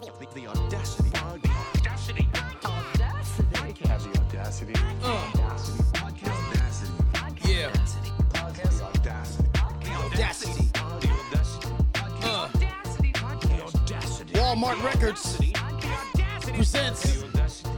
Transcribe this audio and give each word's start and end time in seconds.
The, 0.00 0.26
the 0.34 0.46
audacity. 0.46 1.10
Audacity. 1.16 2.28
Audacity. 2.64 3.48
Have 3.88 4.04
the 4.04 4.20
audacity. 4.20 4.74
Audacity. 5.02 5.82
Audacity. 5.96 6.92
Yeah. 7.44 7.70
The 7.70 8.38
audacity. 8.38 9.48
Audacity. 9.92 10.70
The 10.70 11.08
audacity. 11.10 11.68
Uh, 12.22 12.48
Audacity 12.54 13.12
podcast. 13.12 13.74
Audacity. 13.74 14.34
Walmart 14.34 14.82
Records 14.84 15.36
presents. 16.54 17.02
The 17.02 17.26
audacity. 17.28 17.68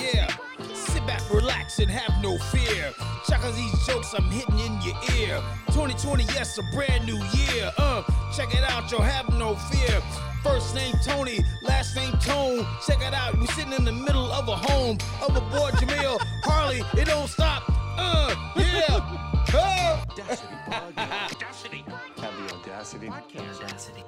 Yeah. 0.00 0.28
Sit 0.74 1.06
back, 1.06 1.22
relax, 1.32 1.78
and 1.78 1.90
have 1.90 2.22
no 2.22 2.38
fear. 2.38 2.92
Check 3.28 3.44
out 3.44 3.54
these 3.54 3.86
jokes 3.86 4.14
I'm 4.14 4.24
hitting 4.30 4.58
in 4.58 4.80
your 4.82 4.96
ear. 5.16 5.42
2020, 5.68 6.24
yes, 6.24 6.58
a 6.58 6.62
brand 6.74 7.06
new 7.06 7.16
year. 7.16 7.70
Uh, 7.76 8.02
check 8.34 8.54
it 8.54 8.62
out, 8.64 8.90
yo, 8.90 8.98
have 8.98 9.28
no 9.38 9.54
fear. 9.56 10.02
First 10.42 10.74
name 10.74 10.94
Tony, 11.04 11.44
last 11.62 11.94
name 11.94 12.12
Tone. 12.14 12.66
Check 12.86 13.00
it 13.00 13.14
out, 13.14 13.38
we 13.38 13.46
sitting 13.48 13.72
in 13.72 13.84
the 13.84 13.92
middle 13.92 14.30
of 14.32 14.48
a 14.48 14.56
home. 14.56 14.98
Overboard 15.22 15.74
Jamille, 15.74 16.18
Harley, 16.42 16.82
it 17.00 17.06
don't 17.06 17.28
stop. 17.28 17.62
Uh, 17.96 18.34
yeah. 18.56 19.18
Uh. 19.54 20.04
Audacity. 20.10 20.54
Audacity. 20.72 21.84
Have 22.16 22.36
the 22.46 22.54
audacity. 22.54 24.04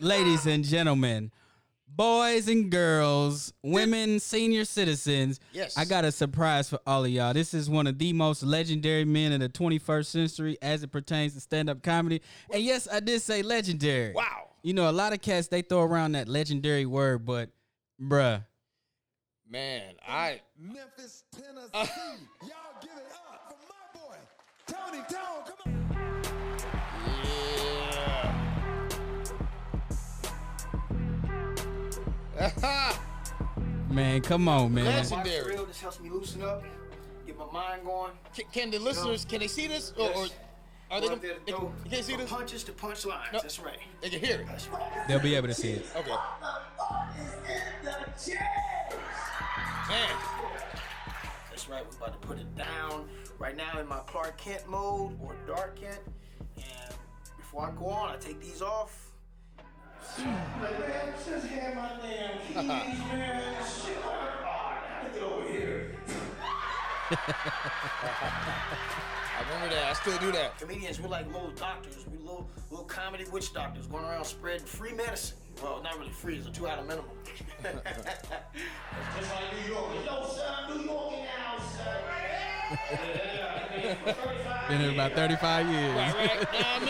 ladies 0.00 0.46
and 0.46 0.64
gentlemen, 0.64 1.32
boys 1.88 2.48
and 2.48 2.70
girls, 2.70 3.52
women, 3.62 4.20
senior 4.20 4.64
citizens. 4.64 5.40
Yes. 5.52 5.76
I 5.76 5.84
got 5.84 6.04
a 6.04 6.12
surprise 6.12 6.68
for 6.68 6.78
all 6.86 7.04
of 7.04 7.10
y'all. 7.10 7.34
This 7.34 7.54
is 7.54 7.68
one 7.68 7.86
of 7.86 7.98
the 7.98 8.12
most 8.12 8.42
legendary 8.42 9.04
men 9.04 9.32
in 9.32 9.40
the 9.40 9.48
21st 9.48 10.06
century 10.06 10.58
as 10.62 10.82
it 10.82 10.92
pertains 10.92 11.34
to 11.34 11.40
stand 11.40 11.68
up 11.68 11.82
comedy. 11.82 12.22
And 12.52 12.62
yes, 12.62 12.86
I 12.90 13.00
did 13.00 13.20
say 13.22 13.42
legendary. 13.42 14.12
Wow. 14.12 14.47
You 14.68 14.74
know, 14.74 14.90
a 14.90 14.92
lot 14.92 15.14
of 15.14 15.22
cats, 15.22 15.48
they 15.48 15.62
throw 15.62 15.80
around 15.80 16.12
that 16.12 16.28
legendary 16.28 16.84
word, 16.84 17.24
but 17.24 17.48
bruh, 17.98 18.44
Man, 19.48 19.94
I. 20.06 20.42
Memphis, 20.60 21.24
Tennessee. 21.32 21.70
Y'all 21.72 22.58
give 22.82 22.90
it 22.90 23.06
up 23.14 23.48
for 23.48 23.56
my 23.66 23.86
boy, 23.98 24.16
Tony 24.66 25.02
Tone. 25.08 25.42
Come 25.46 25.56
on. 25.64 25.88
Yeah. 32.36 32.92
man, 33.90 34.20
come 34.20 34.48
on, 34.48 34.74
man. 34.74 34.84
Legendary. 34.84 35.54
real. 35.54 35.64
This 35.64 35.80
helps 35.80 35.98
me 35.98 36.10
loosen 36.10 36.42
up, 36.42 36.62
get 37.26 37.38
my 37.38 37.50
mind 37.50 37.86
going. 37.86 38.12
Can, 38.36 38.44
can 38.52 38.70
the 38.70 38.78
listeners 38.80 39.24
can 39.24 39.40
they 39.40 39.48
see 39.48 39.66
this 39.66 39.94
or, 39.98 40.10
or 40.10 40.26
Yes. 40.90 40.96
are 40.96 41.00
they 41.00 41.06
Go 41.08 41.14
gonna, 41.14 41.14
up 41.14 41.44
they, 41.46 41.52
you 41.52 41.72
can't 41.90 42.04
see 42.04 42.12
from 42.12 42.20
this? 42.22 42.30
punches 42.30 42.64
to 42.64 42.72
punchlines. 42.72 43.32
No. 43.32 43.40
That's 43.40 43.58
right. 43.60 43.78
They 44.00 44.10
can 44.10 44.20
hear 44.20 44.40
it. 44.40 44.46
That's 44.46 44.68
right. 44.68 45.04
They'll 45.08 45.20
be 45.20 45.34
able 45.34 45.48
to 45.48 45.54
see 45.54 45.70
it. 45.72 45.86
Okay. 45.96 46.10
Man, 49.88 50.16
That's 51.50 51.68
right. 51.68 51.84
We're 51.84 51.96
about 52.06 52.20
to 52.20 52.26
put 52.26 52.38
it 52.38 52.56
down 52.56 53.08
right 53.38 53.56
now 53.56 53.78
in 53.78 53.86
my 53.86 53.98
Clark 54.06 54.36
Kent 54.38 54.68
mode 54.68 55.18
or 55.22 55.34
Dark 55.46 55.80
Kent. 55.80 56.00
And 56.56 56.94
before 57.36 57.66
I 57.66 57.70
go 57.78 57.86
on, 57.86 58.10
I 58.10 58.16
take 58.16 58.40
these 58.40 58.62
off. 58.62 59.04
Man, 60.18 61.12
just 61.26 61.46
had 61.46 61.76
my 61.76 61.90
damn 62.02 62.38
keys, 62.46 62.56
man. 63.12 63.54
Shit, 63.64 63.98
oh, 64.04 64.10
I 64.10 65.02
gotta 65.02 65.14
get 65.14 65.22
over 65.22 65.48
here. 65.48 65.94
I 69.38 69.42
remember 69.54 69.72
that. 69.74 69.84
I 69.84 69.92
still 69.92 70.18
do 70.18 70.32
that. 70.32 70.58
Comedians, 70.58 71.00
we're 71.00 71.08
like 71.08 71.26
little 71.32 71.52
doctors. 71.52 72.04
We're 72.10 72.18
little, 72.18 72.50
little 72.70 72.86
comedy 72.86 73.24
witch 73.30 73.52
doctors 73.52 73.86
going 73.86 74.04
around 74.04 74.24
spreading 74.24 74.66
free 74.66 74.92
medicine. 74.92 75.36
Well, 75.62 75.80
not 75.82 75.96
really 75.96 76.10
free. 76.10 76.38
It's 76.38 76.48
a 76.48 76.50
two-hour 76.50 76.82
minimum. 76.82 77.04
That's 77.62 77.80
just 77.84 79.34
like 79.34 79.54
New 79.54 79.72
York. 79.72 79.92
Yo, 80.04 80.26
son, 80.26 80.76
New 80.76 80.82
York 80.84 81.12
in 81.12 81.20
the 81.20 81.26
house, 81.28 81.76
son. 81.76 81.86
Been 84.68 84.80
here 84.80 84.92
about 84.92 85.12
35 85.12 85.68
years. 85.70 85.94
Right, 85.94 86.14
right. 86.14 86.30
You 86.30 86.36
know 86.36 86.44
what 86.44 86.82
I 86.82 86.84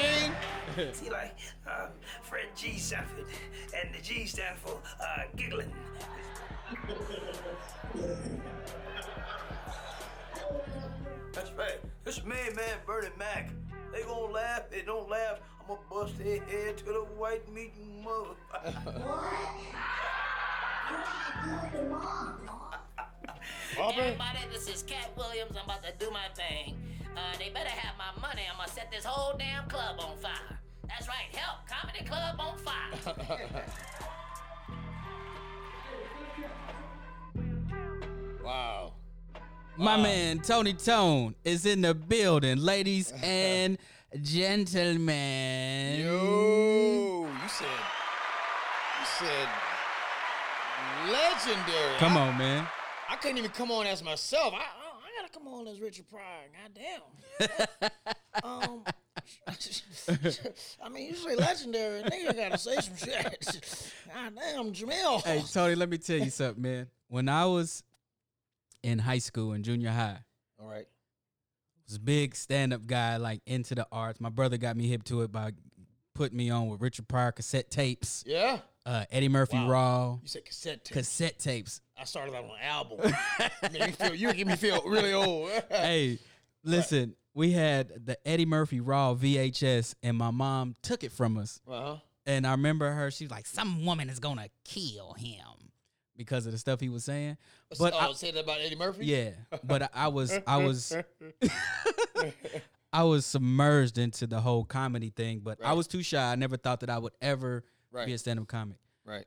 mean? 0.76 0.94
See, 0.94 1.10
like 1.10 1.36
uh, 1.68 1.86
Fred 2.22 2.46
G. 2.56 2.78
Sanford, 2.78 3.26
and 3.76 3.94
the 3.94 4.00
G 4.02 4.26
stand 4.26 4.58
for 4.58 4.80
uh, 5.00 5.22
giggling. 5.36 5.72
That's 11.32 11.52
right. 11.52 11.78
This 12.08 12.24
main 12.24 12.56
man, 12.56 12.78
Bernie 12.86 13.08
Mac. 13.18 13.50
They 13.92 14.00
gonna 14.00 14.32
laugh. 14.32 14.70
They 14.70 14.80
don't 14.80 15.10
laugh. 15.10 15.40
I'm 15.60 15.66
gonna 15.66 15.80
bust 15.90 16.16
their 16.16 16.40
head 16.40 16.78
to 16.78 16.84
the 16.86 17.04
white 17.18 17.46
meat 17.52 17.74
mother. 18.02 18.34
Auburn. 23.78 23.98
Everybody, 23.98 24.38
this 24.50 24.68
is 24.70 24.82
Katt 24.84 25.10
Williams. 25.18 25.54
I'm 25.54 25.66
about 25.66 25.82
to 25.82 25.92
do 25.98 26.10
my 26.10 26.28
thing. 26.34 26.80
Uh, 27.14 27.36
they 27.38 27.50
better 27.50 27.68
have 27.68 27.94
my 27.98 28.18
money. 28.26 28.44
I'm 28.50 28.56
gonna 28.56 28.70
set 28.70 28.90
this 28.90 29.04
whole 29.04 29.36
damn 29.36 29.68
club 29.68 30.00
on 30.00 30.16
fire. 30.16 30.58
That's 30.88 31.06
right. 31.08 31.28
Help, 31.34 31.68
comedy 31.68 32.06
club 32.06 32.40
on 32.40 32.56
fire. 32.56 33.64
My 39.78 39.96
man 39.96 40.40
Tony 40.40 40.74
Tone 40.74 41.36
is 41.44 41.64
in 41.64 41.82
the 41.82 41.94
building, 41.94 42.58
ladies 42.58 43.12
and 43.22 43.78
gentlemen. 44.20 46.00
Yo, 46.00 47.28
you 47.30 47.48
said, 47.48 47.66
you 48.98 49.06
said, 49.18 49.48
legendary. 51.06 51.96
Come 51.98 52.16
I, 52.16 52.28
on, 52.28 52.36
man. 52.38 52.66
I 53.08 53.14
couldn't 53.16 53.38
even 53.38 53.52
come 53.52 53.70
on 53.70 53.86
as 53.86 54.02
myself. 54.02 54.52
I, 54.52 54.56
I, 54.56 54.60
I 54.60 55.22
gotta 55.22 55.32
come 55.32 55.46
on 55.46 55.68
as 55.68 55.80
Richard 55.80 56.06
Pryor. 56.10 56.48
Goddamn. 56.64 57.90
um, 58.42 58.82
I 60.82 60.88
mean, 60.88 61.06
you 61.06 61.14
say 61.14 61.36
legendary, 61.36 62.02
nigga 62.02 62.34
gotta 62.34 62.58
say 62.58 62.74
some 62.80 62.96
shit. 62.96 63.94
Goddamn, 64.12 64.72
Jamille. 64.72 65.24
Hey, 65.24 65.44
Tony, 65.52 65.76
let 65.76 65.88
me 65.88 65.98
tell 65.98 66.18
you 66.18 66.30
something, 66.30 66.62
man. 66.62 66.88
When 67.06 67.28
I 67.28 67.44
was 67.46 67.84
in 68.82 68.98
high 68.98 69.18
school 69.18 69.52
and 69.52 69.64
junior 69.64 69.90
high, 69.90 70.18
All 70.60 70.66
right. 70.68 70.86
was 71.86 71.96
a 71.96 72.00
big 72.00 72.34
stand-up 72.34 72.86
guy, 72.86 73.16
like 73.16 73.40
into 73.46 73.74
the 73.74 73.86
arts. 73.90 74.20
My 74.20 74.30
brother 74.30 74.56
got 74.56 74.76
me 74.76 74.86
hip 74.88 75.04
to 75.04 75.22
it 75.22 75.32
by 75.32 75.52
putting 76.14 76.36
me 76.36 76.50
on 76.50 76.68
with 76.68 76.80
Richard 76.80 77.08
Pryor 77.08 77.32
cassette 77.32 77.70
tapes, 77.70 78.24
Yeah. 78.26 78.58
uh, 78.86 79.04
Eddie 79.10 79.28
Murphy 79.28 79.56
Wow. 79.56 79.68
Raw 79.68 80.18
You 80.22 80.28
said 80.28 80.44
cassette 80.44 80.84
tape. 80.84 80.94
cassette 80.96 81.38
tapes. 81.38 81.80
I 81.96 82.04
started 82.04 82.34
out 82.34 82.44
on 82.44 82.50
an 82.50 82.62
album. 82.62 83.92
Feel, 83.92 84.14
you 84.14 84.32
give 84.32 84.46
me 84.48 84.56
feel 84.56 84.82
really 84.86 85.12
old. 85.12 85.50
hey, 85.70 86.18
listen, 86.64 87.14
we 87.34 87.52
had 87.52 88.06
the 88.06 88.16
Eddie 88.26 88.46
Murphy 88.46 88.80
Raw 88.80 89.14
VHS, 89.14 89.94
and 90.02 90.16
my 90.16 90.30
mom 90.30 90.74
took 90.82 91.02
it 91.04 91.12
from 91.12 91.36
us. 91.38 91.60
Uh-huh. 91.68 91.96
And 92.26 92.46
I 92.46 92.50
remember 92.52 92.90
her, 92.92 93.10
she 93.10 93.24
was 93.24 93.30
like, 93.30 93.46
some 93.46 93.84
woman 93.86 94.10
is 94.10 94.18
gonna 94.20 94.48
kill 94.64 95.14
him 95.14 95.67
because 96.18 96.44
of 96.44 96.52
the 96.52 96.58
stuff 96.58 96.80
he 96.80 96.90
was 96.90 97.04
saying. 97.04 97.38
But 97.78 97.94
oh, 97.94 97.98
I- 97.98 98.12
say 98.12 98.30
that 98.32 98.44
about 98.44 98.60
Eddie 98.60 98.76
Murphy? 98.76 99.06
yeah, 99.06 99.30
but 99.64 99.84
I- 99.84 99.88
I 99.94 100.08
was, 100.08 100.38
I 100.46 100.56
was, 100.58 100.94
I 102.92 103.02
was 103.04 103.24
submerged 103.24 103.96
into 103.98 104.26
the 104.26 104.40
whole 104.40 104.64
comedy 104.64 105.10
thing. 105.14 105.40
But 105.42 105.58
I 105.64 105.72
was 105.74 105.86
too 105.86 106.02
shy. 106.02 106.32
I 106.32 106.34
never 106.34 106.56
thought 106.56 106.80
that 106.80 106.90
I 106.90 106.98
would 106.98 107.12
ever 107.22 107.64
Right. 107.90 108.06
be 108.06 108.12
a 108.12 108.18
stand-up 108.18 108.46
comic. 108.48 108.76
Right. 109.06 109.24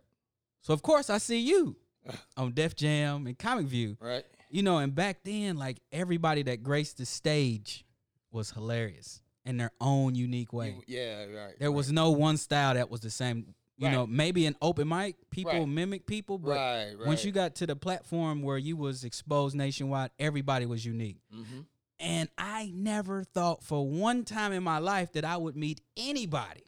So 0.61 0.73
of 0.73 0.83
course 0.83 1.09
I 1.09 1.17
see 1.17 1.39
you 1.39 1.75
on 2.37 2.51
Def 2.51 2.75
Jam 2.75 3.25
and 3.25 3.37
Comic 3.39 3.65
View. 3.65 3.97
Right. 3.99 4.23
You 4.51 4.61
know, 4.63 4.77
and 4.77 4.93
back 4.93 5.23
then, 5.23 5.57
like 5.57 5.79
everybody 5.91 6.43
that 6.43 6.61
graced 6.61 6.97
the 6.97 7.05
stage 7.05 7.85
was 8.31 8.51
hilarious 8.51 9.21
in 9.45 9.57
their 9.57 9.71
own 9.81 10.13
unique 10.13 10.53
way. 10.53 10.75
Yeah, 10.87 11.25
right. 11.25 11.53
There 11.59 11.71
was 11.71 11.91
no 11.91 12.11
one 12.11 12.37
style 12.37 12.73
that 12.75 12.89
was 12.91 12.99
the 13.01 13.09
same. 13.09 13.55
You 13.77 13.87
Right. 13.87 13.93
know, 13.93 14.05
maybe 14.05 14.45
an 14.45 14.55
open 14.61 14.87
mic, 14.87 15.15
people 15.31 15.51
Right. 15.53 15.67
mimic 15.67 16.05
people, 16.05 16.37
but 16.37 16.51
Right, 16.55 16.95
once 17.05 17.25
you 17.25 17.31
got 17.31 17.55
to 17.55 17.65
the 17.67 17.75
platform 17.75 18.41
where 18.43 18.57
you 18.57 18.77
was 18.77 19.03
exposed 19.03 19.55
nationwide, 19.55 20.11
everybody 20.19 20.65
was 20.67 20.85
unique. 20.85 21.17
Mm-hmm. 21.33 21.61
And 21.99 22.29
I 22.37 22.71
never 22.75 23.23
thought 23.23 23.63
for 23.63 23.87
one 23.87 24.23
time 24.23 24.51
in 24.53 24.61
my 24.63 24.77
life 24.79 25.13
that 25.13 25.25
I 25.25 25.37
would 25.37 25.55
meet 25.55 25.81
anybody. 25.97 26.63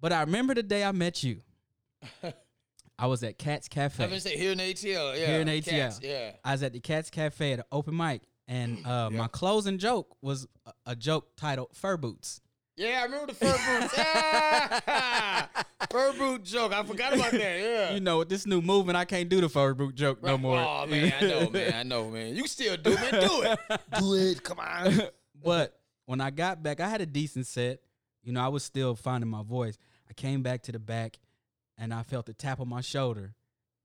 But 0.00 0.12
I 0.12 0.20
remember 0.20 0.54
the 0.54 0.62
day 0.62 0.84
I 0.84 0.92
met 0.92 1.22
you. 1.22 1.40
I 2.98 3.06
was 3.06 3.22
at 3.24 3.38
Kat's 3.38 3.68
Cafe. 3.68 4.02
I'm 4.04 4.10
gonna 4.10 4.20
say 4.20 4.36
here 4.36 4.52
in 4.52 4.58
ATL. 4.58 5.18
Yeah. 5.18 5.26
here 5.26 5.40
in 5.40 5.48
ATL. 5.48 5.64
Cats, 5.64 6.00
yeah. 6.02 6.32
I 6.44 6.52
was 6.52 6.62
at 6.62 6.72
the 6.72 6.80
Cats 6.80 7.10
Cafe 7.10 7.52
at 7.54 7.58
an 7.60 7.64
open 7.72 7.96
mic, 7.96 8.22
and 8.46 8.86
uh, 8.86 9.10
my 9.12 9.26
closing 9.26 9.78
joke 9.78 10.16
was 10.22 10.46
a, 10.66 10.72
a 10.86 10.96
joke 10.96 11.34
titled 11.36 11.70
"Fur 11.74 11.96
Boots." 11.96 12.40
Yeah, 12.76 13.00
I 13.00 13.04
remember 13.04 13.26
the 13.32 13.34
fur 13.34 13.52
boots. 13.80 13.96
Yeah. 13.96 15.46
fur 15.90 16.12
boot 16.14 16.42
joke. 16.42 16.72
I 16.72 16.82
forgot 16.82 17.14
about 17.14 17.30
that. 17.30 17.40
Yeah. 17.60 17.94
You 17.94 18.00
know, 18.00 18.18
with 18.18 18.28
this 18.28 18.46
new 18.46 18.60
movement, 18.60 18.96
I 18.96 19.04
can't 19.04 19.28
do 19.28 19.40
the 19.40 19.48
fur 19.48 19.74
boot 19.74 19.94
joke 19.94 20.22
no 20.22 20.36
more. 20.36 20.58
Oh 20.58 20.86
man, 20.86 21.12
I 21.20 21.26
know, 21.26 21.50
man. 21.52 21.72
I 21.74 21.82
know, 21.84 22.10
man. 22.10 22.34
You 22.34 22.46
still 22.48 22.76
do, 22.76 22.94
man. 22.94 23.12
Do 23.12 23.42
it. 23.42 23.58
Do 24.00 24.14
it. 24.14 24.42
Come 24.42 24.58
on. 24.58 25.02
but 25.42 25.78
when 26.06 26.20
I 26.20 26.30
got 26.30 26.62
back, 26.62 26.80
I 26.80 26.88
had 26.88 27.00
a 27.00 27.06
decent 27.06 27.46
set. 27.46 27.80
You 28.22 28.32
know, 28.32 28.40
I 28.44 28.48
was 28.48 28.64
still 28.64 28.94
finding 28.96 29.30
my 29.30 29.42
voice. 29.42 29.78
I 30.10 30.12
came 30.14 30.42
back 30.42 30.62
to 30.64 30.72
the 30.72 30.78
back, 30.80 31.18
and 31.78 31.94
I 31.94 32.02
felt 32.02 32.28
a 32.28 32.34
tap 32.34 32.58
on 32.60 32.68
my 32.68 32.80
shoulder, 32.80 33.34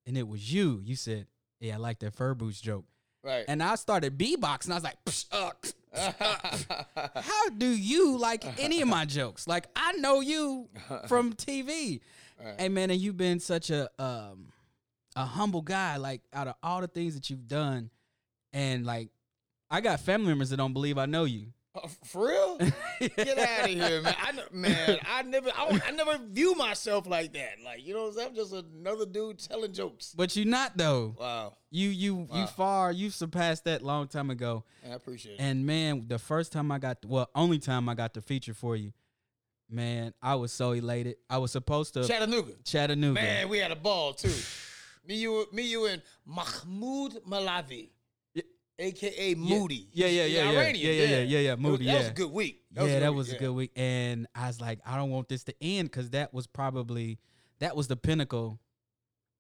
and 0.08 0.18
it 0.18 0.28
was 0.28 0.52
you. 0.52 0.82
You 0.84 0.96
said, 0.96 1.28
"Yeah, 1.60 1.76
I 1.76 1.78
like 1.78 2.00
that 2.00 2.16
fur 2.16 2.34
boots 2.34 2.60
joke," 2.60 2.86
Right. 3.24 3.46
and 3.48 3.62
I 3.62 3.76
started 3.76 4.18
beatboxing. 4.18 4.72
I 4.72 4.76
was 4.76 4.84
like, 4.84 4.98
Psh, 5.06 5.26
uh, 5.32 5.52
psh. 5.62 5.74
"How 5.94 7.50
do 7.58 7.68
you 7.68 8.18
like 8.18 8.46
any 8.60 8.82
of 8.82 8.88
my 8.88 9.06
jokes? 9.06 9.48
Like 9.48 9.68
I 9.76 9.94
know 9.94 10.22
you 10.22 10.70
from 11.08 11.34
TV, 11.34 12.02
hey 12.58 12.70
man, 12.70 12.92
and 12.92 13.00
you've 13.00 13.18
been 13.18 13.40
such 13.40 13.70
a 13.70 13.90
um 14.02 14.52
a 15.16 15.26
humble 15.26 15.62
guy. 15.62 15.98
Like 15.98 16.22
out 16.34 16.48
of 16.48 16.56
all 16.64 16.82
the 16.82 16.88
things 16.88 17.16
that 17.16 17.30
you've 17.30 17.48
done, 17.48 17.90
and 18.54 18.86
like 18.86 19.10
I 19.70 19.82
got 19.82 20.00
family 20.00 20.28
members 20.28 20.50
that 20.52 20.58
don't 20.58 20.74
believe 20.74 20.98
I 20.98 21.06
know 21.06 21.26
you. 21.26 21.48
Uh, 21.76 21.88
for 22.04 22.28
real? 22.28 22.58
Get 23.00 23.38
out 23.38 23.66
of 23.66 23.70
here, 23.70 24.02
man. 24.02 24.16
I, 24.20 24.34
man, 24.52 25.00
I 25.08 25.22
never, 25.22 25.50
I, 25.56 25.80
I 25.88 25.92
never 25.92 26.18
view 26.18 26.56
myself 26.56 27.06
like 27.06 27.34
that. 27.34 27.58
Like, 27.64 27.86
you 27.86 27.94
know 27.94 28.02
what 28.04 28.08
I'm 28.08 28.14
saying? 28.14 28.28
I'm 28.30 28.36
just 28.36 28.54
another 28.54 29.06
dude 29.06 29.40
telling 29.40 29.72
jokes. 29.72 30.14
But 30.18 30.36
you're 30.36 30.48
not 30.48 30.78
though. 30.78 31.16
Wow. 31.20 31.54
You 31.70 31.90
you 31.90 32.28
you 32.34 32.48
far 32.48 32.92
you 32.92 33.12
surpassed 33.12 33.66
that 33.66 33.84
long 33.84 34.08
time 34.08 34.32
ago. 34.32 34.64
I 34.84 34.96
appreciate 34.96 35.34
it. 35.34 35.42
And 35.42 35.66
man, 35.66 36.06
the 36.08 36.18
first 36.18 36.52
time 36.52 36.72
I 36.72 36.80
got 36.80 37.06
well, 37.06 37.30
only 37.36 37.60
time 37.60 37.88
I 37.88 37.94
got 37.94 38.16
the 38.16 38.22
feature 38.22 38.56
for 38.56 38.76
you, 38.76 38.92
man, 39.70 40.14
I 40.22 40.36
was 40.36 40.52
so 40.52 40.72
elated. 40.72 41.18
I 41.30 41.38
was 41.38 41.52
supposed 41.52 41.94
to 41.94 42.08
Chattanooga. 42.08 42.54
Chattanooga. 42.64 43.22
Man, 43.22 43.50
we 43.50 43.60
had 43.60 43.72
a 43.72 43.76
ball 43.76 44.14
too. 44.14 44.34
me, 45.08 45.16
you, 45.16 45.46
me, 45.52 45.64
you, 45.64 45.86
and 45.86 46.02
Mahmoud 46.26 47.24
Malavi. 47.28 47.90
Aka 48.80 49.36
Moody. 49.36 49.88
Yeah, 49.94 50.08
yeah, 50.08 50.26
yeah, 50.26 50.44
yeah, 50.52 50.52
yeah, 50.52 50.70
yeah, 50.72 50.92
yeah, 50.92 51.20
yeah, 51.22 51.40
yeah, 51.40 51.56
Moody, 51.56 51.86
That 51.86 51.98
was 52.00 52.08
a 52.08 52.12
good 52.12 52.32
week. 52.32 52.64
yeah, 52.76 53.00
that 53.00 53.14
was 53.14 53.32
a 53.32 53.38
good 53.38 53.52
week. 53.52 53.72
And 53.76 54.28
I 54.34 54.48
was 54.48 54.60
like, 54.62 54.80
I 54.86 54.98
don't 54.98 55.10
want 55.12 55.28
this 55.30 55.44
to 55.46 55.56
end 55.62 55.90
because 55.92 56.10
that 56.12 56.34
was 56.34 56.48
probably 56.48 57.20
that 57.60 57.76
was 57.76 57.88
the 57.88 57.96
pinnacle 57.98 58.60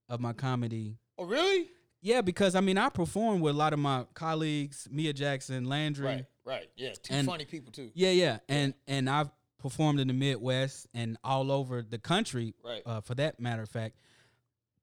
of 0.10 0.20
my 0.20 0.34
comedy. 0.34 0.98
Oh, 1.18 1.26
really? 1.26 1.68
Yeah, 2.02 2.22
because 2.22 2.56
I 2.56 2.62
mean, 2.62 2.78
I 2.78 2.90
performed 2.90 3.42
with 3.42 3.56
a 3.56 3.58
lot 3.58 3.74
of 3.74 3.80
my 3.80 4.06
colleagues, 4.14 4.88
Mia 4.92 5.14
Jackson, 5.14 5.66
Landry. 5.66 6.06
Right, 6.06 6.26
right. 6.46 6.70
Yeah, 6.76 6.94
two 7.02 7.14
And- 7.14 7.28
funny 7.28 7.46
people 7.46 7.72
too. 7.72 7.92
Yeah, 7.94 8.12
yeah, 8.12 8.40
and 8.48 8.74
and 8.88 9.10
I've 9.10 9.30
performed 9.58 10.00
in 10.00 10.08
the 10.08 10.14
Midwest 10.14 10.88
and 10.94 11.18
all 11.24 11.52
over 11.52 11.82
the 11.82 11.98
country, 12.00 12.54
Right. 12.64 12.82
uh, 12.86 13.02
for 13.02 13.16
that 13.16 13.40
matter 13.42 13.62
of 13.62 13.70
fact. 13.70 13.96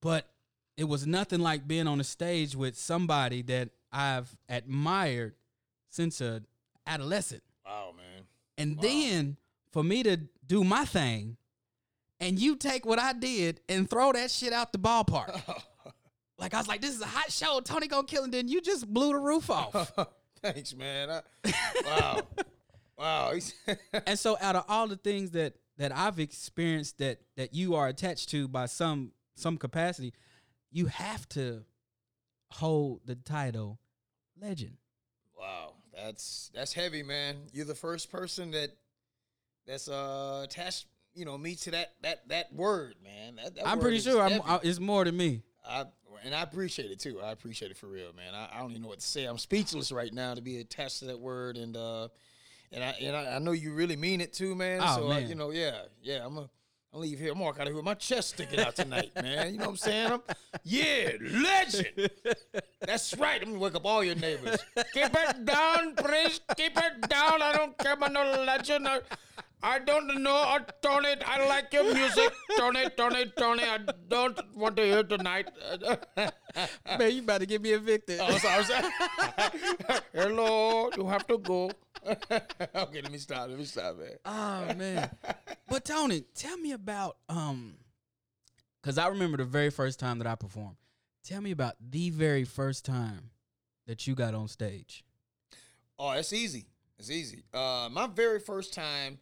But 0.02 0.28
it 0.76 0.84
was 0.84 1.06
nothing 1.06 1.40
like 1.40 1.66
being 1.66 1.86
on 1.86 1.98
a 2.00 2.04
stage 2.04 2.54
with 2.54 2.76
somebody 2.76 3.40
that 3.42 3.70
I've 3.96 4.36
admired 4.48 5.34
since 5.88 6.20
a 6.20 6.42
adolescent, 6.86 7.42
Wow, 7.64 7.94
man. 7.96 8.24
and 8.58 8.76
Wow. 8.76 8.82
then 8.82 9.36
for 9.72 9.82
me 9.82 10.02
to 10.02 10.18
do 10.46 10.62
my 10.64 10.84
thing, 10.84 11.38
and 12.20 12.38
you 12.38 12.56
take 12.56 12.84
what 12.84 12.98
I 12.98 13.12
did 13.14 13.60
and 13.68 13.88
throw 13.88 14.12
that 14.12 14.30
shit 14.30 14.52
out 14.52 14.72
the 14.72 14.78
ballpark. 14.78 15.40
like 16.38 16.52
I 16.52 16.58
was 16.58 16.68
like, 16.68 16.80
this 16.82 16.94
is 16.94 17.00
a 17.00 17.06
hot 17.06 17.32
show. 17.32 17.60
Tony 17.60 17.86
gonna 17.88 18.06
kill 18.06 18.24
it. 18.24 18.32
Then 18.32 18.48
you 18.48 18.60
just 18.60 18.86
blew 18.92 19.12
the 19.12 19.18
roof 19.18 19.48
off. 19.50 19.92
Thanks, 20.42 20.74
man. 20.74 21.08
I, 21.10 21.22
wow, 21.84 22.20
wow. 22.98 23.32
And 24.06 24.18
so 24.18 24.36
out 24.40 24.56
of 24.56 24.64
all 24.68 24.86
the 24.88 24.96
things 24.96 25.30
that 25.30 25.54
that 25.78 25.90
I've 25.96 26.18
experienced 26.20 26.98
that 26.98 27.20
that 27.36 27.54
you 27.54 27.74
are 27.74 27.88
attached 27.88 28.28
to 28.30 28.46
by 28.46 28.66
some 28.66 29.12
some 29.34 29.56
capacity, 29.56 30.12
you 30.70 30.86
have 30.86 31.26
to 31.30 31.64
hold 32.52 33.00
the 33.06 33.14
title 33.16 33.78
legend. 34.40 34.76
wow, 35.38 35.74
that's 35.94 36.50
that's 36.54 36.72
heavy, 36.72 37.02
man. 37.02 37.36
You're 37.52 37.64
the 37.64 37.74
first 37.74 38.10
person 38.10 38.50
that 38.52 38.70
that's 39.66 39.88
uh 39.88 40.42
attached, 40.44 40.86
you 41.14 41.24
know, 41.24 41.36
me 41.36 41.54
to 41.56 41.70
that 41.72 41.94
that 42.02 42.28
that 42.28 42.52
word, 42.52 42.96
man. 43.02 43.36
That, 43.36 43.54
that 43.56 43.66
I'm 43.66 43.78
word 43.78 43.82
pretty 43.82 44.00
sure 44.00 44.22
I'm. 44.22 44.40
I, 44.44 44.60
it's 44.62 44.80
more 44.80 45.04
than 45.04 45.16
me. 45.16 45.42
I 45.68 45.84
and 46.24 46.34
I 46.34 46.42
appreciate 46.42 46.90
it 46.90 47.00
too. 47.00 47.20
I 47.20 47.32
appreciate 47.32 47.70
it 47.70 47.76
for 47.76 47.86
real, 47.86 48.12
man. 48.12 48.34
I, 48.34 48.56
I 48.56 48.60
don't 48.60 48.70
even 48.70 48.82
know 48.82 48.88
what 48.88 49.00
to 49.00 49.06
say. 49.06 49.24
I'm 49.24 49.38
speechless 49.38 49.92
right 49.92 50.12
now 50.12 50.34
to 50.34 50.40
be 50.40 50.58
attached 50.58 51.00
to 51.00 51.06
that 51.06 51.18
word, 51.18 51.56
and 51.56 51.76
uh, 51.76 52.08
and 52.72 52.82
I 52.82 52.94
and 53.00 53.16
I, 53.16 53.36
I 53.36 53.38
know 53.38 53.52
you 53.52 53.72
really 53.72 53.96
mean 53.96 54.20
it 54.20 54.32
too, 54.32 54.54
man. 54.54 54.80
Oh, 54.82 54.96
so 54.96 55.10
I, 55.10 55.20
you 55.20 55.34
know, 55.34 55.50
yeah, 55.50 55.82
yeah. 56.02 56.24
I'm 56.24 56.38
a. 56.38 56.50
I'll 56.96 57.02
leave 57.02 57.18
here. 57.18 57.32
I'm 57.32 57.40
walking 57.40 57.60
out 57.60 57.66
of 57.66 57.72
here 57.72 57.76
with 57.76 57.84
my 57.84 57.92
chest 57.92 58.30
sticking 58.30 58.58
out 58.58 58.74
tonight, 58.74 59.10
man. 59.22 59.52
You 59.52 59.58
know 59.58 59.66
what 59.66 59.70
I'm 59.72 59.76
saying? 59.76 60.12
I'm, 60.12 60.22
yeah, 60.64 61.10
legend. 61.20 62.10
That's 62.80 63.14
right. 63.18 63.42
I'm 63.42 63.48
gonna 63.48 63.58
wake 63.58 63.74
up 63.74 63.84
all 63.84 64.02
your 64.02 64.14
neighbors. 64.14 64.56
Keep 64.94 65.14
it 65.14 65.44
down, 65.44 65.94
please. 65.94 66.40
Keep 66.56 66.78
it 66.78 67.06
down. 67.06 67.42
I 67.42 67.52
don't 67.52 67.76
care 67.76 67.92
about 67.92 68.12
no 68.12 68.22
legend. 68.46 68.88
I, 68.88 69.00
I 69.62 69.78
don't 69.78 70.22
know, 70.22 70.36
uh, 70.36 70.58
Tony. 70.82 71.14
I 71.24 71.46
like 71.48 71.72
your 71.72 71.92
music, 71.92 72.32
Tony, 72.56 72.88
Tony, 72.96 73.32
Tony. 73.36 73.62
I 73.64 73.78
don't 74.08 74.38
want 74.54 74.76
to 74.76 74.84
hear 74.84 75.02
tonight. 75.02 75.48
Man, 76.98 77.10
you 77.10 77.22
about 77.22 77.40
to 77.40 77.46
get 77.46 77.62
me 77.62 77.70
evicted. 77.70 78.20
Oh, 78.22 78.36
sorry, 78.38 78.64
sorry. 78.64 78.90
Hello, 80.12 80.90
you 80.96 81.06
have 81.06 81.26
to 81.26 81.38
go. 81.38 81.70
okay, 82.06 83.00
let 83.02 83.10
me 83.10 83.18
stop. 83.18 83.48
Let 83.48 83.58
me 83.58 83.64
stop, 83.64 83.98
man. 83.98 84.12
Oh 84.24 84.74
man. 84.74 85.10
but 85.68 85.84
Tony, 85.84 86.24
tell 86.34 86.56
me 86.56 86.72
about 86.72 87.16
um 87.28 87.74
cuz 88.82 88.96
I 88.96 89.08
remember 89.08 89.38
the 89.38 89.44
very 89.44 89.70
first 89.70 89.98
time 89.98 90.18
that 90.18 90.26
I 90.26 90.36
performed. 90.36 90.76
Tell 91.24 91.40
me 91.40 91.50
about 91.50 91.74
the 91.80 92.10
very 92.10 92.44
first 92.44 92.84
time 92.84 93.30
that 93.86 94.06
you 94.06 94.14
got 94.14 94.34
on 94.34 94.46
stage. 94.46 95.04
Oh, 95.98 96.10
it's 96.12 96.32
easy. 96.32 96.66
It's 96.98 97.10
easy. 97.10 97.42
Uh, 97.52 97.88
my 97.90 98.06
very 98.06 98.38
first 98.38 98.72
time 98.72 99.18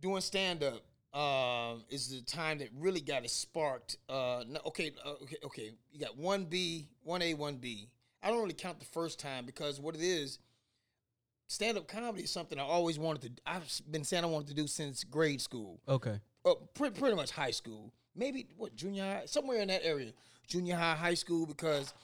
doing 0.00 0.20
stand 0.20 0.62
up 0.62 0.82
um, 1.18 1.84
is 1.88 2.10
the 2.10 2.20
time 2.22 2.58
that 2.58 2.68
really 2.78 3.00
got 3.00 3.24
it 3.24 3.30
sparked. 3.30 3.96
Uh, 4.08 4.44
no, 4.48 4.60
okay, 4.66 4.92
uh, 5.04 5.12
okay, 5.22 5.36
okay. 5.44 5.70
You 5.92 6.00
got 6.00 6.16
one 6.16 6.44
B, 6.44 6.86
one 7.02 7.22
A, 7.22 7.34
one 7.34 7.56
B. 7.56 7.88
I 8.22 8.28
don't 8.30 8.40
really 8.40 8.52
count 8.54 8.78
the 8.78 8.86
first 8.86 9.18
time 9.18 9.46
because 9.46 9.80
what 9.80 9.94
it 9.94 10.02
is, 10.02 10.38
stand 11.46 11.78
up 11.78 11.88
comedy 11.88 12.24
is 12.24 12.30
something 12.30 12.58
I 12.58 12.62
always 12.62 12.98
wanted 12.98 13.36
to. 13.36 13.42
I've 13.46 13.80
been 13.90 14.04
saying 14.04 14.24
I 14.24 14.26
wanted 14.26 14.48
to 14.48 14.54
do 14.54 14.66
since 14.66 15.04
grade 15.04 15.40
school. 15.40 15.80
Okay. 15.88 16.20
uh, 16.44 16.54
pretty, 16.74 16.98
pretty 16.98 17.16
much 17.16 17.30
high 17.30 17.50
school. 17.52 17.92
Maybe 18.14 18.46
what 18.56 18.74
junior 18.74 19.04
high, 19.04 19.22
somewhere 19.26 19.60
in 19.60 19.68
that 19.68 19.84
area, 19.84 20.12
junior 20.46 20.76
high, 20.76 20.94
high 20.96 21.14
school, 21.14 21.46
because 21.46 21.94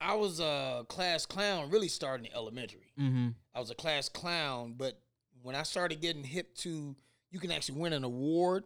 I 0.00 0.14
was 0.14 0.40
a 0.40 0.84
class 0.88 1.24
clown. 1.26 1.70
Really 1.70 1.88
starting 1.88 2.26
in 2.26 2.32
elementary. 2.34 2.92
Mhm. 2.98 3.34
I 3.54 3.60
was 3.60 3.70
a 3.70 3.74
class 3.74 4.08
clown, 4.08 4.74
but 4.76 5.00
when 5.42 5.54
I 5.54 5.62
started 5.62 6.00
getting 6.00 6.24
hip 6.24 6.54
to, 6.56 6.96
you 7.32 7.40
can 7.40 7.50
actually 7.50 7.80
win 7.80 7.92
an 7.92 8.04
award 8.04 8.64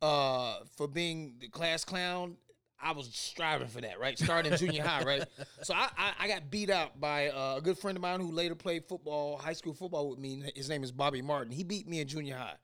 uh, 0.00 0.58
for 0.76 0.86
being 0.86 1.34
the 1.40 1.48
class 1.48 1.84
clown. 1.84 2.36
I 2.80 2.92
was 2.92 3.08
striving 3.12 3.66
for 3.66 3.80
that, 3.80 3.98
right? 3.98 4.16
Starting 4.16 4.54
junior 4.56 4.84
high, 4.84 5.02
right? 5.02 5.24
So 5.62 5.74
I, 5.74 5.88
I, 5.98 6.12
I 6.20 6.28
got 6.28 6.48
beat 6.48 6.70
out 6.70 7.00
by 7.00 7.30
uh, 7.30 7.56
a 7.58 7.60
good 7.60 7.76
friend 7.76 7.96
of 7.96 8.02
mine 8.02 8.20
who 8.20 8.30
later 8.30 8.54
played 8.54 8.84
football, 8.84 9.36
high 9.36 9.54
school 9.54 9.74
football 9.74 10.08
with 10.10 10.20
me. 10.20 10.44
His 10.54 10.68
name 10.68 10.84
is 10.84 10.92
Bobby 10.92 11.20
Martin. 11.20 11.52
He 11.52 11.64
beat 11.64 11.88
me 11.88 12.00
in 12.00 12.06
junior 12.06 12.36
high. 12.36 12.54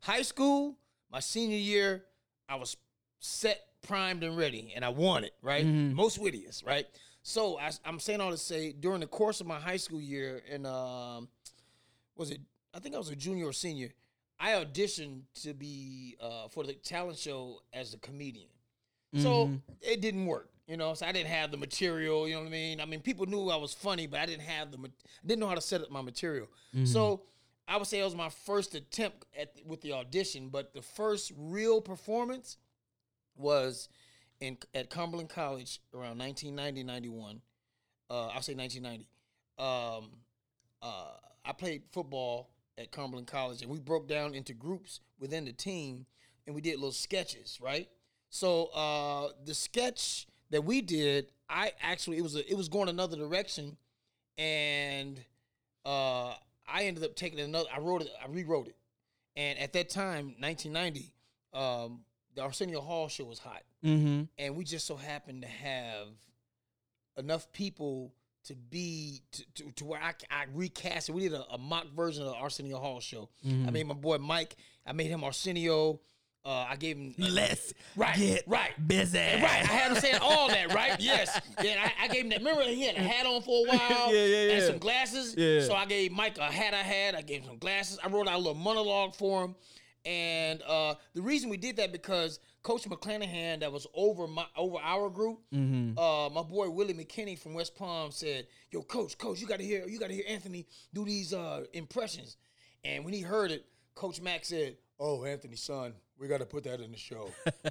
High 0.00 0.22
school, 0.22 0.78
my 1.10 1.20
senior 1.20 1.58
year, 1.58 2.04
I 2.48 2.54
was 2.54 2.78
set, 3.18 3.60
primed, 3.82 4.24
and 4.24 4.36
ready, 4.36 4.72
and 4.74 4.84
I 4.84 4.88
won 4.88 5.24
it, 5.24 5.34
right? 5.42 5.66
Most 5.94 6.18
wittiest, 6.18 6.64
right? 6.64 6.86
So 7.22 7.58
I, 7.58 7.70
am 7.84 8.00
saying 8.00 8.20
all 8.22 8.30
to 8.30 8.38
say, 8.38 8.72
during 8.72 9.00
the 9.00 9.06
course 9.06 9.40
of 9.42 9.46
my 9.46 9.60
high 9.60 9.76
school 9.76 10.00
year, 10.00 10.42
and 10.50 10.66
um, 10.66 11.28
was 12.16 12.30
it? 12.30 12.40
I 12.74 12.78
think 12.78 12.94
I 12.94 12.98
was 12.98 13.10
a 13.10 13.16
junior 13.16 13.46
or 13.46 13.52
senior. 13.52 13.90
I 14.42 14.50
auditioned 14.62 15.20
to 15.42 15.54
be 15.54 16.16
uh, 16.20 16.48
for 16.48 16.64
the 16.64 16.72
talent 16.74 17.16
show 17.18 17.60
as 17.72 17.94
a 17.94 17.98
comedian. 17.98 18.48
So 19.14 19.50
it 19.80 20.00
didn't 20.00 20.26
work, 20.26 20.48
you 20.66 20.76
know. 20.76 20.94
So 20.94 21.06
I 21.06 21.12
didn't 21.12 21.28
have 21.28 21.50
the 21.50 21.58
material, 21.58 22.26
you 22.26 22.34
know 22.34 22.40
what 22.40 22.46
I 22.48 22.50
mean. 22.50 22.80
I 22.80 22.86
mean, 22.86 23.00
people 23.00 23.26
knew 23.26 23.50
I 23.50 23.56
was 23.56 23.72
funny, 23.74 24.06
but 24.06 24.18
I 24.20 24.26
didn't 24.26 24.42
have 24.42 24.72
the, 24.72 24.78
ma- 24.78 24.88
I 24.88 25.26
didn't 25.26 25.40
know 25.40 25.48
how 25.48 25.54
to 25.54 25.60
set 25.60 25.80
up 25.82 25.90
my 25.90 26.00
material. 26.02 26.48
So 26.86 27.22
I 27.68 27.76
would 27.76 27.86
say 27.86 28.00
it 28.00 28.04
was 28.04 28.16
my 28.16 28.30
first 28.30 28.74
attempt 28.74 29.26
at 29.38 29.52
with 29.66 29.80
the 29.82 29.92
audition, 29.92 30.48
but 30.48 30.72
the 30.74 30.82
first 30.82 31.30
real 31.36 31.80
performance 31.80 32.56
was 33.36 33.88
in 34.40 34.56
at 34.74 34.90
Cumberland 34.90 35.28
College 35.28 35.80
around 35.94 36.18
1990, 36.18 36.82
91. 36.82 37.40
Uh, 38.10 38.26
I'll 38.28 38.42
say 38.42 38.54
1990. 38.54 39.06
Um, 39.58 40.10
uh, 40.82 41.12
I 41.44 41.52
played 41.52 41.82
football 41.92 42.50
at 42.78 42.90
Cumberland 42.92 43.26
College, 43.26 43.62
and 43.62 43.70
we 43.70 43.78
broke 43.78 44.08
down 44.08 44.34
into 44.34 44.54
groups 44.54 45.00
within 45.18 45.44
the 45.44 45.52
team, 45.52 46.06
and 46.46 46.54
we 46.54 46.60
did 46.60 46.74
little 46.76 46.92
sketches, 46.92 47.58
right? 47.60 47.88
So 48.30 48.66
uh, 48.66 49.28
the 49.44 49.54
sketch 49.54 50.26
that 50.50 50.64
we 50.64 50.80
did, 50.80 51.30
I 51.48 51.72
actually 51.82 52.18
it 52.18 52.22
was 52.22 52.34
a, 52.36 52.50
it 52.50 52.56
was 52.56 52.68
going 52.68 52.88
another 52.88 53.16
direction, 53.16 53.76
and 54.38 55.20
uh, 55.84 56.34
I 56.66 56.84
ended 56.84 57.04
up 57.04 57.14
taking 57.14 57.40
another. 57.40 57.68
I 57.74 57.78
wrote 57.78 58.02
it. 58.02 58.10
I 58.22 58.28
rewrote 58.28 58.68
it, 58.68 58.76
and 59.36 59.58
at 59.58 59.72
that 59.74 59.90
time, 59.90 60.34
1990, 60.38 61.12
um, 61.52 62.00
the 62.34 62.42
Arsenio 62.42 62.80
Hall 62.80 63.08
show 63.08 63.24
was 63.24 63.38
hot 63.38 63.62
Mhm. 63.84 64.26
and 64.38 64.56
we 64.56 64.64
just 64.64 64.86
so 64.86 64.96
happened 64.96 65.42
to 65.42 65.48
have 65.48 66.08
enough 67.18 67.52
people 67.52 68.14
to 68.44 68.54
be 68.54 69.20
to, 69.32 69.44
to, 69.54 69.70
to 69.72 69.84
where 69.84 70.00
I, 70.02 70.12
I 70.30 70.44
recast 70.52 71.08
it. 71.08 71.12
We 71.12 71.22
did 71.22 71.34
a, 71.34 71.44
a 71.52 71.58
mock 71.58 71.86
version 71.94 72.24
of 72.24 72.30
the 72.30 72.34
Arsenio 72.36 72.78
Hall 72.78 73.00
show. 73.00 73.28
I 73.44 73.70
made 73.70 73.86
my 73.86 73.94
boy 73.94 74.18
Mike. 74.18 74.56
I 74.86 74.92
made 74.92 75.06
him 75.08 75.22
Arsenio, 75.22 76.00
Uh, 76.44 76.66
I 76.68 76.74
gave 76.74 76.96
him 76.96 77.14
Let's 77.18 77.72
Right, 77.94 78.16
get 78.16 78.42
right. 78.48 78.72
busy. 78.88 79.16
Right, 79.18 79.44
I 79.44 79.72
had 79.78 79.92
him 79.92 79.98
saying 79.98 80.18
all 80.20 80.48
that, 80.48 80.74
right? 80.74 80.96
Yes. 81.00 81.40
Yeah, 81.62 81.76
I, 82.00 82.04
I 82.04 82.08
gave 82.08 82.24
him 82.24 82.30
that. 82.30 82.38
Remember, 82.38 82.62
he 82.64 82.82
had 82.82 82.96
a 82.96 83.00
hat 83.00 83.26
on 83.26 83.42
for 83.42 83.64
a 83.64 83.68
while 83.68 84.12
Yeah, 84.12 84.24
yeah, 84.24 84.42
yeah. 84.46 84.52
and 84.54 84.64
some 84.64 84.78
glasses. 84.78 85.36
Yeah. 85.36 85.60
So 85.62 85.74
I 85.74 85.86
gave 85.86 86.10
Mike 86.10 86.38
a 86.38 86.50
hat 86.50 86.74
I 86.74 86.82
had. 86.82 87.14
I 87.14 87.22
gave 87.22 87.42
him 87.42 87.46
some 87.46 87.58
glasses. 87.58 88.00
I 88.02 88.08
wrote 88.08 88.26
out 88.26 88.34
a 88.34 88.38
little 88.38 88.54
monologue 88.54 89.14
for 89.14 89.44
him. 89.44 89.54
And 90.04 90.60
uh, 90.66 90.94
the 91.14 91.22
reason 91.22 91.48
we 91.48 91.56
did 91.58 91.76
that 91.76 91.92
because 91.92 92.40
Coach 92.62 92.84
McClanahan, 92.84 93.60
that 93.60 93.72
was 93.72 93.86
over 93.94 94.26
my 94.28 94.46
over 94.56 94.78
our 94.82 95.10
group, 95.10 95.40
Mm-hmm. 95.52 95.98
uh, 95.98 96.28
my 96.30 96.42
boy 96.42 96.70
Willie 96.70 96.94
McKinney 96.94 97.38
from 97.38 97.54
West 97.54 97.74
Palm 97.74 98.10
said, 98.12 98.46
"Yo, 98.70 98.82
Coach, 98.82 99.18
Coach, 99.18 99.40
you 99.40 99.46
got 99.46 99.58
to 99.58 99.64
hear, 99.64 99.86
you 99.88 99.98
got 99.98 100.08
to 100.08 100.14
hear 100.14 100.24
Anthony 100.28 100.66
do 100.94 101.04
these 101.04 101.32
uh, 101.34 101.64
impressions." 101.72 102.36
And 102.84 103.04
when 103.04 103.14
he 103.14 103.20
heard 103.20 103.50
it, 103.50 103.64
Coach 103.94 104.20
Mack 104.20 104.44
said, 104.44 104.76
"Oh, 105.00 105.24
Anthony, 105.24 105.56
son, 105.56 105.94
we 106.18 106.28
got 106.28 106.38
to 106.38 106.46
put 106.46 106.64
that 106.64 106.80
in 106.80 106.92
the 106.92 106.98
show. 106.98 107.30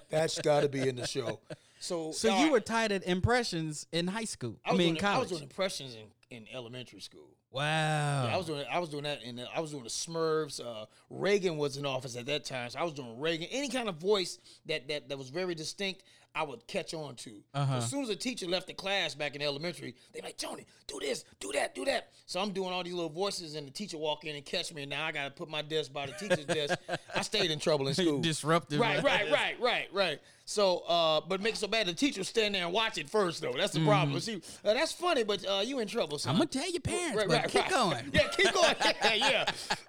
That's 0.10 0.40
got 0.42 0.62
to 0.62 0.70
be 0.70 0.88
in 0.88 0.96
the 0.98 1.08
show." 1.08 1.40
So, 1.84 2.12
So 2.12 2.38
you 2.44 2.52
were 2.52 2.60
tied 2.60 2.92
at 2.92 3.08
impressions 3.08 3.88
in 3.92 4.06
high 4.06 4.26
school. 4.26 4.56
I, 4.64 4.70
I, 4.70 4.74
mean, 4.76 4.94
doing, 4.94 5.04
I 5.04 5.10
was 5.10 5.16
college. 5.16 5.30
doing 5.30 5.42
impressions 5.42 5.96
in, 5.96 6.02
in 6.32 6.48
elementary 6.54 7.02
school. 7.02 7.30
wow. 7.52 8.26
Yeah, 8.26 8.34
I 8.34 8.38
was 8.38 8.46
doing 8.48 8.66
I 8.72 8.80
was 8.80 8.90
doing 8.90 9.04
that 9.04 9.22
in 9.22 9.36
the, 9.36 9.46
I 9.56 9.60
was 9.60 9.72
doing 9.72 9.84
the 9.84 9.90
Smurfs. 9.90 10.66
Uh, 10.66 10.86
Reagan 11.10 11.58
was 11.58 11.78
in 11.78 11.86
office 11.86 12.16
at 12.16 12.26
that 12.28 12.46
time, 12.46 12.70
so 12.70 12.80
I 12.80 12.84
was 12.84 12.94
doing 12.94 13.20
Reagan. 13.20 13.48
Any 13.52 13.70
kind 13.70 13.90
of 13.90 13.96
voice 13.98 14.40
that 14.66 14.88
that, 14.88 15.10
that 15.10 15.18
was 15.18 15.30
very 15.30 15.54
distinct, 15.54 16.04
I 16.34 16.44
would 16.44 16.66
catch 16.68 16.94
on 16.94 17.16
to. 17.16 17.32
Uh-huh. 17.54 17.76
As 17.76 17.90
soon 17.90 18.04
as 18.04 18.10
a 18.10 18.16
teacher 18.16 18.48
left 18.48 18.68
the 18.68 18.74
class 18.74 19.14
back 19.16 19.36
in 19.36 19.42
elementary, 19.42 19.96
they 20.14 20.22
like 20.22 20.38
Tony, 20.38 20.66
do 20.88 20.98
this, 21.02 21.26
do 21.40 21.52
that, 21.54 21.76
do 21.76 21.84
that. 21.86 22.10
So 22.26 22.40
I'm 22.40 22.52
doing 22.52 22.72
all 22.72 22.84
these 22.84 22.94
little 22.94 23.10
voices, 23.10 23.56
and 23.56 23.68
the 23.68 23.72
teacher 23.72 23.98
walk 23.98 24.24
in 24.24 24.36
and 24.36 24.46
catch 24.46 24.74
me, 24.74 24.84
and 24.84 24.90
now 24.90 25.06
I 25.06 25.12
got 25.12 25.26
to 25.26 25.32
put 25.32 25.50
my 25.50 25.62
desk 25.62 25.92
by 25.92 26.06
the 26.06 26.14
teacher's 26.14 26.46
desk. 26.46 26.78
I 27.16 27.22
stayed 27.22 27.52
in 27.52 27.60
trouble 27.60 27.88
in 27.90 27.94
school. 27.96 28.22
Disruptive. 28.22 28.80
Right, 28.80 29.04
right, 29.04 29.30
right, 29.32 29.60
right, 29.60 29.88
right. 29.92 30.20
So, 30.46 30.80
uh, 30.80 31.22
but 31.28 31.46
it 31.46 31.56
so 31.56 31.68
bad 31.68 31.88
the 31.88 31.94
teacher 31.94 32.24
stand 32.24 32.56
there 32.56 32.66
and 32.66 32.74
watch 32.74 32.98
it 32.98 33.10
first, 33.10 33.42
though. 33.42 33.54
That's 33.54 33.74
the 33.74 33.86
problem. 33.86 34.20
See, 34.20 34.42
uh, 34.66 34.74
that's 34.74 34.92
funny, 34.92 35.24
but 35.24 35.46
uh, 35.48 35.62
you 35.64 35.80
in 35.80 35.88
trouble. 35.88 36.18
Son. 36.18 36.32
I'm 36.32 36.38
gonna 36.38 36.50
tell 36.50 36.70
your 36.70 36.82
parents, 36.82 37.16
Right, 37.16 37.30
right, 37.30 37.48
keep 37.48 37.70
going. 37.70 38.10
Yeah, 38.14 38.28
keep 38.28 38.54
going. 38.54 38.76
yeah, 38.84 39.14
yeah. 39.14 39.46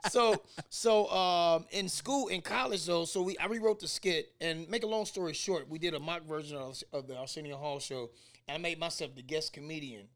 So, 0.09 0.43
so 0.69 1.09
um, 1.11 1.65
in 1.73 1.89
school, 1.89 2.29
in 2.29 2.43
college 2.43 2.87
though, 2.87 3.05
so 3.05 3.23
we 3.23 3.37
I 3.39 3.47
rewrote 3.47 3.81
the 3.81 3.89
skit, 3.89 4.33
and 4.41 4.69
make 4.69 4.85
a 4.85 4.87
long 4.87 5.05
story 5.05 5.33
short, 5.33 5.69
we 5.69 5.79
did 5.81 5.95
a 5.95 6.01
mock 6.01 6.23
version 6.33 6.57
of, 6.57 6.83
of 6.93 7.07
the 7.07 7.17
Arsenio 7.17 7.57
Hall 7.57 7.79
show, 7.79 8.11
and 8.49 8.57
I 8.57 8.59
made 8.59 8.79
myself 8.79 9.15
the 9.15 9.23
guest 9.23 9.53
comedian. 9.53 10.07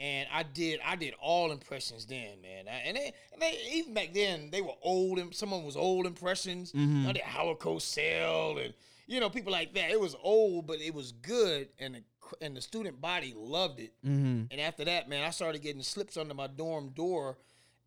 And 0.00 0.28
I 0.32 0.42
did, 0.42 0.80
I 0.84 0.96
did 0.96 1.14
all 1.22 1.52
impressions 1.52 2.04
then, 2.04 2.42
man. 2.42 2.66
I- 2.66 2.82
and 2.88 2.96
they, 2.96 3.12
and 3.32 3.40
they, 3.40 3.58
even 3.74 3.94
back 3.94 4.12
then, 4.12 4.50
they 4.50 4.60
were 4.60 4.74
old, 4.82 5.18
and 5.20 5.32
some 5.32 5.52
of 5.52 5.58
them 5.60 5.66
was 5.66 5.76
old 5.76 6.04
impressions. 6.06 6.72
I 6.74 7.12
did 7.12 7.22
Howard 7.22 7.58
Cosell 7.60 8.64
and 8.64 8.74
you 9.06 9.20
know 9.20 9.30
people 9.30 9.52
like 9.52 9.74
that. 9.74 9.90
It 9.90 10.00
was 10.00 10.16
old, 10.22 10.66
but 10.66 10.80
it 10.80 10.92
was 10.94 11.12
good, 11.12 11.68
and 11.78 11.94
the 11.94 12.02
and 12.40 12.56
the 12.56 12.60
student 12.60 13.00
body 13.00 13.34
loved 13.36 13.78
it. 13.78 13.92
Mm-hmm. 14.04 14.44
And 14.50 14.60
after 14.60 14.84
that, 14.86 15.08
man, 15.08 15.22
I 15.24 15.30
started 15.30 15.62
getting 15.62 15.82
slips 15.82 16.16
under 16.16 16.34
my 16.34 16.46
dorm 16.48 16.88
door, 16.90 17.38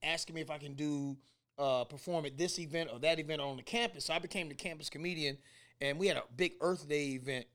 asking 0.03 0.35
me 0.35 0.41
if 0.41 0.49
I 0.51 0.59
can 0.59 0.75
do 0.75 1.17
uh, 1.57 1.83
perform 1.85 2.25
at 2.25 2.37
this 2.37 2.59
event 2.59 2.89
or 2.93 2.99
that 2.99 3.19
event 3.19 3.41
on 3.41 3.57
the 3.57 3.63
campus. 3.63 4.05
So 4.05 4.13
I 4.13 4.19
became 4.19 4.47
the 4.47 4.55
campus 4.55 4.89
comedian, 4.89 5.37
and 5.81 5.97
we 5.99 6.07
had 6.07 6.17
a 6.17 6.23
big 6.35 6.53
Earth 6.61 6.87
Day 6.87 7.07
event. 7.09 7.47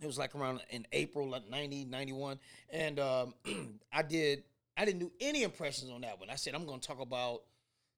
It 0.00 0.06
was 0.06 0.18
like 0.18 0.34
around 0.34 0.60
in 0.70 0.86
April, 0.92 1.28
like 1.28 1.48
90, 1.48 1.86
91. 1.86 2.38
And 2.70 3.00
um, 3.00 3.34
I 3.92 4.02
did, 4.02 4.44
I 4.76 4.84
didn't 4.84 5.00
do 5.00 5.10
any 5.20 5.42
impressions 5.42 5.90
on 5.90 6.02
that 6.02 6.20
one. 6.20 6.28
I 6.28 6.34
said, 6.34 6.54
I'm 6.54 6.66
going 6.66 6.80
to 6.80 6.86
talk 6.86 7.00
about 7.00 7.42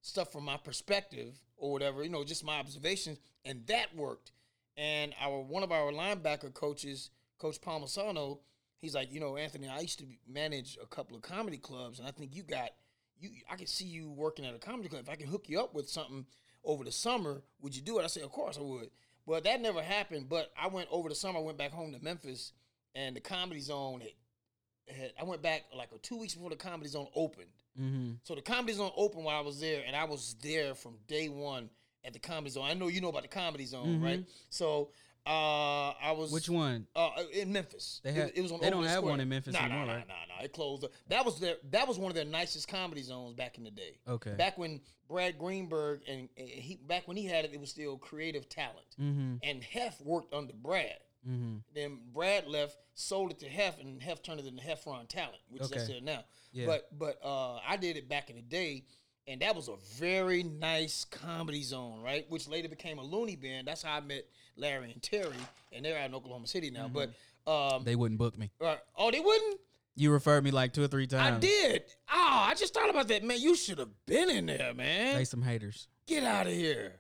stuff 0.01 0.33
from 0.33 0.45
my 0.45 0.57
perspective 0.57 1.35
or 1.57 1.73
whatever, 1.73 2.03
you 2.03 2.11
know, 2.11 2.25
just 2.25 2.45
my 2.45 2.59
observations. 2.59 3.19
And 3.45 3.67
that 3.67 3.95
worked. 3.97 4.33
And 4.77 5.13
our 5.21 5.41
one 5.41 5.65
of 5.65 5.73
our 5.73 5.91
linebacker 5.91 6.55
coaches, 6.55 7.11
Coach 7.39 7.61
Palmisano, 7.61 8.39
he's 8.79 8.95
like, 8.95 9.13
you 9.13 9.19
know, 9.19 9.37
Anthony, 9.37 9.69
I 9.69 9.81
used 9.81 9.99
to 9.99 10.07
manage 10.29 10.79
a 10.81 10.87
couple 10.87 11.17
of 11.17 11.23
comedy 11.23 11.59
clubs, 11.59 11.99
and 11.99 12.07
I 12.07 12.13
think 12.13 12.35
you 12.35 12.45
got 12.45 12.71
you. 13.19 13.31
I 13.51 13.57
can 13.57 13.67
see 13.67 13.87
you 13.87 14.09
working 14.11 14.47
at 14.47 14.55
a 14.55 14.59
comedy 14.59 14.89
club. 14.89 15.03
If 15.03 15.11
I 15.11 15.17
can 15.17 15.27
hook 15.27 15.49
you 15.49 15.61
up 15.61 15.75
with 15.75 15.89
something 15.89 16.27
over 16.65 16.85
the 16.85 16.93
summer, 16.93 17.43
would 17.61 17.75
you 17.75 17.83
do 17.83 17.99
it? 17.99 18.05
I 18.05 18.07
said, 18.07 18.23
of 18.23 18.31
course 18.31 18.57
I 18.57 18.63
would. 18.63 18.91
But 19.29 19.45
that 19.45 19.61
never 19.61 19.83
happened. 19.83 20.29
But 20.29 20.51
I 20.61 20.69
went 20.69 20.89
over 20.91 21.09
the 21.09 21.15
summer. 21.15 21.39
I 21.39 21.43
went 21.43 21.59
back 21.59 21.73
home 21.73 21.93
to 21.93 22.03
Memphis, 22.03 22.53
and 22.95 23.15
the 23.15 23.21
Comedy 23.21 23.61
Zone 23.61 24.01
had. 24.01 24.97
had 24.97 25.13
I 25.21 25.25
went 25.25 25.43
back 25.43 25.65
like 25.77 25.91
two 26.03 26.17
weeks 26.17 26.35
before 26.35 26.51
the 26.51 26.57
Comedy 26.57 26.89
Zone 26.89 27.09
opened. 27.15 27.47
Mm-hmm. 27.79 28.13
So 28.25 28.35
the 28.35 28.43
Comedy 28.43 28.73
Zone 28.73 28.91
opened 28.97 29.25
while 29.25 29.37
I 29.37 29.43
was 29.43 29.61
there, 29.61 29.83
and 29.87 29.95
I 29.95 30.05
was 30.05 30.35
there 30.43 30.75
from 30.75 30.95
day 31.07 31.29
one 31.29 31.71
at 32.05 32.13
the 32.13 32.19
Comedy 32.19 32.51
Zone. 32.51 32.65
I 32.65 32.75
know 32.75 32.89
you 32.89 33.01
know 33.01 33.09
about 33.11 33.23
the 33.23 33.29
Comedy 33.29 33.67
Zone, 33.67 34.01
right? 34.01 34.25
So 34.51 34.91
uh, 35.27 35.91
I 36.01 36.13
was 36.17 36.31
Which 36.33 36.49
one? 36.49 36.87
uh, 36.97 37.11
in 37.33 37.53
Memphis. 37.53 38.01
They 38.03 38.11
It 38.11 38.15
have- 38.17 38.25
was- 38.27 38.33
it 38.35 38.43
was 38.43 38.53
on 38.53 38.61
they 38.61 38.67
don't 38.71 38.79
Overland 38.81 38.95
have 38.95 39.05
one 39.05 39.21
in 39.21 39.29
Memphis 39.29 39.53
nah, 39.55 39.61
anymore, 39.65 39.87
nah, 39.87 39.93
right? 39.95 40.09
Nah, 40.09 40.15
nah, 40.29 40.37
nah. 40.39 40.45
It 40.45 40.53
closed. 40.53 40.85
up. 40.85 40.91
That 41.09 41.25
was 41.25 41.39
their. 41.41 41.57
That 41.71 41.87
was 41.89 41.99
one 41.99 42.11
of 42.11 42.15
their 42.15 42.25
nicest 42.25 42.69
comedy 42.69 43.03
zones 43.03 43.35
back 43.35 43.59
in 43.59 43.65
the 43.65 43.71
day. 43.71 43.99
Okay. 44.09 44.35
Back 44.35 44.57
when 44.59 44.81
Brad 45.09 45.39
Greenberg 45.39 46.03
and, 46.09 46.29
and 46.37 46.49
he 46.49 46.77
back 46.77 47.07
when 47.09 47.17
he 47.17 47.25
had 47.27 47.45
it, 47.45 47.53
it 47.53 47.61
was 47.61 47.71
still 47.71 47.99
creative 47.99 48.49
talent. 48.49 48.87
Mm-hmm. 49.01 49.37
And 49.43 49.63
Hef 49.65 50.01
worked 50.01 50.33
under 50.33 50.53
Brad. 50.55 50.99
Mm-hmm. 51.29 51.57
Then 51.75 51.99
Brad 52.13 52.47
left, 52.47 52.79
sold 52.95 53.33
it 53.33 53.41
to 53.41 53.49
Hef, 53.49 53.79
and 53.81 54.01
Hef 54.01 54.23
turned 54.23 54.39
it 54.41 54.47
into 54.47 54.63
Heffron 54.63 55.09
Talent, 55.09 55.41
which 55.49 55.63
is 55.63 55.73
Okay. 55.73 55.85
there 55.87 56.01
now. 56.01 56.25
Yeah. 56.53 56.67
But 56.67 56.97
but 56.97 57.19
uh, 57.25 57.57
I 57.69 57.77
did 57.77 57.97
it 57.97 58.09
back 58.09 58.31
in 58.31 58.37
the 58.37 58.43
day, 58.43 58.85
and 59.29 59.43
that 59.43 59.55
was 59.55 59.69
a 59.69 59.77
very 59.97 60.43
nice 60.43 61.05
comedy 61.05 61.63
zone, 61.63 62.01
right? 62.03 62.25
Which 62.31 62.49
later 62.49 62.69
became 62.69 62.99
a 62.99 63.03
Loony 63.03 63.37
Bin. 63.37 63.65
That's 63.65 63.83
how 63.83 63.97
I 63.97 64.01
met 64.01 64.27
Larry 64.57 64.91
and 64.93 65.03
Terry, 65.03 65.37
and 65.73 65.85
they're 65.85 65.99
out 65.99 66.07
in 66.09 66.15
Oklahoma 66.15 66.47
City 66.47 66.71
now. 66.71 66.89
But 66.89 67.11
um, 67.51 67.85
They 67.85 67.95
wouldn't 67.95 68.19
book 68.19 68.39
me. 68.39 68.51
uh, 68.61 68.77
oh, 68.97 69.11
they 69.11 69.21
wouldn't. 69.21 69.61
You 69.95 70.13
referred 70.13 70.45
me 70.45 70.51
like 70.53 70.73
two 70.73 70.85
or 70.85 70.89
three 70.89 71.07
times. 71.09 71.37
I 71.37 71.41
did. 71.41 71.83
Oh, 72.13 72.45
I 72.49 72.55
just 72.55 72.73
thought 72.73 72.89
about 72.89 73.09
that, 73.09 73.25
man. 73.25 73.41
You 73.41 73.57
should 73.57 73.79
have 73.79 73.89
been 74.07 74.31
in 74.31 74.47
there, 74.47 74.73
man. 74.73 75.17
They 75.17 75.25
some 75.25 75.43
haters. 75.43 75.89
Get 76.07 76.23
out 76.23 76.47
of 76.47 76.53
here. 76.53 76.93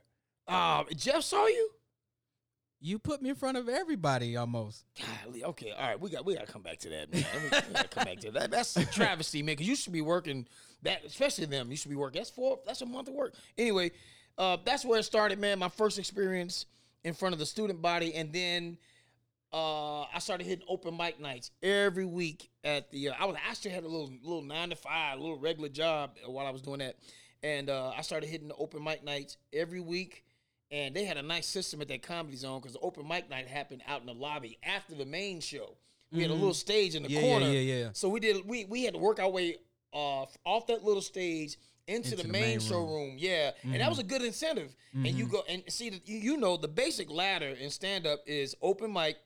Um, 0.49 0.87
Jeff 0.97 1.23
saw 1.23 1.47
you. 1.47 1.71
You 2.81 2.99
put 2.99 3.23
me 3.23 3.31
in 3.31 3.35
front 3.35 3.57
of 3.57 3.69
everybody 3.69 4.37
almost. 4.37 4.85
Golly, 5.25 5.43
okay, 5.45 5.73
all 5.73 5.83
right, 5.89 6.01
we 6.01 6.11
got 6.11 6.25
we 6.25 6.35
got 6.35 6.47
to 6.47 6.53
come 6.53 6.63
back 6.63 6.79
to 6.81 6.89
that, 6.91 7.13
man. 7.13 7.25
we, 7.35 7.43
we 7.45 7.51
got 7.51 7.83
to 7.83 7.89
come 7.89 8.05
back 8.05 8.21
to 8.21 8.31
that. 8.33 8.51
That's 8.51 8.77
a 8.77 8.87
travesty, 8.87 9.43
man. 9.43 9.55
Because 9.55 9.67
you 9.69 9.75
should 9.77 9.93
be 9.93 10.01
working 10.01 10.47
that, 10.83 11.05
especially 11.05 11.47
them. 11.47 11.71
You 11.71 11.77
should 11.77 11.91
be 11.91 11.97
working. 11.97 12.21
That's 12.21 12.31
four. 12.31 12.59
That's 12.67 12.83
a 12.83 12.87
month 12.87 13.09
of 13.09 13.15
work. 13.15 13.35
Anyway, 13.57 13.91
uh, 14.37 14.57
that's 14.65 14.85
where 14.85 14.99
it 14.99 15.05
started, 15.05 15.39
man. 15.39 15.59
My 15.59 15.69
first 15.69 15.99
experience 15.99 16.67
in 17.05 17.15
front 17.15 17.33
of 17.33 17.39
the 17.39 17.47
student 17.47 17.81
body, 17.83 18.15
and 18.15 18.33
then 18.33 18.79
uh, 19.53 20.03
I 20.03 20.19
started 20.19 20.47
hitting 20.47 20.65
open 20.69 20.97
mic 20.97 21.21
nights 21.21 21.51
every 21.63 22.05
week 22.05 22.51
at 22.65 22.91
the. 22.91 23.11
Uh, 23.11 23.15
I 23.19 23.25
was 23.25 23.37
I 23.37 23.51
actually 23.51 23.71
had 23.73 23.85
a 23.85 23.89
little 23.89 24.13
little 24.23 24.43
nine 24.43 24.71
to 24.71 24.77
five, 24.77 25.19
a 25.19 25.21
little 25.21 25.39
regular 25.39 25.69
job 25.69 26.11
while 26.27 26.47
I 26.47 26.51
was 26.51 26.61
doing 26.63 26.81
that, 26.81 26.97
and 27.43 27.71
uh, 27.71 27.93
I 27.97 28.03
started 28.03 28.29
hitting 28.29 28.49
the 28.49 28.57
open 28.57 28.83
mic 28.85 29.03
nights 29.05 29.37
every 29.53 29.81
week. 29.81 30.25
And 30.71 30.95
they 30.95 31.07
had 31.07 31.17
a 31.17 31.23
nice 31.23 31.47
system 31.47 31.81
at 31.81 31.89
that 31.89 32.03
comedy 32.03 32.37
zone 32.37 32.61
because 32.61 32.75
the 32.75 32.81
open 32.81 33.09
mic 33.09 33.31
night 33.31 33.49
happened 33.49 33.81
out 33.89 34.01
in 34.03 34.07
the 34.07 34.13
lobby 34.13 34.59
after 34.63 34.95
the 34.95 35.07
main 35.07 35.41
show. 35.41 35.79
We 36.13 36.21
had 36.21 36.31
a 36.31 36.35
little 36.35 36.53
stage 36.53 36.95
in 36.95 37.03
the 37.03 37.09
Mm-hmm. 37.09 37.17
Yeah, 37.17 37.23
yeah, 37.27 37.39
corner. 37.39 37.53
yeah, 37.55 37.75
yeah. 37.85 37.89
So 37.95 38.11
we 38.11 38.21
did 38.21 38.47
we 38.47 38.67
we 38.67 38.85
had 38.85 38.93
to 38.93 39.01
work 39.01 39.19
our 39.19 39.31
way 39.31 39.57
uh, 39.93 40.27
off 40.45 40.67
that 40.69 40.85
little 40.85 41.03
stage 41.03 41.57
into, 41.87 42.17
the, 42.17 42.23
the 42.25 42.29
main, 42.29 42.43
main 42.43 42.61
showroom. 42.61 43.15
Yeah, 43.17 43.53
and 43.63 43.81
that 43.81 43.89
was 43.89 43.99
a 43.99 44.03
good 44.03 44.21
incentive. 44.23 44.75
And 44.95 45.07
you 45.07 45.27
go 45.27 45.43
and 45.49 45.63
see 45.69 45.89
that 45.91 46.07
you, 46.09 46.19
you 46.19 46.37
know 46.37 46.57
the 46.57 46.69
basic 46.69 47.11
ladder 47.11 47.47
in 47.59 47.71
stand 47.71 48.07
up 48.07 48.21
is 48.27 48.55
open 48.61 48.93
mic, 48.93 49.17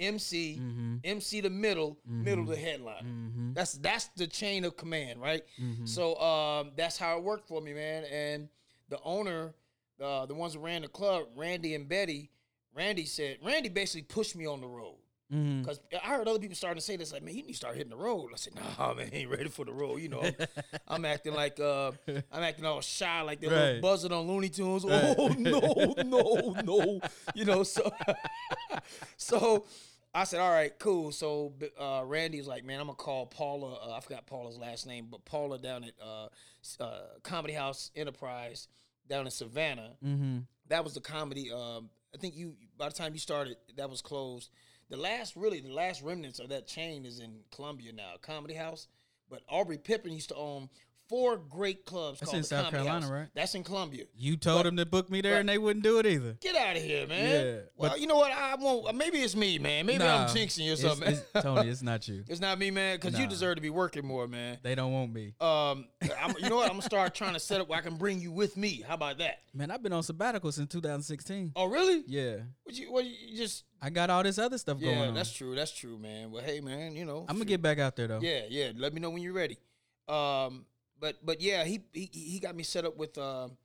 MC, 0.00 0.60
MC 1.04 1.40
the 1.40 1.50
middle, 1.50 1.98
middle 2.06 2.44
the 2.44 2.56
headline. 2.56 3.52
That's 3.54 3.74
that's 3.74 4.08
the 4.16 4.26
chain 4.26 4.64
of 4.64 4.76
command, 4.76 5.20
right? 5.20 5.42
So 5.84 6.16
um, 6.20 6.72
that's 6.76 6.98
how 6.98 7.16
it 7.18 7.22
worked 7.24 7.48
for 7.48 7.60
me, 7.60 7.72
man. 7.72 8.04
And 8.12 8.48
the 8.88 8.98
owner, 9.04 9.54
uh, 10.02 10.26
the 10.26 10.34
ones 10.34 10.52
that 10.54 10.58
ran 10.60 10.82
the 10.82 10.88
club, 10.88 11.26
Randy 11.36 11.74
and 11.74 11.88
Betty, 11.88 12.30
Randy 12.74 13.04
said 13.06 13.38
Randy 13.42 13.68
basically 13.68 14.02
pushed 14.02 14.36
me 14.36 14.46
on 14.46 14.60
the 14.60 14.66
road. 14.66 14.96
Mm-hmm. 15.32 15.62
Because 15.62 15.80
I 15.94 16.08
heard 16.08 16.28
other 16.28 16.38
people 16.38 16.54
starting 16.56 16.78
to 16.78 16.84
say 16.84 16.96
this, 16.96 17.12
like, 17.12 17.22
man, 17.22 17.34
you 17.34 17.42
need 17.42 17.52
to 17.52 17.56
start 17.56 17.74
hitting 17.76 17.90
the 17.90 17.96
road. 17.96 18.30
I 18.32 18.36
said, 18.36 18.54
nah, 18.54 18.92
man, 18.94 19.08
I 19.12 19.16
ain't 19.16 19.30
ready 19.30 19.48
for 19.48 19.64
the 19.64 19.72
road. 19.72 19.96
You 20.02 20.08
know, 20.10 20.20
I'm, 20.20 20.34
I'm 20.88 21.04
acting 21.04 21.32
like, 21.34 21.58
uh, 21.58 21.92
I'm 22.30 22.42
acting 22.42 22.66
all 22.66 22.80
shy, 22.82 23.22
like 23.22 23.40
that 23.40 23.48
little 23.50 23.72
Right. 23.74 23.80
buzzard 23.82 24.12
on 24.12 24.26
Looney 24.26 24.50
Tunes. 24.50 24.84
Oh, 24.86 25.34
no, 25.38 25.94
no, 26.04 26.56
no. 26.62 27.00
You 27.34 27.44
know, 27.46 27.62
so, 27.62 27.90
so 29.16 29.64
I 30.14 30.24
said, 30.24 30.40
all 30.40 30.50
right, 30.50 30.76
cool. 30.78 31.12
So 31.12 31.54
uh, 31.80 32.02
Randy 32.04 32.38
was 32.38 32.46
like, 32.46 32.64
man, 32.64 32.80
I'm 32.80 32.86
going 32.86 32.96
to 32.96 33.02
call 33.02 33.26
Paula. 33.26 33.74
Uh, 33.74 33.96
I 33.96 34.00
forgot 34.00 34.26
Paula's 34.26 34.58
last 34.58 34.86
name, 34.86 35.08
but 35.10 35.24
Paula 35.24 35.58
down 35.58 35.84
at 35.84 35.92
uh, 36.02 36.28
uh, 36.82 37.00
Comedy 37.22 37.54
House 37.54 37.90
Enterprise 37.96 38.68
down 39.08 39.24
in 39.24 39.30
Savannah 39.30 39.92
Mm-hmm. 40.04 40.38
that 40.68 40.84
was 40.84 40.94
the 40.94 41.00
comedy. 41.00 41.50
Um, 41.50 41.90
I 42.14 42.18
think 42.18 42.36
you 42.36 42.54
by 42.78 42.88
the 42.88 42.94
time 42.94 43.12
you 43.14 43.18
started, 43.18 43.56
that 43.76 43.88
was 43.90 44.02
closed. 44.02 44.50
The 44.92 44.98
last, 44.98 45.36
really, 45.36 45.60
the 45.60 45.72
last 45.72 46.02
remnants 46.02 46.38
of 46.38 46.50
that 46.50 46.66
chain 46.66 47.06
is 47.06 47.18
in 47.18 47.38
Columbia 47.50 47.94
now, 47.94 48.12
Comedy 48.20 48.52
House. 48.52 48.88
But 49.30 49.40
Aubrey 49.48 49.78
Pippin 49.78 50.12
used 50.12 50.28
to 50.28 50.34
own 50.34 50.68
four 51.12 51.36
great 51.36 51.84
clubs. 51.84 52.20
That's 52.20 52.30
called 52.30 52.36
in 52.36 52.40
the 52.40 52.46
South 52.48 52.64
Comedy 52.64 52.76
Carolina, 52.84 53.00
House. 53.02 53.12
right? 53.12 53.28
That's 53.34 53.54
in 53.54 53.62
Columbia. 53.64 54.04
You 54.16 54.38
told 54.38 54.60
But- 54.60 54.62
them 54.62 54.76
to 54.78 54.86
book 54.86 55.10
me 55.10 55.20
there, 55.20 55.34
but- 55.34 55.40
and 55.40 55.48
they 55.50 55.58
wouldn't 55.58 55.82
do 55.84 55.98
it 55.98 56.06
either. 56.06 56.38
Get 56.40 56.56
out 56.56 56.74
of 56.74 56.82
here, 56.82 57.06
man. 57.06 57.30
Yeah, 57.46 57.60
well, 57.76 57.90
but- 57.90 58.00
you 58.00 58.06
know 58.06 58.16
what? 58.16 58.32
I 58.32 58.54
won't. 58.54 58.96
Maybe 58.96 59.18
it's 59.18 59.36
me, 59.36 59.58
man. 59.58 59.84
Maybe 59.84 59.98
Nah, 59.98 60.24
I'm 60.24 60.28
jinxing 60.34 60.64
you 60.64 60.72
or 60.72 60.76
something. 60.76 61.08
it's- 61.12 61.24
Tony, 61.42 61.68
it's 61.68 61.82
not 61.82 62.08
you. 62.08 62.24
It's 62.28 62.40
not 62.40 62.58
me, 62.58 62.70
man, 62.70 62.96
because 62.98 63.18
you 63.18 63.26
deserve 63.26 63.56
to 63.56 63.60
be 63.60 63.68
working 63.68 64.06
more, 64.06 64.26
man. 64.26 64.56
They 64.62 64.74
don't 64.74 64.90
want 64.90 65.12
me. 65.12 65.34
Um, 65.38 65.86
I'm, 66.18 66.34
you 66.38 66.48
know 66.48 66.56
what? 66.56 66.64
I'm 66.70 66.76
gonna 66.78 66.82
start 66.82 67.14
trying 67.14 67.34
to 67.34 67.40
set 67.40 67.60
up 67.60 67.68
where 67.68 67.78
I 67.78 67.82
can 67.82 67.96
bring 67.96 68.18
you 68.20 68.32
with 68.32 68.56
me. 68.56 68.82
How 68.88 68.94
about 68.94 69.18
that? 69.18 69.40
Man, 69.52 69.70
I've 69.70 69.82
been 69.82 69.92
on 69.92 70.02
sabbatical 70.02 70.50
since 70.50 70.70
2016. 70.72 71.52
Oh, 71.56 71.66
really? 71.66 72.04
Yeah, 72.06 72.36
What 72.64 72.74
you? 72.74 72.90
What 72.90 73.04
you 73.04 73.36
just? 73.36 73.64
I 73.82 73.90
got 73.90 74.08
all 74.08 74.22
this 74.22 74.38
other 74.38 74.56
stuff 74.56 74.80
going 74.80 74.96
Yeah, 74.98 75.08
on. 75.08 75.14
that's 75.14 75.30
true. 75.32 75.54
That's 75.54 75.72
true, 75.72 75.98
man. 75.98 76.30
Well, 76.30 76.42
hey, 76.42 76.60
man, 76.60 76.96
you 76.96 77.04
know, 77.04 77.26
I'm 77.28 77.34
gonna 77.36 77.44
get 77.44 77.60
back 77.60 77.78
out 77.78 77.96
there 77.96 78.06
though. 78.06 78.20
Yeah, 78.22 78.42
yeah. 78.48 78.72
Let 78.74 78.94
me 78.94 79.00
know 79.00 79.10
when 79.10 79.20
you're 79.22 79.34
ready. 79.34 79.58
Um, 80.08 80.64
but 81.02 81.16
but 81.26 81.40
yeah, 81.42 81.64
he 81.64 81.82
he 81.92 82.08
he 82.12 82.38
got 82.40 82.54
me 82.56 82.62
set 82.62 82.84
up 82.86 82.96
with 82.96 83.18
um 83.18 83.58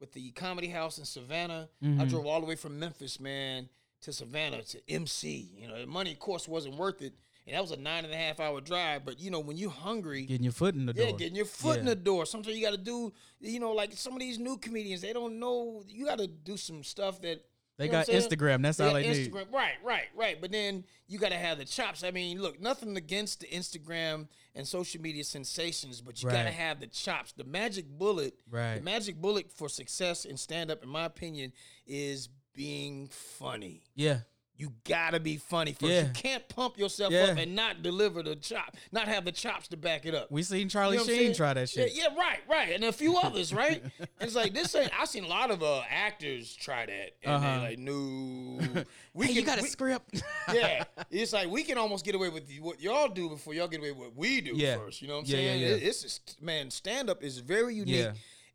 with 0.00 0.12
the 0.12 0.30
comedy 0.30 0.68
house 0.68 0.98
in 0.98 1.04
Savannah. 1.04 1.68
I 1.82 1.86
Mhm. 1.86 2.08
drove 2.08 2.26
all 2.26 2.40
the 2.40 2.46
way 2.46 2.54
from 2.56 2.78
Memphis, 2.78 3.18
man, 3.20 3.68
to 4.02 4.12
Savannah 4.12 4.62
to 4.62 4.80
MC. 4.90 5.50
You 5.58 5.68
know, 5.68 5.78
the 5.80 5.86
money 5.86 6.12
of 6.12 6.18
course 6.18 6.46
wasn't 6.46 6.76
worth 6.76 7.02
it, 7.02 7.12
and 7.46 7.54
that 7.56 7.60
was 7.62 7.72
a 7.72 7.76
nine 7.76 8.04
and 8.04 8.14
a 8.14 8.16
half 8.16 8.38
hour 8.40 8.60
drive. 8.60 9.04
But 9.04 9.18
you 9.20 9.30
know, 9.30 9.40
when 9.40 9.56
you're 9.56 9.70
hungry, 9.70 10.26
Getting 10.26 10.44
your 10.44 10.52
foot 10.52 10.74
in 10.76 10.86
the 10.86 10.92
door. 10.94 11.04
yeah, 11.06 11.12
getting 11.12 11.34
your 11.36 11.46
foot 11.46 11.78
in 11.80 11.86
the 11.86 11.96
door. 11.96 12.24
Sometimes 12.24 12.56
you 12.56 12.62
got 12.62 12.72
to 12.72 12.90
do, 12.94 13.12
you 13.40 13.58
know, 13.58 13.72
like 13.72 13.92
some 13.94 14.12
of 14.12 14.20
these 14.20 14.38
new 14.38 14.56
comedians, 14.58 15.00
they 15.00 15.12
don't 15.12 15.38
know. 15.40 15.82
You 15.88 16.04
got 16.06 16.18
to 16.18 16.28
do 16.28 16.56
some 16.56 16.84
stuff 16.84 17.20
that 17.22 17.44
They 17.78 17.86
you 17.86 17.90
know 17.92 17.98
got 17.98 18.08
what 18.08 18.14
I'm 18.14 18.20
saying? 18.20 18.30
Instagram. 18.30 18.62
That's 18.62 18.80
all 18.80 18.92
got 18.92 19.02
they 19.02 19.10
need. 19.10 19.32
Instagram. 19.32 19.52
Right, 19.52 19.74
right, 19.84 20.06
right. 20.14 20.40
But 20.40 20.50
then 20.50 20.84
you 21.08 21.18
got 21.18 21.30
to 21.30 21.36
have 21.36 21.58
the 21.58 21.64
chops. 21.64 22.02
I 22.04 22.10
mean, 22.10 22.40
look, 22.40 22.60
nothing 22.60 22.96
against 22.96 23.40
the 23.40 23.46
Instagram 23.48 24.28
and 24.54 24.66
social 24.66 25.00
media 25.02 25.24
sensations, 25.24 26.00
but 26.00 26.22
you 26.22 26.30
got 26.30 26.44
to 26.44 26.50
have 26.50 26.80
the 26.80 26.86
chops. 26.86 27.32
The 27.32 27.44
magic 27.44 27.86
bullet, 27.86 28.34
Right. 28.50 28.76
The 28.76 28.82
magic 28.82 29.20
bullet 29.20 29.52
for 29.52 29.68
success 29.68 30.24
in 30.24 30.36
stand 30.36 30.70
up, 30.70 30.82
in 30.82 30.88
my 30.88 31.04
opinion, 31.04 31.52
is 31.86 32.28
being 32.54 33.08
funny. 33.08 33.82
Yeah. 33.94 34.20
You 34.58 34.72
gotta 34.84 35.20
be 35.20 35.36
funny 35.36 35.72
first. 35.72 35.92
Yeah. 35.92 36.04
You 36.06 36.10
can't 36.14 36.48
pump 36.48 36.78
yourself 36.78 37.12
Yeah. 37.12 37.24
up 37.24 37.36
and 37.38 37.54
not 37.54 37.82
deliver 37.82 38.22
the 38.22 38.36
chop, 38.36 38.74
not 38.90 39.06
have 39.06 39.24
the 39.26 39.32
chops 39.32 39.68
to 39.68 39.76
back 39.76 40.06
it 40.06 40.14
up. 40.14 40.30
We 40.30 40.42
seen 40.42 40.68
Charlie 40.70 40.96
You 40.96 41.06
know 41.06 41.12
Sheen 41.12 41.34
try 41.34 41.52
that 41.52 41.68
shit. 41.68 41.92
Yeah, 41.94 42.04
yeah, 42.10 42.16
right, 42.18 42.38
right, 42.48 42.70
and 42.72 42.84
a 42.84 42.92
few 42.92 43.18
others, 43.18 43.52
right? 43.52 43.82
it's 44.20 44.34
like 44.34 44.54
this 44.54 44.74
ain't. 44.74 44.90
I've 44.98 45.08
seen 45.08 45.24
a 45.24 45.28
lot 45.28 45.50
of 45.50 45.62
uh, 45.62 45.82
actors 45.90 46.54
try 46.54 46.86
that, 46.86 47.10
and 47.22 47.34
Uh-huh. 47.34 47.58
they 47.60 47.68
like, 47.70 47.78
no, 47.78 48.84
we 49.14 49.26
hey, 49.26 49.32
you 49.32 49.42
got 49.42 49.58
a 49.58 49.62
we- 49.62 49.68
script? 49.68 50.22
yeah, 50.52 50.84
it's 51.10 51.32
like 51.34 51.48
we 51.50 51.62
can 51.62 51.76
almost 51.76 52.04
get 52.04 52.14
away 52.14 52.30
with 52.30 52.50
what 52.60 52.80
y'all 52.80 53.08
do 53.08 53.28
before 53.28 53.52
y'all 53.52 53.68
get 53.68 53.80
away 53.80 53.92
with 53.92 54.00
what 54.08 54.16
we 54.16 54.40
do 54.40 54.52
Yeah. 54.54 54.76
first. 54.78 55.02
You 55.02 55.08
know 55.08 55.14
what 55.16 55.20
I'm 55.20 55.26
saying? 55.26 55.60
yeah. 55.60 55.68
It- 55.68 55.82
it's 55.82 56.20
man, 56.40 56.70
stand 56.70 57.10
up 57.10 57.22
is 57.22 57.38
very 57.38 57.74
unique. 57.74 58.08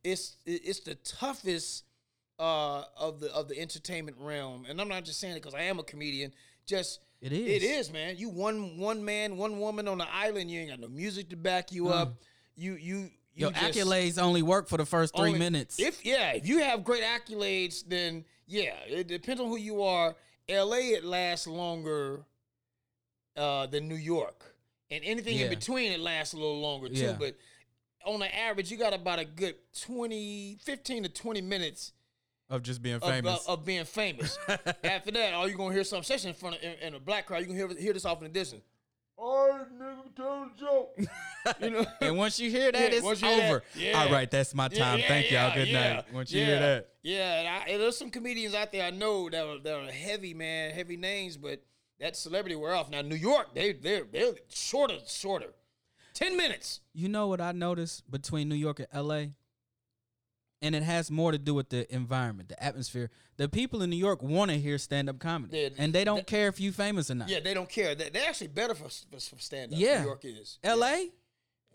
It's 0.03 0.35
it- 0.47 0.61
it's 0.65 0.79
the 0.79 0.95
toughest 0.95 1.83
uh, 2.41 2.83
of 2.97 3.19
the 3.19 3.31
of 3.33 3.47
the 3.47 3.59
entertainment 3.59 4.17
realm, 4.19 4.65
and 4.67 4.81
I'm 4.81 4.87
not 4.87 5.05
just 5.05 5.19
saying 5.19 5.33
it 5.35 5.41
because 5.43 5.53
I 5.53 5.61
am 5.63 5.77
a 5.79 5.83
comedian. 5.83 6.33
Just 6.65 6.99
It 7.21 7.31
is. 7.31 7.63
it 7.63 7.63
is, 7.65 7.91
man. 7.93 8.17
You 8.17 8.29
one 8.29 8.77
one 8.77 9.05
man, 9.05 9.37
one 9.37 9.59
woman 9.59 9.87
on 9.87 9.97
the 9.99 10.07
island. 10.11 10.49
You 10.49 10.59
ain't 10.61 10.69
got 10.71 10.79
no 10.79 10.87
music 10.87 11.29
to 11.29 11.35
back 11.37 11.71
you 11.71 11.83
Mm. 11.85 11.91
up. 11.91 12.13
You 12.55 12.73
you 12.73 12.97
you 13.33 13.45
Your 13.47 13.51
just- 13.51 13.77
accolades 13.77 14.17
only 14.17 14.41
work 14.41 14.67
for 14.67 14.77
the 14.77 14.85
first 14.85 15.15
three 15.15 15.27
only- 15.27 15.39
minutes. 15.39 15.79
If 15.79 16.03
yeah, 16.05 16.31
if 16.33 16.47
you 16.47 16.59
have 16.59 16.83
great 16.83 17.03
accolades, 17.03 17.83
then 17.87 18.25
yeah, 18.47 18.73
it 18.87 19.07
depends 19.07 19.39
on 19.39 19.47
who 19.47 19.57
you 19.57 19.83
are. 19.83 20.15
L.A. 20.49 20.79
it 20.93 21.05
lasts 21.05 21.47
longer 21.47 22.25
uh, 23.37 23.67
than 23.67 23.87
New 23.87 23.95
York, 23.95 24.55
and 24.89 25.03
anything 25.03 25.37
in 25.37 25.49
between 25.49 25.91
it 25.91 25.99
lasts 25.99 26.33
a 26.33 26.37
little 26.37 26.59
longer 26.59 26.89
too. 26.89 26.95
Yeah. 26.95 27.15
But 27.17 27.37
on 28.05 28.19
the 28.19 28.35
average, 28.35 28.69
you 28.71 28.77
got 28.77 28.93
about 28.93 29.19
a 29.19 29.25
good 29.25 29.55
20, 29.79 30.57
15 30.63 31.03
to 31.03 31.09
twenty 31.09 31.41
minutes 31.41 31.93
of 32.51 32.61
just 32.61 32.81
being 32.83 32.97
uh, 33.01 33.07
famous. 33.07 33.47
of, 33.47 33.59
of 33.59 33.65
being 33.65 33.85
famous. 33.85 34.37
After 34.83 35.11
that, 35.11 35.33
all 35.33 35.47
you 35.49 35.55
gonna 35.57 35.73
hear 35.73 35.83
some 35.83 36.03
session 36.03 36.29
in 36.29 36.35
front 36.35 36.57
of 36.57 36.63
in, 36.63 36.73
in 36.81 36.93
a 36.95 36.99
black 36.99 37.25
crowd. 37.25 37.39
You 37.39 37.47
can 37.47 37.55
hear 37.55 37.67
hear 37.69 37.93
this 37.93 38.05
off 38.05 38.19
in 38.19 38.25
the 38.25 38.29
distance. 38.29 38.63
All 39.17 39.49
right, 39.49 39.67
nigga, 39.79 40.15
tell 40.15 40.43
a 40.43 40.49
joke. 40.59 40.97
you 41.61 41.69
know. 41.69 41.85
and 42.01 42.17
once 42.17 42.39
you 42.39 42.49
hear 42.49 42.71
that, 42.71 42.79
Yeah, 42.91 42.97
it's 42.97 43.03
once 43.03 43.21
you 43.21 43.27
hear 43.27 43.37
that, 43.37 43.49
over. 43.49 43.63
yeah. 43.75 44.01
All 44.03 44.11
right, 44.11 44.29
that's 44.29 44.55
my 44.55 44.67
time. 44.67 44.97
yeah, 44.99 45.07
Thank 45.07 45.29
y'all. 45.31 45.53
Good 45.53 45.67
yeah, 45.67 45.93
night. 45.93 46.13
Once 46.13 46.31
you 46.31 46.43
hear 46.43 46.59
that, 46.59 46.89
Yeah, 47.03 47.39
and, 47.39 47.47
I, 47.47 47.57
and 47.69 47.81
there's 47.81 47.97
some 47.97 48.09
comedians 48.09 48.55
out 48.55 48.71
there 48.71 48.83
I 48.83 48.89
know 48.89 49.29
that 49.29 49.45
are, 49.45 49.59
that 49.59 49.75
are 49.75 49.91
heavy, 49.91 50.33
man, 50.33 50.71
heavy 50.71 50.97
names, 50.97 51.37
but 51.37 51.61
that 51.99 52.15
celebrity 52.15 52.55
wear 52.55 52.73
off. 52.73 52.89
Now 52.89 53.01
New 53.03 53.15
York, 53.15 53.53
they 53.53 53.73
they're 53.73 54.05
they're 54.11 54.33
shorter, 54.49 54.97
shorter. 55.07 55.53
Ten 56.15 56.35
minutes. 56.35 56.81
you 56.93 57.07
know 57.07 57.27
what 57.27 57.39
I 57.39 57.51
noticed 57.51 58.09
between 58.09 58.49
New 58.49 58.55
York 58.55 58.79
and 58.79 58.87
LA? 59.07 59.25
And 60.61 60.75
it 60.75 60.83
has 60.83 61.09
more 61.09 61.31
to 61.31 61.39
do 61.39 61.55
with 61.55 61.69
the 61.69 61.91
environment, 61.93 62.49
the 62.49 62.63
atmosphere. 62.63 63.09
The 63.37 63.49
people 63.49 63.81
in 63.81 63.89
New 63.89 63.95
York 63.95 64.21
want 64.21 64.51
to 64.51 64.59
hear 64.59 64.77
stand 64.77 65.09
up 65.09 65.17
comedy. 65.17 65.57
Yeah, 65.57 65.69
and 65.77 65.91
they 65.91 66.03
don't 66.03 66.17
that- 66.17 66.27
care 66.27 66.47
if 66.49 66.59
you're 66.59 66.71
famous 66.71 67.09
or 67.09 67.15
not. 67.15 67.29
Yeah, 67.29 67.39
they 67.39 67.55
don't 67.55 67.69
care. 67.69 67.95
They, 67.95 68.09
they're 68.09 68.27
actually 68.27 68.49
better 68.49 68.75
for, 68.75 68.89
for, 68.89 69.39
stand 69.39 69.73
up. 69.73 69.79
Yeah. 69.79 70.01
New 70.01 70.07
York 70.07 70.23
is. 70.25 70.59
LA, 70.63 71.05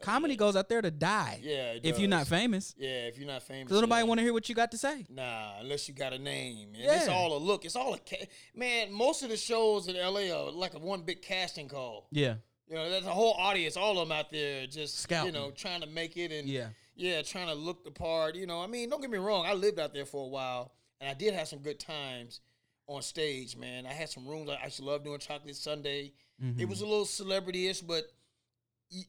comedy 0.00 0.36
goes 0.36 0.54
out 0.54 0.68
there 0.68 0.80
to 0.82 0.90
die. 0.92 1.40
Yeah, 1.42 1.72
it 1.72 1.80
if 1.84 1.98
you're 1.98 2.08
not 2.08 2.28
famous. 2.28 2.76
Yeah, 2.78 3.08
if 3.08 3.18
you're 3.18 3.26
not 3.26 3.42
famous. 3.42 3.64
Because 3.64 3.80
nobody 3.80 4.02
yeah. 4.02 4.08
want 4.08 4.18
to 4.18 4.22
hear 4.22 4.32
what 4.32 4.48
you 4.48 4.54
got 4.54 4.70
to 4.70 4.78
say. 4.78 5.04
Nah, 5.10 5.58
unless 5.60 5.88
you 5.88 5.94
got 5.94 6.12
a 6.12 6.18
name. 6.18 6.68
And 6.76 6.84
it's 6.84 7.08
all 7.08 7.36
a 7.36 7.38
look. 7.38 7.64
It's 7.64 7.74
all 7.76 7.94
a 7.94 7.98
ca- 7.98 8.28
man. 8.54 8.92
Most 8.92 9.24
of 9.24 9.30
the 9.30 9.36
shows 9.36 9.88
in 9.88 9.96
LA 9.96 10.32
are 10.32 10.52
like 10.52 10.74
a 10.74 10.78
one 10.78 11.02
big 11.02 11.22
casting 11.22 11.68
call. 11.68 12.06
Yeah. 12.12 12.36
You 12.68 12.74
know, 12.76 12.90
there's 12.90 13.06
a 13.06 13.10
whole 13.10 13.34
audience, 13.34 13.76
all 13.76 13.98
of 13.98 14.08
them 14.08 14.16
out 14.16 14.30
there 14.30 14.66
just 14.66 14.98
Scouting. 14.98 15.34
you 15.34 15.40
know 15.40 15.50
trying 15.50 15.80
to 15.82 15.86
make 15.86 16.16
it 16.16 16.32
and 16.32 16.48
Yeah. 16.48 16.68
Yeah, 16.96 17.20
trying 17.22 17.48
to 17.48 17.54
look 17.54 17.84
the 17.84 17.90
part. 17.90 18.34
You 18.36 18.46
know, 18.46 18.60
I 18.62 18.66
mean, 18.66 18.88
don't 18.88 19.00
get 19.02 19.10
me 19.10 19.18
wrong. 19.18 19.44
I 19.46 19.52
lived 19.52 19.78
out 19.78 19.92
there 19.92 20.06
for 20.06 20.24
a 20.24 20.28
while, 20.28 20.72
and 21.00 21.10
I 21.10 21.14
did 21.14 21.34
have 21.34 21.46
some 21.46 21.58
good 21.60 21.78
times 21.78 22.40
on 22.86 23.02
stage. 23.02 23.56
Man, 23.56 23.84
I 23.86 23.92
had 23.92 24.08
some 24.08 24.26
rooms. 24.26 24.48
I 24.50 24.64
used 24.64 24.78
to 24.78 24.84
love 24.84 25.04
doing 25.04 25.18
Chocolate 25.18 25.56
Sundaes. 25.56 26.12
Mm-hmm. 26.42 26.60
It 26.60 26.68
was 26.68 26.80
a 26.80 26.86
little 26.86 27.04
celebrity-ish, 27.04 27.82
but 27.82 28.04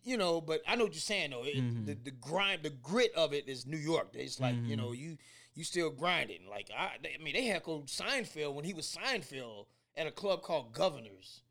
you 0.03 0.17
know, 0.17 0.41
but 0.41 0.61
I 0.67 0.75
know 0.75 0.85
what 0.85 0.93
you're 0.93 0.99
saying 1.01 1.31
though. 1.31 1.43
It, 1.43 1.55
Mm-hmm. 1.57 1.85
the, 1.85 1.93
the 2.03 2.11
grind, 2.11 2.63
the 2.63 2.71
grit 2.71 3.11
of 3.15 3.33
it 3.33 3.47
is 3.47 3.65
New 3.65 3.77
York. 3.77 4.09
It's 4.13 4.39
like 4.39 4.55
you 4.65 4.75
know, 4.75 4.91
you 4.91 5.17
you 5.53 5.63
still 5.63 5.89
grinding. 5.89 6.47
Like 6.49 6.69
I, 6.77 6.91
I 7.03 7.23
mean, 7.23 7.33
they 7.35 7.45
heckled 7.45 7.87
Seinfeld 7.87 8.53
when 8.53 8.65
he 8.65 8.73
was 8.73 8.85
Seinfeld 8.97 9.65
at 9.95 10.07
a 10.07 10.11
club 10.11 10.41
called 10.41 10.73
Governors. 10.73 11.41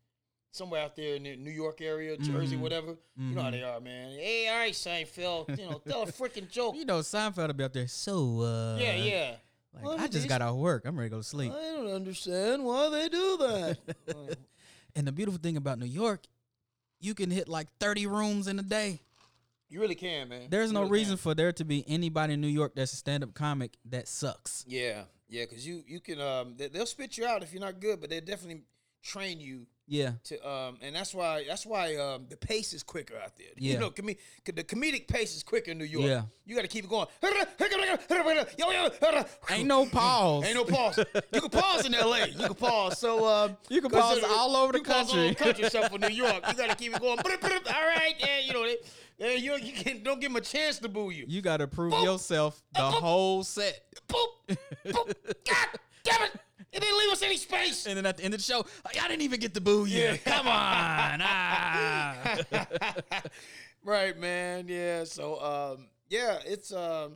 Somewhere 0.51 0.81
out 0.83 0.95
there 0.95 1.15
in 1.15 1.23
the 1.23 1.35
New 1.35 1.51
York 1.51 1.81
area, 1.81 2.17
Jersey, 2.17 2.55
Mm-hmm. 2.55 2.61
whatever. 2.63 2.95
You 3.17 3.35
know 3.35 3.41
how 3.43 3.51
they 3.51 3.63
are, 3.63 3.79
man. 3.79 4.11
Hey, 4.11 4.47
all 4.49 4.57
right, 4.57 4.73
Seinfeld. 4.73 5.57
You 5.59 5.69
know, 5.69 5.81
tell 5.87 6.03
a 6.03 6.05
freaking 6.11 6.49
joke. 6.49 6.75
You 6.75 6.85
know, 6.85 6.99
Seinfeld 6.99 7.47
will 7.47 7.53
be 7.53 7.63
out 7.63 7.73
there. 7.73 7.87
So, 7.87 8.41
uh, 8.41 8.77
Yeah, 8.79 8.95
yeah. 8.95 9.35
Like, 9.73 9.83
Well, 9.85 9.99
I 9.99 10.07
just 10.07 10.27
got 10.27 10.41
off 10.41 10.55
work. 10.55 10.85
I'm 10.85 10.97
ready 10.97 11.09
to 11.09 11.15
go 11.17 11.21
to 11.21 11.27
sleep. 11.27 11.51
I 11.53 11.61
don't 11.75 11.87
understand 11.93 12.63
why 12.63 12.89
they 12.89 13.09
do 13.09 13.37
that. 13.37 13.77
And 14.95 15.05
the 15.05 15.11
beautiful 15.11 15.39
thing 15.39 15.57
about 15.57 15.77
New 15.77 15.85
York, 15.85 16.23
you 16.99 17.13
can 17.13 17.29
hit 17.29 17.47
like 17.47 17.67
30 17.79 18.07
rooms 18.07 18.47
in 18.47 18.57
a 18.57 18.63
day. 18.63 19.01
you 19.69 19.79
really 19.79 19.93
can, 19.93 20.27
man. 20.29 20.47
There's 20.49 20.69
You 20.69 20.73
no 20.73 20.79
really 20.81 20.91
reason 20.93 21.17
can. 21.17 21.21
for 21.21 21.35
there 21.35 21.51
to 21.53 21.63
be 21.63 21.83
anybody 21.87 22.33
in 22.33 22.41
New 22.41 22.47
York 22.47 22.73
that's 22.75 22.93
a 22.93 22.95
stand 22.95 23.23
up 23.23 23.35
comic 23.35 23.77
that 23.85 24.07
sucks. 24.07 24.65
Yeah, 24.67 25.03
yeah, 25.29 25.43
because 25.43 25.67
you 25.67 25.83
you 25.85 25.99
can 25.99 26.19
um 26.19 26.55
they, 26.57 26.67
they'll 26.69 26.87
spit 26.87 27.15
you 27.15 27.27
out 27.27 27.43
if 27.43 27.53
you're 27.53 27.61
not 27.61 27.79
good, 27.79 28.01
but 28.01 28.09
they 28.09 28.19
definitely 28.21 28.63
train 29.03 29.39
you 29.39 29.67
Yeah. 29.89 30.11
to 30.25 30.47
um 30.49 30.77
and 30.81 30.93
that's 30.95 31.13
why 31.15 31.45
that's 31.47 31.65
why 31.65 31.95
um 31.95 32.25
the 32.29 32.35
pace 32.37 32.73
is 32.73 32.83
quicker 32.83 33.15
out 33.15 33.37
there. 33.37 33.47
Yeah. 33.55 33.73
You 33.73 33.79
know, 33.79 33.89
com- 33.89 34.07
the 34.07 34.63
comedic 34.63 35.07
pace 35.07 35.35
is 35.35 35.43
quicker 35.43 35.71
in 35.71 35.77
New 35.77 35.85
York. 35.85 36.05
Yeah. 36.05 36.23
You 36.45 36.55
got 36.55 36.61
to 36.63 36.67
keep 36.67 36.83
it 36.85 36.89
going. 36.89 37.07
Ain't 39.49 39.67
no 39.67 39.85
pause. 39.85 40.45
Ain't 40.45 40.55
no 40.55 40.63
pause. 40.65 40.97
You 41.33 41.41
can 41.41 41.49
pause 41.49 41.85
in 41.85 41.93
L.A. 41.93 42.27
You 42.27 42.37
can 42.47 42.53
pause. 42.53 42.97
So 42.99 43.25
um, 43.27 43.57
You 43.69 43.81
can 43.81 43.91
pause 43.91 44.21
all 44.23 44.55
over 44.55 44.71
the 44.73 44.79
you 44.79 44.83
can 44.83 44.93
pause 44.93 45.07
all 45.09 45.25
over 45.25 45.33
country. 45.33 45.35
country 45.35 45.65
except 45.65 45.91
for 45.91 45.99
New 45.99 46.07
York. 46.15 46.35
You 46.47 46.53
got 46.53 46.69
to 46.69 46.75
keep 46.75 46.95
it 46.95 47.01
going. 47.01 47.17
All 47.19 47.25
right, 47.25 48.13
yeah, 48.19 48.39
you 48.39 48.53
know 48.53 48.63
they, 48.65 48.77
yeah, 49.17 49.31
you 49.33 49.55
you 49.57 49.73
can 49.73 50.03
don't 50.03 50.19
give 50.21 50.29
them 50.31 50.37
a 50.37 50.41
chance 50.41 50.79
to 50.79 50.89
boo 50.89 51.09
you. 51.09 51.25
You 51.27 51.41
got 51.41 51.57
to 51.57 51.67
prove 51.67 51.93
Boop. 51.93 52.03
yourself 52.03 52.61
the 52.73 52.79
Boop. 52.79 52.91
whole 52.93 53.43
set. 53.43 53.81
Boop, 54.07 54.57
boop. 54.85 55.13
God 55.45 55.67
damn 56.03 56.21
it! 56.23 56.31
It 56.71 56.81
didn't 56.81 56.97
leave 56.99 57.09
us 57.09 57.21
any 57.21 57.37
space. 57.37 57.85
And 57.85 57.97
then 57.97 58.05
at 58.05 58.17
the 58.17 58.23
end 58.23 58.33
of 58.33 58.39
the 58.39 58.43
show, 58.43 58.65
I 58.85 59.07
didn't 59.07 59.21
even 59.21 59.39
get 59.39 59.53
to 59.53 59.61
boo 59.61 59.85
you. 59.85 59.99
Yeah. 59.99 60.17
Come 60.17 60.47
on. 60.47 61.21
Ah. 61.21 62.43
right, 63.83 64.17
man. 64.19 64.67
Yeah. 64.67 65.05
So, 65.05 65.41
um, 65.41 65.87
yeah, 66.09 66.39
it's 66.45 66.71
um, 66.73 67.15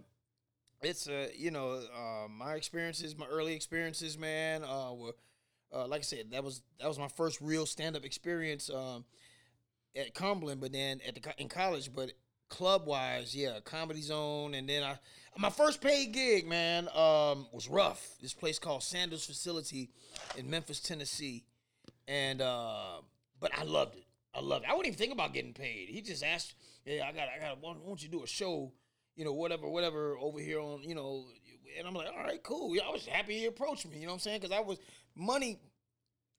it's 0.81 1.07
uh, 1.07 1.27
you 1.35 1.51
know, 1.51 1.81
uh, 1.93 2.27
my 2.29 2.53
experiences, 2.55 3.17
my 3.17 3.27
early 3.27 3.53
experiences, 3.53 4.17
man. 4.17 4.63
Uh, 4.63 4.93
were 4.93 5.13
uh, 5.73 5.87
like 5.87 5.99
I 5.99 6.03
said, 6.03 6.31
that 6.31 6.43
was 6.43 6.61
that 6.79 6.87
was 6.87 6.99
my 6.99 7.07
first 7.07 7.39
real 7.41 7.65
stand 7.65 7.95
up 7.95 8.05
experience 8.05 8.69
um, 8.69 9.05
at 9.95 10.13
Cumberland, 10.13 10.61
but 10.61 10.71
then 10.71 10.99
at 11.07 11.15
the 11.15 11.21
in 11.37 11.49
college, 11.49 11.93
but 11.93 12.11
club 12.49 12.85
wise, 12.85 13.35
yeah, 13.35 13.59
Comedy 13.63 14.01
Zone, 14.01 14.53
and 14.53 14.67
then 14.67 14.83
I 14.83 14.97
my 15.37 15.49
first 15.49 15.81
paid 15.81 16.11
gig, 16.13 16.47
man, 16.47 16.87
um, 16.89 17.47
was 17.51 17.67
rough. 17.69 18.15
This 18.21 18.33
place 18.33 18.59
called 18.59 18.83
Sanders 18.83 19.25
Facility 19.25 19.89
in 20.37 20.49
Memphis, 20.49 20.79
Tennessee, 20.79 21.45
and 22.07 22.41
uh, 22.41 23.01
but 23.39 23.51
I 23.57 23.63
loved 23.63 23.95
it. 23.95 24.05
I 24.33 24.41
loved 24.41 24.65
it. 24.65 24.69
I 24.69 24.73
wouldn't 24.73 24.87
even 24.87 24.97
think 24.97 25.13
about 25.13 25.33
getting 25.33 25.53
paid. 25.53 25.89
He 25.89 26.01
just 26.01 26.23
asked, 26.23 26.55
"Yeah, 26.85 27.05
I 27.07 27.11
got, 27.11 27.27
I 27.35 27.39
got. 27.39 27.61
Why 27.61 27.73
don't 27.73 28.01
you 28.01 28.09
do 28.09 28.23
a 28.23 28.27
show 28.27 28.71
you 29.15 29.25
know, 29.25 29.33
whatever, 29.33 29.67
whatever 29.67 30.17
over 30.17 30.39
here 30.39 30.59
on, 30.59 30.83
you 30.83 30.95
know, 30.95 31.25
and 31.77 31.87
I'm 31.87 31.93
like, 31.93 32.07
all 32.07 32.23
right, 32.23 32.41
cool. 32.43 32.75
I 32.85 32.91
was 32.91 33.05
happy 33.05 33.39
he 33.39 33.45
approached 33.45 33.87
me. 33.87 33.97
You 33.97 34.03
know 34.03 34.09
what 34.09 34.13
I'm 34.15 34.19
saying? 34.19 34.41
Because 34.41 34.55
I 34.55 34.61
was 34.61 34.77
money. 35.15 35.59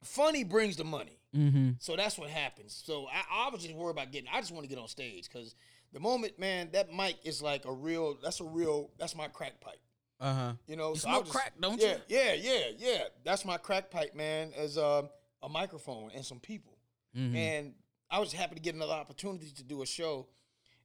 Funny 0.03 0.45
brings 0.45 0.77
the 0.77 0.85
money. 0.85 1.19
Mm-hmm. 1.37 1.71
So 1.79 1.97
that's 1.97 2.19
what 2.19 2.29
happens. 2.29 2.83
So 2.85 3.07
I, 3.09 3.47
I 3.47 3.51
was 3.51 3.63
just 3.63 3.75
worried 3.75 3.93
about 3.93 4.13
getting. 4.13 4.29
I 4.33 4.41
just 4.41 4.53
want 4.53 4.65
to 4.65 4.69
get 4.69 4.79
on 4.79 4.89
stage 4.89 5.29
because 5.29 5.55
the 5.93 6.01
moment, 6.01 6.39
man, 6.39 6.69
that 6.73 6.93
mic 6.93 7.17
is 7.25 7.41
like 7.41 7.65
a 7.65 7.73
real. 7.73 8.19
That's 8.23 8.41
a 8.41 8.45
real. 8.45 8.91
That's 8.99 9.17
my 9.17 9.29
crack 9.29 9.61
pipe. 9.61 9.81
Uh 10.21 10.35
huh. 10.35 10.53
You 10.67 10.77
know, 10.77 10.91
You 10.91 10.97
so 10.97 11.09
smoke 11.09 11.25
was 11.25 11.33
crack, 11.33 11.53
don't 11.61 11.81
yeah, 11.81 11.95
you? 12.09 12.17
Yeah, 12.17 12.35
yeah, 12.35 12.61
yeah. 12.79 12.99
That's 13.25 13.45
my 13.45 13.57
crack 13.57 13.91
pipe, 13.91 14.15
man. 14.15 14.53
As 14.57 14.77
uh, 14.79 15.03
a 15.43 15.49
microphone 15.49 16.11
and 16.15 16.25
some 16.25 16.39
people, 16.41 16.77
Mm-hmm. 17.17 17.37
and 17.37 17.75
I 18.11 18.21
was 18.21 18.33
happy 18.33 18.55
to 18.55 18.61
get 18.61 18.75
another 18.75 18.93
opportunity 18.95 19.51
to 19.57 19.63
do 19.63 19.83
a 19.83 19.87
show. 19.87 20.29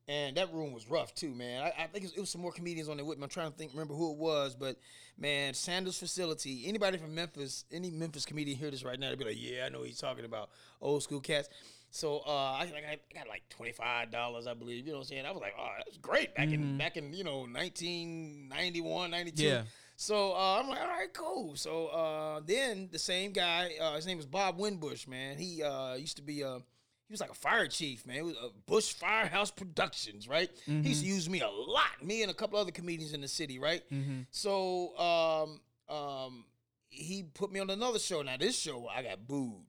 And 0.09 0.37
that 0.37 0.53
room 0.53 0.71
was 0.71 0.89
rough 0.89 1.13
too, 1.13 1.35
man. 1.35 1.63
I, 1.63 1.83
I 1.83 1.87
think 1.87 2.03
it 2.05 2.07
was, 2.07 2.13
it 2.13 2.19
was 2.21 2.29
some 2.29 2.41
more 2.41 2.53
comedians 2.53 2.87
on 2.87 2.95
there 2.95 3.05
with 3.05 3.17
me. 3.17 3.23
I'm 3.23 3.29
trying 3.29 3.51
to 3.51 3.57
think, 3.57 3.71
remember 3.73 3.93
who 3.93 4.13
it 4.13 4.17
was, 4.17 4.55
but 4.55 4.77
man, 5.17 5.53
Sanders 5.53 5.97
Facility. 5.97 6.63
Anybody 6.65 6.97
from 6.97 7.13
Memphis, 7.13 7.65
any 7.73 7.91
Memphis 7.91 8.25
comedian 8.25 8.57
hear 8.57 8.71
this 8.71 8.85
right 8.85 8.97
now, 8.97 9.09
they'd 9.09 9.19
be 9.19 9.25
like, 9.25 9.35
"Yeah, 9.37 9.65
I 9.65 9.69
know 9.69 9.79
what 9.79 9.87
he's 9.89 9.99
talking 9.99 10.23
about." 10.23 10.49
Old 10.81 11.03
school 11.03 11.19
cats. 11.19 11.49
So 11.91 12.19
uh, 12.25 12.29
I, 12.29 12.61
I, 12.61 12.99
got, 13.13 13.27
like 13.27 13.43
twenty 13.49 13.73
five 13.73 14.09
dollars, 14.11 14.47
I 14.47 14.53
believe. 14.53 14.85
You 14.85 14.93
know 14.93 14.99
what 14.99 15.03
I'm 15.05 15.07
saying? 15.09 15.25
I 15.25 15.31
was 15.31 15.41
like, 15.41 15.55
"Oh, 15.59 15.69
that's 15.77 15.97
great." 15.97 16.35
Back 16.35 16.51
in 16.51 16.77
back 16.77 16.95
in 16.95 17.13
you 17.13 17.25
know 17.25 17.39
1991, 17.39 19.11
92. 19.11 19.43
Yeah. 19.43 19.61
So 19.97 20.33
uh, 20.33 20.59
I'm 20.61 20.69
like, 20.69 20.79
all 20.79 20.87
right, 20.87 21.11
cool. 21.11 21.55
So 21.55 21.87
uh, 21.87 22.41
then 22.45 22.87
the 22.91 22.99
same 22.99 23.31
guy, 23.31 23.71
uh, 23.81 23.95
his 23.95 24.05
name 24.05 24.17
was 24.17 24.27
Bob 24.27 24.59
Winbush, 24.59 25.07
man. 25.07 25.37
He 25.37 25.63
uh, 25.63 25.95
used 25.95 26.17
to 26.17 26.21
be 26.21 26.43
a, 26.43 26.59
he 27.07 27.13
was 27.13 27.21
like 27.21 27.31
a 27.31 27.35
fire 27.35 27.67
chief, 27.67 28.05
man. 28.05 28.17
It 28.17 28.25
was 28.25 28.35
uh, 28.35 28.49
Bush 28.65 28.93
Firehouse 28.93 29.49
Productions, 29.51 30.27
right? 30.27 30.49
He 30.65 30.89
used 30.89 31.01
to 31.03 31.07
use 31.07 31.29
me 31.29 31.41
a 31.41 31.49
lot, 31.49 32.03
me 32.03 32.21
and 32.21 32.29
a 32.31 32.33
couple 32.33 32.59
other 32.59 32.71
comedians 32.71 33.13
in 33.13 33.21
the 33.21 33.27
city, 33.27 33.59
right? 33.59 33.81
So 34.31 34.97
um, 34.97 35.61
um, 35.95 36.45
he 36.89 37.23
put 37.23 37.51
me 37.51 37.59
on 37.59 37.69
another 37.69 37.99
show. 37.99 38.21
Now 38.21 38.37
this 38.37 38.57
show, 38.59 38.87
I 38.87 39.03
got 39.03 39.27
booed. 39.27 39.63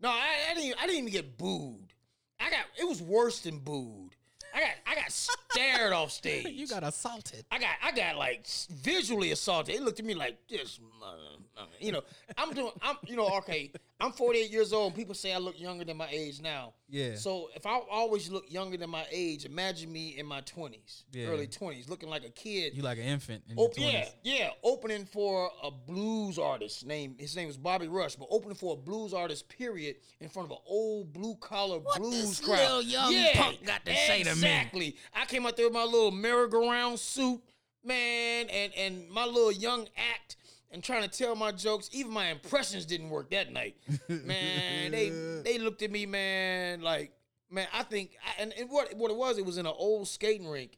No, 0.00 0.08
I, 0.10 0.26
I 0.50 0.54
didn't. 0.54 0.76
I 0.80 0.86
didn't 0.86 0.98
even 1.00 1.12
get 1.12 1.38
booed. 1.38 1.92
I 2.38 2.50
got. 2.50 2.60
It 2.78 2.86
was 2.86 3.00
worse 3.02 3.40
than 3.40 3.58
booed. 3.58 4.14
I 4.54 4.60
got. 4.60 4.70
I 4.86 4.94
got 4.94 5.10
stared 5.10 5.92
off 5.92 6.10
stage. 6.20 6.46
You 6.48 6.68
got 6.68 6.84
assaulted. 6.84 7.44
I 7.50 7.58
got 7.58 7.70
I 7.82 7.92
got 7.92 8.16
like 8.16 8.46
visually 8.70 9.30
assaulted. 9.32 9.74
It 9.74 9.82
looked 9.82 9.98
at 9.98 10.04
me 10.06 10.14
like 10.14 10.36
this, 10.48 10.78
mother- 11.00 11.42
you 11.80 11.92
know. 11.92 12.02
I'm 12.36 12.52
doing. 12.52 12.72
I'm 12.82 12.96
you 13.06 13.16
know. 13.16 13.28
Okay, 13.38 13.72
I'm 14.00 14.12
48 14.12 14.50
years 14.50 14.72
old. 14.72 14.88
and 14.88 14.94
People 14.96 15.14
say 15.14 15.32
I 15.32 15.38
look 15.38 15.58
younger 15.58 15.84
than 15.84 15.96
my 15.96 16.08
age 16.10 16.40
now. 16.40 16.74
Yeah. 16.88 17.16
So 17.16 17.48
if 17.54 17.66
I 17.66 17.80
always 17.90 18.30
look 18.30 18.50
younger 18.50 18.76
than 18.76 18.90
my 18.90 19.04
age, 19.10 19.44
imagine 19.44 19.92
me 19.92 20.16
in 20.18 20.26
my 20.26 20.40
20s, 20.42 21.04
Yeah. 21.12 21.26
early 21.28 21.46
20s, 21.48 21.88
looking 21.88 22.08
like 22.08 22.24
a 22.24 22.30
kid. 22.30 22.74
You 22.74 22.82
like 22.82 22.98
an 22.98 23.04
infant. 23.04 23.42
In 23.48 23.56
oh, 23.58 23.70
your 23.76 23.88
Oh, 23.88 23.90
yeah, 23.90 24.08
yeah. 24.22 24.50
Opening 24.62 25.04
for 25.06 25.50
a 25.62 25.70
blues 25.70 26.38
artist 26.38 26.86
named 26.86 27.16
his 27.18 27.34
name 27.34 27.48
was 27.48 27.56
Bobby 27.56 27.88
Rush, 27.88 28.16
but 28.16 28.28
opening 28.30 28.56
for 28.56 28.74
a 28.74 28.76
blues 28.76 29.12
artist, 29.14 29.48
period, 29.48 29.96
in 30.20 30.28
front 30.28 30.46
of 30.46 30.52
an 30.52 30.62
old 30.66 31.12
blue 31.12 31.34
collar 31.36 31.80
blues 31.96 32.38
this 32.38 32.40
crowd. 32.40 32.58
little 32.58 32.82
young 32.82 33.14
punk 33.34 33.64
got 33.64 33.84
to 33.84 33.94
say 33.94 34.22
to 34.22 34.30
me? 34.30 34.30
Exactly. 34.32 34.96
I 35.14 35.24
came 35.26 35.46
out 35.46 35.56
there 35.56 35.66
with 35.66 35.74
my 35.74 35.84
little 35.84 36.10
merry-go-round 36.10 36.98
suit, 37.00 37.40
man, 37.84 38.48
and 38.48 38.72
and 38.74 39.08
my 39.10 39.24
little 39.24 39.52
young 39.52 39.88
act. 39.96 40.36
And 40.70 40.82
trying 40.82 41.02
to 41.02 41.08
tell 41.08 41.36
my 41.36 41.52
jokes, 41.52 41.88
even 41.92 42.12
my 42.12 42.26
impressions 42.28 42.84
didn't 42.86 43.08
work 43.10 43.30
that 43.30 43.52
night. 43.52 43.76
Man, 44.08 44.90
they 44.92 45.10
they 45.44 45.58
looked 45.58 45.82
at 45.82 45.90
me, 45.90 46.06
man, 46.06 46.80
like 46.82 47.12
man. 47.50 47.68
I 47.72 47.82
think, 47.84 48.16
I, 48.24 48.42
and, 48.42 48.52
and 48.58 48.68
what 48.68 48.92
what 48.94 49.10
it 49.10 49.16
was, 49.16 49.38
it 49.38 49.46
was 49.46 49.58
in 49.58 49.66
an 49.66 49.72
old 49.76 50.08
skating 50.08 50.48
rink, 50.48 50.72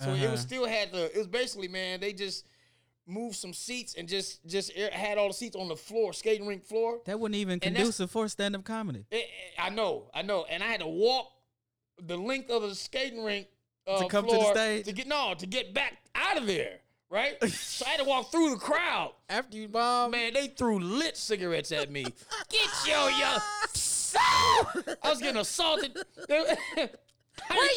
so 0.00 0.10
it 0.14 0.20
Uh-huh. 0.22 0.30
was 0.30 0.40
still 0.40 0.66
had 0.66 0.92
the. 0.92 1.06
It 1.14 1.18
was 1.18 1.26
basically, 1.26 1.68
man, 1.68 2.00
they 2.00 2.12
just 2.12 2.46
moved 3.04 3.34
some 3.34 3.52
seats 3.52 3.96
and 3.96 4.08
just 4.08 4.46
just 4.46 4.72
had 4.72 5.18
all 5.18 5.26
the 5.28 5.34
seats 5.34 5.56
on 5.56 5.66
the 5.68 5.76
floor, 5.76 6.12
skating 6.12 6.46
rink 6.46 6.64
floor. 6.64 7.00
That 7.04 7.18
wasn't 7.18 7.34
even 7.34 7.54
And 7.54 7.62
conducive 7.62 8.10
for 8.12 8.28
stand 8.28 8.54
up 8.54 8.62
comedy. 8.64 9.04
Eh, 9.10 9.16
eh, 9.18 9.22
I 9.58 9.70
know, 9.70 10.08
I 10.14 10.22
know, 10.22 10.46
and 10.48 10.62
I 10.62 10.66
had 10.68 10.80
to 10.80 10.86
walk 10.86 11.26
the 12.00 12.16
length 12.16 12.48
of 12.48 12.62
the 12.62 12.74
skating 12.76 13.24
rink 13.24 13.48
uh, 13.88 13.98
To 13.98 14.08
come 14.08 14.26
to 14.28 14.38
the 14.38 14.50
stage? 14.52 14.84
to 14.86 14.92
get 14.92 15.08
no 15.08 15.34
to 15.36 15.46
get 15.46 15.74
back 15.74 15.94
out 16.14 16.36
of 16.38 16.46
there, 16.46 16.78
right? 17.12 17.36
so 17.50 17.84
I 17.86 17.90
had 17.90 18.00
to 18.00 18.04
walk 18.04 18.32
through 18.32 18.50
the 18.50 18.56
crowd. 18.56 19.12
After 19.28 19.56
you 19.56 19.68
bomb, 19.68 20.10
Man, 20.12 20.32
they 20.34 20.48
threw 20.48 20.78
lit 20.80 21.16
cigarettes 21.16 21.70
at 21.70 21.90
me. 21.90 22.04
Get 22.48 22.70
your 22.86 23.10
young. 23.10 23.38
I 25.02 25.08
was 25.08 25.20
getting 25.20 25.40
assaulted. 25.40 25.96
where 26.28 26.58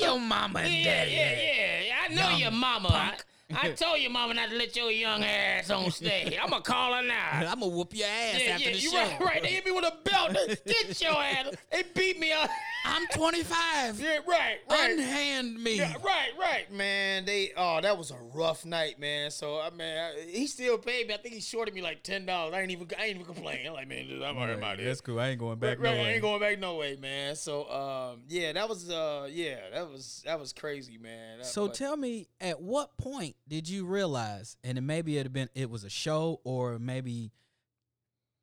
your 0.02 0.20
mama 0.20 0.60
and 0.60 0.74
Yeah, 0.74 0.84
daddy 1.06 1.12
yeah, 1.12 1.20
at? 1.22 1.86
yeah. 1.86 1.96
I 2.04 2.08
know 2.14 2.30
Young 2.32 2.40
your 2.40 2.52
mama. 2.52 2.90
I, 2.90 3.14
I 3.56 3.70
told 3.72 4.00
your 4.00 4.10
mama 4.12 4.34
not 4.34 4.50
to 4.50 4.56
let 4.58 4.76
your 4.76 4.90
young 4.92 5.24
ass 5.24 5.70
on 5.70 5.92
stage. 5.92 6.36
I'm 6.42 6.50
gonna 6.50 6.64
call 6.64 6.94
her 6.94 7.04
now. 7.04 7.30
I'm 7.52 7.60
gonna 7.60 7.68
whoop 7.68 7.94
your 7.96 8.08
ass 8.08 8.42
Yeah, 8.44 8.52
after 8.54 8.64
yeah, 8.70 8.72
the 8.76 8.80
you 8.82 8.90
show. 8.90 8.98
right, 8.98 9.20
right. 9.20 9.42
They 9.44 9.50
hit 9.50 9.66
me 9.66 9.72
with 9.72 9.86
a 9.86 9.94
belt. 10.04 10.36
Get 10.66 11.02
your 11.02 11.14
ass. 11.14 11.54
They 11.72 11.84
beat 11.94 12.20
me 12.20 12.32
up. 12.32 12.50
I'm 12.88 13.06
25. 13.16 14.00
Yeah, 14.00 14.20
right, 14.28 14.58
right. 14.70 14.92
Unhand 14.92 15.62
me. 15.64 15.78
Yeah, 15.78 15.94
right, 16.04 16.30
right, 16.40 16.72
man. 16.72 17.26
They 17.26 17.52
oh, 17.58 17.82
that 17.82 17.98
was 17.98 18.12
a 18.12 18.18
rough 18.34 18.64
night, 18.66 19.00
man. 19.00 19.32
So 19.32 19.60
I 19.60 19.70
mean, 19.72 19.82
I, 19.98 20.14
he 20.28 20.48
still 20.48 20.78
paid 20.78 21.08
me. 21.08 21.14
I 21.14 21.18
think 21.18 21.34
he 21.36 21.42
shorted 21.42 21.74
me 21.74 21.82
like 21.82 22.04
ten 22.04 22.26
dollars. 22.26 22.54
I 22.56 22.62
ain't 22.62 22.72
even, 22.72 22.88
I 23.00 23.06
ain't 23.06 23.16
even 23.20 23.26
complain. 23.26 23.66
I'm 23.68 23.74
like, 23.74 23.88
man, 23.88 24.08
I'm 24.24 24.38
alright 24.38 24.56
about 24.58 24.80
it. 24.80 24.86
That's 24.86 25.02
cool. 25.02 25.20
I 25.20 25.30
ain't 25.30 25.40
going 25.40 25.58
back 25.60 25.80
Right, 25.80 25.94
no 25.96 26.00
I 26.00 26.04
way. 26.04 26.14
ain't 26.14 26.22
going 26.22 26.40
back 26.40 26.60
no 26.60 26.76
way, 26.76 26.96
man. 27.02 27.36
So 27.36 27.70
um, 27.72 28.22
yeah, 28.28 28.54
that 28.54 28.70
was 28.70 28.90
uh, 28.90 29.30
yeah, 29.32 29.58
that 29.74 29.90
was 29.92 30.22
that 30.26 30.40
was 30.40 30.54
crazy, 30.54 30.98
man. 30.98 31.40
That- 31.40 31.48
So 31.48 31.68
but- 31.68 31.76
tell 31.76 31.98
me, 31.98 32.28
at 32.40 32.62
what 32.62 32.96
point 32.98 33.36
did 33.48 33.70
you 33.70 33.86
realize, 33.86 34.58
and 34.64 34.78
it 34.78 34.82
maybe 34.82 35.18
it 35.18 35.24
had 35.24 35.34
been 35.34 35.50
it 35.56 35.70
was 35.70 35.84
a 35.84 35.90
show, 35.90 36.42
or 36.44 36.80
maybe 36.80 37.32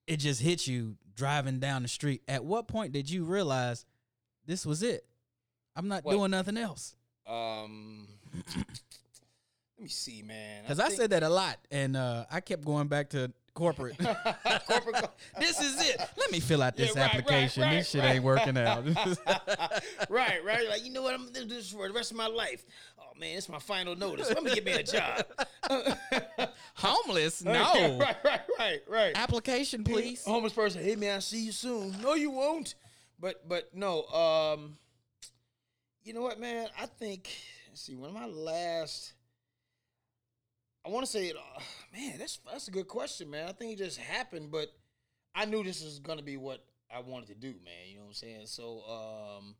it 0.06 0.18
just 0.18 0.40
hit 0.40 0.66
you 0.66 0.96
driving 1.14 1.58
down 1.60 1.82
the 1.82 1.88
street. 1.88 2.22
At 2.28 2.44
what 2.44 2.68
point 2.68 2.92
did 2.92 3.10
you 3.10 3.24
realize 3.24 3.84
this 4.46 4.64
was 4.66 4.82
it? 4.82 5.04
I'm 5.76 5.88
not 5.88 6.04
What? 6.04 6.12
doing 6.12 6.30
nothing 6.30 6.56
else. 6.56 6.94
um, 7.26 8.08
let 8.56 8.66
me 9.80 9.88
see, 9.88 10.22
man. 10.22 10.62
Because 10.62 10.80
I, 10.80 10.88
think- 10.88 11.00
said 11.00 11.10
that 11.10 11.22
a 11.22 11.28
lot, 11.28 11.58
and 11.70 11.96
uh, 11.96 12.24
I 12.30 12.40
kept 12.40 12.64
going 12.64 12.88
back 12.88 13.10
to 13.10 13.32
corporate. 13.54 13.96
corporate. 14.66 15.10
this 15.38 15.60
is 15.60 15.88
it. 15.88 16.00
Let 16.16 16.30
me 16.30 16.40
fill 16.40 16.62
out 16.62 16.76
this 16.76 16.94
Yeah, 16.94 17.02
right, 17.02 17.12
right, 17.12 17.20
application. 17.20 17.62
right, 17.62 17.74
this 17.76 17.90
shit 17.90 18.02
right. 18.02 18.14
ain't 18.14 18.24
working 18.24 18.56
out. 18.56 18.84
right, 20.08 20.44
right. 20.44 20.68
Like, 20.68 20.84
you 20.84 20.92
know 20.92 21.02
what? 21.02 21.14
I'm 21.14 21.26
gonna 21.26 21.40
do 21.40 21.44
this 21.46 21.70
for 21.70 21.86
the 21.86 21.94
rest 21.94 22.10
of 22.10 22.16
my 22.16 22.26
life. 22.26 22.64
Oh 22.98 23.18
man, 23.18 23.36
it's 23.36 23.48
my 23.48 23.58
final 23.58 23.94
notice. 23.96 24.28
Let 24.28 24.42
me 24.42 24.54
get 24.54 24.64
me 24.64 24.72
a 24.72 24.82
job. 24.82 25.24
Homeless? 26.74 27.44
No. 27.44 27.98
right, 27.98 28.16
right, 28.24 28.40
right, 28.58 28.80
right. 28.88 29.12
Application, 29.14 29.84
please. 29.84 30.24
Homeless 30.24 30.52
person, 30.52 30.82
hey 30.82 30.96
man, 30.96 31.14
I'll 31.14 31.20
see 31.20 31.44
you 31.44 31.52
soon. 31.52 32.00
No, 32.00 32.14
you 32.14 32.30
won't. 32.30 32.74
But 33.20 33.48
but 33.48 33.74
no, 33.74 34.04
um 34.06 34.76
you 36.04 36.12
know 36.12 36.22
what, 36.22 36.40
man? 36.40 36.68
I 36.80 36.86
think 36.86 37.28
let's 37.68 37.82
see, 37.82 37.94
one 37.94 38.08
of 38.08 38.14
my 38.14 38.26
last 38.26 39.12
I 40.84 40.88
want 40.88 41.06
to 41.06 41.10
say 41.12 41.26
it 41.26 41.36
uh, 41.36 41.60
man, 41.96 42.18
that's 42.18 42.38
that's 42.50 42.68
a 42.68 42.72
good 42.72 42.88
question, 42.88 43.30
man. 43.30 43.48
I 43.48 43.52
think 43.52 43.72
it 43.72 43.78
just 43.78 43.98
happened, 43.98 44.50
but 44.50 44.72
I 45.34 45.44
knew 45.44 45.62
this 45.62 45.82
was 45.84 45.98
gonna 45.98 46.22
be 46.22 46.36
what 46.36 46.64
I 46.94 47.00
wanted 47.00 47.28
to 47.28 47.34
do, 47.34 47.54
man. 47.64 47.88
You 47.88 47.96
know 47.96 48.02
what 48.02 48.08
I'm 48.08 48.14
saying? 48.14 48.46
So 48.46 48.82
um 48.88 49.54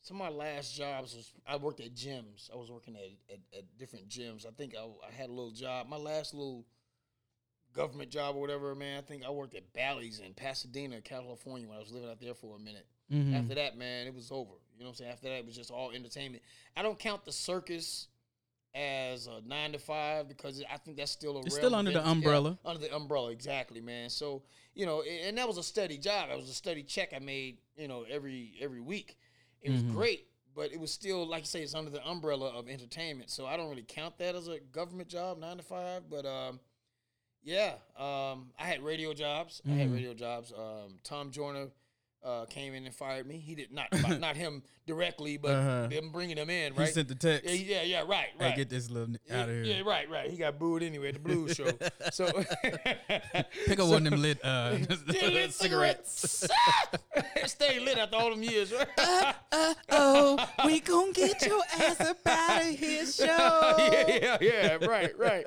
some 0.00 0.20
of 0.20 0.30
my 0.30 0.36
last 0.36 0.76
jobs 0.76 1.14
was 1.14 1.32
I 1.46 1.56
worked 1.56 1.80
at 1.80 1.94
gyms. 1.94 2.50
I 2.52 2.56
was 2.56 2.70
working 2.70 2.94
at, 2.96 3.34
at, 3.34 3.58
at 3.58 3.78
different 3.78 4.08
gyms. 4.08 4.46
I 4.46 4.50
think 4.50 4.74
I, 4.78 4.84
I 4.84 5.10
had 5.10 5.30
a 5.30 5.32
little 5.32 5.50
job. 5.50 5.88
My 5.88 5.96
last 5.96 6.34
little 6.34 6.66
government 7.72 8.10
job 8.10 8.36
or 8.36 8.40
whatever, 8.40 8.74
man. 8.74 8.98
I 8.98 9.00
think 9.00 9.24
I 9.24 9.30
worked 9.30 9.54
at 9.54 9.72
Bally's 9.72 10.20
in 10.20 10.34
Pasadena, 10.34 11.00
California 11.00 11.66
when 11.66 11.76
I 11.76 11.80
was 11.80 11.90
living 11.90 12.08
out 12.10 12.20
there 12.20 12.34
for 12.34 12.56
a 12.56 12.58
minute. 12.58 12.86
Mhm. 13.12 13.34
After 13.34 13.54
that, 13.56 13.76
man, 13.76 14.06
it 14.06 14.14
was 14.14 14.30
over. 14.30 14.52
You 14.76 14.84
know 14.84 14.86
what 14.86 14.90
I'm 14.90 14.94
saying? 14.96 15.10
After 15.10 15.28
that, 15.28 15.38
it 15.38 15.46
was 15.46 15.56
just 15.56 15.70
all 15.70 15.90
entertainment. 15.90 16.42
I 16.76 16.82
don't 16.82 16.98
count 16.98 17.24
the 17.24 17.32
circus 17.32 18.08
as 18.74 19.26
a 19.28 19.40
nine 19.46 19.72
to 19.72 19.78
five 19.78 20.26
because 20.28 20.62
I 20.70 20.76
think 20.78 20.96
that's 20.96 21.12
still 21.12 21.36
a 21.38 21.40
It's 21.44 21.54
still 21.54 21.74
under 21.74 21.92
the 21.92 21.98
ent- 21.98 22.06
yeah, 22.06 22.12
umbrella. 22.12 22.58
under 22.64 22.80
the 22.80 22.94
umbrella, 22.94 23.30
exactly, 23.30 23.80
man. 23.80 24.10
So 24.10 24.42
you 24.74 24.86
know, 24.86 25.02
and 25.02 25.38
that 25.38 25.46
was 25.46 25.58
a 25.58 25.62
steady 25.62 25.96
job. 25.98 26.28
That 26.28 26.36
was 26.36 26.50
a 26.50 26.54
steady 26.54 26.82
check 26.82 27.12
I 27.14 27.20
made. 27.20 27.58
You 27.76 27.88
know, 27.88 28.04
every 28.10 28.54
every 28.60 28.80
week. 28.80 29.16
It 29.62 29.70
was 29.70 29.82
Mhm. 29.82 29.90
great, 29.92 30.26
but 30.54 30.72
it 30.72 30.80
was 30.80 30.90
still 30.92 31.26
like 31.26 31.42
you 31.42 31.46
say, 31.46 31.62
it's 31.62 31.74
under 31.74 31.90
the 31.90 32.04
umbrella 32.06 32.48
of 32.50 32.68
entertainment. 32.68 33.30
So 33.30 33.46
I 33.46 33.56
don't 33.56 33.70
really 33.70 33.84
count 33.86 34.18
that 34.18 34.34
as 34.34 34.48
a 34.48 34.58
government 34.60 35.08
job, 35.08 35.38
nine 35.38 35.56
to 35.58 35.62
five. 35.62 36.10
But 36.10 36.26
um, 36.26 36.58
yeah, 37.42 37.74
um, 37.96 38.52
I 38.58 38.64
had 38.64 38.82
radio 38.82 39.14
jobs. 39.14 39.62
I 39.66 39.70
had 39.70 39.88
Mhm. 39.90 39.94
radio 39.94 40.14
jobs. 40.14 40.52
Um, 40.52 40.98
Tom 41.04 41.30
Joyner 41.30 41.70
uh, 42.24 42.46
came 42.46 42.74
in 42.74 42.86
and 42.86 42.94
fired 42.94 43.26
me. 43.26 43.38
He 43.38 43.54
did 43.54 43.70
not 43.72 43.88
not 44.20 44.36
him 44.44 44.62
directly, 44.86 45.36
but 45.38 45.52
Uh-huh. 45.52 45.86
them 45.88 46.10
bringing 46.10 46.36
him 46.36 46.50
in. 46.50 46.74
Right? 46.74 46.88
He 46.88 46.92
sent 46.92 47.08
the 47.08 47.14
text. 47.14 47.48
Yeah, 47.48 47.54
yeah, 47.54 47.82
yeah, 47.82 48.00
right, 48.06 48.26
Hey, 48.38 48.46
right. 48.46 48.56
get 48.56 48.68
this 48.68 48.90
little 48.90 49.14
yeah, 49.26 49.40
out 49.42 49.48
of 49.48 49.54
here. 49.54 49.64
yeah, 49.64 49.80
right, 49.80 50.08
right. 50.10 50.30
He 50.30 50.36
got 50.36 50.58
booed 50.58 50.82
anyway 50.82 51.08
at 51.08 51.14
the 51.14 51.20
blues 51.20 51.54
show. 51.54 51.70
So 52.12 52.26
Pick 53.66 53.80
up 53.80 53.88
one 53.88 54.06
of 54.06 54.10
them 54.12 54.20
lit 54.22 54.38
uh, 54.44 54.76
lit 55.06 55.52
cigarettes. 55.54 56.46
Stay 57.46 57.78
lit 57.80 57.98
after 57.98 58.16
all 58.16 58.30
them 58.30 58.42
years, 58.42 58.72
right? 58.72 59.34
Uh 59.52 59.74
oh, 59.90 60.48
we 60.66 60.80
gonna 60.80 61.12
get 61.12 61.44
your 61.46 61.62
ass 61.78 62.00
up 62.00 62.18
out 62.26 62.60
of 62.62 62.66
here, 62.78 63.06
show. 63.06 63.24
Yeah, 63.78 64.06
yeah, 64.08 64.38
yeah, 64.40 64.86
right, 64.86 65.18
right. 65.18 65.46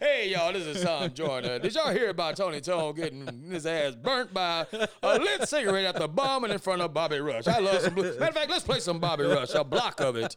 hey, 0.00 0.28
y'all, 0.30 0.52
this 0.52 0.66
is 0.66 0.82
Tom 0.82 1.12
Joyner. 1.12 1.58
Did 1.58 1.74
y'all 1.74 1.92
hear 1.92 2.10
about 2.10 2.36
Tony 2.36 2.60
Tone 2.60 2.94
getting 2.94 3.26
his 3.50 3.66
ass 3.66 3.94
burnt 3.94 4.32
by 4.34 4.66
a 5.02 5.18
lit 5.18 5.48
cigarette 5.48 5.84
after 5.84 6.08
bombing 6.08 6.50
in 6.50 6.58
front 6.58 6.82
of 6.82 6.92
Bobby 6.94 7.20
Rush? 7.20 7.46
I 7.46 7.58
love 7.58 7.82
some 7.82 7.94
blues. 7.94 8.18
Matter 8.18 8.30
of 8.30 8.34
fact, 8.36 8.50
let's 8.50 8.64
play 8.64 8.80
some 8.80 8.98
Bobby 8.98 9.24
Rush, 9.24 9.54
a 9.54 9.64
block 9.64 10.00
of 10.00 10.16
it. 10.16 10.36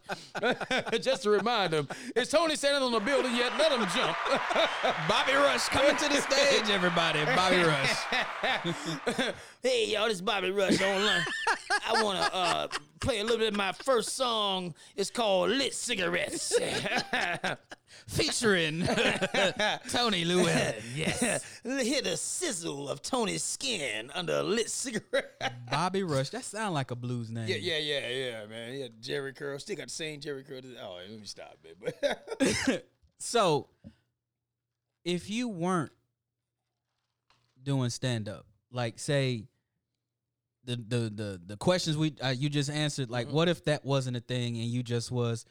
Just 1.02 1.24
to 1.24 1.30
remind 1.30 1.74
them. 1.74 1.88
is 2.15 2.30
Tony 2.30 2.56
standing 2.56 2.84
on 2.84 2.91
the 2.91 3.00
building 3.00 3.36
yet? 3.36 3.52
Let 3.58 3.72
him 3.72 3.88
jump. 3.96 4.17
Bobby 5.08 5.34
Rush 5.34 5.67
coming 5.70 5.96
to 5.96 6.10
the 6.10 6.22
stage, 6.22 6.70
everybody. 6.70 7.24
Bobby 7.26 7.63
Rush. 7.63 7.98
hey, 9.63 9.88
y'all, 9.88 10.06
this 10.08 10.15
is 10.15 10.22
Bobby 10.22 10.52
Rush 10.52 10.82
online. 10.82 11.24
I 11.88 12.04
want 12.04 12.20
to 12.20 12.36
uh, 12.36 12.67
play 13.00 13.20
a 13.20 13.24
little 13.24 13.39
bit 13.39 13.50
of 13.50 13.58
my 13.58 13.72
first 13.72 14.15
song. 14.15 14.74
It's 14.96 15.10
called 15.10 15.50
Lit 15.52 15.74
Cigarettes. 15.74 16.54
Featuring 18.08 18.88
Tony 19.89 20.24
Llewellyn. 20.24 20.76
Yes. 20.96 21.43
Hear 21.63 22.02
the 22.02 22.15
sizzle 22.15 22.88
of 22.89 23.02
Tony's 23.02 23.43
skin 23.43 24.10
under 24.15 24.38
a 24.38 24.43
lit 24.43 24.70
cigarette. 24.70 25.54
Bobby 25.70 26.04
Rush. 26.04 26.30
That 26.30 26.46
sound 26.46 26.74
like 26.74 26.91
a 26.91 26.96
blues 26.96 27.30
name. 27.30 27.48
Yeah, 27.50 27.58
yeah, 27.58 27.78
yeah, 27.78 28.10
yeah, 28.10 28.46
man. 28.46 28.74
Yeah, 28.76 28.88
Jheri 29.02 29.36
Curl. 29.36 29.60
Still 29.60 29.76
got 29.76 29.88
the 29.88 29.93
same 29.93 30.22
Jheri 30.22 30.48
Curl. 30.48 30.62
Oh, 30.82 31.00
let 31.10 31.20
me 31.20 31.26
stop 31.26 31.58
it. 31.63 32.86
So, 33.20 33.67
if 35.04 35.30
you 35.30 35.48
weren't 35.48 35.91
doing 37.63 37.89
stand 37.89 38.30
up, 38.30 38.46
like 38.72 39.00
say 39.00 39.46
the 40.65 40.76
the 40.76 41.12
the 41.13 41.41
the 41.46 41.58
questions 41.58 41.98
we 41.98 42.13
uh, 42.22 42.30
you 42.30 42.50
just 42.50 42.70
answered, 42.70 43.10
like 43.10 43.30
what 43.30 43.50
if 43.50 43.63
that 43.65 43.84
wasn't 43.84 44.17
a 44.17 44.20
thing 44.20 44.58
and 44.58 44.65
you 44.65 44.84
just 44.84 45.12
was 45.12 45.46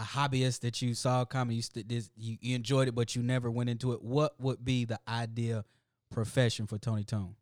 a 0.00 0.04
hobbyist 0.04 0.60
that 0.60 0.80
you 0.80 0.94
saw 0.94 1.24
comedy, 1.24 1.56
you, 1.56 1.62
st- 1.62 1.88
this, 1.88 2.08
you 2.16 2.38
you 2.40 2.54
enjoyed 2.56 2.88
it, 2.88 2.94
but 2.94 3.14
you 3.14 3.22
never 3.22 3.50
went 3.50 3.68
into 3.68 3.92
it. 3.92 4.02
What 4.02 4.40
would 4.40 4.64
be 4.64 4.84
the 4.84 4.98
ideal 5.06 5.64
profession 6.10 6.66
for 6.66 6.78
Tony 6.78 7.04
Tone? 7.04 7.34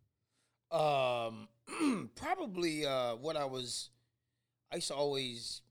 um, 0.71 1.49
probably 2.16 2.85
uh, 2.87 3.14
what 3.16 3.37
I 3.37 3.44
was. 3.44 3.90
I 4.73 4.77
used 4.77 4.88
to 4.88 4.94
always. 4.94 5.62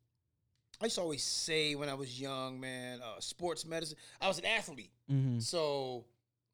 I 0.81 0.85
used 0.85 0.95
to 0.95 1.01
always 1.01 1.23
say 1.23 1.73
when 1.75 1.89
I 1.89 1.95
was 1.95 2.19
young, 2.21 2.59
man, 2.59 2.99
uh, 3.01 3.19
sports 3.19 3.65
medicine. 3.65 3.97
I 4.21 4.27
was 4.27 4.37
an 4.39 4.45
athlete, 4.45 4.91
Mm-hmm. 5.11 5.39
so 5.39 6.05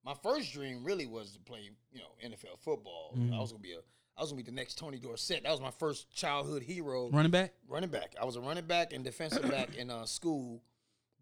my 0.05 0.13
first 0.23 0.53
dream 0.53 0.83
really 0.83 1.05
was 1.07 1.33
to 1.33 1.39
play, 1.39 1.69
you 1.91 1.99
know, 1.99 2.27
NFL 2.29 2.59
football. 2.59 3.13
Mhm. 3.17 3.33
I 3.35 3.39
was 3.39 3.51
gonna 3.51 3.61
be 3.61 3.73
a. 3.73 3.79
I 4.17 4.21
was 4.21 4.29
gonna 4.31 4.41
be 4.43 4.49
the 4.49 4.55
next 4.55 4.77
Tony 4.77 4.99
Dorsett. 4.99 5.43
That 5.43 5.51
was 5.51 5.61
my 5.61 5.71
first 5.71 6.13
childhood 6.13 6.61
hero. 6.63 7.09
Running 7.11 7.31
back. 7.31 7.53
running 7.67 7.89
back. 7.89 8.15
I 8.21 8.25
was 8.25 8.35
a 8.35 8.41
running 8.41 8.65
back 8.65 8.93
and 8.93 9.03
defensive 9.03 9.49
back 9.49 9.75
in 9.75 9.89
uh, 9.89 10.05
school. 10.05 10.61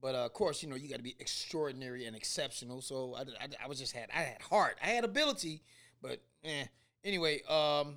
But 0.01 0.15
uh, 0.15 0.25
of 0.25 0.33
course, 0.33 0.63
you 0.63 0.69
know, 0.69 0.75
you 0.75 0.89
got 0.89 0.97
to 0.97 1.03
be 1.03 1.15
extraordinary 1.19 2.05
and 2.05 2.15
exceptional. 2.15 2.81
So 2.81 3.15
I, 3.15 3.21
I, 3.21 3.47
I 3.65 3.67
was 3.67 3.77
just 3.79 3.95
had 3.95 4.09
I 4.13 4.21
had 4.21 4.41
heart, 4.41 4.77
I 4.83 4.87
had 4.87 5.03
ability, 5.03 5.61
but 6.01 6.21
eh. 6.43 6.65
Anyway, 7.03 7.41
um, 7.47 7.95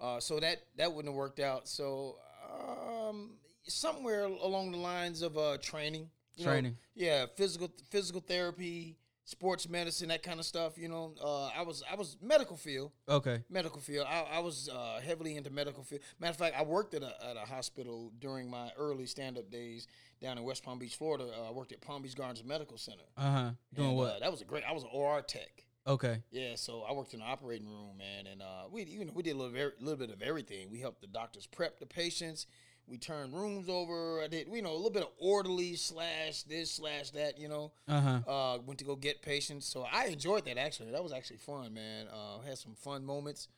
uh, 0.00 0.20
so 0.20 0.40
that 0.40 0.62
that 0.76 0.92
wouldn't 0.92 1.12
have 1.12 1.16
worked 1.16 1.40
out. 1.40 1.68
So 1.68 2.16
um, 3.08 3.32
somewhere 3.64 4.24
along 4.24 4.72
the 4.72 4.78
lines 4.78 5.22
of 5.22 5.36
uh, 5.36 5.58
training, 5.60 6.08
you 6.36 6.44
know, 6.46 6.52
Training. 6.52 6.76
yeah, 6.94 7.26
physical 7.36 7.70
physical 7.90 8.20
therapy, 8.20 8.96
sports 9.24 9.68
medicine, 9.68 10.08
that 10.08 10.22
kind 10.22 10.38
of 10.38 10.46
stuff. 10.46 10.76
You 10.78 10.88
know, 10.88 11.14
uh, 11.22 11.46
I 11.46 11.62
was 11.62 11.82
I 11.90 11.94
was 11.96 12.16
medical 12.22 12.56
field 12.56 12.92
Okay. 13.08 13.42
medical 13.48 13.80
field. 13.80 14.06
I, 14.08 14.22
I 14.34 14.38
was 14.40 14.68
uh, 14.68 15.00
heavily 15.04 15.36
into 15.36 15.50
medical 15.50 15.82
field. 15.82 16.02
Matter 16.20 16.30
of 16.32 16.36
fact, 16.36 16.56
I 16.58 16.62
worked 16.62 16.94
at 16.94 17.02
a, 17.02 17.12
at 17.28 17.36
a 17.36 17.40
hospital 17.48 18.12
during 18.18 18.50
my 18.50 18.70
early 18.78 19.06
stand 19.06 19.38
up 19.38 19.50
days 19.50 19.86
down 20.20 20.38
in 20.38 20.44
West 20.44 20.62
Palm 20.64 20.78
Beach, 20.78 20.96
Florida. 20.96 21.26
Uh, 21.38 21.48
I 21.48 21.52
worked 21.52 21.72
at 21.72 21.80
Palm 21.80 22.02
Beach 22.02 22.14
Gardens 22.16 22.44
Medical 22.44 22.76
Center. 22.78 23.04
Uh 23.16 23.30
huh. 23.32 23.50
Doing 23.74 23.88
And, 23.88 23.96
what? 23.98 24.16
Uh, 24.16 24.18
that 24.20 24.30
was 24.30 24.40
a 24.42 24.44
great. 24.44 24.64
I 24.68 24.72
was 24.72 24.82
an 24.82 24.90
OR 24.92 25.20
tech. 25.22 25.64
okay. 25.86 26.22
Yeah, 26.30 26.54
so 26.56 26.82
I 26.88 26.92
worked 26.92 27.12
in 27.14 27.20
the 27.20 27.26
operating 27.26 27.68
room, 27.68 27.98
man, 27.98 28.26
and 28.26 28.40
uh, 28.42 28.64
we 28.70 28.84
you 28.84 29.04
know 29.04 29.12
we 29.14 29.22
did 29.22 29.32
a 29.32 29.38
little 29.38 29.52
very, 29.52 29.72
little 29.80 29.98
bit 29.98 30.10
of 30.10 30.22
everything. 30.22 30.70
We 30.70 30.80
helped 30.80 31.00
the 31.00 31.06
doctors 31.06 31.46
prep 31.46 31.78
the 31.78 31.86
patients. 31.86 32.46
We 32.86 32.98
turned 32.98 33.32
rooms 33.32 33.68
over. 33.68 34.20
I 34.22 34.28
did 34.28 34.46
you 34.52 34.60
know 34.62 34.72
a 34.72 34.76
little 34.76 34.90
bit 34.90 35.02
of 35.02 35.08
orderly 35.18 35.74
slash 35.76 36.42
this 36.42 36.70
slash 36.72 37.10
that. 37.10 37.38
You 37.38 37.48
know, 37.48 37.72
Uh 37.88 38.00
huh. 38.00 38.30
uh, 38.30 38.58
went 38.66 38.78
to 38.80 38.84
go 38.84 38.94
get 38.96 39.22
patients. 39.22 39.66
So 39.66 39.86
I 39.90 40.06
enjoyed 40.06 40.44
that 40.44 40.58
actually. 40.58 40.90
That 40.92 41.02
was 41.02 41.12
actually 41.12 41.38
fun, 41.38 41.72
man. 41.74 42.06
Uh, 42.12 42.40
had 42.46 42.58
some 42.58 42.74
fun 42.74 43.04
moments. 43.04 43.48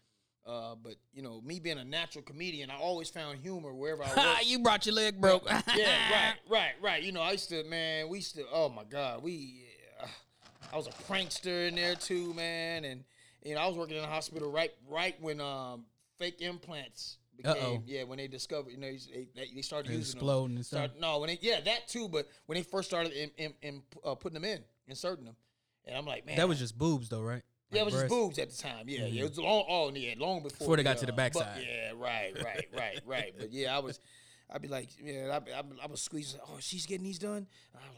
Uh, 0.47 0.77
but 0.81 0.95
you 1.13 1.23
know, 1.23 1.41
me 1.45 1.59
being 1.59 1.79
a 1.79 1.85
natural 1.85 2.23
comedian, 2.23 2.71
I 2.71 2.77
always 2.77 3.09
found 3.11 3.39
humor 3.41 3.75
wherever 3.75 4.05
I 4.05 4.07
worked. 4.17 4.47
you 4.47 4.61
brought 4.61 4.87
your 4.87 4.95
leg 4.95 5.21
broke. 5.21 5.43
yeah, 5.77 6.13
right, 6.13 6.35
right, 6.49 6.73
right. 6.81 7.03
You 7.03 7.11
know, 7.11 7.21
I 7.21 7.33
used 7.33 7.49
to, 7.49 7.65
man. 7.65 8.09
We 8.09 8.19
used 8.19 8.37
to. 8.37 8.45
Oh 8.53 8.69
my 8.69 8.85
God, 8.85 9.25
we. 9.25 9.65
Uh, 10.01 10.07
I 10.73 10.77
was 10.77 10.87
a 10.87 10.91
prankster 11.13 11.67
in 11.67 11.75
there 11.75 11.97
too, 11.97 12.33
man. 12.35 12.85
And 12.85 13.03
you 13.45 13.57
know, 13.57 13.61
I 13.61 13.67
was 13.67 13.77
working 13.77 13.97
in 13.97 14.03
the 14.03 14.09
hospital 14.09 14.51
right, 14.53 14.71
right 14.89 15.17
when 15.21 15.41
um, 15.41 15.85
fake 16.21 16.41
implants 16.41 17.19
became. 17.37 17.53
Uh-oh. 17.53 17.83
Yeah, 17.87 18.05
when 18.05 18.19
they 18.19 18.29
discovered, 18.29 18.71
you 18.71 18.79
know, 18.79 18.89
they, 18.91 19.29
they, 19.35 19.49
they 19.55 19.63
started 19.63 19.91
They 19.91 19.97
using 19.97 20.17
exploding 20.17 20.49
them. 20.51 20.57
and 20.59 20.67
stuff. 20.67 20.85
Start- 20.91 21.01
no, 21.01 21.19
when 21.19 21.29
they, 21.29 21.39
yeah, 21.43 21.61
that 21.61 21.89
too. 21.89 22.09
But 22.09 22.29
when 22.47 22.57
they 22.57 22.63
first 22.63 22.89
started 22.89 23.13
in, 23.13 23.31
in, 23.37 23.55
in, 23.63 23.83
uh, 24.05 24.15
putting 24.15 24.35
them 24.41 24.45
in, 24.45 24.61
inserting 24.89 25.25
them, 25.25 25.37
and 25.85 25.97
I'm 25.97 26.05
like, 26.07 26.27
man, 26.27 26.37
that 26.37 26.49
was 26.49 26.59
just 26.59 26.77
boobs, 26.77 27.09
though, 27.09 27.23
right? 27.23 27.43
yeah, 27.71 27.81
it 27.81 27.85
Like 27.85 27.93
was 27.93 28.01
just 28.03 28.09
boobs 28.09 28.39
at 28.39 28.51
the 28.51 28.57
time. 28.57 28.85
Yeah, 28.89 29.07
yeah, 29.07 29.23
it 29.25 29.29
was 29.31 29.39
long. 29.39 29.65
Oh, 29.69 29.91
yeah, 29.95 30.15
long 30.19 30.43
before 30.43 30.59
Before 30.59 30.77
they 30.77 30.83
got 30.83 30.99
to 30.99 31.07
the 31.07 31.13
uh, 31.13 31.17
backside. 31.17 31.57
bu- 31.57 31.63
Yeah, 31.63 31.93
right, 31.97 32.33
right, 32.45 32.67
right, 32.77 33.01
right. 33.07 33.35
But 33.39 33.53
yeah, 33.53 33.77
I 33.77 33.81
was. 33.81 34.01
I'd 34.49 34.63
be 34.63 34.69
like, 34.69 34.91
yeah, 35.03 35.41
I, 35.45 35.59
I, 35.59 35.63
I 35.83 35.87
was 35.89 36.01
squeezing. 36.01 36.39
Oh, 36.47 36.59
she's 36.61 36.87
getting 36.87 37.03
these 37.05 37.19
done. 37.19 37.49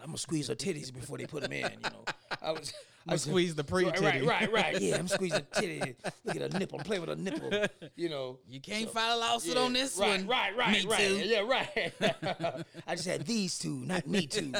I'm 0.01 0.07
gonna 0.07 0.17
squeeze 0.19 0.49
her 0.49 0.55
titties 0.55 0.91
before 0.93 1.19
they 1.19 1.27
put 1.27 1.43
them 1.43 1.53
in. 1.53 1.71
You 1.73 1.91
know, 1.91 2.05
I 2.41 2.53
was. 2.53 2.73
I 3.09 3.13
I'ma 3.13 3.17
squeeze 3.17 3.55
the 3.55 3.65
pre 3.65 3.85
titty. 3.87 4.05
right, 4.05 4.23
right, 4.25 4.53
right. 4.53 4.81
Yeah, 4.81 4.97
I'm 4.99 5.09
squeezing 5.09 5.45
the 5.51 5.61
titty. 5.61 5.95
Look 6.25 6.37
at 6.37 6.55
a 6.55 6.59
nipple. 6.59 6.79
I'm 6.79 6.85
playing 6.85 7.01
with 7.01 7.11
a 7.11 7.17
nipple. 7.17 7.51
You 7.97 8.09
know. 8.11 8.39
You 8.49 8.61
can't 8.61 8.91
file 8.91 9.17
a 9.17 9.21
lawsuit 9.21 9.55
Yeah, 9.55 9.63
on 9.63 9.73
this 9.73 9.97
right, 9.99 10.19
one. 10.19 10.27
Right, 10.27 10.57
right, 10.57 10.85
Me 10.85 10.91
right. 10.91 10.99
too. 11.01 11.17
Yeah, 11.19 11.41
right. 11.41 11.93
I 12.87 12.95
just 12.95 13.07
had 13.07 13.25
these 13.27 13.59
two, 13.59 13.71
not 13.87 14.07
me 14.07 14.27
two. 14.27 14.53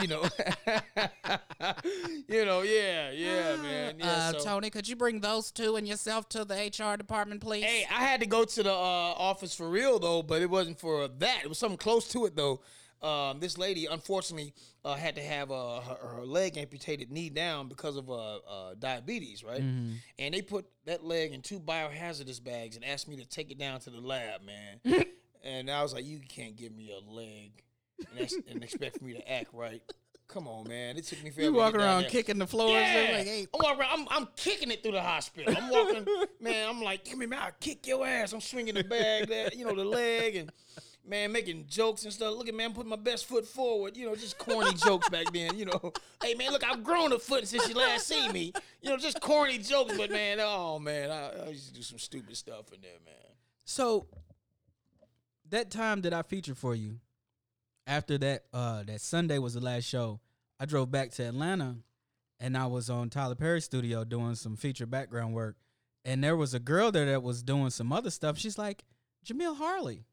You 0.00 0.08
know. 0.08 0.22
you 2.28 2.44
know, 2.44 2.62
yeah, 2.62 3.10
yeah, 3.10 3.56
man. 3.56 3.94
Yeah, 3.98 4.06
uh, 4.06 4.32
so- 4.32 4.44
Tony, 4.44 4.70
could 4.70 4.88
you 4.88 4.96
bring 4.96 5.20
those 5.20 5.50
two 5.50 5.76
and 5.76 5.86
yourself 5.86 6.28
to 6.30 6.44
the 6.44 6.54
HR 6.54 6.96
department, 6.96 7.40
please? 7.40 7.64
Hey, 7.64 7.86
I 7.90 8.04
had 8.04 8.20
to 8.20 8.26
go 8.26 8.44
to 8.44 8.62
the 8.62 8.72
uh, 8.72 8.74
office 8.74 9.54
for 9.54 9.68
real 9.68 9.98
though, 9.98 10.22
but 10.22 10.42
it 10.42 10.50
wasn't 10.50 10.78
for 10.78 11.08
that. 11.08 11.40
It 11.44 11.48
was 11.48 11.58
something 11.58 11.78
close 11.78 12.08
to 12.08 12.26
it 12.26 12.36
though. 12.36 12.60
Um, 13.04 13.38
this 13.38 13.58
lady 13.58 13.84
unfortunately 13.86 14.54
uh, 14.84 14.94
had 14.94 15.14
to 15.16 15.22
have 15.22 15.50
uh, 15.50 15.80
her, 15.80 15.96
her 16.16 16.24
leg 16.24 16.56
amputated 16.56 17.10
knee 17.10 17.28
down 17.28 17.68
because 17.68 17.96
of 17.96 18.08
uh, 18.10 18.36
uh, 18.36 18.74
diabetes, 18.78 19.44
right? 19.44 19.60
And 20.18 20.32
they 20.34 20.40
put 20.40 20.64
that 20.86 21.04
leg 21.04 21.32
in 21.32 21.42
two 21.42 21.60
biohazardous 21.60 22.42
bags 22.42 22.76
and 22.76 22.84
asked 22.84 23.06
me 23.06 23.16
to 23.16 23.26
take 23.26 23.50
it 23.50 23.58
down 23.58 23.80
to 23.80 23.90
the 23.90 24.00
lab, 24.00 24.40
man. 24.42 25.04
and 25.44 25.70
I 25.70 25.82
was 25.82 25.92
like, 25.92 26.06
"You 26.06 26.20
can't 26.26 26.56
give 26.56 26.74
me 26.74 26.90
a 26.92 27.10
leg 27.10 27.62
and, 28.16 28.30
and 28.50 28.64
expect 28.64 29.02
me 29.02 29.12
to 29.14 29.30
act 29.32 29.50
right." 29.52 29.82
Come 30.26 30.48
on, 30.48 30.66
man. 30.66 30.96
It 30.96 31.04
took 31.04 31.22
me 31.22 31.28
forever. 31.30 31.42
you 31.42 31.52
to 31.52 31.58
walking 31.58 31.72
get 31.72 31.78
down 31.80 31.86
around 31.88 32.02
there. 32.04 32.10
kicking 32.10 32.38
the 32.38 32.46
floor 32.46 32.70
Yeah. 32.70 33.10
like, 33.12 33.26
hey, 33.26 33.46
I'm 33.52 33.60
walking 33.62 33.80
around. 33.80 33.90
I'm, 33.92 34.06
I'm 34.22 34.28
kicking 34.36 34.70
it 34.70 34.82
through 34.82 34.92
the 34.92 35.02
hospital. 35.02 35.54
I'm 35.54 35.68
walking, 35.68 36.06
man. 36.40 36.68
I'm 36.70 36.80
like, 36.82 37.04
give 37.04 37.18
me, 37.18 37.26
man, 37.26 37.40
I'll 37.42 37.50
kick 37.60 37.86
your 37.86 38.06
ass. 38.06 38.32
I'm 38.32 38.40
swinging 38.40 38.74
the 38.74 38.84
bag, 38.84 39.28
that 39.28 39.54
you 39.54 39.66
know, 39.66 39.74
the 39.74 39.84
leg, 39.84 40.36
and 40.36 40.50
man, 41.06 41.32
making 41.32 41.66
jokes 41.68 42.04
and 42.04 42.12
stuff. 42.12 42.36
Look 42.36 42.48
at 42.48 42.54
man, 42.54 42.66
I'm 42.66 42.72
putting 42.72 42.90
my 42.90 42.96
best 42.96 43.26
foot 43.26 43.46
forward. 43.46 43.96
You 43.96 44.06
know, 44.06 44.16
just 44.16 44.38
corny 44.38 44.74
jokes 44.84 45.08
back 45.08 45.32
then. 45.32 45.56
You 45.56 45.66
know, 45.66 45.92
hey 46.22 46.34
man, 46.34 46.52
look, 46.52 46.64
I've 46.64 46.82
grown 46.82 47.12
a 47.12 47.18
foot 47.18 47.46
since 47.46 47.68
you 47.68 47.74
last 47.74 48.06
seen 48.06 48.32
me. 48.32 48.52
You 48.80 48.90
know, 48.90 48.96
just 48.96 49.20
corny 49.20 49.58
jokes, 49.58 49.96
but 49.96 50.10
man, 50.10 50.38
oh 50.40 50.78
man, 50.78 51.10
I, 51.10 51.46
I 51.46 51.48
used 51.50 51.68
to 51.68 51.74
do 51.74 51.82
some 51.82 51.98
stupid 51.98 52.36
stuff 52.36 52.72
in 52.72 52.80
there, 52.80 52.98
man. 53.04 53.14
So 53.64 54.06
that 55.50 55.70
time 55.70 56.02
that 56.02 56.12
I 56.12 56.22
featured 56.22 56.58
for 56.58 56.74
you, 56.74 57.00
after 57.86 58.16
that 58.18 58.44
uh 58.52 58.82
that 58.84 59.00
Sunday 59.00 59.38
was 59.38 59.54
the 59.54 59.60
last 59.60 59.84
show, 59.84 60.20
I 60.58 60.66
drove 60.66 60.90
back 60.90 61.10
to 61.12 61.24
Atlanta 61.24 61.76
and 62.40 62.56
I 62.56 62.66
was 62.66 62.90
on 62.90 63.10
Tyler 63.10 63.34
Perry 63.34 63.60
studio 63.60 64.04
doing 64.04 64.34
some 64.34 64.56
feature 64.56 64.86
background 64.86 65.34
work. 65.34 65.56
And 66.04 66.22
there 66.22 66.36
was 66.36 66.52
a 66.52 66.58
girl 66.58 66.92
there 66.92 67.06
that 67.06 67.22
was 67.22 67.42
doing 67.42 67.70
some 67.70 67.92
other 67.92 68.10
stuff. 68.10 68.36
She's 68.38 68.58
like, 68.58 68.84
Jamille 69.24 69.56
Harley. 69.56 70.04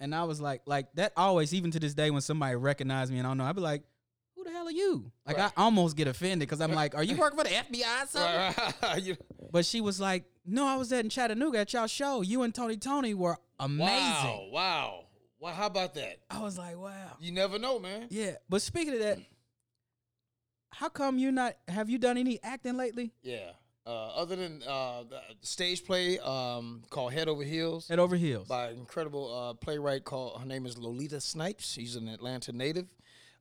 And 0.00 0.14
I 0.14 0.24
was 0.24 0.40
like, 0.40 0.62
like 0.66 0.88
that 0.94 1.12
always, 1.16 1.54
even 1.54 1.70
to 1.72 1.80
this 1.80 1.94
day, 1.94 2.10
when 2.10 2.20
somebody 2.20 2.54
recognized 2.56 3.12
me 3.12 3.18
and 3.18 3.26
I 3.26 3.30
don't 3.30 3.38
know, 3.38 3.44
I'd 3.44 3.54
be 3.54 3.62
like, 3.62 3.82
who 4.34 4.44
the 4.44 4.50
hell 4.50 4.66
are 4.68 4.70
you? 4.70 5.10
Like 5.26 5.38
Right. 5.38 5.52
I 5.56 5.62
almost 5.62 5.96
get 5.96 6.06
offended 6.08 6.40
because 6.48 6.60
I'm 6.60 6.72
like, 6.72 6.94
are 6.94 7.02
you 7.02 7.16
working 7.18 7.38
for 7.38 7.44
the 7.44 7.50
FBI 7.50 8.04
or 8.04 8.06
something? 8.06 8.34
Right, 8.36 8.74
right. 8.82 9.02
You- 9.02 9.16
But 9.50 9.64
she 9.64 9.80
was 9.80 9.98
like, 10.00 10.24
"No, 10.44 10.66
I 10.66 10.76
was 10.76 10.92
at 10.92 11.04
in 11.04 11.08
Chattanooga 11.10 11.60
at 11.60 11.72
y'all 11.72 11.86
show. 11.86 12.20
You 12.20 12.42
and 12.42 12.54
Tony 12.54 12.76
Tony 12.76 13.14
were 13.14 13.38
amazing." 13.58 13.86
wow, 13.94 14.48
wow, 14.52 15.04
wow. 15.40 15.52
How 15.52 15.66
about 15.66 15.94
that? 15.94 16.18
I 16.28 16.40
was 16.42 16.58
like, 16.58 16.76
"Wow." 16.76 17.16
You 17.20 17.32
never 17.32 17.58
know, 17.58 17.78
man. 17.78 18.08
Yeah, 18.10 18.32
but 18.50 18.60
speaking 18.60 18.92
of 18.94 19.00
that, 19.00 19.18
how 20.72 20.88
come 20.90 21.18
you 21.18 21.32
not 21.32 21.54
have 21.68 21.88
you 21.88 21.96
done 21.98 22.18
any 22.18 22.38
acting 22.42 22.76
lately? 22.76 23.12
Yeah. 23.22 23.50
Uh, 23.86 23.90
other 24.16 24.34
than 24.34 24.62
uh, 24.66 25.04
the 25.08 25.20
stage 25.46 25.84
play 25.84 26.18
um, 26.18 26.82
called 26.90 27.12
Head 27.12 27.28
Over 27.28 27.44
Heels 27.44 27.86
Head 27.86 28.00
over 28.00 28.16
heels. 28.16 28.48
by 28.48 28.68
an 28.70 28.78
incredible 28.78 29.32
uh, 29.32 29.54
playwright 29.54 30.02
called 30.04 30.40
her 30.40 30.46
name 30.46 30.66
is 30.66 30.76
Lolita 30.76 31.20
Snipes. 31.20 31.70
She's 31.70 31.94
an 31.94 32.08
Atlanta 32.08 32.50
native. 32.52 32.86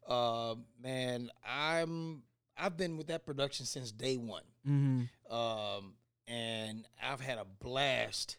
Uh, 0.07 0.53
man, 0.81 1.31
I'm 1.43 2.21
I've 2.55 2.77
been 2.77 2.95
with 2.95 3.07
that 3.07 3.25
production 3.25 3.65
since 3.65 3.91
day 3.91 4.17
one, 4.17 4.43
Mm-hmm. 4.67 5.33
um, 5.35 5.93
and 6.27 6.85
I've 7.03 7.21
had 7.21 7.39
a 7.39 7.45
blast 7.59 8.37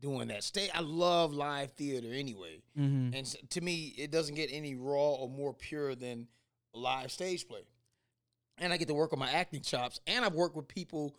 doing 0.00 0.28
that. 0.28 0.42
Stay, 0.42 0.68
I 0.74 0.80
love 0.80 1.32
live 1.32 1.70
theater 1.72 2.08
anyway, 2.12 2.62
Mm-hmm. 2.76 3.14
and 3.14 3.50
to 3.50 3.60
me, 3.60 3.94
it 3.96 4.10
doesn't 4.10 4.34
get 4.34 4.50
any 4.52 4.74
raw 4.74 5.12
or 5.14 5.28
more 5.28 5.54
pure 5.54 5.94
than 5.94 6.26
live 6.74 7.12
stage 7.12 7.46
play. 7.46 7.60
And 8.58 8.72
I 8.72 8.76
get 8.76 8.86
to 8.88 8.94
work 8.94 9.12
on 9.12 9.18
my 9.18 9.30
acting 9.30 9.62
chops, 9.62 10.00
and 10.06 10.24
I've 10.24 10.34
worked 10.34 10.54
with 10.56 10.68
people, 10.68 11.16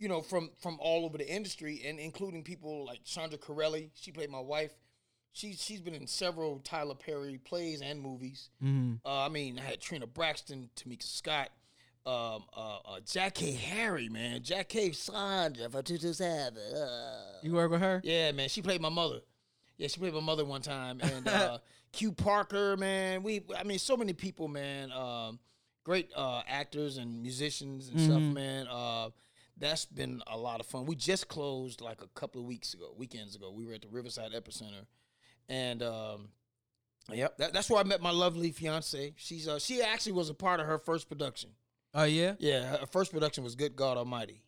you 0.00 0.08
know, 0.08 0.22
from 0.22 0.50
from 0.58 0.78
all 0.80 1.04
over 1.04 1.18
the 1.18 1.28
industry, 1.28 1.82
and 1.84 2.00
including 2.00 2.42
people 2.42 2.86
like 2.86 3.04
Chandra 3.04 3.38
Currelley. 3.38 3.90
She 3.94 4.10
played 4.10 4.30
my 4.30 4.40
wife. 4.40 4.72
She's 5.32 5.62
she's 5.62 5.80
been 5.80 5.94
in 5.94 6.08
several 6.08 6.58
Tyler 6.60 6.94
Perry 6.96 7.38
plays 7.38 7.82
and 7.82 8.00
movies. 8.00 8.48
Mm-hmm. 8.64 9.06
Uh, 9.06 9.26
I 9.26 9.28
mean, 9.28 9.58
I 9.58 9.62
had 9.62 9.80
Trina 9.80 10.06
Braxton, 10.06 10.70
Tamika 10.74 11.02
Scott, 11.02 11.50
um, 12.06 12.44
uh, 12.56 12.78
uh, 12.78 13.00
Jackée 13.04 13.56
Harry, 13.56 14.08
man, 14.08 14.40
Jackée 14.40 14.94
Sandra 14.94 15.68
for 15.68 15.82
two 15.82 15.98
two 15.98 16.14
seven. 16.14 16.58
Uh. 16.74 17.38
You 17.42 17.52
work 17.52 17.70
with 17.70 17.82
her? 17.82 18.00
Yeah, 18.02 18.32
man, 18.32 18.48
she 18.48 18.62
played 18.62 18.80
my 18.80 18.88
mother. 18.88 19.20
Yeah, 19.76 19.88
she 19.88 20.00
played 20.00 20.14
my 20.14 20.20
mother 20.20 20.46
one 20.46 20.62
time, 20.62 21.00
and 21.02 21.28
uh, 21.28 21.58
Q 21.92 22.12
Parker, 22.12 22.76
man. 22.78 23.22
We, 23.22 23.42
I 23.56 23.64
mean, 23.64 23.78
so 23.78 23.98
many 23.98 24.14
people, 24.14 24.48
man. 24.48 24.90
Um, 24.92 25.38
great 25.84 26.10
uh, 26.16 26.42
actors 26.48 26.96
and 26.96 27.22
musicians 27.22 27.88
and 27.88 28.00
stuff, 28.00 28.20
man. 28.20 28.66
Uh, 28.66 29.10
that's 29.60 29.84
been 29.84 30.22
a 30.26 30.36
lot 30.36 30.58
of 30.60 30.66
fun. 30.66 30.86
We 30.86 30.96
just 30.96 31.28
closed 31.28 31.80
like 31.80 32.02
a 32.02 32.08
couple 32.18 32.40
of 32.40 32.46
weeks 32.46 32.74
ago, 32.74 32.92
weekends 32.96 33.36
ago. 33.36 33.52
We 33.52 33.66
were 33.66 33.74
at 33.74 33.82
the 33.82 33.88
Riverside 33.88 34.32
Epicenter, 34.32 34.86
and 35.48 35.82
um, 35.82 36.28
yep, 37.12 37.36
that, 37.38 37.52
that's 37.52 37.70
where 37.70 37.78
I 37.80 37.84
met 37.84 38.00
my 38.00 38.10
lovely 38.10 38.50
fiance. 38.50 39.14
She's 39.16 39.46
uh, 39.46 39.58
she 39.58 39.82
actually 39.82 40.12
was 40.12 40.30
a 40.30 40.34
part 40.34 40.60
of 40.60 40.66
her 40.66 40.78
first 40.78 41.08
production. 41.08 41.50
Oh 41.94 42.04
yeah. 42.04 42.34
Yeah, 42.38 42.78
her 42.78 42.86
first 42.86 43.12
production 43.12 43.44
was 43.44 43.54
Good 43.54 43.76
God 43.76 43.96
Almighty. 43.96 44.42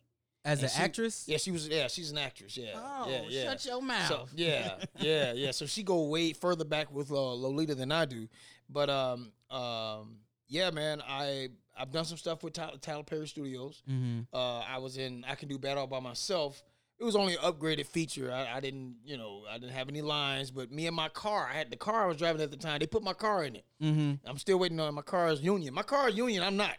As 0.45 0.59
And 0.59 0.65
an 0.65 0.75
she- 0.75 0.81
actress. 0.83 1.23
Yeah, 1.27 1.37
she 1.37 1.51
was. 1.51 1.67
Yeah, 1.69 1.87
she's 1.87 2.11
an 2.11 2.17
actress. 2.17 2.57
Yeah. 2.57 2.71
Oh, 2.75 3.07
yeah, 3.09 3.21
yeah. 3.29 3.43
shut 3.43 3.65
your 3.65 3.81
mouth. 3.81 4.07
So, 4.07 4.27
yeah, 4.35 4.75
yeah, 4.99 5.31
yeah. 5.33 5.51
So 5.51 5.65
she 5.65 5.83
go 5.83 6.03
way 6.07 6.33
further 6.33 6.65
back 6.65 6.91
with 6.91 7.11
uh, 7.11 7.15
Lolita 7.33 7.75
than 7.75 7.91
I 7.93 8.03
do, 8.05 8.27
but 8.69 8.89
um, 8.89 9.31
um, 9.49 10.17
yeah, 10.49 10.69
man. 10.71 11.01
I 11.07 11.49
I've 11.77 11.91
done 11.91 12.05
some 12.05 12.17
stuff 12.17 12.43
with 12.43 12.53
Tyler, 12.53 12.77
Tyler 12.81 13.03
Perry 13.03 13.27
Studios. 13.27 13.81
Mm-hmm. 13.89 14.35
Uh, 14.35 14.59
I 14.59 14.77
was 14.77 14.97
in 14.97 15.25
I 15.27 15.35
Can 15.35 15.49
Do 15.49 15.57
Bad 15.57 15.77
All 15.77 15.87
by 15.87 15.99
Myself. 15.99 16.63
It 16.99 17.03
was 17.03 17.15
only 17.15 17.33
an 17.33 17.39
upgraded 17.39 17.87
feature. 17.87 18.31
I, 18.31 18.57
I 18.57 18.59
didn't, 18.59 18.95
you 19.03 19.17
know, 19.17 19.43
I 19.49 19.57
didn't 19.57 19.73
have 19.73 19.89
any 19.89 20.01
lines, 20.01 20.51
but 20.51 20.71
me 20.71 20.85
and 20.87 20.95
my 20.95 21.09
car, 21.09 21.49
I 21.51 21.57
had 21.57 21.71
the 21.71 21.75
car 21.75 22.03
I 22.03 22.07
was 22.07 22.17
driving 22.17 22.41
at 22.41 22.51
the 22.51 22.57
time. 22.57 22.79
They 22.79 22.85
put 22.85 23.03
my 23.03 23.13
car 23.13 23.43
in 23.43 23.55
it. 23.55 23.65
Mm-hmm. 23.81 24.27
I'm 24.29 24.37
still 24.37 24.59
waiting 24.59 24.79
on 24.79 24.93
my 24.93 25.01
car's 25.01 25.41
union. 25.41 25.73
My 25.73 25.81
car's 25.81 26.15
union. 26.15 26.43
I'm 26.43 26.55
not. 26.55 26.77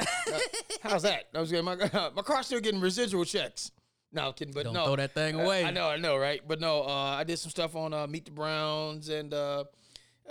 Uh, 0.00 0.38
how's 0.82 1.02
that? 1.02 1.24
I 1.34 1.40
was 1.40 1.50
getting 1.50 1.64
my 1.64 1.76
my 2.14 2.22
car's 2.22 2.46
still 2.46 2.60
getting 2.60 2.80
residual 2.80 3.24
checks. 3.24 3.70
No, 4.12 4.28
I'm 4.28 4.32
kidding, 4.34 4.54
but 4.54 4.64
Don't 4.64 4.74
no. 4.74 4.84
throw 4.84 4.96
that 4.96 5.12
thing 5.12 5.40
Uh, 5.40 5.44
away. 5.44 5.64
I 5.64 5.70
know, 5.72 5.88
I 5.88 5.96
know, 5.96 6.16
right? 6.16 6.40
But 6.46 6.60
no, 6.60 6.82
uh, 6.84 6.86
I 7.18 7.24
did 7.24 7.38
some 7.38 7.50
stuff 7.50 7.74
on 7.74 7.92
uh, 7.92 8.06
Meet 8.06 8.26
the 8.26 8.30
Browns, 8.30 9.08
and 9.08 9.34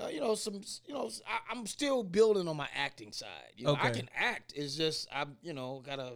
uh, 0.02 0.08
you 0.08 0.20
know, 0.20 0.36
some, 0.36 0.62
you 0.86 0.94
know, 0.94 1.10
I, 1.28 1.52
I'm 1.52 1.66
still 1.68 2.04
building 2.04 2.48
on 2.48 2.58
my 2.58 2.68
acting 2.76 3.12
side. 3.12 3.52
You 3.56 3.66
know, 3.66 3.78
I 3.80 3.92
can 3.92 4.10
act. 4.16 4.54
It's 4.56 4.76
just 4.76 5.08
I, 5.14 5.26
you 5.42 5.54
know, 5.54 5.84
gotta. 5.86 6.14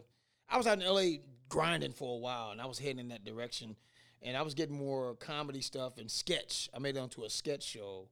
I 0.49 0.57
was 0.57 0.65
out 0.65 0.77
in 0.79 0.83
L.A. 0.83 1.21
grinding 1.49 1.91
for 1.91 2.15
a 2.15 2.19
while, 2.19 2.51
and 2.51 2.61
I 2.61 2.65
was 2.65 2.79
heading 2.79 2.99
in 2.99 3.09
that 3.09 3.23
direction, 3.23 3.75
and 4.21 4.35
I 4.37 4.41
was 4.41 4.53
getting 4.53 4.77
more 4.77 5.15
comedy 5.15 5.61
stuff 5.61 5.97
and 5.97 6.09
sketch. 6.09 6.69
I 6.73 6.79
made 6.79 6.95
it 6.95 6.99
onto 6.99 7.23
a 7.23 7.29
sketch 7.29 7.63
show. 7.63 8.09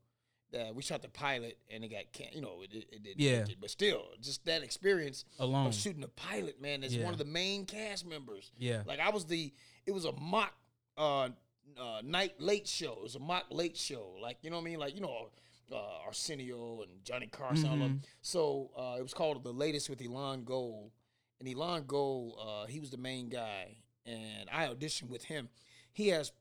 That 0.51 0.73
we 0.75 0.83
shot 0.83 1.01
the 1.01 1.09
pilot, 1.09 1.57
and 1.71 1.83
it 1.83 1.89
got 1.89 2.03
can 2.13 2.27
you 2.31 2.39
know 2.39 2.61
it, 2.61 2.71
it, 2.71 2.85
it 2.91 3.03
didn't 3.03 3.19
Yeah. 3.19 3.39
it, 3.39 3.57
but 3.59 3.69
still, 3.71 4.03
just 4.21 4.45
that 4.45 4.61
experience 4.63 5.25
Alone. 5.39 5.67
of 5.67 5.73
shooting 5.73 6.03
a 6.03 6.07
pilot, 6.07 6.61
man, 6.61 6.83
as 6.83 6.95
Yeah. 6.95 7.03
one 7.03 7.11
of 7.13 7.17
the 7.17 7.25
main 7.25 7.65
cast 7.65 8.05
members. 8.05 8.51
Yeah. 8.57 8.83
Like 8.85 8.99
I 8.99 9.09
was 9.09 9.25
the 9.25 9.51
it 9.87 9.91
was 9.91 10.05
a 10.05 10.13
mock 10.13 10.53
uh, 10.97 11.29
uh 11.77 12.01
night 12.03 12.39
late 12.39 12.67
show. 12.67 12.93
It 12.93 13.01
was 13.03 13.15
a 13.15 13.19
mock 13.19 13.45
late 13.49 13.75
show. 13.75 14.13
Like, 14.21 14.37
you 14.43 14.49
know 14.51 14.57
what 14.57 14.61
I 14.61 14.65
mean? 14.65 14.79
Like, 14.79 14.95
you 14.95 15.01
know, 15.01 15.29
uh 15.71 16.05
Arsenio 16.05 16.81
and 16.81 17.03
Johnny 17.03 17.27
Carson. 17.27 17.69
Mm-hmm. 17.79 17.95
So 18.21 18.71
uh 18.77 18.95
it 18.99 19.03
was 19.03 19.13
called 19.13 19.43
The 19.43 19.51
Latest 19.51 19.89
with 19.89 20.01
Elon 20.01 20.43
Gold. 20.43 20.91
And 21.39 21.49
Elon 21.53 21.83
Gold, 21.85 22.39
uh, 22.41 22.65
he 22.65 22.79
was 22.79 22.91
the 22.91 22.97
main 22.97 23.27
guy. 23.27 23.75
And 24.05 24.49
I 24.51 24.67
auditioned 24.67 25.09
with 25.09 25.25
him. 25.25 25.49
He 25.91 26.07
has 26.09 26.31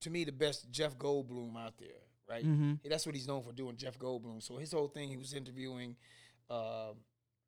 to 0.00 0.10
me 0.10 0.24
the 0.24 0.32
best 0.32 0.70
Jeff 0.70 0.96
Goldblum 0.96 1.54
out 1.62 1.74
there, 1.78 1.88
right? 2.28 2.44
Mm-hmm. 2.46 2.74
That's 2.88 3.04
what 3.04 3.14
he's 3.14 3.28
known 3.28 3.42
for 3.42 3.52
doing, 3.52 3.76
Jeff 3.76 3.98
Goldblum. 3.98 4.42
So 4.42 4.56
his 4.56 4.72
whole 4.72 4.88
thing, 4.88 5.10
he 5.10 5.18
was 5.18 5.34
interviewing 5.34 5.96
uh, 6.48 6.92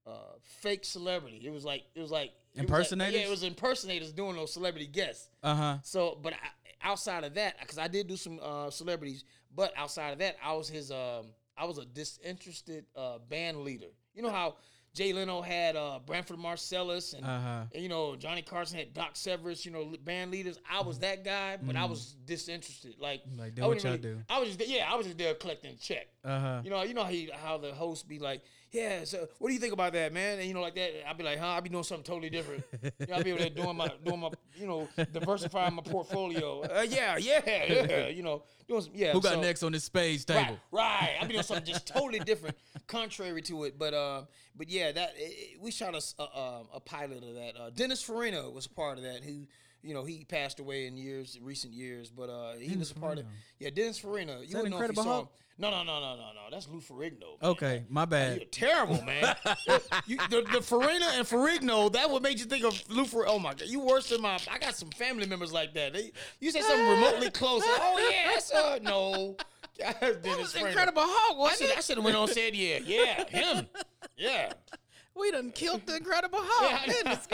uh, 0.07 0.11
fake 0.43 0.85
celebrity. 0.85 1.41
It 1.45 1.51
was 1.51 1.65
like 1.65 1.85
it 1.95 2.01
was 2.01 2.11
like 2.11 2.33
it 2.55 2.61
was 2.61 2.65
like- 2.65 2.65
Impersonators? 2.65 3.15
yeah, 3.15 3.27
it 3.27 3.31
was 3.31 3.43
impersonators 3.45 4.13
doing 4.13 4.37
those 4.37 4.53
celebrity 4.53 4.87
guests. 4.87 5.29
Uh 5.43 5.55
huh. 5.55 5.77
So, 5.83 6.19
but 6.21 6.35
I, 6.35 6.60
outside 6.83 7.25
of 7.25 7.35
that, 7.35 7.59
because 7.61 7.79
I 7.79 7.89
did 7.89 8.07
do 8.07 8.17
some 8.17 8.39
uh, 8.43 8.71
celebrities, 8.71 9.25
but 9.55 9.73
outside 9.77 10.11
of 10.13 10.19
that, 10.21 10.37
I 10.45 10.53
was 10.55 10.69
his. 10.69 10.91
Um, 10.91 11.27
I 11.57 11.65
was 11.67 11.77
a 11.79 11.85
disinterested 11.85 12.87
uh, 12.97 13.19
band 13.29 13.59
leader. 13.59 13.89
You 14.15 14.23
know 14.23 14.31
how 14.31 14.57
Jay 14.95 15.13
Leno 15.13 15.41
had 15.43 15.77
uh, 15.77 15.99
Branford 16.05 16.39
Marsalis 16.39 17.15
and, 17.15 17.25
Uh-huh. 17.25 17.65
and, 17.75 17.83
you 17.83 17.89
know 17.89 18.17
Johnny 18.17 18.43
Carson 18.43 18.79
had 18.79 18.95
Doc 18.95 19.11
Severus. 19.15 19.65
You 19.67 19.73
know 19.73 19.93
band 20.05 20.31
leaders. 20.31 20.59
I 20.71 20.81
was 20.83 20.99
that 21.01 21.23
guy, 21.25 21.59
but 21.61 21.77
I 21.77 21.85
was 21.85 22.17
disinterested. 22.25 22.95
Like, 22.99 23.23
Mm. 23.29 23.39
Like, 23.39 23.55
do 23.55 23.63
I 23.65 23.67
what 23.67 23.85
y'all 23.85 23.97
do. 23.99 24.19
I 24.29 24.41
was 24.41 24.57
just 24.57 24.71
yeah, 24.71 24.91
I 24.91 24.97
was 24.97 25.07
just 25.07 25.19
there 25.19 25.35
collecting 25.35 25.77
check. 25.79 26.07
Uh 26.23 26.39
huh. 26.41 26.61
You 26.63 26.71
know, 26.71 26.83
you 26.83 26.93
know 26.95 27.05
how, 27.05 27.11
he, 27.11 27.31
how 27.43 27.57
the 27.57 27.73
host 27.73 28.07
be 28.07 28.19
like, 28.19 28.43
yeah. 28.73 29.05
So, 29.05 29.27
what 29.39 29.49
do 29.49 29.55
you 29.55 29.61
think 29.61 29.73
about 29.73 29.95
that, 29.95 30.13
man? 30.13 30.39
And 30.39 30.47
you 30.47 30.53
know, 30.53 30.61
like 30.61 30.75
that. 30.75 31.09
I'd 31.09 31.17
be 31.17 31.25
like, 31.25 31.39
huh? 31.39 31.47
I'd 31.49 31.65
be 31.65 31.71
doing 31.71 31.83
something 31.83 32.05
totally 32.05 32.29
different. 32.31 32.63
you 32.83 33.07
know, 33.09 33.17
I'd 33.17 33.25
be 33.25 33.33
over 33.33 33.41
there 33.41 33.51
doing 33.51 33.75
my, 33.77 33.91
doing 34.05 34.21
my, 34.21 34.31
you 34.55 34.67
know, 34.67 34.87
diversifying 35.13 35.75
my 35.75 35.83
portfolio. 35.83 36.61
Uh, 36.63 36.83
yeah, 36.89 37.17
yeah, 37.17 37.41
yeah. 37.45 38.09
You 38.09 38.23
know, 38.23 38.43
doing 38.69 38.83
some, 38.83 38.93
yeah. 38.95 39.13
Who 39.13 39.23
got 39.23 39.33
so- 39.35 39.41
next 39.41 39.63
on 39.63 39.73
this 39.73 39.85
spades 39.85 40.27
Right, 40.29 40.45
table? 40.45 40.59
right. 40.71 41.17
I'd 41.21 41.27
be 41.27 41.33
doing 41.35 41.43
something 41.43 41.65
just 41.65 41.87
totally 41.87 42.19
different, 42.21 42.57
contrary 42.87 43.41
to 43.43 43.65
it. 43.65 43.79
But, 43.79 43.95
uh, 43.95 44.23
but 44.57 44.69
yeah, 44.69 44.93
that 44.93 45.15
it, 45.17 45.23
it- 45.55 45.61
we 45.61 45.71
shot 45.71 45.95
a, 45.95 46.23
a, 46.23 46.39
um, 46.39 46.69
a 46.75 46.81
pilot 46.81 47.23
of 47.25 47.35
that. 47.35 47.57
Uh, 47.59 47.71
Dennis 47.71 48.03
Farina 48.03 48.49
was 48.51 48.67
part 48.67 48.99
of 48.99 49.05
that. 49.05 49.23
Who, 49.25 49.47
you 49.83 49.95
know, 49.95 50.05
he 50.05 50.25
passed 50.25 50.61
away 50.61 50.87
in 50.87 50.97
years, 50.97 51.39
recent 51.43 51.73
years. 51.73 52.11
But 52.11 52.31
uh, 52.31 52.53
he 52.59 52.77
was 52.77 52.91
a 52.91 52.95
part 52.95 53.19
of. 53.19 53.25
Yeah, 53.59 53.71
Dennis 53.71 53.99
Farina. 53.99 54.41
You 54.45 54.57
wouldn't 54.57 54.71
know 54.75 54.83
if 54.83 54.97
you 54.97 55.03
saw 55.03 55.21
him. 55.21 55.29
No, 55.61 55.71
no, 55.71 55.83
no, 55.83 56.01
no, 56.01 56.17
no, 56.17 56.33
no. 56.33 56.41
That's 56.51 56.69
Lou 56.69 56.81
Ferrigno. 56.81 57.39
man. 57.43 57.51
Okay, 57.51 57.85
my 57.91 58.07
bad. 58.07 58.39
You're 58.39 58.47
terrible, 58.47 59.03
man. 59.03 59.37
you, 60.07 60.17
the, 60.31 60.43
the 60.53 60.63
Farina 60.63 61.05
and 61.13 61.27
Ferrigno, 61.27 61.93
that 61.93 62.09
what 62.09 62.23
made 62.23 62.39
you 62.41 62.47
think 62.47 62.65
of 62.65 62.83
Lou 62.89 63.05
Fer- 63.05 63.27
Oh 63.29 63.39
my 63.39 63.51
God, 63.51 63.69
you 63.69 63.81
worse 63.81 64.09
than 64.09 64.23
my. 64.23 64.39
I 64.51 64.59
got 64.59 64.75
some 64.75 64.89
family 64.89 65.27
members 65.27 65.53
like 65.53 65.75
that. 65.75 65.93
They, 65.93 66.13
you 66.41 66.51
say 66.51 66.63
something 66.63 66.89
remotely 66.89 67.31
close. 67.33 67.63
Oh 67.67 68.11
yeah, 68.11 68.31
that's 68.33 68.51
uh 68.53 68.79
no. 68.83 69.37
That's 69.79 70.17
Dennis 70.19 70.53
Farina. 70.53 70.69
Incredible 70.69 71.03
Hulk, 71.05 71.37
I 71.37 71.41
wasn't 71.41 71.79
I 71.79 71.81
should 71.81 71.97
have 71.97 72.05
went 72.05 72.15
on 72.15 72.25
and 72.25 72.33
said 72.33 72.55
yeah, 72.55 72.81
yeah, 72.85 73.27
him, 73.29 73.67
yeah. 74.15 74.53
We 75.15 75.31
done 75.31 75.53
killed 75.53 75.87
the 75.87 75.97
Incredible 75.97 76.41
Hulk. 76.43 76.83
Yeah. 76.87 76.93
Goodness 76.93 77.27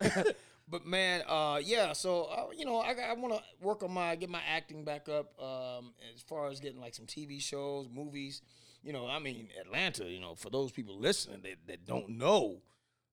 gracious. 0.00 0.34
But 0.70 0.86
man, 0.86 1.22
uh, 1.26 1.60
yeah. 1.62 1.92
So 1.92 2.24
uh, 2.24 2.46
you 2.56 2.64
know, 2.64 2.78
I, 2.78 2.94
I 3.10 3.14
want 3.14 3.34
to 3.34 3.42
work 3.60 3.82
on 3.82 3.92
my 3.92 4.16
get 4.16 4.30
my 4.30 4.42
acting 4.48 4.84
back 4.84 5.08
up. 5.08 5.32
Um, 5.40 5.92
as 6.14 6.22
far 6.22 6.48
as 6.48 6.60
getting 6.60 6.80
like 6.80 6.94
some 6.94 7.06
TV 7.06 7.40
shows, 7.40 7.88
movies. 7.92 8.42
You 8.82 8.92
know, 8.92 9.08
I 9.08 9.18
mean, 9.18 9.48
Atlanta. 9.60 10.04
You 10.04 10.20
know, 10.20 10.34
for 10.34 10.50
those 10.50 10.70
people 10.72 10.98
listening 10.98 11.42
that, 11.42 11.56
that 11.66 11.86
don't 11.86 12.10
know, 12.10 12.62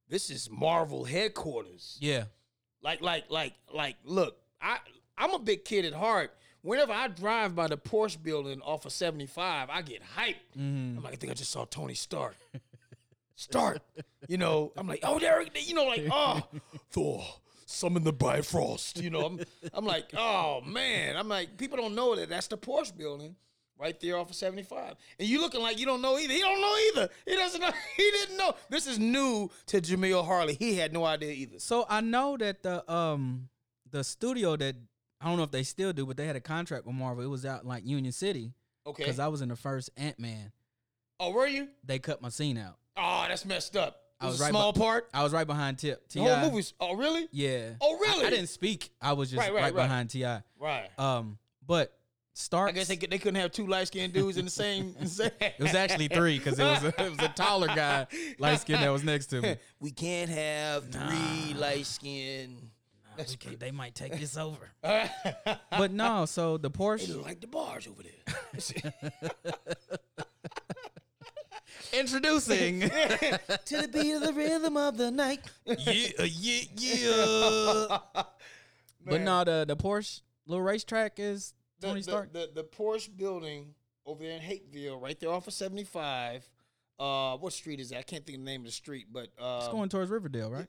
this 0.10 0.30
is 0.30 0.50
Marvel 0.50 1.06
headquarters. 1.06 1.98
Yeah. 2.00 2.26
Like, 2.82 3.02
like, 3.02 3.26
like, 3.30 3.54
like. 3.74 3.96
Look, 4.04 4.38
I 4.62 4.78
I'm 5.18 5.34
a 5.34 5.40
big 5.40 5.66
kid 5.66 5.86
at 5.86 5.94
heart. 5.94 6.32
Whenever 6.62 6.94
I 6.94 7.08
drive 7.08 7.56
by 7.56 7.68
the 7.68 7.78
Porsche 7.78 8.22
building 8.22 8.60
off 8.62 8.86
of 8.86 8.92
75, 8.92 9.70
I 9.70 9.82
get 9.84 10.02
hyped. 10.18 10.36
I'm 10.98 11.04
like, 11.04 11.14
I 11.14 11.16
think 11.16 11.32
I 11.32 11.36
just 11.36 11.52
saw 11.52 11.66
Tony 11.66 11.94
Stark. 11.94 12.36
Stark. 13.36 13.80
You 14.28 14.38
know, 14.38 14.72
I'm 14.76 14.88
like, 14.88 15.02
oh, 15.04 15.20
there, 15.20 15.44
you 15.54 15.76
know, 15.76 15.84
like, 15.84 16.08
oh, 16.12 16.42
Thor, 16.90 17.24
summon 17.66 18.04
the 18.04 18.14
Bifrost. 18.14 19.02
You 19.02 19.10
know, 19.10 19.26
I'm, 19.26 19.40
I'm 19.74 19.86
like, 19.86 20.06
oh 20.16 20.62
man, 20.62 21.18
I'm 21.18 21.28
like, 21.28 21.58
people 21.58 21.78
don't 21.78 21.96
know 21.96 22.16
that 22.16 22.30
that's 22.30 22.48
the 22.48 22.58
Porsche 22.58 22.96
building 22.96 23.36
right 23.78 24.00
there 24.00 24.18
off 24.18 24.30
of 24.30 24.36
75. 24.36 24.96
And 25.20 25.28
you 25.28 25.42
looking 25.42 25.62
like 25.62 25.80
you 25.80 25.86
don't 25.86 26.02
know 26.02 26.18
either. 26.18 26.34
He 26.34 26.40
don't 26.40 26.62
know 26.62 26.76
either. 26.94 27.10
He 27.26 27.36
doesn't 27.36 27.60
know. 27.62 27.72
He 27.98 28.10
didn't 28.12 28.38
know. 28.38 28.54
This 28.70 28.88
is 28.88 29.00
new 29.00 29.50
to 29.68 29.82
Jamille 29.82 30.26
Harley. 30.26 30.54
He 30.56 30.76
had 30.76 30.94
no 30.94 31.04
idea 31.04 31.32
either. 31.32 31.60
So 31.60 31.86
I 31.90 32.02
know 32.02 32.38
that 32.38 32.64
the 32.64 32.90
um 32.92 33.50
the 33.92 34.04
studio 34.04 34.56
that 34.56 34.76
I 35.22 35.28
don't 35.28 35.38
know 35.38 35.44
if 35.44 35.52
they 35.52 35.64
still 35.64 35.92
do, 35.94 36.06
but 36.06 36.18
they 36.18 36.28
had 36.28 36.36
a 36.36 36.42
contract 36.42 36.86
with 36.86 36.96
Marvel. 36.96 37.24
It 37.24 37.28
was 37.28 37.46
out 37.46 37.64
in 37.64 37.68
like 37.70 37.86
Union 37.86 38.12
City 38.14 38.54
Okay. 38.88 39.04
because 39.04 39.20
I 39.20 39.28
was 39.28 39.42
in 39.42 39.50
the 39.50 39.56
first 39.56 39.90
Ant 39.98 40.20
Man. 40.20 40.52
oh, 41.20 41.32
were 41.32 41.48
you? 41.48 41.68
They 41.84 41.98
cut 42.00 42.22
my 42.22 42.30
scene 42.30 42.58
out. 42.58 42.78
Oh, 42.98 43.26
that's 43.28 43.44
messed 43.46 43.76
up. 43.76 44.02
I 44.20 44.28
was 44.28 44.40
a 44.40 44.44
right. 44.44 44.50
small 44.50 44.72
be- 44.74 44.80
part. 44.80 45.10
I 45.14 45.24
was 45.24 45.34
right 45.34 45.46
behind 45.48 45.78
Tip. 45.78 46.08
The 46.08 46.20
T.I. 46.20 46.40
whole 46.40 46.50
movie's. 46.50 46.74
Oh, 46.80 46.96
really? 46.96 47.28
Yeah. 47.32 47.72
Oh, 47.82 47.98
really? 48.00 48.26
I, 48.26 48.30
didn't 48.30 48.48
speak. 48.48 48.92
I 49.02 49.14
was 49.14 49.30
just 49.30 49.40
Right, 49.40 49.54
right, 49.54 49.64
right, 49.64 49.76
behind 49.76 50.10
T.I. 50.10 50.42
Right. 50.60 50.90
Um, 50.98 51.38
but 51.66 51.94
Starks. 52.38 52.70
I 52.70 52.74
guess 52.74 52.88
they, 52.90 52.98
they 52.98 53.18
couldn't 53.18 53.40
have 53.40 53.52
two 53.54 53.66
light 53.66 53.88
skinned 53.88 54.12
dudes 54.12 54.38
in 54.38 54.44
the 54.46 54.52
same. 54.52 54.94
It 55.00 55.54
was 55.60 55.74
actually 55.74 56.10
three 56.10 56.38
because 56.38 56.60
it 56.60 56.64
was 56.66 56.84
a, 56.84 56.88
it 57.06 57.10
was 57.12 57.20
a 57.20 57.30
taller 57.30 57.68
guy, 57.68 58.08
light 58.40 58.60
skin 58.60 58.82
that 58.82 58.90
was 58.92 59.06
next 59.06 59.28
to 59.28 59.42
me. 59.42 59.56
we 59.80 59.92
can't 59.92 60.30
have 60.30 60.90
three 60.90 61.54
light 61.54 61.86
skinned. 61.86 62.70
That's 63.16 63.34
okay. 63.36 63.56
They 63.56 63.72
might 63.72 63.96
take 63.96 64.20
this 64.20 64.36
over. 64.36 64.70
but 64.82 65.92
no, 65.92 66.26
so 66.26 66.58
the 66.58 66.70
They 66.70 66.78
Porsche 66.78 67.16
look 67.16 67.26
like 67.26 67.40
the 67.40 67.48
bars 67.48 67.88
over 67.88 68.04
there. 68.04 68.92
Introducing. 71.94 72.80
to 72.82 72.88
the 72.90 73.90
beat 73.92 74.14
of 74.14 74.22
the 74.22 74.34
rhythm 74.34 74.78
of 74.78 74.98
the 74.98 75.12
night. 75.12 75.42
yeah, 75.66 76.08
yeah, 76.26 76.62
yeah. 76.76 77.98
but 79.06 79.22
no, 79.22 79.44
the 79.44 79.66
the 79.68 79.76
Porsche 79.78 80.22
little 80.48 80.64
racetrack 80.64 81.14
is 81.20 81.54
The, 81.80 81.88
Tony 81.88 82.00
the, 82.02 82.04
Stark. 82.04 82.34
the, 82.34 82.50
the 82.54 82.64
Porsche 82.64 83.16
building 83.16 83.74
over 84.06 84.24
there 84.24 84.34
in 84.36 84.42
Hapeville, 84.42 85.00
right 85.00 85.20
there 85.20 85.32
off 85.32 85.48
of 85.48 85.54
75. 85.54 86.48
Uh, 87.00 87.36
what 87.38 87.52
street 87.54 87.80
is 87.80 87.90
that? 87.90 87.98
I 88.00 88.02
can't 88.04 88.26
think 88.26 88.38
of 88.38 88.46
the 88.46 88.52
name 88.52 88.62
of 88.62 88.68
the 88.68 88.72
street, 88.72 89.08
but 89.12 89.30
uh, 89.42 89.60
it's 89.64 89.68
going 89.72 89.90
towards 89.90 90.10
Riverdale, 90.12 90.52
right? 90.52 90.68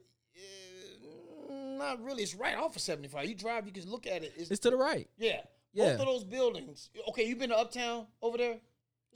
uh, 1.51 1.53
not 1.79 2.03
really. 2.03 2.23
It's 2.23 2.35
right 2.35 2.57
off 2.57 2.75
of 2.77 2.83
75. 2.83 3.27
You 3.27 3.35
drive, 3.35 3.67
you 3.67 3.73
can 3.73 3.89
look 3.89 4.07
at 4.07 4.23
it. 4.25 4.33
It's, 4.37 4.51
It's 4.51 4.61
to 4.61 4.71
the 4.71 4.77
right. 4.77 5.09
yeah, 5.19 5.41
Yeah. 5.73 5.93
both 5.93 6.01
of 6.01 6.07
those 6.07 6.25
buildings. 6.25 6.91
Okay, 7.11 7.25
you 7.27 7.37
been 7.37 7.51
to 7.51 7.57
Uptown 7.59 8.07
over 8.23 8.39
there? 8.39 8.57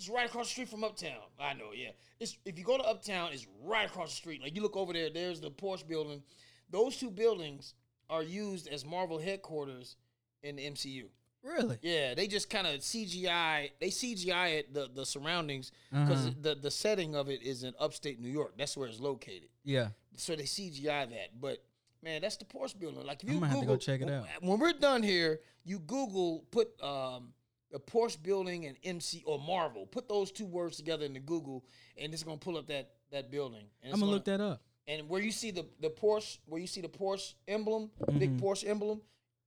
It's 0.01 0.09
right 0.09 0.25
across 0.27 0.47
the 0.47 0.53
street 0.53 0.71
from 0.71 0.83
Uptown. 0.83 1.21
I 1.39 1.53
know, 1.53 1.73
yeah. 1.75 1.91
It's 2.21 2.39
if 2.47 2.59
you 2.59 2.65
go 2.65 2.79
to 2.79 2.83
Uptown, 2.85 3.35
it's 3.35 3.47
right 3.63 3.85
across 3.87 4.09
the 4.09 4.17
street. 4.17 4.41
Like 4.43 4.57
you 4.57 4.63
look 4.63 4.75
over 4.75 4.95
there, 4.95 5.11
there's 5.11 5.43
the 5.43 5.51
Porsche 5.51 5.87
building. 5.87 6.23
Those 6.71 6.97
two 6.97 7.11
buildings 7.11 7.75
are 8.09 8.23
used 8.23 8.67
as 8.69 8.83
Marvel 8.83 9.19
headquarters 9.19 9.97
in 10.43 10.57
the 10.57 10.63
MCU. 10.71 11.05
Really? 11.43 11.77
Yeah, 11.83 12.15
they 12.15 12.29
just 12.29 12.49
kind 12.49 12.67
of 12.67 12.81
CGI. 12.81 13.73
They 13.79 13.89
CGI 13.89 14.59
it 14.61 14.73
the 14.73 14.89
the 14.95 15.05
surroundings 15.05 15.71
because 15.91 16.29
Uh-huh. 16.29 16.35
the 16.41 16.55
the 16.55 16.71
setting 16.71 17.15
of 17.15 17.29
it 17.29 17.43
is 17.43 17.63
in 17.63 17.75
upstate 17.79 18.19
New 18.21 18.31
York. 18.31 18.55
That's 18.57 18.79
where 18.79 18.89
it's 18.89 19.01
located. 19.01 19.51
Yeah. 19.65 19.89
So 20.17 20.35
they 20.35 20.45
CGI 20.45 21.11
that. 21.11 21.39
But 21.39 21.63
man, 22.03 22.23
that's 22.23 22.39
the 22.39 22.47
Porsche 22.47 22.79
building. 22.79 23.05
Like 23.05 23.23
if 23.23 23.29
you 23.29 23.35
gonna 23.35 23.49
have 23.49 23.57
to 23.61 23.67
go 23.67 23.73
Google- 23.73 23.77
check 23.79 24.01
it 24.01 24.09
out. 24.09 24.27
When 24.41 24.59
we're 24.59 24.73
done 24.73 25.03
here, 25.03 25.41
you 25.65 25.79
Google 25.79 26.47
put 26.51 26.69
um 26.83 27.35
the 27.71 27.79
Porsche 27.81 28.23
building 28.23 28.67
and 28.67 28.77
MC 28.85 29.23
or 29.27 29.39
Marvel. 29.39 29.87
Put 29.87 30.09
those 30.09 30.31
two 30.33 30.47
words 30.47 30.77
together 30.77 31.05
into 31.07 31.21
Google, 31.21 31.65
and 31.97 32.13
it's 32.13 32.23
gonna 32.23 32.37
pull 32.39 32.57
up 32.57 32.67
that 32.69 32.91
that 33.13 33.31
building. 33.31 33.65
I'm 33.85 33.91
gonna 34.01 34.07
look 34.07 34.25
that 34.27 34.41
up. 34.41 34.63
and 34.89 35.09
where 35.09 35.21
you 35.23 35.33
see 35.33 35.51
the 35.51 35.67
the 35.81 35.91
Porsche, 35.91 36.39
where 36.47 36.61
you 36.61 36.67
see 36.67 36.81
the 36.81 36.89
Porsche 36.89 37.35
emblem, 37.49 37.91
big 38.19 38.31
Mm-hmm. 38.37 38.45
Porsche 38.45 38.69
emblem, 38.69 39.01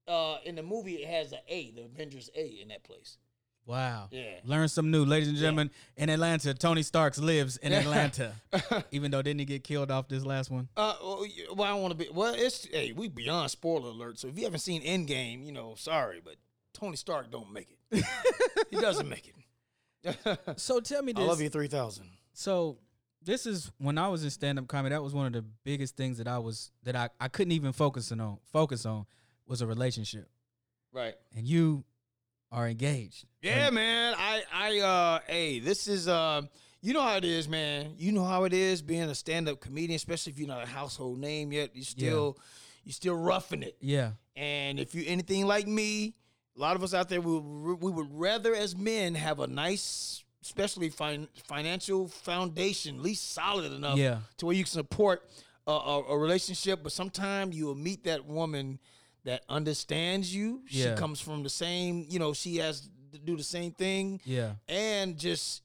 uh, 0.08 0.38
in 0.46 0.56
the 0.56 0.64
movie 0.64 0.96
it 0.96 1.08
has 1.10 1.32
an 1.32 1.40
A, 1.48 1.72
the 1.72 1.84
Avengers 1.84 2.30
A 2.36 2.46
in 2.62 2.70
that 2.70 2.84
place. 2.84 3.18
Wow. 3.66 4.10
Yeah. 4.12 4.40
Learn 4.44 4.68
some 4.68 4.92
new, 4.92 5.06
ladies 5.06 5.30
and 5.30 5.38
gentlemen. 5.38 5.72
In 5.96 6.10
Atlanta, 6.10 6.54
Tony 6.54 6.84
Starks 6.84 7.18
lives 7.18 7.56
in 7.56 7.72
Atlanta. 7.82 8.34
Even 8.92 9.10
though 9.12 9.22
didn't 9.22 9.40
he 9.40 9.46
get 9.46 9.64
killed 9.64 9.90
off 9.90 10.10
this 10.10 10.26
last 10.26 10.52
one? 10.52 10.68
Uh, 10.76 10.96
well, 11.02 11.26
well, 11.56 11.64
I 11.64 11.70
don't 11.72 11.82
want 11.82 11.98
to 11.98 12.06
be. 12.06 12.10
Well, 12.14 12.34
it's 12.36 12.66
hey, 12.66 12.92
we 12.92 13.08
beyond 13.08 13.52
spoiler 13.52 13.92
alert. 13.92 14.20
So 14.20 14.28
if 14.28 14.38
you 14.38 14.44
haven't 14.44 14.60
seen 14.60 14.82
Endgame, 14.84 15.46
you 15.46 15.54
know, 15.54 15.76
sorry, 15.78 16.20
but 16.22 16.36
Tony 16.74 16.96
Stark 16.98 17.32
don't 17.32 17.52
make 17.52 17.70
it. 17.92 18.06
he 18.70 18.78
doesn't 18.78 19.08
make 19.10 19.28
it. 19.28 19.36
So 20.58 20.80
tell 20.82 21.02
me 21.02 21.14
I 21.16 21.20
this. 21.20 21.28
love 21.30 21.40
you, 21.42 21.48
three 21.50 21.68
thousand. 21.68 22.10
So 22.34 22.78
this 23.24 23.46
is 23.46 23.72
when 23.78 23.98
I 23.98 24.10
was 24.10 24.24
in 24.26 24.30
stand 24.32 24.60
up 24.60 24.68
comedy. 24.68 24.94
That 24.94 25.02
was 25.02 25.14
one 25.14 25.26
of 25.28 25.32
the 25.34 25.44
biggest 25.64 25.96
things 25.96 26.18
that 26.18 26.28
I 26.28 26.40
was 26.40 26.72
that 26.84 26.96
I, 26.96 27.10
I 27.22 27.30
couldn't 27.30 27.54
even 27.54 27.72
focus 27.72 28.12
on. 28.12 28.38
Focus 28.52 28.86
on 28.86 29.06
was 29.48 29.62
a 29.62 29.68
relationship, 29.68 30.28
Right. 30.92 31.16
and 31.36 31.48
you 31.48 31.86
are 32.52 32.68
engaged. 32.68 33.26
Yeah, 33.42 33.70
man. 33.70 34.14
I, 34.18 34.44
I, 34.54 34.80
uh, 34.80 35.20
hey, 35.28 35.60
this 35.60 35.88
is, 35.88 36.08
uh, 36.08 36.42
you 36.82 36.94
know 36.94 37.02
how 37.02 37.16
it 37.18 37.26
is, 37.26 37.48
man. 37.50 37.96
You 37.98 38.12
know 38.12 38.24
how 38.26 38.44
it 38.44 38.54
is 38.54 38.82
being 38.82 39.04
a 39.04 39.16
stand-up 39.16 39.60
comedian, 39.60 39.96
especially 39.96 40.34
if 40.34 40.40
you're 40.40 40.48
not 40.48 40.64
a 40.64 40.68
household 40.68 41.20
name 41.20 41.52
yet. 41.52 41.76
You 41.76 41.84
still, 41.84 42.38
you 42.84 42.92
still 42.92 43.16
roughing 43.16 43.64
it. 43.64 43.76
Yeah. 43.82 44.12
And 44.36 44.80
if 44.80 44.94
you're 44.94 45.06
anything 45.08 45.46
like 45.48 45.66
me, 45.68 46.14
a 46.56 46.60
lot 46.60 46.76
of 46.76 46.84
us 46.84 46.94
out 46.94 47.10
there, 47.10 47.22
we, 47.22 47.38
would- 47.40 47.82
we 47.82 47.92
would 47.92 48.08
rather 48.12 48.54
as 48.54 48.76
men 48.76 49.16
have 49.16 49.40
a 49.40 49.48
nice, 49.48 50.24
especially 50.44 50.90
fin- 50.90 51.28
financial 51.46 52.08
foundation, 52.08 52.96
at 52.98 53.02
least 53.02 53.32
solid 53.32 53.72
enough 53.72 53.98
Yeah. 53.98 54.20
to 54.38 54.46
where 54.46 54.56
you 54.56 54.64
can 54.64 54.72
support 54.72 55.28
a, 55.66 55.72
a, 55.72 56.04
a 56.10 56.18
relationship. 56.18 56.82
But 56.84 56.92
sometimes 56.92 57.56
you 57.56 57.66
will 57.66 57.76
meet 57.76 58.04
that 58.04 58.26
woman 58.26 58.80
that 59.24 59.44
understands 59.50 60.34
you. 60.36 60.62
Yeah. 60.70 60.96
She 60.96 61.00
comes 61.00 61.20
from 61.22 61.44
the 61.44 61.50
same, 61.50 62.06
you 62.10 62.20
know, 62.20 62.34
she 62.34 62.58
has 62.58 62.90
to 63.14 63.20
do 63.20 63.38
the 63.38 63.44
same 63.44 63.72
thing 63.72 64.20
Yeah. 64.26 64.54
and 64.68 65.18
just 65.18 65.62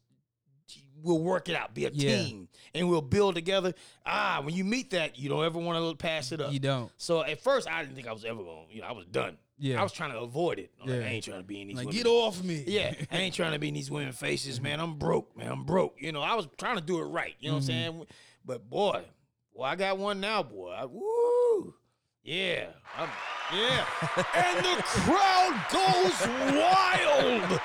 we'll 1.02 1.20
work 1.20 1.48
it 1.48 1.54
out, 1.56 1.74
be 1.74 1.84
a 1.86 1.90
Yeah. 1.92 2.16
team, 2.16 2.48
and 2.74 2.88
we'll 2.88 3.00
build 3.02 3.34
together. 3.36 3.72
Ah, 4.04 4.40
when 4.42 4.54
you 4.54 4.64
meet 4.64 4.90
that, 4.90 5.18
you 5.18 5.28
don't 5.28 5.44
ever 5.44 5.58
want 5.58 5.78
to 5.78 5.96
pass 5.96 6.32
it 6.32 6.40
up. 6.40 6.52
You 6.52 6.58
don't. 6.58 6.90
So 6.96 7.22
at 7.22 7.40
first, 7.40 7.68
I 7.68 7.82
didn't 7.82 7.94
think 7.94 8.08
I 8.08 8.12
was 8.12 8.24
ever 8.24 8.42
going. 8.42 8.68
to 8.68 8.74
You 8.74 8.80
know, 8.82 8.88
I 8.88 8.92
was 8.92 9.06
done. 9.06 9.38
Yeah. 9.58 9.80
I 9.80 9.82
was 9.82 9.92
trying 9.92 10.12
to 10.12 10.18
avoid 10.20 10.58
it. 10.60 10.70
I'm 10.80 10.88
like, 10.88 11.00
Yeah. 11.00 11.04
I 11.06 11.08
ain't 11.10 11.24
trying 11.24 11.38
to 11.40 11.46
be 11.46 11.60
in 11.62 11.68
these. 11.68 11.76
Like 11.76 11.86
women. 11.86 12.02
get 12.02 12.06
off 12.08 12.42
me. 12.44 12.64
Yeah, 12.66 12.94
I 13.10 13.16
ain't 13.18 13.34
trying 13.34 13.52
to 13.52 13.58
be 13.58 13.68
in 13.68 13.74
these 13.74 13.90
women 13.90 14.12
faces, 14.12 14.60
man. 14.60 14.78
I'm 14.80 14.94
broke, 14.98 15.36
man. 15.36 15.50
I'm 15.50 15.64
broke. 15.64 15.96
You 15.98 16.12
know, 16.12 16.22
I 16.22 16.34
was 16.34 16.46
trying 16.58 16.76
to 16.76 16.82
do 16.82 16.98
it 17.00 17.04
right. 17.04 17.34
You 17.40 17.48
know 17.50 17.54
what 17.56 17.64
I'm 17.64 17.68
Mm-hmm. 17.68 17.92
saying? 17.98 18.06
But 18.44 18.70
boy, 18.70 19.04
well, 19.52 19.68
I 19.70 19.74
got 19.76 19.98
one 19.98 20.20
now, 20.20 20.42
boy. 20.42 20.70
I, 20.70 20.84
woo, 20.84 21.74
yeah, 22.22 22.66
I'm, 22.96 23.08
yeah. 23.52 23.84
and 24.34 24.58
the 24.64 24.82
crowd 24.84 25.64
goes 25.72 26.26
wild. 26.54 27.60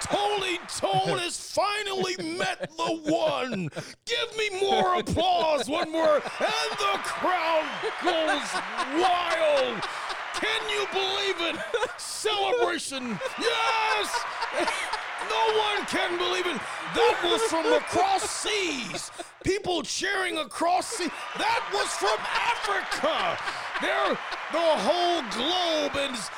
Tony 0.00 0.58
Tone 0.68 1.18
has 1.18 1.38
finally 1.52 2.16
met 2.38 2.70
the 2.76 3.00
one. 3.10 3.68
Give 4.06 4.36
me 4.38 4.60
more 4.60 4.98
applause. 4.98 5.68
One 5.68 5.92
more, 5.92 6.14
and 6.16 6.22
the 6.78 6.98
crowd 7.02 7.66
goes 8.02 9.02
wild. 9.02 9.84
Can 10.40 10.68
you 10.68 10.86
believe 10.92 11.54
it? 11.54 11.56
Celebration. 11.98 13.18
Yes! 13.40 14.24
No 15.30 15.44
one 15.58 15.86
can 15.86 16.18
believe 16.18 16.46
it. 16.46 16.60
That 16.94 17.20
was 17.24 17.42
from 17.42 17.72
across 17.72 18.22
seas. 18.22 19.10
People 19.44 19.82
cheering 19.82 20.38
across 20.38 20.86
seas. 20.86 21.10
That 21.38 21.62
was 21.72 21.88
from 21.92 22.18
Africa. 22.52 23.38
There, 23.80 24.18
the 24.52 24.68
whole 24.84 25.22
globe 25.32 25.96
is 26.12 26.30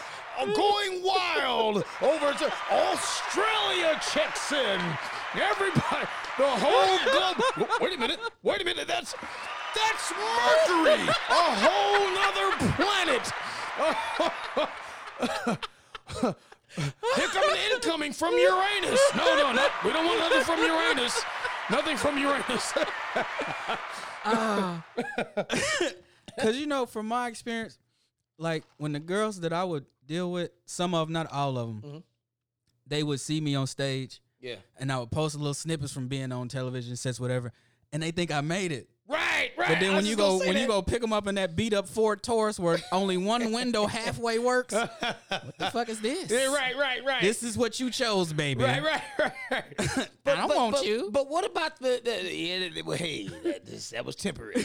going 0.55 1.03
wild 1.03 1.84
over 2.01 2.32
to 2.38 2.53
Australia 2.70 4.01
checks 4.12 4.53
in. 4.53 4.80
Everybody, 5.34 6.07
the 6.38 6.49
whole 6.49 6.99
globe. 7.11 7.70
Wait 7.80 7.94
a 7.94 7.99
minute. 7.99 8.20
Wait 8.42 8.62
a 8.62 8.64
minute. 8.64 8.86
That's 8.86 9.14
that's 9.74 10.12
Mercury, 10.12 11.09
a 11.09 11.44
whole 11.61 12.11
nother 12.14 12.57
planet. 12.76 13.30
Here 17.16 17.29
coming 17.33 17.57
incoming 17.74 18.12
from 18.12 18.35
Uranus. 18.35 19.01
No, 19.16 19.37
no, 19.37 19.53
not, 19.53 19.70
we 19.85 19.93
don't 19.93 20.05
want 20.07 20.18
nothing 20.20 20.43
from 20.43 20.59
Uranus. 20.64 21.22
Nothing 21.70 21.97
from 21.97 22.18
Uranus. 22.18 22.72
Cause 26.41 26.57
you 26.57 26.66
know, 26.66 26.87
from 26.87 27.07
my 27.09 27.29
experience, 27.29 27.79
like 28.39 28.64
when 28.76 28.93
the 28.93 29.01
girls 29.01 29.41
that 29.41 29.53
I 29.53 29.64
would 29.64 29.87
deal 30.07 30.31
with, 30.31 30.51
some 30.66 30.95
of 30.95 31.09
them, 31.09 31.12
not 31.12 31.31
all 31.33 31.59
of 31.59 31.66
them, 31.68 31.83
Mm-hmm. 31.83 31.99
they 32.87 33.03
would 33.03 33.20
see 33.20 33.41
me 33.41 33.55
on 33.55 33.66
stage, 33.66 34.20
yeah. 34.41 34.57
and 34.79 34.93
I 34.93 34.99
would 34.99 35.11
post 35.11 35.35
a 35.35 35.39
little 35.39 35.55
snippets 35.55 35.93
from 35.93 36.09
being 36.09 36.31
on 36.33 36.49
television 36.49 36.97
sets, 36.97 37.18
whatever, 37.20 37.53
and 37.93 38.03
they 38.03 38.11
think 38.12 38.31
I 38.31 38.41
made 38.41 38.72
it. 38.72 38.89
Right, 39.57 39.68
right. 39.68 39.68
But 39.68 39.80
then 39.80 39.94
when 39.94 40.07
you 40.07 40.16
go 40.16 40.38
when 40.38 40.57
you 40.57 40.66
go 40.66 40.82
pick 40.82 41.01
them 41.01 41.12
up 41.12 41.26
in 41.26 41.36
that 41.36 41.57
beat 41.57 41.72
up 41.72 41.88
Ford 41.88 42.22
Taurus 42.22 42.59
where 42.59 42.78
only 42.92 43.16
one 43.16 43.53
window 43.53 43.86
halfway 43.86 44.38
works, 44.38 44.74
what 44.74 45.59
the 45.59 45.70
fuck 45.70 45.88
is 45.88 46.01
this? 46.01 46.30
Yeah, 46.30 46.55
right, 46.55 46.76
right, 46.76 47.05
right. 47.05 47.20
This 47.20 47.42
is 47.42 47.57
what 47.57 47.80
you 47.80 47.90
chose, 47.90 48.32
baby. 48.32 48.64
Right, 48.64 48.82
right, 48.82 49.03
right, 49.18 49.32
right. 49.51 50.09
I 50.26 50.34
don't 50.46 50.57
want 50.57 50.76
but, 50.76 50.86
you. 50.86 51.11
But 51.12 51.28
what 51.28 51.44
about 51.44 51.78
the, 51.78 52.01
the 52.05 52.34
yeah, 52.34 52.82
well, 52.84 52.96
hey, 52.96 53.28
that, 53.28 53.66
this, 53.66 53.90
that 53.90 54.05
was 54.05 54.16
temporary. 54.16 54.64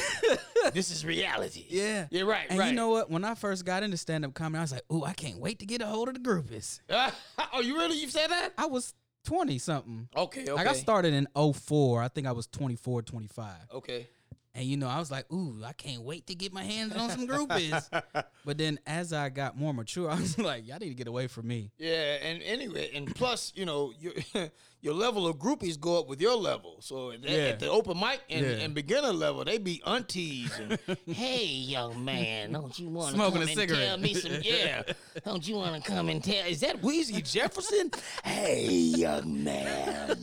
this 0.73 0.91
is 0.91 1.05
reality. 1.05 1.65
Yeah. 1.69 2.07
Yeah, 2.09 2.23
right, 2.23 2.47
And 2.49 2.59
right. 2.59 2.69
you 2.69 2.75
know 2.75 2.89
what? 2.89 3.09
When 3.09 3.23
I 3.23 3.36
first 3.36 3.65
got 3.65 3.84
into 3.84 3.97
stand 3.97 4.25
up 4.25 4.34
comedy, 4.34 4.59
I 4.59 4.61
was 4.61 4.71
like, 4.71 4.84
"Ooh, 4.91 5.03
I 5.03 5.13
can't 5.13 5.39
wait 5.39 5.59
to 5.59 5.65
get 5.65 5.81
a 5.81 5.86
hold 5.86 6.07
of 6.09 6.15
the 6.15 6.19
groupies." 6.19 6.79
oh, 6.89 7.61
you 7.61 7.77
really? 7.77 7.97
You 7.97 8.09
said 8.09 8.27
that? 8.29 8.53
I 8.57 8.65
was 8.65 8.93
20 9.25 9.57
something. 9.57 10.07
Okay, 10.15 10.41
okay. 10.43 10.51
Like 10.51 10.67
I 10.67 10.73
started 10.73 11.13
in 11.13 11.27
04. 11.36 12.01
I 12.01 12.07
think 12.07 12.27
I 12.27 12.31
was 12.31 12.47
24, 12.47 13.03
25. 13.03 13.51
Okay. 13.75 14.07
And 14.56 14.66
you 14.66 14.78
know, 14.78 14.88
I 14.88 14.99
was 14.99 15.10
like, 15.10 15.32
"Ooh, 15.34 15.64
I 15.66 15.74
can't 15.74 16.04
wait 16.04 16.28
to 16.28 16.36
get 16.36 16.54
my 16.54 16.64
hands 16.64 16.95
on 16.95 17.10
some 17.10 17.28
groupies." 17.28 17.89
but 18.45 18.58
then, 18.60 18.78
as 18.86 19.12
I 19.12 19.30
got 19.30 19.58
more 19.58 19.74
mature, 19.74 20.12
I 20.12 20.16
was 20.20 20.38
like, 20.38 20.68
"Y'all 20.68 20.78
need 20.78 20.89
to 20.89 20.93
get 20.95 21.08
away 21.08 21.26
from 21.26 21.47
me." 21.47 21.72
Yeah, 21.80 22.18
and 22.22 22.43
anyway, 22.43 22.91
and 22.93 23.14
plus, 23.16 23.51
you 23.56 23.66
know, 23.66 23.93
your 23.99 24.14
your 24.82 24.93
level 24.93 25.26
of 25.28 25.38
groupies 25.38 25.80
go 25.80 25.97
up 25.99 26.08
with 26.08 26.22
your 26.22 26.36
level. 26.36 26.78
So 26.82 27.10
at, 27.12 27.24
that- 27.24 27.32
Yeah. 27.32 27.38
at 27.45 27.60
the 27.62 27.70
open 27.72 27.99
mic 27.99 28.22
and, 28.30 28.45
Yeah. 28.45 28.51
and 28.64 28.76
beginner 28.76 29.12
level, 29.12 29.43
they 29.43 29.58
be 29.58 29.82
aunties. 29.88 30.51
And, 30.60 30.78
Hey, 31.08 31.45
young 31.45 32.06
man, 32.06 32.51
don't 32.51 32.78
you 32.78 32.89
want 32.89 33.10
to 33.10 33.16
Smoking 33.16 33.34
come 33.34 33.41
a 33.41 33.45
and 33.49 33.60
cigarette. 33.60 33.88
tell 33.88 33.97
me 33.97 34.14
some? 34.14 34.32
Yeah, 34.43 34.84
don't 35.26 35.47
you 35.47 35.56
want 35.56 35.84
to 35.84 35.89
come 35.91 36.10
and 36.10 36.24
tell? 36.24 36.45
is 36.45 36.60
that 36.60 36.84
Wheezy 36.84 37.24
Jefferson? 37.24 37.89
Hey, 38.24 38.68
young 38.70 39.43
man. 39.43 40.18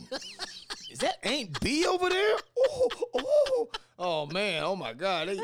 Is 0.89 0.99
that 0.99 1.17
ain't 1.23 1.59
B 1.59 1.85
over 1.85 2.07
there? 2.09 2.37
Oh, 2.57 2.89
oh, 3.15 3.69
oh 4.01 4.25
man! 4.25 4.63
Oh 4.63 4.75
my 4.75 4.93
God! 4.93 5.29
They 5.29 5.39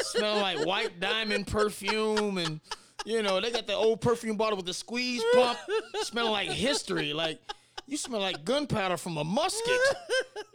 smell 0.00 0.36
like 0.36 0.64
white 0.66 0.98
diamond 1.00 1.46
perfume, 1.46 2.38
and 2.38 2.60
you 3.04 3.22
know 3.22 3.40
they 3.40 3.50
got 3.50 3.66
the 3.66 3.74
old 3.74 4.00
perfume 4.00 4.36
bottle 4.36 4.56
with 4.56 4.66
the 4.66 4.74
squeeze 4.74 5.22
pump, 5.34 5.58
smelling 6.02 6.32
like 6.32 6.50
history. 6.50 7.12
Like 7.12 7.40
you 7.86 7.96
smell 7.96 8.20
like 8.20 8.44
gunpowder 8.44 8.96
from 8.96 9.16
a 9.16 9.24
musket. 9.24 9.80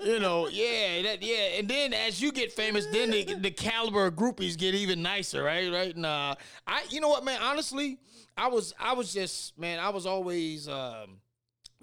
You 0.04 0.20
know, 0.20 0.50
yeah, 0.50 1.02
that, 1.04 1.22
yeah. 1.22 1.58
And 1.60 1.68
then 1.68 1.94
as 1.94 2.22
you 2.22 2.32
get 2.34 2.52
famous, 2.52 2.86
then 2.88 3.12
the, 3.12 3.36
the 3.36 3.52
caliber 3.52 4.08
of 4.08 4.16
groupies 4.16 4.58
get 4.58 4.76
even 4.76 5.02
nicer, 5.02 5.42
right? 5.42 5.72
Right? 5.72 5.96
Nah, 5.96 6.36
I. 6.68 6.84
You 6.90 7.00
know 7.00 7.08
what, 7.08 7.24
man? 7.24 7.40
Honestly, 7.42 8.00
I 8.36 8.50
was, 8.50 8.74
I 8.80 8.94
was 8.94 9.14
just, 9.14 9.58
man, 9.58 9.80
I 9.80 9.90
was 9.90 10.06
always. 10.06 10.68
um 10.68 11.22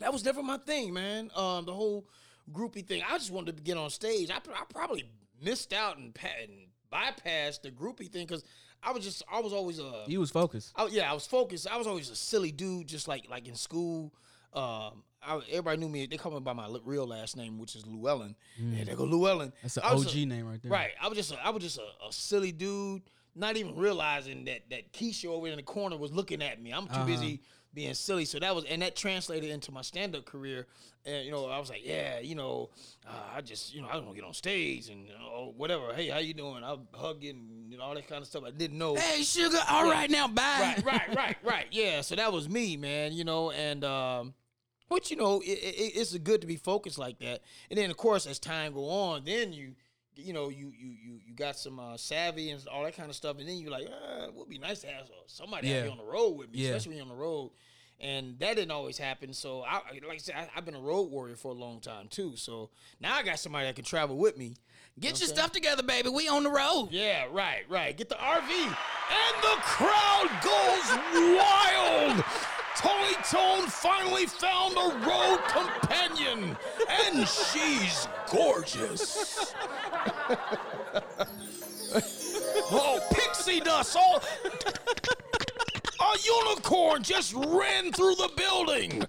that 0.00 0.12
was 0.12 0.24
never 0.24 0.42
my 0.42 0.56
thing, 0.58 0.92
man. 0.92 1.30
Um, 1.36 1.64
the 1.66 1.74
whole 1.74 2.06
groupie 2.52 2.86
thing. 2.86 3.02
I 3.08 3.16
just 3.18 3.30
wanted 3.30 3.56
to 3.56 3.62
get 3.62 3.76
on 3.76 3.90
stage. 3.90 4.30
I, 4.30 4.36
I 4.36 4.64
probably 4.68 5.04
missed 5.42 5.72
out 5.72 5.96
and, 5.98 6.16
and 6.42 6.50
bypassed 6.92 7.62
the 7.62 7.70
groupie 7.70 8.08
thing 8.10 8.26
because 8.26 8.44
I 8.82 8.92
was 8.92 9.04
just 9.04 9.22
I 9.32 9.40
was 9.40 9.52
always 9.52 9.78
a 9.78 10.04
You 10.06 10.20
was 10.20 10.30
focused. 10.30 10.72
I, 10.76 10.86
yeah 10.86 11.10
I 11.10 11.14
was 11.14 11.26
focused. 11.26 11.66
I 11.70 11.76
was 11.76 11.86
always 11.86 12.10
a 12.10 12.16
silly 12.16 12.52
dude, 12.52 12.86
just 12.88 13.08
like 13.08 13.26
like 13.30 13.46
in 13.48 13.54
school. 13.54 14.12
Um, 14.52 15.04
I, 15.22 15.38
everybody 15.50 15.76
knew 15.78 15.88
me. 15.88 16.06
They 16.06 16.16
call 16.16 16.32
me 16.32 16.40
by 16.40 16.54
my 16.54 16.66
real 16.84 17.06
last 17.06 17.36
name, 17.36 17.58
which 17.58 17.76
is 17.76 17.86
Llewellyn. 17.86 18.34
Yeah, 18.58 18.84
they 18.84 18.94
go 18.94 19.04
Llewellyn. 19.04 19.52
That's 19.62 19.76
an 19.76 19.82
OG 19.84 20.14
a- 20.16 20.24
name 20.26 20.48
right 20.48 20.60
there. 20.62 20.72
Right. 20.72 20.90
I 21.00 21.08
was 21.08 21.16
just 21.18 21.32
a, 21.32 21.46
I 21.46 21.50
was 21.50 21.62
just 21.62 21.78
a, 21.78 21.82
a 22.08 22.12
silly 22.12 22.50
dude, 22.52 23.02
not 23.36 23.56
even 23.56 23.76
realizing 23.76 24.46
that 24.46 24.62
that 24.70 24.92
Keisha 24.92 25.26
over 25.26 25.46
in 25.46 25.56
the 25.56 25.62
corner 25.62 25.96
was 25.96 26.10
looking 26.10 26.42
at 26.42 26.60
me. 26.60 26.72
I'm 26.72 26.86
too 26.86 26.94
Uh-huh. 26.94 27.04
busy 27.06 27.42
being 27.72 27.94
silly. 27.94 28.24
So 28.24 28.38
that 28.38 28.54
was 28.54 28.64
and 28.64 28.82
that 28.82 28.96
translated 28.96 29.50
into 29.50 29.72
my 29.72 29.82
stand 29.82 30.14
up 30.14 30.24
career. 30.24 30.66
And 31.06 31.24
you 31.24 31.30
know, 31.30 31.46
I 31.46 31.58
was 31.58 31.70
like, 31.70 31.84
yeah, 31.84 32.20
you 32.20 32.34
know, 32.34 32.70
uh, 33.06 33.36
I 33.36 33.40
just 33.40 33.74
you 33.74 33.80
know 33.80 33.88
I 33.88 33.92
don't 33.94 34.04
want 34.04 34.16
to 34.16 34.20
get 34.20 34.26
on 34.26 34.34
stage 34.34 34.88
and 34.88 35.06
you 35.06 35.12
know, 35.14 35.54
whatever. 35.56 35.94
Hey, 35.94 36.08
how 36.08 36.18
you 36.18 36.34
doing? 36.34 36.62
I'm 36.62 36.88
hugging, 36.92 37.66
you 37.68 37.78
know, 37.78 37.84
all 37.84 37.94
that 37.94 38.08
kind 38.08 38.20
of 38.20 38.28
stuff. 38.28 38.44
I 38.46 38.50
didn't 38.50 38.78
know. 38.78 38.96
Hey, 38.96 39.22
sugar. 39.22 39.58
All 39.68 39.88
right, 39.90 40.10
now 40.10 40.28
bye. 40.28 40.42
Right, 40.60 40.84
right, 40.84 41.16
right, 41.16 41.36
right. 41.42 41.66
Yeah. 41.70 42.02
So 42.02 42.16
that 42.16 42.32
was 42.32 42.48
me, 42.48 42.76
man. 42.76 43.12
You 43.12 43.24
know, 43.24 43.50
and 43.50 43.84
um, 43.84 44.34
which 44.88 45.10
you 45.10 45.16
know, 45.16 45.40
it, 45.40 45.58
it, 45.58 45.92
it's 45.96 46.16
good 46.18 46.40
to 46.40 46.46
be 46.46 46.56
focused 46.56 46.98
like 46.98 47.18
that. 47.20 47.40
And 47.70 47.78
then 47.78 47.90
of 47.90 47.96
course, 47.96 48.26
as 48.26 48.38
time 48.38 48.74
go 48.74 48.88
on, 48.90 49.24
then 49.24 49.52
you, 49.52 49.72
you 50.16 50.32
know, 50.32 50.48
you 50.48 50.72
you 50.78 50.90
you 51.02 51.20
you 51.26 51.34
got 51.34 51.56
some 51.56 51.78
uh, 51.80 51.96
savvy 51.96 52.50
and 52.50 52.66
all 52.68 52.84
that 52.84 52.96
kind 52.96 53.08
of 53.08 53.16
stuff. 53.16 53.38
And 53.38 53.48
then 53.48 53.56
you're 53.58 53.70
like, 53.70 53.86
uh, 53.86 54.26
it 54.28 54.34
would 54.34 54.48
be 54.48 54.58
nice 54.58 54.80
to 54.80 54.86
have 54.88 55.08
somebody 55.26 55.68
Yeah. 55.68 55.88
on 55.88 55.96
the 55.98 56.04
road 56.04 56.30
with 56.36 56.50
me, 56.52 56.58
Yeah. 56.60 56.68
especially 56.70 56.90
when 56.90 56.96
you're 56.98 57.04
on 57.12 57.16
the 57.16 57.22
road. 57.22 57.50
And 58.02 58.38
that 58.38 58.56
didn't 58.56 58.70
always 58.70 58.96
happen. 58.96 59.34
So 59.34 59.62
I, 59.62 59.80
like 60.06 60.14
I 60.14 60.16
said, 60.16 60.34
I, 60.34 60.48
I've 60.56 60.64
been 60.64 60.74
a 60.74 60.80
road 60.80 61.10
warrior 61.10 61.36
for 61.36 61.50
a 61.50 61.54
long 61.54 61.80
time 61.80 62.08
too. 62.08 62.34
So 62.36 62.70
now 62.98 63.14
I 63.14 63.22
got 63.22 63.38
somebody 63.38 63.66
that 63.66 63.76
can 63.76 63.84
travel 63.84 64.16
with 64.16 64.38
me. 64.38 64.54
Get 64.98 65.20
your 65.20 65.28
stuff 65.28 65.52
together, 65.52 65.82
baby. 65.82 66.08
We 66.08 66.26
on 66.28 66.42
the 66.42 66.50
road. 66.50 66.88
Yeah, 66.90 67.26
right, 67.30 67.62
right. 67.68 67.94
Get 67.96 68.08
the 68.08 68.14
RV. 68.16 68.50
And 68.50 69.42
the 69.42 69.56
crowd 69.60 70.28
goes 70.42 71.36
wild. 71.36 72.24
Tony 72.80 73.14
Tone 73.30 73.68
finally 73.68 74.24
found 74.24 74.74
a 74.74 74.88
road 75.06 75.38
companion, 75.48 76.56
and 76.88 77.28
she's 77.28 78.08
gorgeous. 78.32 79.54
oh, 82.72 83.00
pixie 83.12 83.60
dust! 83.60 83.96
All 83.96 84.22
a 86.00 86.18
unicorn 86.24 87.02
just 87.02 87.34
ran 87.34 87.92
through 87.92 88.14
the 88.16 88.30
building, 88.36 89.04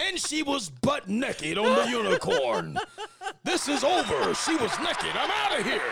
and 0.00 0.18
she 0.18 0.42
was 0.42 0.70
butt 0.70 1.08
naked 1.08 1.58
on 1.58 1.64
the 1.76 1.90
unicorn. 1.90 2.78
This 3.44 3.68
is 3.68 3.84
over. 3.84 4.34
She 4.34 4.56
was 4.56 4.78
naked. 4.80 5.10
I'm 5.14 5.30
out 5.30 5.58
of 5.60 5.66
here. 5.66 5.82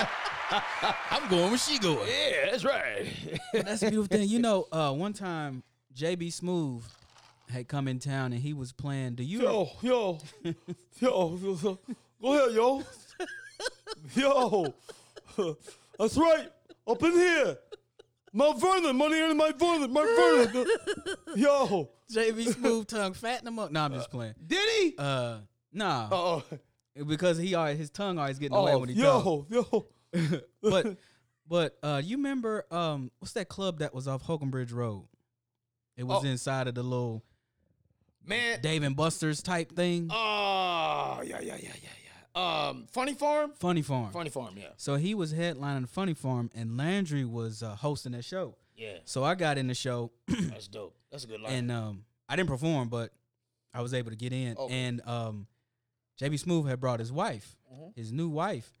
I'm 1.10 1.28
going 1.28 1.50
where 1.50 1.58
she 1.58 1.78
going. 1.78 2.08
Yeah, 2.08 2.50
that's 2.50 2.64
right. 2.64 3.06
That's 3.52 3.82
a 3.82 3.90
beautiful 3.90 4.16
thing. 4.16 4.28
You 4.28 4.38
know, 4.38 4.66
uh, 4.72 4.92
one 4.92 5.12
time 5.12 5.62
JB 5.94 6.28
Smoove 6.28 6.82
had 7.50 7.68
come 7.68 7.88
in 7.88 7.98
town 7.98 8.32
and 8.32 8.40
he 8.40 8.52
was 8.52 8.72
playing. 8.72 9.16
Do 9.16 9.24
you? 9.24 9.42
Yo, 9.42 9.70
yo, 9.82 10.18
yo, 10.42 10.54
yo, 11.00 11.78
go 12.22 12.34
ahead, 12.34 12.54
yo. 12.54 12.82
Yo, 14.14 14.74
that's 15.98 16.16
right. 16.16 16.50
Up 16.86 17.02
in 17.02 17.12
here. 17.12 17.58
Mount 18.32 18.60
Vernon, 18.60 18.96
money 18.96 19.18
in 19.20 19.36
my 19.36 19.52
Vernon, 19.52 19.92
my 19.92 20.02
Vernon. 20.04 20.66
Yo. 21.36 21.90
JB 22.12 22.46
Smoove 22.54 22.86
tongue 22.86 23.12
fatting 23.14 23.46
him 23.48 23.58
up. 23.58 23.70
No, 23.70 23.80
I'm 23.82 23.92
just 23.92 24.10
playing. 24.10 24.34
Did 24.46 24.68
he? 24.80 24.94
Uh, 24.98 25.38
nah, 25.72 26.08
Oh, 26.10 26.42
because 27.06 27.38
he 27.38 27.54
always 27.54 27.78
his 27.78 27.90
tongue 27.90 28.18
always 28.18 28.38
getting 28.38 28.56
away 28.56 28.72
Oh, 28.72 28.78
when 28.78 28.88
he 28.88 28.94
yo, 28.94 29.46
yo. 29.50 29.86
But 30.62 30.96
but 31.46 31.78
uh, 31.82 32.00
you 32.04 32.16
remember 32.16 32.64
um, 32.70 33.10
what's 33.18 33.32
that 33.34 33.48
club 33.48 33.78
that 33.80 33.94
was 33.94 34.08
off 34.08 34.22
Holcomb 34.22 34.50
Bridge 34.50 34.72
Road? 34.72 35.06
It 35.96 36.04
was 36.04 36.24
Oh. 36.24 36.28
inside 36.28 36.66
of 36.68 36.74
the 36.74 36.82
little 36.82 37.24
man. 38.24 38.60
Dave 38.60 38.82
and 38.82 38.96
Buster's 38.96 39.42
type 39.42 39.74
thing. 39.74 40.08
Oh, 40.10 41.22
yeah, 41.24 41.40
yeah, 41.40 41.56
yeah, 41.60 41.72
yeah. 41.82 41.88
Um, 42.34 42.86
Funny 42.92 43.14
Farm. 43.14 43.52
Funny 43.58 43.82
Farm. 43.82 44.10
Funny 44.12 44.30
Farm, 44.30 44.54
yeah, 44.56 44.68
So 44.76 44.94
he 44.96 45.14
was 45.14 45.32
headlining 45.32 45.88
Funny 45.88 46.14
Farm, 46.14 46.50
and 46.54 46.76
Landry 46.76 47.24
was 47.24 47.62
uh, 47.62 47.74
hosting 47.74 48.12
that 48.12 48.24
show. 48.24 48.56
yeah. 48.76 48.98
So 49.04 49.24
I 49.24 49.34
got 49.34 49.58
in 49.58 49.66
the 49.66 49.74
show, 49.74 50.12
That's 50.28 50.68
dope. 50.68 50.94
That's 51.10 51.24
a 51.24 51.26
good 51.26 51.40
line. 51.40 51.52
and 51.52 51.72
um, 51.72 52.04
I 52.28 52.36
didn't 52.36 52.48
perform, 52.50 52.88
but 52.88 53.10
I 53.74 53.80
was 53.82 53.92
able 53.94 54.10
to 54.10 54.16
get 54.16 54.32
in. 54.32 54.56
Okay. 54.56 54.72
And 54.74 55.00
um, 55.06 55.46
JB 56.20 56.44
Smoove 56.44 56.68
had 56.68 56.80
brought 56.80 57.00
his 57.00 57.10
wife, 57.12 57.56
Mm-hmm. 57.72 57.88
his 58.00 58.12
new 58.12 58.28
wife, 58.28 58.72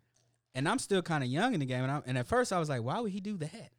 and 0.54 0.66
I'm 0.68 0.78
still 0.78 1.02
kind 1.02 1.22
of 1.24 1.28
young 1.30 1.52
in 1.54 1.60
the 1.60 1.66
game. 1.66 1.82
And, 1.82 1.92
I, 1.92 2.00
and 2.06 2.16
at 2.16 2.26
first 2.26 2.52
I 2.52 2.58
was 2.58 2.68
like, 2.70 2.82
why 2.82 3.00
would 3.00 3.12
he 3.12 3.20
do 3.20 3.36
that? 3.38 3.70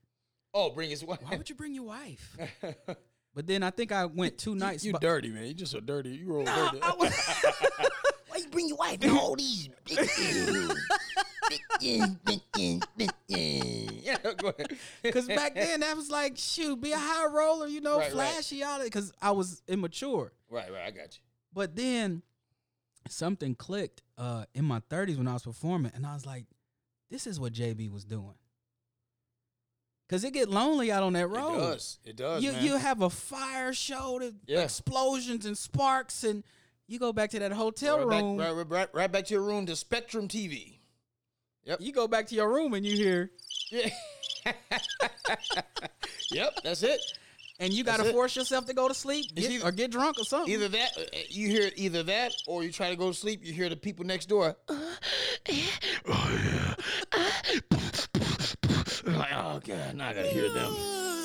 oh, 0.53 0.71
bring 0.71 0.89
his 0.89 1.03
wife. 1.03 1.19
Why 1.23 1.37
would 1.37 1.47
you 1.49 1.55
bring 1.55 1.73
your 1.75 1.83
wife? 1.85 2.35
but 3.35 3.47
then 3.47 3.63
I 3.63 3.69
think 3.69 3.91
I 3.91 4.05
went 4.05 4.37
two 4.37 4.55
nights. 4.55 4.83
You 4.83 4.93
bu- 4.93 4.99
dirty 4.99 5.29
man. 5.29 5.45
You 5.45 5.53
just 5.53 5.73
a 5.75 5.81
dirty. 5.81 6.09
You 6.09 6.27
roll 6.33 6.43
Nah, 6.43 6.71
dirty. 6.71 6.81
I 6.83 6.93
was- 6.95 7.45
you 8.43 8.49
bring 8.49 8.67
your 8.67 8.77
wife 8.77 8.97
and 9.01 9.17
all 9.17 9.35
these 9.35 9.69
bitches? 9.85 10.75
bitches, 11.49 12.19
bitches, 12.21 12.83
bitches. 12.97 14.05
yeah, 14.05 14.17
go 14.37 14.49
ahead. 14.49 14.77
Cause 15.13 15.27
back 15.27 15.55
then 15.55 15.79
that 15.81 15.95
was 15.95 16.09
like, 16.09 16.33
shoot, 16.37 16.79
be 16.81 16.91
a 16.91 16.97
high 16.97 17.25
roller, 17.27 17.67
you 17.67 17.81
know, 17.81 17.97
Right, 17.97 18.13
right. 18.13 18.31
flashy 18.33 18.63
all 18.63 18.79
that. 18.79 18.91
Cause 18.91 19.11
I 19.21 19.31
was 19.31 19.61
immature. 19.67 20.31
Right, 20.49 20.71
right. 20.71 20.83
I 20.87 20.91
got 20.91 21.15
you. 21.15 21.21
But 21.53 21.75
then 21.75 22.21
something 23.07 23.55
clicked 23.55 24.01
uh, 24.17 24.45
in 24.53 24.65
my 24.65 24.81
30s 24.89 25.17
when 25.17 25.27
I 25.27 25.33
was 25.33 25.43
performing, 25.43 25.91
and 25.95 26.05
I 26.05 26.13
was 26.13 26.25
like, 26.25 26.45
this 27.09 27.25
is 27.25 27.39
what 27.39 27.53
JB 27.53 27.91
was 27.91 28.05
doing. 28.05 28.35
Cause 30.09 30.23
it 30.23 30.33
get 30.33 30.49
lonely 30.49 30.91
out 30.91 31.03
on 31.03 31.13
that 31.13 31.27
road. 31.27 31.53
It 31.53 31.57
does. 31.59 31.99
It 32.03 32.15
does. 32.15 32.43
You 32.43 32.51
man. 32.51 32.63
you 32.65 32.77
have 32.77 33.01
a 33.03 33.11
fire 33.11 33.73
show, 33.73 34.17
the 34.19 34.33
Yeah. 34.47 34.61
explosions 34.61 35.45
and 35.45 35.55
sparks, 35.55 36.23
and 36.23 36.43
you 36.89 36.99
go 36.99 37.13
back 37.13 37.29
to 37.31 37.39
that 37.39 37.51
hotel 37.51 37.97
right, 38.05 38.21
room. 38.21 38.37
Back, 38.37 38.47
right, 38.47 38.55
right, 38.55 38.69
right, 38.69 38.89
right 38.93 39.11
back 39.11 39.25
to 39.25 39.33
your 39.33 39.43
room 39.43 39.65
to 39.67 39.75
Spectrum 39.75 40.27
TV. 40.27 40.79
Yep. 41.65 41.81
You 41.81 41.91
go 41.93 42.07
back 42.07 42.27
to 42.27 42.35
your 42.35 42.51
room 42.51 42.73
and 42.73 42.85
you 42.85 42.95
hear, 42.95 43.31
Yeah. 43.71 43.89
yep, 46.31 46.53
that's 46.63 46.81
it. 46.83 46.99
and 47.59 47.71
you 47.73 47.83
got 47.83 47.97
to 47.97 48.05
force 48.11 48.35
yourself 48.35 48.65
to 48.67 48.73
go 48.73 48.87
to 48.87 48.93
sleep 48.93 49.25
get- 49.35 49.51
either- 49.51 49.67
or 49.67 49.71
get 49.71 49.91
drunk 49.91 50.17
or 50.19 50.23
something. 50.23 50.51
Either 50.51 50.69
that, 50.69 50.97
uh, 50.97 51.01
you 51.29 51.47
hear 51.49 51.69
either 51.75 52.01
that, 52.03 52.33
or 52.47 52.63
you 52.63 52.71
try 52.71 52.89
to 52.89 52.95
go 52.95 53.09
to 53.09 53.13
sleep. 53.13 53.45
You 53.45 53.53
hear 53.53 53.69
the 53.69 53.75
people 53.75 54.05
next 54.05 54.27
door. 54.27 54.55
Oh 54.69 54.95
uh, 55.47 55.51
yeah. 55.51 56.75
Uh, 57.13 57.29
uh, 57.71 57.89
like, 59.11 59.33
oh 59.35 59.59
god, 59.63 59.95
now 59.95 60.09
I 60.09 60.13
gotta 60.13 60.29
hear 60.29 60.49
them. 60.49 60.73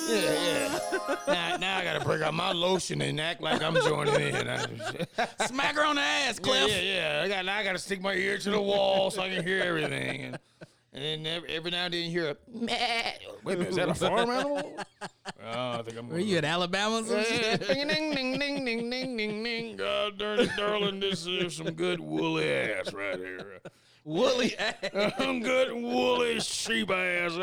Yeah, 0.07 0.33
yeah. 0.33 1.15
Now, 1.27 1.57
now 1.57 1.77
I 1.77 1.83
gotta 1.83 2.03
break 2.03 2.21
out 2.21 2.33
my 2.33 2.51
lotion 2.51 3.01
and 3.01 3.19
act 3.19 3.41
like 3.41 3.61
I'm 3.61 3.75
joining 3.75 4.15
in. 4.15 4.33
Smack 5.47 5.75
her 5.75 5.85
on 5.85 5.95
the 5.95 6.01
ass, 6.01 6.39
Cliff. 6.39 6.69
yeah, 6.69 6.81
yeah. 6.81 7.21
I 7.23 7.27
got 7.27 7.45
now 7.45 7.57
I 7.57 7.63
gotta 7.63 7.79
stick 7.79 8.01
my 8.01 8.13
ear 8.13 8.37
to 8.37 8.49
the 8.51 8.61
wall 8.61 9.11
so 9.11 9.21
I 9.21 9.29
can 9.29 9.43
hear 9.45 9.61
everything. 9.61 10.25
And, 10.25 10.39
and 10.93 11.03
then 11.03 11.25
every, 11.25 11.49
every 11.49 11.71
now 11.71 11.85
and 11.85 11.93
then 11.93 12.03
you 12.03 12.09
hear 12.09 12.29
a 12.31 12.37
meh. 12.57 13.11
Wait 13.43 13.55
a 13.55 13.57
minute, 13.57 13.69
is 13.69 13.75
that 13.75 13.89
a 13.89 13.93
farm 13.95 14.29
animal? 14.29 14.77
Oh, 15.43 15.71
I 15.71 15.81
think 15.83 15.97
I'm. 15.97 16.09
Were 16.09 16.19
you 16.19 16.37
at 16.37 16.45
Alabama 16.45 17.01
or 17.01 17.03
some 17.03 17.23
shit? 17.23 17.67
ding, 17.67 17.87
ding, 17.87 18.15
ding, 18.15 18.39
ding, 18.39 18.65
ding, 18.65 18.89
ding, 18.89 19.17
ding, 19.17 19.43
ding. 19.43 19.75
God 19.77 20.17
darn 20.17 20.39
it, 20.39 20.49
darling, 20.57 20.99
this 20.99 21.25
is 21.27 21.55
some 21.55 21.71
good 21.71 21.99
woolly 21.99 22.49
ass 22.51 22.93
right 22.93 23.17
here. 23.17 23.59
Woolly 24.05 24.55
ass. 24.57 24.75
I'm 25.19 25.41
good, 25.41 25.73
woolly 25.73 26.39
sheep 26.39 26.89
ass. 26.91 27.33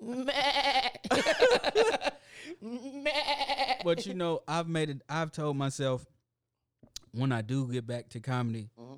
but 3.84 4.06
you 4.06 4.14
know, 4.14 4.42
I've 4.46 4.68
made 4.68 4.90
it. 4.90 5.02
I've 5.08 5.32
told 5.32 5.56
myself 5.56 6.04
when 7.12 7.32
I 7.32 7.42
do 7.42 7.66
get 7.70 7.86
back 7.86 8.08
to 8.10 8.20
comedy, 8.20 8.70
Mm-hmm. 8.80 8.94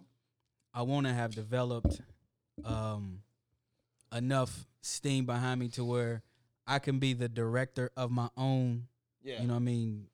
I 0.76 0.82
want 0.82 1.06
to 1.06 1.12
have 1.12 1.32
developed 1.32 2.00
um, 2.64 3.20
enough 4.12 4.66
steam 4.82 5.24
behind 5.24 5.60
me 5.60 5.68
to 5.68 5.84
where 5.84 6.22
I 6.66 6.80
can 6.80 6.98
be 6.98 7.12
the 7.12 7.28
director 7.28 7.92
of 7.96 8.10
my 8.10 8.28
own. 8.36 8.88
Yeah. 9.22 9.40
You 9.40 9.46
know 9.46 9.54
what 9.54 9.60
I 9.60 9.62
mean? 9.62 10.06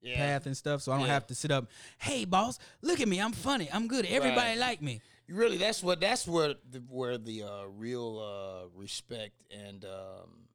Yeah. 0.00 0.14
Path 0.16 0.46
and 0.46 0.56
stuff, 0.56 0.82
so 0.82 0.92
I 0.92 0.98
don't 0.98 1.08
Yeah. 1.08 1.14
have 1.14 1.26
to 1.26 1.34
sit 1.34 1.50
up. 1.50 1.66
Hey, 1.98 2.24
boss, 2.26 2.60
look 2.80 3.00
at 3.00 3.08
me. 3.08 3.20
I'm 3.20 3.32
funny. 3.32 3.68
I'm 3.72 3.88
good. 3.88 4.06
Everybody 4.06 4.50
Right. 4.50 4.58
like 4.58 4.82
me. 4.82 5.00
Really 5.28 5.56
that's 5.58 5.82
what 5.82 6.00
that's 6.00 6.26
where 6.26 6.54
the 6.70 6.78
where 6.88 7.18
the 7.18 7.42
uh, 7.42 7.64
real 7.76 8.18
uh, 8.18 8.68
respect 8.78 9.34
and 9.50 9.84
um, 9.84 10.46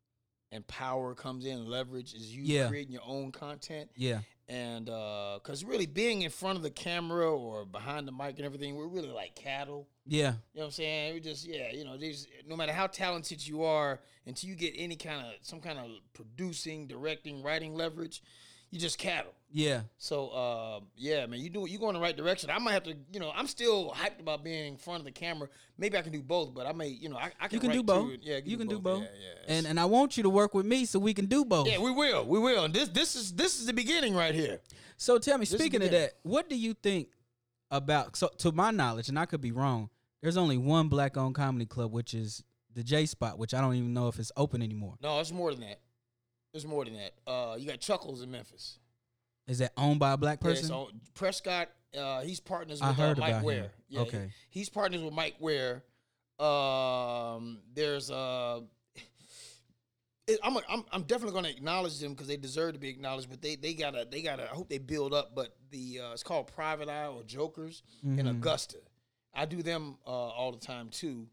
and 0.51 0.65
power 0.67 1.13
comes 1.13 1.45
in 1.45 1.67
leverage 1.67 2.13
is 2.13 2.35
you 2.35 2.43
Yeah. 2.43 2.67
creating 2.67 2.93
your 2.93 3.03
own 3.05 3.31
content 3.31 3.89
Yeah. 3.95 4.19
and 4.47 4.85
because 4.85 5.63
really 5.63 5.85
being 5.85 6.23
in 6.23 6.31
front 6.31 6.57
of 6.57 6.63
the 6.63 6.71
camera 6.71 7.29
or 7.31 7.65
behind 7.65 8.07
the 8.07 8.11
mic 8.11 8.37
and 8.37 8.45
everything 8.45 8.75
we're 8.75 8.87
really 8.87 9.09
like 9.11 9.35
cattle 9.35 9.87
Yeah. 10.07 10.33
you 10.53 10.59
know 10.59 10.61
what 10.61 10.65
i'm 10.65 10.71
saying 10.71 11.13
we 11.13 11.19
just 11.19 11.45
yeah 11.47 11.71
you 11.71 11.83
know 11.85 11.97
these 11.97 12.27
no 12.47 12.55
matter 12.55 12.73
how 12.73 12.87
talented 12.87 13.45
you 13.45 13.63
are 13.63 13.99
until 14.25 14.49
you 14.49 14.55
get 14.55 14.73
any 14.75 14.95
kind 14.95 15.25
of 15.25 15.33
some 15.41 15.59
kind 15.61 15.77
of 15.77 15.85
producing 16.13 16.87
directing 16.87 17.43
writing 17.43 17.75
leverage 17.75 18.23
you 18.71 18.79
just 18.79 18.97
cattle 18.97 19.33
Yeah. 19.51 19.81
so 19.97 20.29
uh, 20.29 20.79
yeah, 20.95 21.25
man, 21.25 21.39
you 21.39 21.49
do 21.49 21.65
you 21.67 21.79
go 21.79 21.89
in 21.89 21.95
the 21.95 21.99
right 22.01 22.15
direction. 22.15 22.49
I 22.51 22.59
might 22.59 22.73
have 22.73 22.83
to, 22.83 22.95
you 23.11 23.19
know, 23.19 23.31
I'm 23.35 23.47
still 23.47 23.91
hyped 23.91 24.19
about 24.19 24.43
being 24.43 24.67
in 24.67 24.77
front 24.77 24.99
of 24.99 25.05
the 25.05 25.11
camera. 25.11 25.49
Maybe 25.77 25.97
I 25.97 26.01
can 26.03 26.11
do 26.11 26.21
both, 26.21 26.53
but 26.53 26.67
I 26.67 26.71
may, 26.71 26.87
you 26.89 27.09
know, 27.09 27.17
I, 27.17 27.31
I 27.39 27.47
can. 27.47 27.55
You 27.55 27.59
can 27.59 27.71
do 27.71 27.81
both. 27.83 28.11
Yeah, 28.21 28.39
you 28.43 28.57
can 28.57 28.67
do 28.67 28.79
both. 28.79 29.01
Yeah, 29.01 29.07
yeah. 29.47 29.55
And 29.57 29.65
and 29.65 29.79
I 29.79 29.85
want 29.85 30.17
you 30.17 30.23
to 30.23 30.29
work 30.29 30.53
with 30.53 30.65
me 30.65 30.85
so 30.85 30.99
we 30.99 31.13
can 31.13 31.25
do 31.25 31.43
both. 31.45 31.67
yeah, 31.67 31.79
we 31.79 31.91
will, 31.91 32.25
we 32.25 32.37
will. 32.39 32.65
And 32.65 32.73
this 32.73 32.89
this 32.89 33.15
is 33.15 33.33
this 33.33 33.59
is 33.59 33.65
the 33.65 33.73
beginning 33.73 34.13
right 34.15 34.35
here. 34.35 34.59
So 34.97 35.17
tell 35.17 35.37
me, 35.37 35.43
is 35.43 35.49
the 35.49 35.57
speaking 35.57 35.81
of 35.81 35.91
that, 35.91 36.13
what 36.23 36.49
do 36.49 36.55
you 36.55 36.73
think 36.73 37.07
about? 37.71 38.15
So, 38.15 38.29
to 38.39 38.51
my 38.51 38.71
knowledge, 38.71 39.09
and 39.09 39.17
I 39.17 39.25
could 39.25 39.41
be 39.41 39.51
wrong. 39.51 39.89
There's 40.21 40.35
only 40.37 40.57
one 40.57 40.89
black-owned 40.89 41.33
comedy 41.33 41.65
club, 41.65 41.93
which 41.93 42.13
is 42.13 42.43
the 42.75 42.83
J 42.83 43.05
Spot, 43.05 43.37
which 43.39 43.53
I 43.53 43.61
don't 43.61 43.75
even 43.75 43.93
know 43.93 44.09
if 44.09 44.19
it's 44.19 44.31
open 44.35 44.61
anymore. 44.61 44.95
No, 45.01 45.19
it's 45.21 45.31
more 45.31 45.51
than 45.51 45.61
that. 45.61 45.79
It's 46.53 46.65
more 46.65 46.83
than 46.83 46.95
that. 46.95 47.13
Uh, 47.25 47.55
you 47.57 47.65
got 47.67 47.79
Chuckles 47.79 48.21
in 48.21 48.29
Memphis. 48.29 48.79
Is 49.49 49.57
that 49.59 49.73
owned 49.75 49.99
by 49.99 50.13
a 50.13 50.17
black 50.17 50.39
person? 50.39 50.65
Yeah, 50.65 50.69
so 50.69 50.89
Prescott, 51.15 51.69
uh, 51.99 52.21
he's 52.21 52.39
partners 52.39 52.79
with 52.79 52.89
uh, 52.89 52.93
Mike 52.93 53.17
about 53.17 53.29
him. 53.31 53.43
Ware. 53.43 53.71
Yeah, 53.89 53.99
he- 54.01 54.07
Okay. 54.07 54.31
he's 54.49 54.69
partners 54.69 55.01
with 55.01 55.13
Mike 55.13 55.35
Ware. 55.39 55.83
Um, 56.39 57.59
there's 57.73 58.09
uh, 58.11 58.61
it, 60.27 60.39
I'm, 60.43 60.55
a, 60.55 60.61
I'm 60.69 60.85
I'm 60.91 61.03
definitely 61.03 61.33
going 61.33 61.45
to 61.45 61.49
acknowledge 61.49 61.99
them 61.99 62.11
because 62.13 62.27
they 62.27 62.37
deserve 62.37 62.73
to 62.73 62.79
be 62.79 62.87
acknowledged. 62.89 63.29
But 63.29 63.41
they 63.41 63.55
they 63.55 63.73
gotta 63.73 64.07
they 64.09 64.21
gotta 64.21 64.43
I 64.43 64.53
hope 64.55 64.69
they 64.69 64.77
build 64.77 65.13
up. 65.13 65.33
But 65.35 65.55
the 65.71 65.99
uh, 66.01 66.13
it's 66.13 66.23
called 66.23 66.47
Private 66.53 66.87
Eye 66.87 67.07
or 67.07 67.23
Jokers 67.23 67.81
in 68.03 68.17
Mhm. 68.17 68.29
Augusta. 68.29 68.77
I 69.33 69.45
do 69.45 69.61
them 69.63 69.97
uh, 70.05 70.09
all 70.11 70.51
the 70.51 70.59
time 70.65 70.89
too. 70.89 71.27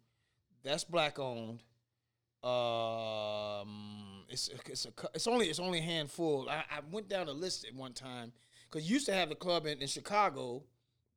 That's 0.65 0.83
black 0.85 1.19
owned. 1.19 1.63
Um, 2.43 4.16
it's 4.29 4.51
it's 4.67 4.87
a 4.87 4.91
it's 5.15 5.27
only 5.27 5.47
it's 5.47 5.59
only 5.59 5.79
a 5.79 5.83
handful. 5.83 6.49
I, 6.49 6.65
I 6.71 6.81
went 6.91 7.09
down 7.09 7.27
the 7.27 7.33
list 7.33 7.65
at 7.65 7.75
one 7.75 7.93
time 7.93 8.33
because 8.71 8.89
you 8.89 8.95
used 8.95 9.07
to 9.07 9.13
have 9.15 9.29
the 9.29 9.35
club 9.35 9.67
in, 9.67 9.81
in 9.81 9.89
Chicago. 9.89 10.63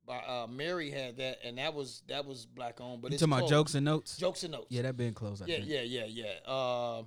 By 0.05 0.18
uh, 0.18 0.47
Mary 0.49 0.89
had 0.89 1.18
that, 1.18 1.38
and 1.43 1.60
that 1.60 1.74
was 1.74 2.01
that 2.07 2.26
was 2.26 2.45
black 2.45 2.82
owned. 2.82 3.01
But 3.01 3.12
you 3.12 3.16
it's 3.16 3.22
talking 3.22 3.34
about 3.34 3.49
jokes 3.49 3.76
and 3.76 3.86
notes? 3.86 4.18
jokes 4.18 4.43
and 4.43 4.53
notes. 4.53 4.68
Yeah, 4.70 4.82
that 4.84 4.97
been 4.97 5.14
closed. 5.14 5.43
I 5.43 5.45
yeah, 5.45 5.57
think. 5.57 5.70
yeah, 5.70 5.82
yeah, 5.82 6.05
yeah. 6.05 6.51
Uh, 6.51 7.03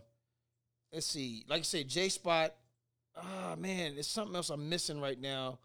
let's 0.93 1.07
see. 1.07 1.45
Like 1.49 1.61
I 1.61 1.63
said, 1.63 1.89
J 1.89 2.09
Spot. 2.09 2.55
Ah 3.17 3.57
man, 3.59 3.95
it's 3.97 4.09
something 4.09 4.37
else 4.37 4.51
I'm 4.51 4.69
missing 4.69 5.01
right 5.01 5.21
now, 5.21 5.59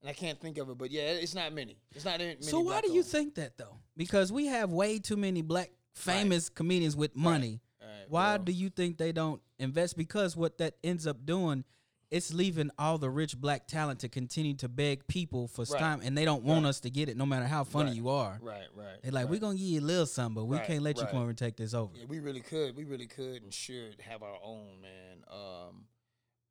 and 0.00 0.08
I 0.08 0.14
can't 0.14 0.40
think 0.40 0.56
of 0.58 0.70
it. 0.70 0.78
But 0.78 0.90
yeah, 0.90 1.02
it's 1.02 1.34
not 1.34 1.52
many. 1.52 1.76
It's 1.94 2.04
not 2.04 2.18
many. 2.18 2.36
So 2.40 2.60
why 2.60 2.80
do 2.80 2.92
you 2.92 3.02
think 3.02 3.34
that 3.34 3.58
though? 3.58 3.76
Because 3.96 4.32
we 4.32 4.46
have 4.46 4.72
way 4.72 4.98
too 4.98 5.16
many 5.16 5.42
black 5.42 5.70
famous 5.94 6.48
comedians 6.48 6.96
with 6.96 7.14
money. 7.14 7.60
All 7.80 7.88
right, 7.88 7.96
Why 8.08 8.30
well, 8.36 8.38
do 8.38 8.52
you 8.52 8.70
think 8.70 8.96
they 8.96 9.12
don't 9.12 9.40
invest? 9.60 9.96
Because 9.96 10.36
what 10.36 10.58
that 10.58 10.74
ends 10.82 11.06
up 11.06 11.24
doing, 11.26 11.64
it's 12.10 12.34
leaving 12.34 12.70
all 12.78 12.98
the 12.98 13.08
rich 13.10 13.40
black 13.40 13.68
talent 13.68 14.00
to 14.00 14.08
continue 14.08 14.54
to 14.54 14.68
beg 14.68 15.06
people 15.06 15.46
for 15.46 15.62
Right. 15.64 15.78
time, 15.78 16.00
and 16.02 16.18
they 16.18 16.24
don't 16.24 16.42
want 16.42 16.64
Right. 16.64 16.70
us 16.70 16.80
to 16.80 16.90
get 16.90 17.08
it, 17.08 17.16
no 17.16 17.24
matter 17.24 17.46
how 17.46 17.62
funny 17.64 17.90
Right. 17.90 17.96
you 17.96 18.08
are. 18.08 18.38
Right, 18.42 18.66
right. 18.74 19.00
They're 19.02 19.12
like, 19.12 19.28
we're 19.28 19.38
gonna 19.38 19.56
give 19.56 19.66
you 19.66 19.80
a 19.80 19.82
little 19.82 20.06
something, 20.06 20.34
but 20.34 20.44
we 20.46 20.58
can't 20.58 20.82
let 20.82 20.98
you 20.98 21.06
come 21.06 21.18
over 21.20 21.28
and 21.30 21.38
take 21.38 21.56
this 21.56 21.72
over. 21.72 21.96
Yeah, 21.96 22.06
we 22.06 22.18
really 22.18 22.40
could. 22.40 22.74
We 22.74 22.84
really 22.84 23.06
could 23.06 23.42
and 23.44 23.54
should 23.54 24.00
have 24.00 24.22
our 24.24 24.38
own, 24.42 24.80
man. 24.80 25.24
Um, 25.28 25.86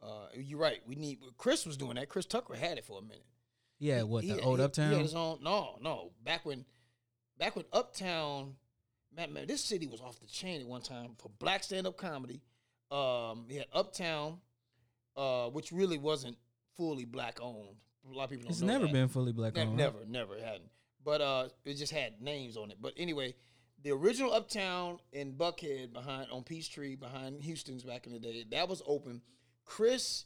uh, 0.01 0.29
you're 0.33 0.59
right. 0.59 0.81
We 0.87 0.95
need. 0.95 1.19
Chris 1.37 1.65
was 1.65 1.75
doing 1.75 1.95
that. 1.95 2.07
Chris 2.07 2.25
Tucker 2.25 2.55
had 2.55 2.77
it 2.77 2.85
for 2.85 2.99
a 2.99 3.01
minute. 3.01 3.25
Yeah, 3.79 3.97
He- 3.97 4.03
what 4.03 4.23
he 4.23 4.29
the 4.29 4.35
had- 4.35 4.43
old 4.45 4.59
he- 4.59 4.65
Uptown? 4.65 4.89
He 4.91 4.95
had 4.95 5.03
his 5.05 5.15
own. 5.15 5.43
No, 5.43 5.77
no. 5.81 6.11
Back 6.23 6.45
when, 6.45 6.65
back 7.37 7.57
when 7.57 7.65
Uptown, 7.73 8.55
man, 9.11 9.33
man, 9.33 9.45
this 9.47 9.63
city 9.63 9.87
was 9.87 9.99
off 9.99 10.19
the 10.21 10.27
chain 10.27 10.61
at 10.61 10.67
one 10.67 10.81
time 10.81 11.15
for 11.17 11.27
black 11.39 11.63
stand 11.65 11.85
up 11.85 11.97
comedy. 11.97 12.41
Um, 12.91 13.45
he 13.49 13.57
had 13.57 13.67
Uptown, 13.73 14.39
uh, 15.15 15.47
which 15.49 15.71
really 15.71 15.97
wasn't 15.97 16.37
fully 16.75 17.05
black 17.05 17.39
owned. 17.41 17.75
A 18.11 18.15
lot 18.15 18.23
of 18.25 18.29
people 18.31 18.43
don't 18.43 18.51
it's 18.51 18.61
never 18.61 18.85
that. 18.85 18.93
been 18.93 19.07
fully 19.07 19.31
black 19.31 19.55
Ne- 19.55 19.61
owned. 19.63 19.77
never, 19.77 19.97
never 20.07 20.35
it 20.35 20.43
hadn't. 20.43 20.69
But 21.03 21.21
uh, 21.21 21.49
it 21.65 21.75
just 21.75 21.91
had 21.93 22.21
names 22.21 22.57
on 22.57 22.71
it. 22.71 22.77
But 22.81 22.93
anyway, 22.97 23.35
the 23.83 23.91
original 23.91 24.33
Uptown 24.33 24.99
in 25.13 25.33
Buckhead 25.33 25.93
behind 25.93 26.27
on 26.31 26.43
Peachtree 26.43 26.95
behind 26.95 27.41
Houston's 27.43 27.83
back 27.83 28.07
in 28.07 28.13
the 28.13 28.19
day 28.19 28.45
that 28.51 28.67
was 28.67 28.81
open. 28.85 29.21
Chris, 29.65 30.25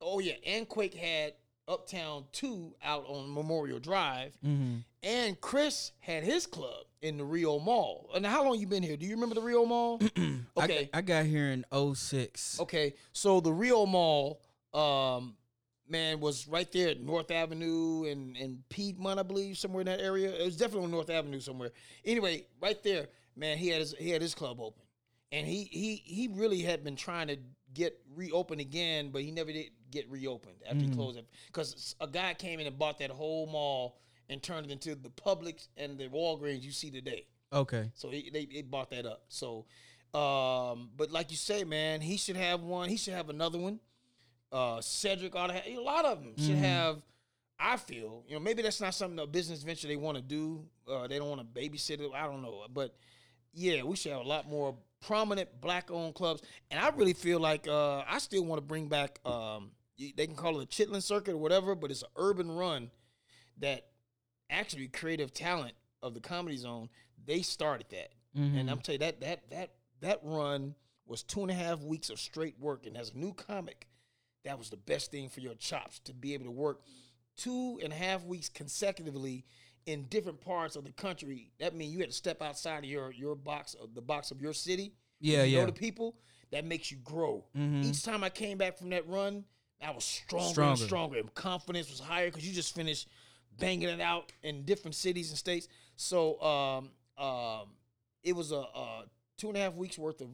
oh 0.00 0.18
yeah, 0.18 0.34
and 0.46 0.68
Quake 0.68 0.94
had 0.94 1.34
Uptown 1.72 2.24
Two 2.32 2.74
out 2.84 3.04
on 3.08 3.32
Memorial 3.32 3.78
Drive, 3.78 4.36
Mm-hmm. 4.44 4.76
and 5.02 5.40
Chris 5.40 5.92
had 6.00 6.22
his 6.22 6.46
club 6.46 6.84
in 7.00 7.16
the 7.16 7.24
Rio 7.24 7.58
Mall. 7.58 8.10
And 8.14 8.24
how 8.24 8.44
long 8.44 8.58
you 8.58 8.66
been 8.66 8.82
here? 8.82 8.96
Do 8.96 9.06
you 9.06 9.14
remember 9.14 9.34
the 9.34 9.40
Rio 9.40 9.64
Mall? 9.64 9.98
okay, 10.56 10.90
I, 10.92 10.98
I 10.98 11.00
got 11.02 11.24
here 11.26 11.48
in 11.50 11.64
06. 11.94 12.60
Okay, 12.60 12.94
so 13.12 13.40
the 13.40 13.52
Rio 13.52 13.86
Mall, 13.86 14.40
um, 14.74 15.34
man, 15.88 16.20
was 16.20 16.46
right 16.46 16.70
there 16.72 16.90
at 16.90 17.00
North 17.00 17.30
Avenue 17.30 18.04
and 18.04 18.36
and 18.36 18.62
Piedmont, 18.68 19.18
I 19.18 19.22
believe, 19.22 19.58
somewhere 19.58 19.80
in 19.80 19.86
that 19.86 20.00
area. 20.00 20.30
It 20.30 20.44
was 20.44 20.56
definitely 20.56 20.84
on 20.84 20.90
North 20.92 21.10
Avenue 21.10 21.40
somewhere. 21.40 21.70
Anyway, 22.04 22.46
right 22.60 22.80
there, 22.82 23.08
man, 23.36 23.58
he 23.58 23.68
had 23.68 23.80
his 23.80 23.94
he 23.98 24.10
had 24.10 24.22
his 24.22 24.34
club 24.34 24.60
open, 24.60 24.82
and 25.32 25.46
he 25.46 25.64
he 25.64 25.96
he 26.04 26.28
really 26.32 26.60
had 26.60 26.84
been 26.84 26.96
trying 26.96 27.28
to 27.28 27.36
get 27.74 27.98
reopened 28.14 28.60
again, 28.60 29.08
but 29.10 29.22
he 29.22 29.30
never 29.30 29.50
did 29.50 29.70
get 29.92 30.10
reopened 30.10 30.56
after 30.68 30.84
he 30.84 30.90
closed 30.90 31.18
it 31.18 31.26
because 31.46 31.94
a 32.00 32.06
guy 32.06 32.34
came 32.34 32.58
in 32.58 32.66
and 32.66 32.78
bought 32.78 32.98
that 32.98 33.10
whole 33.10 33.46
mall 33.46 34.00
and 34.28 34.42
turned 34.42 34.66
it 34.66 34.72
into 34.72 34.94
the 34.94 35.10
Publix 35.10 35.68
and 35.76 35.98
the 35.98 36.08
Walgreens 36.08 36.62
you 36.62 36.72
see 36.72 36.90
today. 36.90 37.26
Okay. 37.52 37.90
So 37.94 38.10
he, 38.10 38.30
they, 38.32 38.46
they 38.46 38.62
bought 38.62 38.90
that 38.90 39.06
up. 39.06 39.24
So, 39.28 39.66
um, 40.14 40.90
but 40.96 41.10
like 41.10 41.30
you 41.30 41.36
say, 41.36 41.64
man, 41.64 42.00
he 42.00 42.16
should 42.16 42.36
have 42.36 42.62
one. 42.62 42.88
He 42.88 42.96
should 42.96 43.14
have 43.14 43.28
another 43.28 43.58
one. 43.58 43.78
Uh, 44.50 44.80
Cedric 44.80 45.34
ought 45.34 45.48
to 45.48 45.52
have 45.54 45.66
a 45.66 45.78
lot 45.78 46.04
of 46.04 46.22
them 46.22 46.34
should 46.36 46.56
have. 46.56 47.02
I 47.58 47.76
feel 47.76 48.24
you 48.26 48.34
know 48.34 48.40
maybe 48.40 48.60
that's 48.60 48.80
not 48.80 48.92
something 48.92 49.18
a 49.20 49.26
business 49.26 49.62
venture 49.62 49.86
they 49.86 49.96
want 49.96 50.16
to 50.16 50.22
do. 50.22 50.64
Uh, 50.90 51.06
they 51.06 51.18
don't 51.18 51.28
want 51.28 51.40
to 51.40 51.60
babysit 51.60 52.00
it. 52.00 52.10
I 52.14 52.26
don't 52.26 52.42
know, 52.42 52.64
but 52.72 52.94
yeah, 53.54 53.82
we 53.82 53.96
should 53.96 54.12
have 54.12 54.22
a 54.22 54.28
lot 54.28 54.48
more 54.48 54.74
prominent 55.00 55.48
black-owned 55.60 56.14
clubs. 56.14 56.42
And 56.70 56.80
I 56.80 56.88
really 56.90 57.12
feel 57.12 57.38
like 57.40 57.68
uh, 57.68 58.02
I 58.08 58.18
still 58.18 58.44
want 58.44 58.58
to 58.58 58.66
bring 58.66 58.88
back. 58.88 59.18
Um, 59.24 59.70
they 60.16 60.26
can 60.26 60.36
call 60.36 60.60
it 60.60 60.64
a 60.64 60.66
Chitlin 60.66 61.02
Circuit 61.02 61.34
or 61.34 61.38
whatever, 61.38 61.74
but 61.74 61.90
it's 61.90 62.02
an 62.02 62.08
urban 62.16 62.50
run 62.50 62.90
that 63.58 63.86
actually 64.50 64.88
creative 64.88 65.32
talent 65.32 65.74
of 66.02 66.14
the 66.14 66.20
Comedy 66.20 66.56
Zone. 66.56 66.88
They 67.24 67.42
started 67.42 67.86
that, 67.90 68.10
and 68.34 68.70
I'm 68.70 68.80
telling 68.80 69.00
you 69.00 69.06
that 69.06 69.20
that 69.20 69.50
that 69.50 69.70
that 70.00 70.20
run 70.22 70.74
was 71.06 71.22
two 71.22 71.42
and 71.42 71.50
a 71.50 71.54
half 71.54 71.80
weeks 71.82 72.10
of 72.10 72.18
straight 72.18 72.58
work. 72.58 72.86
And 72.86 72.96
as 72.96 73.10
a 73.10 73.16
new 73.18 73.32
comic, 73.34 73.86
that 74.44 74.58
was 74.58 74.70
the 74.70 74.76
best 74.76 75.10
thing 75.10 75.28
for 75.28 75.40
your 75.40 75.54
chops 75.54 75.98
to 76.00 76.14
be 76.14 76.34
able 76.34 76.46
to 76.46 76.50
work 76.50 76.80
two 77.36 77.78
and 77.82 77.92
a 77.92 77.96
half 77.96 78.24
weeks 78.24 78.48
consecutively 78.48 79.44
in 79.86 80.04
different 80.04 80.40
parts 80.40 80.76
of 80.76 80.84
the 80.84 80.92
country. 80.92 81.50
That 81.58 81.74
means 81.74 81.92
you 81.92 82.00
had 82.00 82.10
to 82.10 82.14
step 82.14 82.42
outside 82.42 82.78
of 82.78 82.84
your 82.84 83.12
your 83.12 83.34
box 83.34 83.74
of 83.74 83.94
the 83.94 84.02
box 84.02 84.30
of 84.30 84.40
your 84.40 84.52
city. 84.52 84.94
Yeah, 85.20 85.44
you 85.44 85.54
yeah. 85.54 85.60
know 85.60 85.66
the 85.66 85.72
people. 85.72 86.16
That 86.50 86.66
makes 86.66 86.90
you 86.90 86.98
grow. 86.98 87.46
Mhm. 87.56 87.84
Each 87.84 88.02
time 88.02 88.22
I 88.22 88.28
came 88.28 88.58
back 88.58 88.76
from 88.76 88.90
that 88.90 89.08
run, 89.08 89.44
I 89.82 89.90
was 89.90 90.04
stronger, 90.04 90.44
and 90.46 90.52
Stronger. 90.54 90.84
stronger, 90.84 91.18
and 91.18 91.34
confidence 91.34 91.90
was 91.90 92.00
higher 92.00 92.26
because 92.26 92.46
you 92.46 92.54
just 92.54 92.74
finished 92.74 93.08
banging 93.58 93.88
it 93.88 94.00
out 94.00 94.32
in 94.42 94.64
different 94.64 94.94
cities 94.94 95.30
and 95.30 95.38
states. 95.38 95.68
So 95.96 96.40
um, 96.40 96.90
um, 97.24 97.68
it 98.22 98.34
was 98.34 98.52
a, 98.52 98.56
a 98.56 99.04
two 99.36 99.48
and 99.48 99.56
a 99.56 99.60
half 99.60 99.74
weeks 99.74 99.98
worth 99.98 100.20
of 100.20 100.28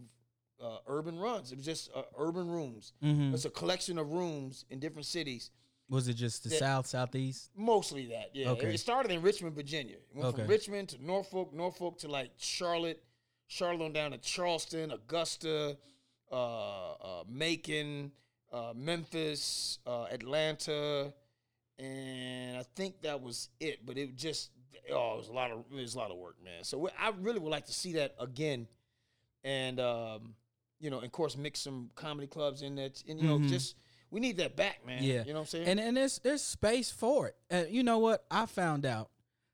uh, 0.62 0.78
urban 0.86 1.18
runs. 1.18 1.50
It 1.52 1.56
was 1.56 1.64
just 1.64 1.90
uh, 1.94 2.02
urban 2.18 2.48
rooms. 2.50 2.92
Mhm. 3.02 3.32
It's 3.32 3.44
a 3.44 3.50
collection 3.50 3.98
of 3.98 4.10
rooms 4.12 4.64
in 4.70 4.80
different 4.80 5.06
cities, 5.06 5.50
Was 5.88 6.08
it 6.08 6.14
just 6.14 6.42
the 6.42 6.50
That- 6.50 6.58
South, 6.58 6.86
Southeast? 6.86 7.50
Mostly 7.56 8.06
that, 8.06 8.30
yeah. 8.34 8.50
Okay. 8.50 8.74
It 8.74 8.78
started 8.78 9.10
in 9.12 9.22
Richmond, 9.22 9.54
Virginia. 9.54 9.94
It 9.96 10.14
went 10.14 10.26
Okay. 10.28 10.42
from 10.42 10.50
Richmond 10.50 10.88
to 10.90 11.04
Norfolk, 11.04 11.54
Norfolk 11.54 11.98
to 12.00 12.08
like 12.08 12.32
Charlotte, 12.38 13.02
Charlotte 13.46 13.84
on 13.84 13.92
down 13.92 14.10
to 14.10 14.18
Charleston, 14.18 14.90
Augusta, 14.90 15.78
uh, 16.30 16.34
uh, 16.92 17.24
Macon, 17.28 18.12
uh, 18.52 18.72
Memphis, 18.74 19.78
uh, 19.86 20.04
Atlanta, 20.10 21.12
and 21.78 22.56
I 22.56 22.64
think 22.74 23.02
that 23.02 23.22
was 23.22 23.48
it. 23.60 23.84
But 23.86 23.96
it 23.98 24.16
just 24.16 24.50
oh, 24.92 25.14
it 25.14 25.18
was 25.18 25.28
a 25.28 25.32
lot 25.32 25.50
of 25.50 25.64
it 25.70 25.74
was 25.80 25.94
a 25.94 25.98
lot 25.98 26.10
of 26.10 26.16
work, 26.18 26.36
man. 26.44 26.64
So 26.64 26.78
we- 26.78 26.90
I 26.98 27.12
really 27.20 27.38
would 27.38 27.50
like 27.50 27.66
to 27.66 27.72
see 27.74 27.92
that 27.94 28.14
again, 28.18 28.66
and 29.44 29.78
um, 29.80 30.34
you 30.80 30.90
know, 30.90 30.98
and 30.98 31.06
of 31.06 31.12
course, 31.12 31.36
mix 31.36 31.60
some 31.60 31.90
comedy 31.94 32.26
clubs 32.26 32.62
in 32.62 32.76
that, 32.76 33.02
and 33.08 33.20
you 33.20 33.26
know, 33.26 33.38
just 33.40 33.76
we 34.10 34.20
need 34.20 34.38
that 34.38 34.56
back, 34.56 34.84
man. 34.86 34.98
Mm-hmm. 34.98 35.04
Yeah, 35.10 35.24
you 35.24 35.32
know 35.32 35.40
what 35.40 35.40
I'm 35.40 35.46
saying? 35.46 35.68
And 35.68 35.80
and 35.80 35.96
there's 35.96 36.18
there's 36.20 36.42
space 36.42 36.90
for 36.90 37.28
it. 37.28 37.36
And 37.50 37.68
you 37.70 37.82
know 37.82 37.98
what? 37.98 38.24
I 38.30 38.46
found 38.46 38.86
out 38.86 39.10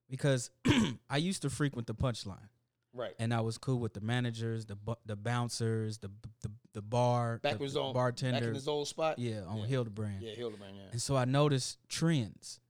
because 0.08 0.50
I 1.10 1.16
used 1.16 1.42
to 1.42 1.50
frequent 1.50 1.86
the 1.86 1.94
Punchline, 1.94 2.48
right. 2.92 3.14
and 3.18 3.34
I 3.34 3.40
was 3.40 3.58
cool 3.58 3.78
with 3.80 3.94
the 3.94 4.00
managers, 4.00 4.66
the 4.66 4.76
bu- 4.76 4.94
the 5.04 5.16
bouncers, 5.16 5.98
the 5.98 6.10
the, 6.42 6.50
the 6.74 6.82
bar, 6.82 7.38
Back 7.42 7.58
the 7.58 7.90
bartender. 7.94 8.40
back 8.40 8.48
in 8.48 8.54
his 8.54 8.68
old 8.68 8.86
spot. 8.88 9.18
yeah, 9.18 9.42
on 9.44 9.58
Yeah. 9.58 9.66
Hildebrand. 9.66 10.20
Yeah, 10.22 10.34
Hildebrand. 10.34 10.76
Yeah. 10.76 10.82
And 10.92 11.00
so 11.00 11.16
I 11.16 11.24
noticed 11.24 11.78
trends. 11.88 12.60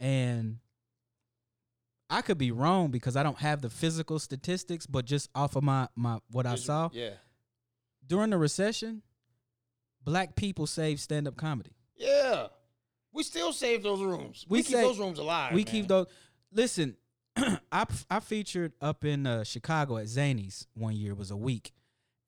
And 0.00 0.58
I 2.10 2.22
could 2.22 2.38
be 2.38 2.50
wrong 2.50 2.90
because 2.90 3.16
I 3.16 3.22
don't 3.22 3.38
have 3.38 3.60
the 3.62 3.70
physical 3.70 4.18
statistics, 4.18 4.86
but 4.86 5.04
just 5.04 5.28
off 5.34 5.56
of 5.56 5.62
my, 5.62 5.88
my 5.94 6.18
what 6.30 6.46
I 6.46 6.54
saw 6.56 6.88
Yeah. 6.92 7.10
during 8.06 8.30
the 8.30 8.38
recession, 8.38 9.02
black 10.02 10.34
people 10.36 10.66
saved 10.66 11.00
stand 11.00 11.28
up 11.28 11.36
comedy. 11.36 11.72
Yeah. 11.96 12.48
We 13.12 13.22
still 13.22 13.52
save 13.52 13.82
those 13.82 14.00
rooms. 14.00 14.46
We, 14.48 14.58
We 14.58 14.62
keep 14.62 14.76
say- 14.76 14.82
those 14.82 14.98
rooms 14.98 15.18
alive. 15.18 15.52
we 15.52 15.64
man. 15.64 15.72
keep 15.72 15.88
those. 15.88 16.06
Listen, 16.52 16.96
I 17.36 17.86
I 18.10 18.20
featured 18.20 18.72
up 18.80 19.04
in 19.04 19.26
uh, 19.26 19.44
Chicago 19.44 19.96
at 19.98 20.06
Zanies 20.06 20.66
one 20.74 20.94
year. 20.96 21.12
It 21.12 21.18
was 21.18 21.30
a 21.30 21.36
week, 21.36 21.72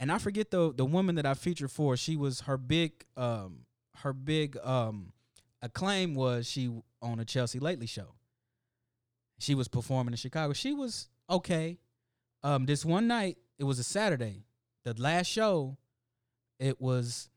and 0.00 0.10
I 0.10 0.18
forget 0.18 0.50
the 0.50 0.72
the 0.74 0.84
woman 0.84 1.14
that 1.14 1.26
I 1.26 1.34
featured 1.34 1.70
for. 1.70 1.96
She 1.96 2.16
was 2.16 2.40
her 2.42 2.56
big 2.56 3.04
um 3.16 3.66
her 3.98 4.12
big 4.12 4.56
um 4.64 5.12
acclaim 5.62 6.14
was 6.14 6.48
she 6.50 6.70
on 7.00 7.20
a 7.20 7.24
Chelsea 7.24 7.58
Lately 7.60 7.86
show. 7.86 8.14
She 9.38 9.54
was 9.54 9.68
performing 9.68 10.12
in 10.12 10.16
Chicago. 10.16 10.52
She 10.52 10.72
was 10.72 11.08
okay. 11.28 11.78
Um, 12.42 12.66
this 12.66 12.84
one 12.84 13.06
night 13.06 13.38
it 13.58 13.64
was 13.64 13.78
a 13.78 13.84
Saturday. 13.84 14.44
The 14.84 14.94
last 15.00 15.26
show, 15.26 15.76
it 16.58 16.80
was 16.80 17.28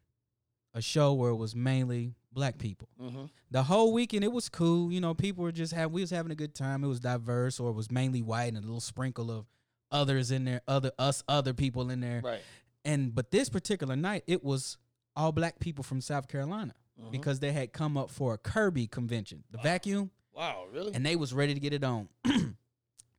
a 0.73 0.81
show 0.81 1.13
where 1.13 1.29
it 1.31 1.35
was 1.35 1.55
mainly 1.55 2.15
black 2.31 2.57
people 2.57 2.87
Mhm. 2.99 3.29
the 3.51 3.61
whole 3.63 3.93
weekend 3.93 4.23
it 4.23 4.31
was 4.31 4.49
cool. 4.49 4.91
You 4.91 4.99
know, 5.01 5.13
people 5.13 5.43
were 5.43 5.51
just 5.51 5.71
having 5.71 5.93
we 5.93 6.01
was 6.01 6.09
having 6.09 6.31
a 6.31 6.35
good 6.35 6.55
time. 6.55 6.83
It 6.83 6.87
was 6.87 6.99
diverse, 6.99 7.59
or 7.59 7.69
it 7.69 7.73
was 7.73 7.91
mainly 7.91 8.21
white 8.21 8.47
and 8.47 8.57
a 8.57 8.61
little 8.61 8.79
sprinkle 8.81 9.29
of 9.29 9.45
others 9.93 10.31
in 10.31 10.43
there, 10.43 10.61
other 10.67 10.91
us 10.99 11.23
other 11.29 11.53
people 11.53 11.89
in 11.89 12.01
there. 12.01 12.21
Right. 12.23 12.41
And 12.83 13.15
but 13.15 13.31
this 13.31 13.47
particular 13.49 13.95
night, 13.95 14.23
it 14.27 14.43
was 14.43 14.77
all 15.15 15.31
black 15.31 15.59
people 15.59 15.83
from 15.83 16.01
South 16.01 16.27
Carolina 16.27 16.73
Mm-hmm. 17.01 17.09
because 17.09 17.39
they 17.39 17.51
had 17.51 17.73
come 17.73 17.97
up 17.97 18.11
for 18.11 18.35
a 18.35 18.37
Kirby 18.37 18.85
convention, 18.85 19.43
the 19.49 19.57
vacuum, 19.57 20.11
Wow, 20.31 20.65
really? 20.71 20.93
and 20.93 21.03
they 21.03 21.15
was 21.15 21.33
ready 21.33 21.55
to 21.55 21.59
get 21.59 21.73
it 21.73 21.83
on. 21.83 22.07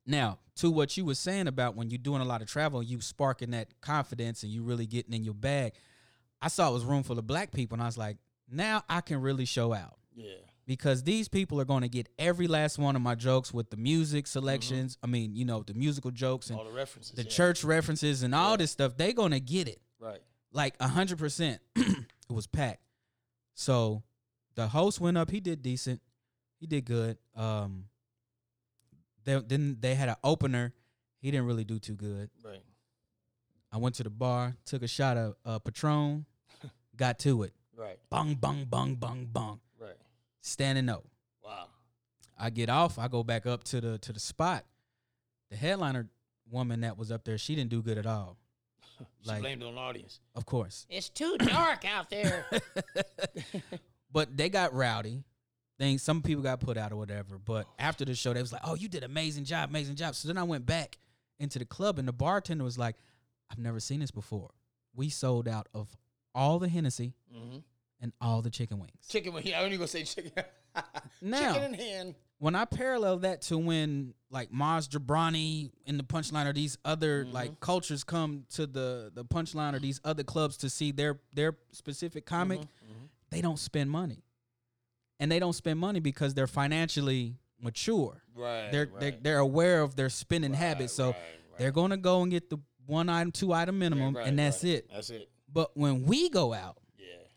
now, 0.05 0.39
to 0.55 0.71
what 0.71 0.95
you 0.95 1.03
were 1.03 1.15
saying 1.15 1.47
about 1.47 1.75
when 1.75 1.89
you're 1.89 1.97
doing 1.97 2.21
a 2.21 2.25
lot 2.25 2.41
of 2.41 2.47
travel, 2.47 2.81
you 2.83 3.01
sparking 3.01 3.51
that 3.51 3.81
confidence 3.81 4.43
and 4.43 4.51
you 4.53 4.63
really 4.63 4.85
getting 4.85 5.13
in 5.13 5.25
your 5.25 5.33
bag. 5.33 5.73
I 6.41 6.47
saw 6.47 6.69
it 6.69 6.73
was 6.73 6.85
room 6.85 7.03
full 7.03 7.19
of 7.19 7.27
black 7.27 7.51
people, 7.51 7.75
and 7.75 7.81
I 7.81 7.87
was 7.87 7.97
like, 7.97 8.15
now 8.49 8.83
I 8.87 9.01
can 9.01 9.19
really 9.19 9.43
show 9.45 9.73
out 9.73 9.97
yeah. 10.15 10.35
Because 10.65 11.03
these 11.03 11.27
people 11.27 11.59
are 11.61 11.65
going 11.65 11.81
to 11.83 11.89
get 11.89 12.09
every 12.17 12.47
last 12.47 12.77
one 12.77 12.95
of 12.95 13.01
my 13.01 13.15
jokes 13.15 13.53
with 13.53 13.69
the 13.69 13.77
music 13.77 14.25
selections. 14.27 14.97
I 15.03 15.07
mean, 15.07 15.35
you 15.35 15.45
know, 15.45 15.61
the 15.63 15.73
musical 15.73 16.11
jokes 16.11 16.49
and 16.49 16.57
All 16.57 16.65
the 16.65 16.71
references. 16.71 17.11
the 17.13 17.23
yeah. 17.23 17.29
church 17.29 17.63
references 17.63 18.23
and 18.23 18.33
all 18.33 18.57
this 18.57 18.71
stuff. 18.71 18.97
They're 18.97 19.13
going 19.13 19.31
to 19.31 19.39
get 19.39 19.67
it 19.67 19.79
Right. 19.99 20.21
like 20.51 20.75
a 20.79 20.87
hundred 20.87 21.17
percent. 21.19 21.59
It 22.27 22.33
was 22.33 22.47
packed. 22.47 22.81
So 23.53 24.01
the 24.55 24.67
host 24.67 24.99
went 24.99 25.15
up. 25.15 25.29
He 25.29 25.39
did 25.39 25.61
decent. 25.61 26.01
He 26.59 26.65
did 26.65 26.83
good. 26.85 27.19
Um, 27.35 27.85
they, 29.25 29.39
then 29.45 29.77
they 29.79 29.93
had 29.93 30.09
an 30.09 30.15
opener. 30.23 30.73
He 31.19 31.29
didn't 31.29 31.45
really 31.45 31.65
do 31.65 31.77
too 31.77 31.93
good. 31.93 32.31
Right. 32.43 32.63
I 33.71 33.77
went 33.77 33.93
to 33.95 34.03
the 34.03 34.09
bar, 34.09 34.55
took 34.65 34.81
a 34.81 34.87
shot 34.87 35.17
of 35.17 35.35
uh, 35.45 35.59
Patron, 35.59 36.25
got 36.95 37.19
to 37.19 37.43
it. 37.43 37.53
Right. 37.77 37.99
Bung, 38.09 38.33
bung, 38.35 38.65
bung, 38.65 38.95
bung, 38.95 39.27
bung. 39.31 39.59
Right. 40.45 40.51
Standing 40.51 40.89
up. 40.89 41.05
Wow. 41.43 41.67
I 42.37 42.49
get 42.49 42.69
off. 42.69 42.99
I 42.99 43.07
go 43.07 43.23
back 43.23 43.45
up 43.45 43.63
to 43.65 43.81
the 43.81 43.97
to 43.99 44.13
the 44.13 44.19
spot. 44.19 44.63
The 45.49 45.57
headliner 45.57 46.07
woman 46.51 46.81
that 46.81 46.97
was 46.97 47.11
up 47.11 47.23
there, 47.23 47.37
she 47.37 47.55
didn't 47.55 47.69
do 47.69 47.81
good 47.81 47.97
at 47.97 48.05
all. 48.05 48.37
She 49.23 49.29
Like- 49.29 49.41
blamed 49.41 49.63
on 49.63 49.75
the 49.75 49.81
audience. 49.81 50.19
Of 50.35 50.45
course, 50.45 50.85
It's 50.89 51.09
too 51.09 51.35
dark 51.39 51.83
out 51.85 52.09
there. 52.09 52.45
but 54.11 54.35
they 54.37 54.49
got 54.49 54.73
rowdy. 54.73 55.23
Things 55.77 56.01
some 56.01 56.21
people 56.21 56.41
got 56.43 56.61
put 56.61 56.77
out 56.77 56.93
or 56.93 56.95
whatever. 56.95 57.37
But 57.37 57.67
after 57.77 58.05
the 58.05 58.15
show, 58.15 58.33
they 58.33 58.41
was 58.41 58.53
like, 58.53 58.61
"Oh, 58.63 58.75
you 58.75 58.87
did 58.87 59.03
amazing 59.03 59.43
job, 59.43 59.69
amazing 59.69 59.95
job." 59.95 60.15
So 60.15 60.27
then 60.29 60.37
I 60.37 60.43
went 60.43 60.65
back 60.65 60.97
into 61.39 61.59
the 61.59 61.65
club, 61.65 61.99
and 61.99 62.07
the 62.07 62.13
bartender 62.13 62.63
was 62.63 62.77
like, 62.77 62.95
"I've 63.51 63.57
never 63.57 63.79
seen 63.81 63.99
this 63.99 64.11
before. 64.11 64.51
We 64.95 65.09
sold 65.09 65.47
out 65.49 65.67
of 65.73 65.97
all 66.33 66.59
the 66.59 66.69
Hennessy 66.69 67.13
Mm-hmm. 67.35 67.57
And 68.05 68.13
all 68.21 68.41
the 68.43 68.49
chicken 68.51 68.77
wings." 68.79 68.91
Chicken. 69.09 69.33
wing- 69.33 69.45
Yeah, 69.47 69.59
I 69.59 69.63
only 69.63 69.77
gonna 69.77 69.87
say 69.87 70.03
chicken. 70.03 70.31
Now- 71.21 71.53
chicken 71.53 71.73
in 71.73 71.79
hand. 71.79 72.15
when 72.37 72.53
I 72.55 72.65
parallel 72.65 73.17
that 73.19 73.41
to 73.43 73.57
when 73.57 74.13
like 74.29 74.51
Maz 74.51 74.87
Jobrani 74.89 75.71
in 75.85 75.97
the 75.97 76.03
punchline 76.03 76.45
or 76.45 76.53
these 76.53 76.77
other 76.85 77.23
Mm-hmm. 77.23 77.33
like 77.33 77.59
cultures 77.59 78.03
come 78.03 78.43
to 78.51 78.67
the 78.67 79.11
the 79.13 79.25
punchline 79.25 79.73
or 79.73 79.79
these 79.79 79.99
other 80.03 80.23
clubs 80.23 80.57
to 80.57 80.69
see 80.69 80.91
their 80.91 81.19
their 81.33 81.55
specific 81.71 82.25
comic, 82.25 82.59
Mm-hmm, 82.59 83.05
they 83.31 83.41
don't 83.41 83.57
spend 83.59 83.89
money, 83.89 84.23
and 85.19 85.31
they 85.31 85.39
don't 85.39 85.53
spend 85.53 85.79
money 85.79 85.99
because 85.99 86.33
they're 86.33 86.45
financially 86.47 87.37
mature. 87.59 88.21
Right. 88.35 88.69
They're 88.71 88.85
right. 88.91 88.99
they're, 88.99 89.15
they're 89.21 89.39
aware 89.39 89.81
of 89.81 89.95
their 89.95 90.09
spending 90.09 90.53
habits, 90.53 90.93
so 90.93 91.07
right, 91.07 91.15
right. 91.15 91.57
they're 91.57 91.71
gonna 91.71 91.97
go 91.97 92.21
and 92.21 92.29
get 92.31 92.49
the 92.49 92.57
one 92.85 93.09
item, 93.09 93.31
two 93.31 93.51
item 93.53 93.79
minimum, 93.79 94.15
Right, 94.15 94.27
and 94.27 94.37
that's 94.37 94.63
right. 94.63 94.73
it. 94.73 94.89
That's 94.93 95.09
it. 95.09 95.29
But 95.51 95.75
when 95.75 96.03
we 96.03 96.29
go 96.29 96.53
out. 96.53 96.77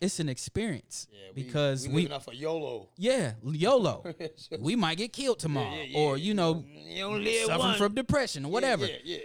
It's 0.01 0.21
an 0.21 0.29
experience 0.29 1.07
Yeah. 1.11 1.19
we- 1.35 1.43
because 1.43 1.87
we, 1.89 1.95
we, 1.95 2.03
living 2.03 2.17
off 2.17 2.29
of 2.29 2.35
YOLO. 2.35 2.89
yeah 2.97 3.33
YOLO. 3.45 4.05
we 4.61 4.77
might 4.77 4.99
get 4.99 5.13
killed 5.13 5.39
tomorrow, 5.39 5.75
yeah, 5.75 5.83
yeah. 5.85 5.99
or 5.99 6.17
you 6.17 6.35
know 6.35 6.65
You 6.87 7.45
suffering 7.47 7.59
once. 7.59 7.79
from 7.79 7.95
depression 7.95 8.45
or 8.45 8.51
whatever. 8.53 8.87
Yeah, 8.87 8.97
yeah. 9.05 9.19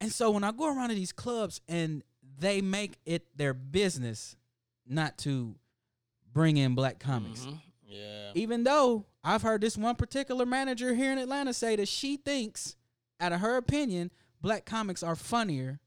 And 0.00 0.10
so 0.12 0.30
when 0.30 0.44
I 0.44 0.52
go 0.52 0.66
around 0.74 0.88
to 0.90 0.94
these 0.94 1.12
clubs 1.12 1.60
and 1.68 2.02
they 2.38 2.60
make 2.62 2.92
it 3.04 3.26
their 3.36 3.52
business 3.52 4.34
not 4.86 5.18
to 5.18 5.54
bring 6.32 6.56
in 6.56 6.74
black 6.74 6.98
comics, 6.98 7.40
Mm-hmm. 7.40 7.54
Yeah. 7.86 8.30
even 8.36 8.62
though 8.64 9.04
I've 9.24 9.42
heard 9.42 9.60
this 9.60 9.76
one 9.76 9.96
particular 9.96 10.46
manager 10.46 10.94
here 10.94 11.10
in 11.12 11.18
Atlanta 11.18 11.52
say 11.52 11.74
that 11.76 11.88
she 11.88 12.16
thinks, 12.16 12.76
out 13.18 13.32
of 13.32 13.40
her 13.40 13.56
opinion, 13.56 14.10
black 14.40 14.64
comics 14.64 15.02
are 15.02 15.16
funnier 15.16 15.80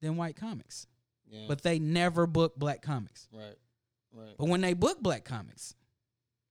than 0.00 0.16
white 0.16 0.36
comics, 0.36 0.86
Yeah. 1.28 1.46
but 1.48 1.62
they 1.62 1.78
never 1.80 2.26
book 2.28 2.56
black 2.56 2.80
comics. 2.80 3.26
right. 3.34 3.56
Right. 4.12 4.34
But 4.38 4.48
when 4.48 4.60
they 4.60 4.74
book 4.74 5.00
black 5.00 5.24
comics, 5.24 5.74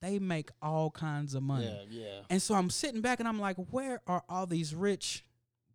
they 0.01 0.19
make 0.19 0.49
all 0.61 0.91
kinds 0.91 1.33
of 1.33 1.43
money. 1.43 1.65
Yeah. 1.89 2.01
Yeah. 2.01 2.19
And 2.29 2.41
so 2.41 2.55
I'm 2.55 2.69
sitting 2.69 3.01
back 3.01 3.19
and 3.19 3.27
I'm 3.27 3.39
like, 3.39 3.57
where 3.71 4.01
are 4.07 4.23
all 4.29 4.45
these 4.45 4.75
rich 4.75 5.25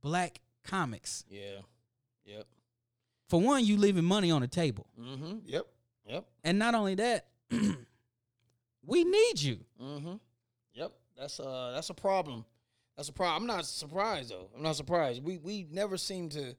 black 0.01 0.41
comics? 0.65 1.25
Yeah. 1.29 1.61
Yep. 2.25 2.47
For 3.29 3.41
one, 3.41 3.65
you 3.65 3.77
leaving 3.77 4.05
money 4.05 4.31
on 4.31 4.43
the 4.43 4.49
table. 4.49 4.87
Mm-hmm. 5.01 5.39
Yep. 5.47 5.67
Yep. 6.09 6.25
And 6.45 6.59
not 6.59 6.75
only 6.75 6.95
that, 6.97 7.27
we 8.87 9.05
need 9.05 9.41
you. 9.41 9.59
Mm-hmm. 9.81 10.15
Yep. 10.75 10.93
That's 11.19 11.41
uh 11.41 11.73
that's 11.75 11.91
a 11.91 11.95
problem. 11.95 12.45
That's 12.97 13.09
a 13.09 13.13
problem. 13.13 13.43
I'm 13.43 13.57
not 13.57 13.65
surprised 13.67 14.31
though. 14.31 14.49
I'm 14.55 14.63
not 14.63 14.77
surprised. 14.77 15.23
We 15.23 15.39
we 15.39 15.67
never 15.71 15.97
seem 15.97 16.29
to 16.31 16.55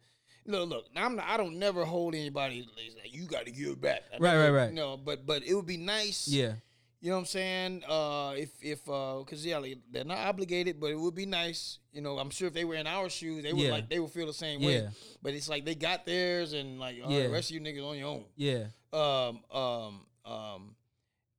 look 0.45 0.69
look. 0.69 0.85
I'm 0.95 1.15
not, 1.15 1.25
I 1.27 1.37
don't 1.37 1.57
never 1.59 1.85
hold 1.85 2.15
anybody 2.15 2.67
like 3.01 3.13
you 3.13 3.25
got 3.25 3.45
to 3.45 3.51
give 3.51 3.79
back. 3.81 4.01
I 4.13 4.17
Right, 4.17 4.37
right, 4.37 4.49
right. 4.49 4.73
No, 4.73 4.97
but 4.97 5.25
but 5.25 5.43
it 5.43 5.53
would 5.53 5.65
be 5.65 5.77
nice. 5.77 6.27
Yeah. 6.27 6.53
You 7.01 7.09
know 7.09 7.15
what 7.17 7.21
I'm 7.21 7.25
saying? 7.25 7.83
Uh, 7.85 8.33
if 8.37 8.49
if 8.63 8.87
uh, 8.87 9.21
cause 9.25 9.45
yeah, 9.45 9.57
like, 9.57 9.77
they're 9.91 10.05
not 10.05 10.19
obligated, 10.19 10.79
but 10.79 10.87
it 10.91 10.97
would 10.97 11.13
be 11.15 11.25
nice. 11.25 11.79
You 11.91 11.99
know, 12.01 12.17
I'm 12.17 12.29
sure 12.29 12.47
if 12.47 12.53
they 12.53 12.63
were 12.63 12.75
in 12.75 12.87
our 12.87 13.09
shoes, 13.09 13.43
they 13.43 13.51
would 13.51 13.61
Yeah. 13.61 13.71
like 13.71 13.89
they 13.89 13.99
would 13.99 14.11
feel 14.11 14.25
the 14.25 14.33
same 14.33 14.61
way. 14.61 14.75
Yeah. 14.83 14.89
But 15.21 15.33
it's 15.33 15.49
like 15.49 15.65
they 15.65 15.75
got 15.75 16.05
theirs, 16.05 16.53
and 16.53 16.79
like 16.79 16.95
all 17.03 17.11
Yeah. 17.11 17.23
the 17.23 17.29
rest 17.29 17.49
of 17.51 17.55
you 17.55 17.61
niggas 17.61 17.85
on 17.85 17.97
your 17.97 18.07
own 18.07 18.25
Yeah. 18.37 18.67
um, 18.93 19.41
um, 19.51 20.05
um, 20.23 20.75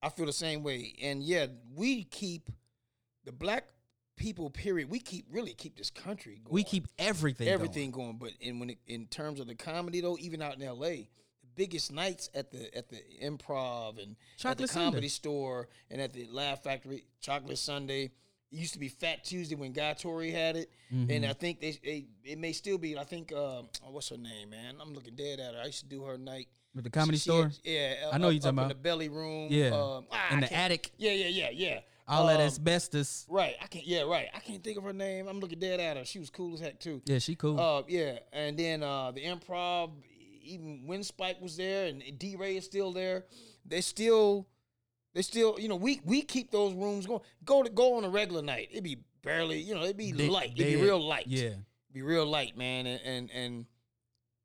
I 0.03 0.11
feel 0.11 0.27
the 0.27 0.35
same 0.35 0.63
way. 0.63 0.95
And 1.03 1.23
yeah, 1.23 1.47
we 1.75 2.05
keep 2.05 2.51
the 3.25 3.33
black 3.33 3.65
people. 4.17 4.51
Period. 4.51 4.89
We 4.91 4.99
keep 5.01 5.27
really 5.31 5.55
keep 5.55 5.77
this 5.77 5.91
country. 5.91 6.41
going. 6.45 6.53
We 6.55 6.65
keep 6.65 6.89
everything. 6.99 7.47
going. 7.47 7.55
everything 7.55 7.91
going. 7.91 8.17
But 8.19 8.31
in 8.41 8.59
when 8.61 8.71
it, 8.71 8.79
in 8.87 9.07
terms 9.07 9.41
of 9.41 9.47
the 9.47 9.55
comedy 9.55 10.01
though, 10.01 10.17
even 10.21 10.43
out 10.43 10.57
in 10.57 10.63
L.A., 10.63 11.09
the 11.43 11.49
biggest 11.57 11.93
nights 11.93 12.31
at 12.35 12.51
the 12.51 12.75
at 12.77 12.89
the 12.89 13.01
improv 13.23 14.03
and 14.03 14.13
at 14.13 14.39
Chocolate 14.39 14.69
the 14.71 14.75
comedy 14.75 14.93
Sunday. 14.93 15.09
store 15.09 15.69
and 15.91 16.01
at 16.01 16.13
the 16.13 16.27
Laugh 16.31 16.63
Factory. 16.63 17.05
Chocolate 17.21 17.59
Sunday. 17.59 18.11
It 18.53 18.59
used 18.59 18.75
to 18.75 18.79
be 18.79 18.89
Fat 18.89 19.25
Tuesday 19.25 19.57
when 19.57 19.73
Guy 19.73 19.95
Torry 19.95 20.31
had 20.31 20.55
it, 20.57 20.71
Mm-hmm. 20.95 21.11
and 21.11 21.27
I 21.27 21.33
think 21.33 21.61
they, 21.61 21.73
they 21.83 22.07
it 22.23 22.39
may 22.39 22.53
still 22.53 22.79
be. 22.79 22.97
I 22.97 23.03
think 23.03 23.33
um, 23.33 23.69
oh, 23.85 23.91
what's 23.91 24.11
her 24.11 24.17
name, 24.17 24.51
man? 24.51 24.77
I'm 24.81 24.95
looking 24.95 25.17
dead 25.17 25.41
at 25.41 25.55
her. 25.55 25.61
I 25.61 25.67
used 25.67 25.81
to 25.81 25.87
do 25.87 26.05
her 26.05 26.17
night. 26.17 26.47
With 26.73 26.85
the 26.85 26.91
comedy 26.91 27.17
She- 27.19 27.23
store, 27.31 27.51
she 27.65 27.75
had- 27.75 27.97
yeah, 28.03 28.11
I 28.13 28.19
know 28.19 28.29
up- 28.29 28.33
you 28.35 28.39
talking 28.41 28.59
about. 28.59 28.69
the 28.69 28.75
belly 28.77 29.09
room. 29.09 29.49
Yeah. 29.51 29.71
um, 29.71 30.07
ah, 30.13 30.29
In 30.33 30.39
I 30.45 30.47
the 30.47 30.53
attic. 30.55 30.91
Yeah, 30.99 31.13
yeah, 31.13 31.27
yeah, 31.29 31.51
yeah. 31.53 31.81
All 32.07 32.27
that 32.27 32.37
Um, 32.41 32.47
asbestos. 32.47 33.27
Right, 33.29 33.55
I 33.63 33.67
can't. 33.67 33.87
Yeah, 33.87 34.03
right. 34.03 34.29
I 34.35 34.41
can't 34.41 34.63
think 34.63 34.79
of 34.79 34.85
her 34.85 34.93
name. 34.93 35.27
I'm 35.29 35.41
looking 35.41 35.59
dead 35.59 35.81
at 35.81 35.97
her. 35.97 36.05
She 36.05 36.19
was 36.19 36.31
cool 36.31 36.55
as 36.55 36.61
heck 36.61 36.79
too. 36.81 37.01
Yeah, 37.07 37.19
she 37.19 37.35
cool. 37.35 37.59
Uh, 37.59 37.83
yeah, 37.89 38.19
and 38.33 38.59
then 38.59 38.83
uh, 38.83 39.11
the 39.13 39.23
improv, 39.25 39.91
even 40.43 40.87
when 40.87 41.03
Spike 41.03 41.41
was 41.41 41.57
there, 41.57 41.87
and 41.87 42.03
D 42.19 42.37
Ray 42.37 42.57
is 42.57 42.65
still 42.65 42.93
there. 42.93 43.25
They 43.67 43.81
still, 43.81 44.47
they 45.15 45.23
still, 45.23 45.57
you 45.59 45.69
know, 45.69 45.77
we 45.77 46.01
we 46.05 46.21
keep 46.23 46.51
those 46.51 46.75
rooms 46.75 47.07
going. 47.07 47.21
Go 47.45 47.63
to 47.63 47.71
go 47.71 47.97
on 47.97 48.05
a 48.05 48.11
regular 48.11 48.43
night. 48.43 48.69
It'd 48.71 48.85
be 48.85 48.99
barely, 49.23 49.59
you 49.61 49.75
know, 49.75 49.83
it'd 49.85 49.97
be 49.97 50.13
They- 50.13 50.29
light. 50.29 50.53
It'd 50.55 50.59
be 50.59 50.77
real 50.77 51.01
light. 51.03 51.27
Yeah. 51.27 51.55
be 51.93 52.03
real 52.03 52.27
light, 52.27 52.57
man. 52.59 52.87
And 52.87 53.01
and 53.03 53.31
and, 53.31 53.67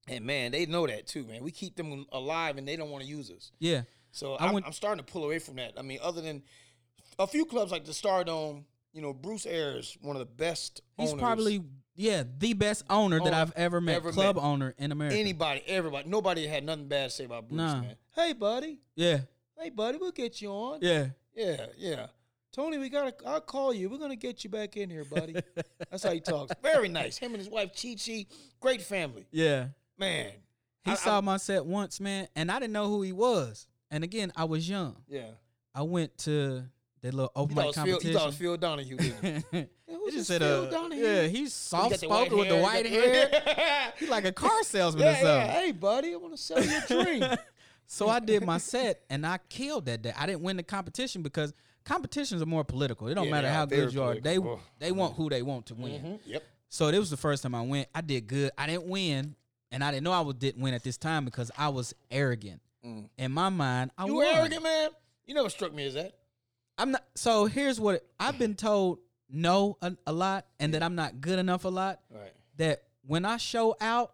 and 0.07 0.25
man, 0.25 0.51
they 0.53 0.65
know 0.65 0.87
that 0.87 1.07
too, 1.07 1.25
man. 1.25 1.43
We 1.43 1.51
keep 1.51 1.75
them 1.75 2.05
alive, 2.13 2.57
and 2.57 2.65
they 2.65 2.77
don't 2.77 2.89
want 2.91 3.03
to 3.03 3.09
use 3.09 3.29
us. 3.29 3.51
Yeah. 3.59 3.81
So 4.11 4.35
I 4.35 4.47
I'm 4.47 4.71
starting 4.71 5.03
to 5.03 5.11
pull 5.11 5.23
away 5.25 5.39
from 5.39 5.57
that. 5.57 5.73
I 5.77 5.81
mean, 5.81 5.99
other 6.01 6.21
than 6.21 6.43
a 7.19 7.27
few 7.27 7.45
clubs 7.45 7.71
like 7.71 7.85
the 7.85 7.91
Stardome, 7.91 8.63
you 8.93 9.01
know, 9.01 9.13
Bruce 9.13 9.45
Ayers, 9.45 9.97
one 10.01 10.15
of 10.15 10.19
the 10.19 10.25
best. 10.25 10.81
He's 10.97 11.11
owners. 11.11 11.21
probably 11.21 11.63
yeah 11.95 12.23
the 12.39 12.53
best 12.53 12.83
owner 12.89 13.19
that 13.19 13.33
I've 13.33 13.51
ever 13.55 13.79
met. 13.81 13.97
ever 13.97 14.11
club 14.11 14.37
met. 14.37 14.43
owner 14.43 14.73
in 14.77 14.91
America. 14.91 15.17
anybody, 15.17 15.61
everybody, 15.67 16.09
nobody 16.09 16.47
had 16.47 16.63
nothing 16.63 16.87
bad 16.87 17.09
to 17.09 17.15
say 17.15 17.25
about 17.25 17.47
Bruce, 17.47 17.57
Nah. 17.57 17.81
man. 17.81 17.95
Hey, 18.15 18.33
buddy. 18.33 18.79
yeah. 18.95 19.19
Hey, 19.61 19.69
buddy, 19.69 19.97
we'll 19.97 20.11
get 20.11 20.41
you 20.41 20.49
on. 20.49 20.79
Yeah. 20.81 21.07
yeah, 21.35 21.65
yeah. 21.77 22.07
Tony, 22.53 22.77
we 22.77 22.89
gotta. 22.89 23.13
I'll 23.27 23.41
call 23.41 23.73
you. 23.73 23.89
We're 23.89 23.97
gonna 23.99 24.15
get 24.15 24.43
you 24.43 24.49
back 24.49 24.75
in 24.77 24.89
here, 24.89 25.03
buddy. 25.05 25.35
That's 25.91 26.03
how 26.03 26.11
he 26.11 26.19
talks. 26.21 26.53
Very 26.63 26.87
nice. 26.89 27.17
Him 27.17 27.31
and 27.33 27.37
his 27.39 27.49
wife 27.49 27.71
Chi 27.79 27.95
Chi, 28.03 28.25
great 28.59 28.81
family, 28.81 29.27
Yeah. 29.31 29.67
man. 29.97 30.31
He 30.85 30.91
I- 30.91 30.95
saw 30.95 31.17
I- 31.17 31.21
my 31.21 31.37
set 31.37 31.65
once, 31.65 31.99
man, 31.99 32.27
and 32.35 32.49
I 32.51 32.59
didn't 32.59 32.73
know 32.73 32.87
who 32.87 33.01
he 33.03 33.11
was. 33.11 33.67
And 33.91 34.03
again, 34.03 34.31
I 34.35 34.45
was 34.45 34.67
young. 34.69 34.95
Yeah. 35.07 35.31
I 35.75 35.81
went 35.83 36.17
to 36.19 36.63
that 37.01 37.13
little 37.13 37.31
open 37.35 37.55
mic 37.55 37.65
was 37.67 37.75
Phil, 37.75 37.85
you 37.87 37.93
thought 38.13 38.23
it 38.23 38.25
was. 38.27 38.35
Phil 38.35 38.57
Donahue, 38.57 38.97
didn't 38.97 39.45
you? 39.51 39.67
He 39.87 39.93
who's 39.93 40.13
just 40.13 40.27
said, 40.27 40.41
Phil 40.41 40.63
uh, 40.65 40.69
Donahue? 40.69 41.03
yeah, 41.03 41.27
he's 41.27 41.53
soft 41.53 41.91
got 41.91 41.99
the 41.99 42.07
white 42.07 42.27
spoken 42.27 42.37
with 42.39 42.49
the 42.49 42.57
white 42.57 42.85
hair. 42.85 43.93
He's 43.99 44.09
like 44.09 44.25
a 44.25 44.31
car 44.31 44.63
salesman 44.63 45.03
or 45.03 45.05
yeah, 45.07 45.13
something. 45.13 45.27
yeah. 45.27 45.51
Hey, 45.51 45.71
buddy, 45.71 46.13
I 46.13 46.17
want 46.17 46.33
to 46.35 46.37
sell 46.41 46.63
you 46.63 46.77
a 46.77 46.81
drink. 47.03 47.39
So 47.87 48.07
I 48.09 48.19
did 48.19 48.45
my 48.45 48.57
set 48.59 49.01
and 49.09 49.25
I 49.25 49.39
killed 49.49 49.85
that 49.85 50.01
day. 50.01 50.13
I 50.17 50.25
didn't 50.25 50.41
win 50.41 50.57
the 50.57 50.63
competition 50.63 51.21
because 51.23 51.53
competitions 51.83 52.41
are 52.41 52.45
more 52.45 52.63
political. 52.63 53.07
It 53.07 53.15
don't 53.15 53.25
Yeah, 53.25 53.31
matter 53.31 53.49
how 53.49 53.65
good 53.65 53.93
you 53.93 54.03
are. 54.03 54.15
They. 54.15 54.37
Mm-hmm. 54.37 54.61
they 54.79 54.91
want 54.91 55.15
who 55.15 55.29
they 55.29 55.41
want 55.41 55.65
to 55.67 55.75
win. 55.75 56.19
yep. 56.25 56.43
So 56.69 56.87
it 56.89 56.99
was 56.99 57.09
the 57.09 57.17
first 57.17 57.41
time 57.43 57.55
I 57.55 57.61
went. 57.63 57.87
I 57.95 58.01
did 58.01 58.27
good. 58.27 58.51
I 58.57 58.67
didn't 58.67 58.85
win, 58.85 59.35
and 59.71 59.83
I 59.83 59.89
didn't 59.91 60.03
know 60.03 60.11
I 60.11 60.21
was, 60.21 60.35
didn't 60.35 60.61
win 60.61 60.73
at 60.75 60.83
this 60.83 60.97
time 60.97 61.25
because 61.25 61.49
I 61.57 61.69
was 61.69 61.93
arrogant. 62.11 62.61
In 62.83 63.31
my 63.31 63.49
mind, 63.49 63.91
I 63.97 64.03
Mm. 64.03 64.07
You 64.07 64.13
won. 64.15 64.25
arrogant, 64.27 64.63
man. 64.63 64.89
You 65.25 65.33
never 65.35 65.49
struck 65.49 65.73
me 65.73 65.85
as 65.87 65.95
that. 65.95 66.13
I'm 66.79 66.91
not. 66.91 67.03
So 67.15 67.45
here's 67.45 67.79
what 67.79 68.03
I've 68.19 68.39
been 68.39 68.55
told: 68.55 68.99
no 69.29 69.77
a, 69.81 69.95
a 70.07 70.11
lot, 70.13 70.45
and 70.59 70.73
that 70.73 70.81
I'm 70.81 70.95
not 70.95 71.21
good 71.21 71.37
enough 71.37 71.65
a 71.65 71.69
lot. 71.69 71.99
Right. 72.09 72.33
That 72.57 72.83
when 73.05 73.25
I 73.25 73.37
show 73.37 73.75
out, 73.79 74.13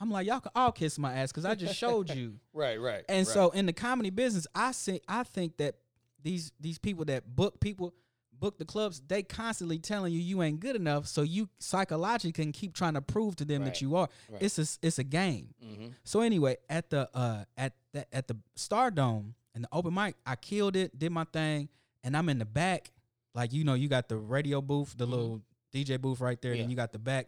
I'm 0.00 0.10
like 0.10 0.26
y'all 0.26 0.40
can 0.40 0.52
all 0.54 0.72
kiss 0.72 0.98
my 0.98 1.14
ass 1.14 1.32
because 1.32 1.44
I 1.44 1.54
just 1.54 1.74
showed 1.76 2.10
you. 2.10 2.34
Right, 2.52 2.80
right. 2.80 3.04
And 3.08 3.26
right. 3.26 3.34
so 3.34 3.50
in 3.50 3.66
the 3.66 3.72
comedy 3.72 4.10
business, 4.10 4.46
I 4.54 4.72
see 4.72 5.00
I 5.08 5.22
think 5.22 5.56
that 5.58 5.76
these 6.22 6.52
these 6.60 6.78
people 6.78 7.04
that 7.06 7.34
book 7.36 7.60
people 7.60 7.94
book 8.38 8.58
the 8.58 8.64
clubs, 8.64 9.00
they 9.08 9.22
constantly 9.22 9.78
telling 9.78 10.12
you 10.12 10.18
you 10.18 10.42
ain't 10.42 10.60
good 10.60 10.76
enough, 10.76 11.06
so 11.06 11.22
you 11.22 11.48
psychologically 11.58 12.32
can 12.32 12.52
keep 12.52 12.74
trying 12.74 12.94
to 12.94 13.00
prove 13.00 13.36
to 13.36 13.44
them 13.46 13.62
Right, 13.62 13.72
that 13.72 13.80
you 13.80 13.96
are. 13.96 14.08
right. 14.30 14.42
It's 14.42 14.58
a 14.58 14.66
it's 14.86 14.98
a 14.98 15.04
game. 15.04 15.54
Mhm. 15.64 15.92
So 16.04 16.20
anyway, 16.20 16.56
at 16.68 16.90
the 16.90 17.08
uh 17.14 17.44
at 17.56 17.74
the 17.92 18.06
at 18.14 18.26
the 18.28 18.36
Stardome 18.56 19.32
and 19.56 19.64
the 19.64 19.68
open 19.72 19.92
mic, 19.92 20.14
I 20.24 20.36
killed 20.36 20.76
it, 20.76 20.96
did 20.96 21.10
my 21.10 21.24
thing, 21.24 21.68
and 22.04 22.16
I'm 22.16 22.28
in 22.28 22.38
the 22.38 22.44
back, 22.44 22.92
like 23.34 23.52
you 23.52 23.64
know, 23.64 23.74
you 23.74 23.88
got 23.88 24.08
the 24.08 24.16
radio 24.16 24.60
booth, 24.60 24.94
the 24.96 25.06
little 25.06 25.42
DJ 25.74 26.00
booth 26.00 26.20
right 26.20 26.40
there, 26.40 26.52
Mm-hmm. 26.52 26.56
Yeah. 26.58 26.62
and 26.62 26.70
you 26.70 26.76
got 26.76 26.92
the 26.92 26.98
back 27.00 27.26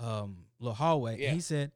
um 0.00 0.38
little 0.58 0.74
hallway. 0.74 1.18
Yeah. 1.20 1.26
And 1.28 1.34
he 1.36 1.40
said, 1.40 1.70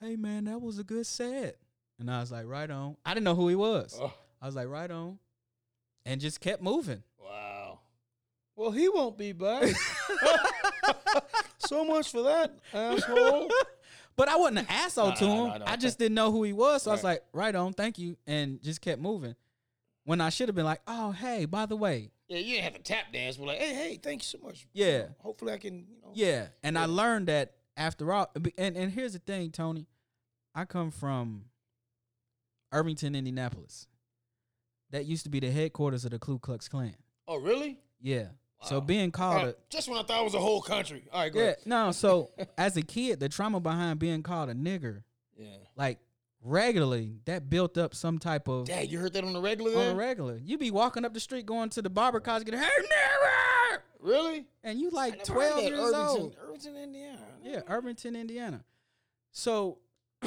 Hey 0.00 0.16
man, 0.16 0.44
that 0.44 0.60
was 0.62 0.78
a 0.78 0.84
good 0.84 1.06
set. 1.06 1.56
And 1.98 2.10
I 2.10 2.20
was 2.20 2.32
like, 2.32 2.46
right 2.46 2.70
on. 2.70 2.96
I 3.04 3.12
didn't 3.14 3.24
know 3.24 3.34
who 3.34 3.48
he 3.48 3.54
was. 3.54 3.98
Oh, 4.00 4.12
I 4.42 4.46
was 4.46 4.54
like, 4.56 4.68
right 4.68 4.90
on. 4.90 5.18
And 6.06 6.20
just 6.20 6.40
kept 6.40 6.62
moving. 6.62 7.02
wow. 7.22 7.78
Well, 8.56 8.70
he 8.70 8.88
won't 8.88 9.16
be 9.18 9.32
back. 9.32 9.74
so 11.58 11.84
much 11.84 12.10
for 12.10 12.22
that 12.22 12.52
asshole. 12.72 13.50
But 14.16 14.28
I 14.28 14.36
wasn't 14.36 14.58
an 14.60 14.66
asshole 14.68 15.10
No, 15.10 15.14
to 15.16 15.24
no, 15.26 15.50
him. 15.50 15.58
no, 15.60 15.64
I 15.66 15.76
just 15.76 15.98
didn't 15.98 16.14
know 16.14 16.30
who 16.30 16.42
he 16.44 16.52
was. 16.52 16.82
So 16.82 16.90
I 16.90 16.94
was 16.94 17.02
like, 17.04 17.24
right 17.32 17.54
on, 17.54 17.72
thank 17.72 17.98
you. 17.98 18.16
And 18.26 18.62
just 18.62 18.80
kept 18.80 19.00
moving. 19.00 19.34
When 20.04 20.20
I 20.20 20.28
should 20.28 20.48
have 20.48 20.54
been 20.54 20.64
like, 20.66 20.82
oh, 20.86 21.12
hey, 21.12 21.46
by 21.46 21.66
the 21.66 21.76
way. 21.76 22.10
Yeah, 22.28 22.38
you 22.38 22.54
didn't 22.54 22.64
have 22.64 22.74
to 22.74 22.82
tap 22.82 23.12
dance. 23.12 23.38
We're 23.38 23.46
like, 23.46 23.58
hey, 23.58 23.74
hey, 23.74 24.00
thank 24.02 24.20
you 24.22 24.26
so 24.26 24.38
much. 24.44 24.66
Yeah. 24.72 25.06
Hopefully, 25.18 25.52
I 25.52 25.58
can. 25.58 25.74
You 25.78 26.00
know. 26.02 26.10
Yeah. 26.14 26.46
And 26.62 26.78
I 26.78 26.84
learned 26.86 27.28
that 27.28 27.54
after 27.76 28.12
all. 28.12 28.30
And, 28.56 28.76
and 28.76 28.92
here's 28.92 29.14
the 29.14 29.18
thing, 29.18 29.50
Tony. 29.50 29.86
I 30.54 30.64
come 30.64 30.90
from 30.90 31.46
Irvington, 32.72 33.14
Indianapolis. 33.14 33.88
That 34.90 35.06
used 35.06 35.24
to 35.24 35.30
be 35.30 35.40
the 35.40 35.50
headquarters 35.50 36.04
of 36.04 36.12
the 36.12 36.18
Ku 36.18 36.38
Klux 36.38 36.68
Klan. 36.68 36.94
Oh, 37.26 37.38
really? 37.38 37.78
Yeah. 38.00 38.28
So 38.66 38.80
being 38.80 39.10
called 39.10 39.42
a 39.48 39.54
just 39.70 39.88
when 39.88 39.98
I 39.98 40.02
thought 40.02 40.20
it 40.20 40.24
was 40.24 40.34
a 40.34 40.40
whole 40.40 40.62
country. 40.62 41.04
All 41.12 41.20
right, 41.22 41.32
go 41.32 41.38
Yeah, 41.40 41.44
ahead. 41.46 41.56
no. 41.66 41.92
So 41.92 42.30
as 42.58 42.76
a 42.76 42.82
kid, 42.82 43.20
the 43.20 43.28
trauma 43.28 43.60
behind 43.60 43.98
being 43.98 44.22
called 44.22 44.48
a 44.50 44.54
nigger, 44.54 45.02
Yeah. 45.36 45.46
like 45.76 45.98
regularly, 46.42 47.20
that 47.24 47.48
built 47.48 47.78
up 47.78 47.94
some 47.94 48.18
type 48.18 48.48
of 48.48 48.66
Dad, 48.66 48.88
you 48.90 48.98
heard 48.98 49.12
that 49.14 49.24
on 49.24 49.32
the 49.32 49.40
regular? 49.40 49.72
on 49.72 49.76
a 49.76 49.84
There? 49.86 49.94
regular. 49.94 50.38
You 50.42 50.58
be 50.58 50.70
walking 50.70 51.04
up 51.04 51.14
the 51.14 51.20
street 51.20 51.46
going 51.46 51.70
to 51.70 51.82
the 51.82 51.90
barber 51.90 52.20
cause 52.20 52.44
get 52.44 52.54
hey 52.54 52.60
nigger, 52.60 53.78
Really? 54.00 54.46
and 54.62 54.78
you 54.78 54.90
like 54.90 55.24
twelve 55.24 55.62
years 55.62 55.78
Irvington, 55.80 56.20
old. 56.22 56.36
Irvington, 56.42 56.76
Indiana. 56.76 57.18
Yeah, 57.42 57.60
Irvington, 57.68 58.16
Indiana. 58.16 58.64
So 59.32 59.78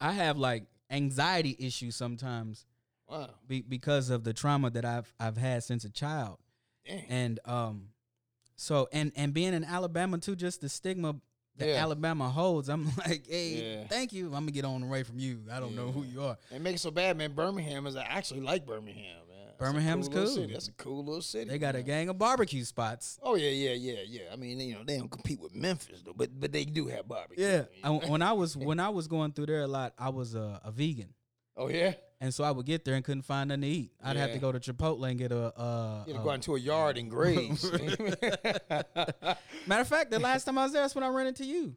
I 0.00 0.12
have 0.12 0.36
like 0.38 0.64
anxiety 0.90 1.56
issues 1.58 1.96
sometimes 1.96 2.66
Wow. 3.08 3.30
be, 3.46 3.60
because 3.62 4.08
of 4.10 4.24
the 4.24 4.32
trauma 4.32 4.70
that 4.70 4.84
I've 4.84 5.12
I've 5.20 5.36
had 5.36 5.62
since 5.64 5.84
a 5.84 5.90
child. 5.90 6.38
Dang. 6.86 7.04
and 7.08 7.40
um 7.44 7.88
so 8.56 8.88
and 8.92 9.12
and 9.16 9.32
being 9.32 9.54
in 9.54 9.64
alabama 9.64 10.18
too 10.18 10.36
just 10.36 10.60
the 10.60 10.68
stigma 10.68 11.16
that 11.56 11.68
Yeah. 11.68 11.74
alabama 11.82 12.28
holds 12.28 12.68
i'm 12.68 12.86
like 13.06 13.26
hey 13.28 13.76
Yeah. 13.80 13.86
thank 13.88 14.12
you 14.12 14.26
i'm 14.26 14.32
gonna 14.44 14.50
get 14.52 14.64
on 14.64 14.82
away 14.82 15.02
from 15.02 15.18
you 15.18 15.40
i 15.52 15.60
don't 15.60 15.74
know 15.76 15.90
who 15.90 16.02
you 16.04 16.22
are 16.22 16.36
It 16.54 16.60
makes 16.60 16.80
it 16.80 16.82
so 16.82 16.90
bad, 16.90 17.16
man. 17.16 17.32
Birmingham 17.32 17.86
is 17.86 17.96
I 17.96 18.02
actually 18.04 18.40
like 18.40 18.66
Birmingham, 18.66 19.18
man. 19.28 19.38
That's 19.46 19.58
Birmingham's 19.70 20.08
cool. 20.08 20.26
cool. 20.34 20.46
That's 20.48 20.68
a 20.68 20.72
cool 20.72 21.04
little 21.04 21.22
city. 21.22 21.50
they 21.50 21.58
got 21.58 21.76
a 21.76 21.82
gang 21.82 22.08
of 22.08 22.18
barbecue 22.18 22.64
spots 22.64 23.18
Oh 23.22 23.36
yeah, 23.36 23.50
yeah, 23.50 23.72
yeah, 23.74 24.00
yeah. 24.06 24.20
I 24.32 24.36
mean, 24.36 24.58
you 24.58 24.74
know, 24.74 24.82
they 24.84 24.98
don't 24.98 25.10
compete 25.10 25.40
with 25.40 25.54
Memphis 25.54 26.02
though, 26.04 26.14
but 26.16 26.30
but 26.40 26.50
they 26.52 26.64
do 26.64 26.86
have 26.88 27.06
barbecue. 27.06 27.44
yeah 27.46 27.64
I- 27.84 27.90
when 27.90 28.22
i 28.22 28.32
was 28.32 28.56
when 28.68 28.80
i 28.80 28.88
was 28.88 29.06
going 29.06 29.32
through 29.32 29.46
there 29.46 29.62
a 29.62 29.68
lot 29.68 29.92
i 29.98 30.08
was 30.08 30.34
a, 30.34 30.60
a 30.64 30.70
vegan 30.72 31.14
Oh 31.54 31.68
yeah. 31.68 31.92
And 32.22 32.32
so 32.32 32.42
i 32.44 32.50
would 32.50 32.64
get 32.64 32.84
there 32.86 32.94
and 32.94 33.04
couldn't 33.04 33.22
find 33.22 33.48
nothing 33.48 33.60
to 33.62 33.66
eat 33.68 33.92
i'd 34.04 34.16
have 34.16 34.32
to 34.32 34.38
go 34.38 34.50
to 34.52 34.58
chipotle 34.60 35.06
and 35.08 35.18
get 35.18 35.30
a 35.32 35.52
uh 35.58 36.04
You 36.06 36.12
a- 36.12 36.16
gotta 36.16 36.24
go 36.24 36.32
into 36.32 36.56
a 36.56 36.58
yard 36.60 36.96
and 36.96 37.10
graze. 37.10 37.70
matter 39.66 39.80
of 39.82 39.88
fact 39.88 40.10
the 40.10 40.18
last 40.20 40.44
time 40.44 40.56
i 40.58 40.62
was 40.64 40.72
there 40.72 40.82
that's 40.82 40.94
when 40.94 41.04
i 41.04 41.08
ran 41.08 41.26
into 41.26 41.44
you 41.44 41.76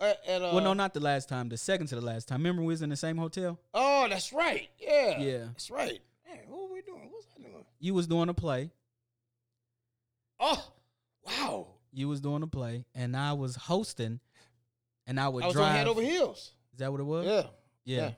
At- 0.00 0.18
at, 0.26 0.42
uh, 0.42 0.50
well 0.52 0.64
no 0.64 0.72
not 0.74 0.94
the 0.94 1.00
last 1.00 1.28
time 1.28 1.48
the 1.48 1.56
second 1.56 1.86
to 1.88 1.94
the 1.94 2.00
last 2.00 2.28
time 2.28 2.40
remember 2.40 2.62
we 2.62 2.68
was 2.68 2.82
in 2.82 2.90
the 2.90 2.96
same 2.96 3.16
hotel 3.16 3.58
Oh, 3.74 4.06
that's 4.08 4.32
right. 4.32 4.68
Yeah. 4.78 5.18
Yeah. 5.20 5.38
That's 5.46 5.70
right. 5.70 6.00
Man, 6.28 6.38
what 6.48 6.68
were 6.68 6.74
we 6.74 6.82
doing? 6.82 7.02
What 7.04 7.12
was 7.12 7.26
I 7.38 7.42
doing? 7.42 7.64
you 7.78 7.94
was 7.94 8.06
doing 8.08 8.28
a 8.28 8.34
play 8.34 8.70
Oh, 10.40 10.72
wow. 11.24 11.68
you 11.92 12.08
was 12.08 12.20
doing 12.20 12.42
a 12.42 12.46
play 12.48 12.84
and 12.96 13.16
I 13.16 13.32
was 13.34 13.54
hosting 13.54 14.18
and 15.06 15.20
I 15.20 15.28
would 15.28 15.44
I 15.44 15.46
was 15.46 15.54
drive 15.54 15.72
Head 15.76 15.86
Over 15.88 16.02
Heels. 16.02 16.52
Is 16.72 16.78
that 16.80 16.90
what 16.90 17.00
it 17.00 17.04
was? 17.04 17.26
Yeah. 17.26 17.42
Yeah. 17.84 18.10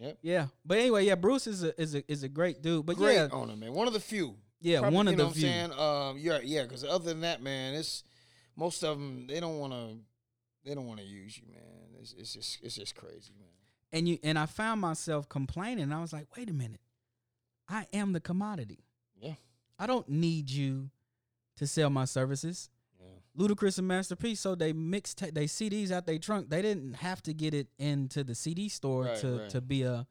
Yep. 0.00 0.18
Yeah. 0.22 0.46
But 0.64 0.78
anyway, 0.78 1.04
yeah, 1.04 1.14
Bruce 1.14 1.46
is 1.46 1.62
a 1.62 1.78
is 1.80 1.94
a 1.94 2.10
is 2.10 2.22
a 2.22 2.28
great 2.28 2.62
dude. 2.62 2.86
But 2.86 2.96
Great 2.96 3.14
yeah, 3.16 3.28
owner, 3.30 3.54
man. 3.54 3.74
One 3.74 3.86
of 3.86 3.92
the 3.92 4.00
few. 4.00 4.34
yeah, 4.60 4.80
Probably, 4.80 4.96
one 4.96 5.08
of 5.08 5.12
you 5.12 5.16
know 5.18 5.24
the 5.24 5.28
what 5.28 5.36
few. 5.36 5.48
I'm 5.48 5.70
saying? 5.70 5.72
Um, 5.78 6.18
yeah, 6.18 6.38
yeah. 6.42 6.62
Because 6.62 6.84
other 6.84 7.04
than 7.04 7.20
that, 7.20 7.42
man, 7.42 7.74
it's 7.74 8.02
most 8.56 8.82
of 8.82 8.98
them. 8.98 9.26
They 9.28 9.40
don't 9.40 9.58
want 9.58 9.72
to. 9.74 9.98
They 10.64 10.74
don't 10.74 10.86
want 10.86 11.00
to 11.00 11.06
use 11.06 11.36
you, 11.36 11.44
man. 11.52 12.00
It's, 12.00 12.14
it's 12.14 12.32
just 12.32 12.58
it's 12.62 12.76
just 12.76 12.94
crazy, 12.94 13.32
man. 13.38 13.48
And 13.92 14.08
you 14.08 14.18
and 14.22 14.38
I 14.38 14.46
found 14.46 14.80
myself 14.80 15.28
complaining. 15.28 15.92
I 15.92 16.00
was 16.00 16.12
like, 16.12 16.26
wait 16.36 16.48
a 16.48 16.54
minute. 16.54 16.80
I 17.68 17.86
am 17.92 18.12
the 18.12 18.20
commodity. 18.20 18.84
Yeah. 19.20 19.34
I 19.78 19.86
don't 19.86 20.08
need 20.08 20.50
you 20.50 20.90
to 21.56 21.66
sell 21.66 21.90
my 21.90 22.04
services. 22.04 22.70
Ludacris 23.38 23.78
and 23.78 23.86
Master 23.86 24.16
P, 24.16 24.34
so 24.34 24.54
they 24.54 24.72
mixed 24.72 25.18
ta- 25.18 25.26
they 25.32 25.46
CDs 25.46 25.90
out 25.90 26.06
they 26.06 26.18
trunk. 26.18 26.50
They 26.50 26.62
didn't 26.62 26.94
have 26.94 27.22
to 27.22 27.32
get 27.32 27.54
it 27.54 27.68
into 27.78 28.24
the 28.24 28.34
CD 28.34 28.68
store 28.68 29.04
Right, 29.04 29.18
to 29.18 29.38
right. 29.38 29.50
to 29.50 29.60
be 29.60 29.82
a 29.82 30.06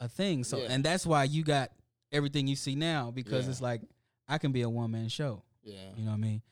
a 0.00 0.08
thing. 0.08 0.44
So 0.44 0.58
Yeah. 0.58 0.66
and 0.70 0.84
that's 0.84 1.04
why 1.06 1.24
you 1.24 1.42
got 1.42 1.70
everything 2.12 2.46
you 2.46 2.54
see 2.56 2.74
now 2.76 3.10
because 3.10 3.44
Yeah. 3.46 3.50
it's 3.50 3.60
like 3.60 3.82
I 4.28 4.38
can 4.38 4.52
be 4.52 4.62
a 4.62 4.68
one 4.68 4.90
man 4.90 5.08
show. 5.08 5.42
Yeah. 5.62 5.90
You 5.96 6.04
know 6.04 6.10
what 6.12 6.16
I 6.18 6.20
mean? 6.20 6.42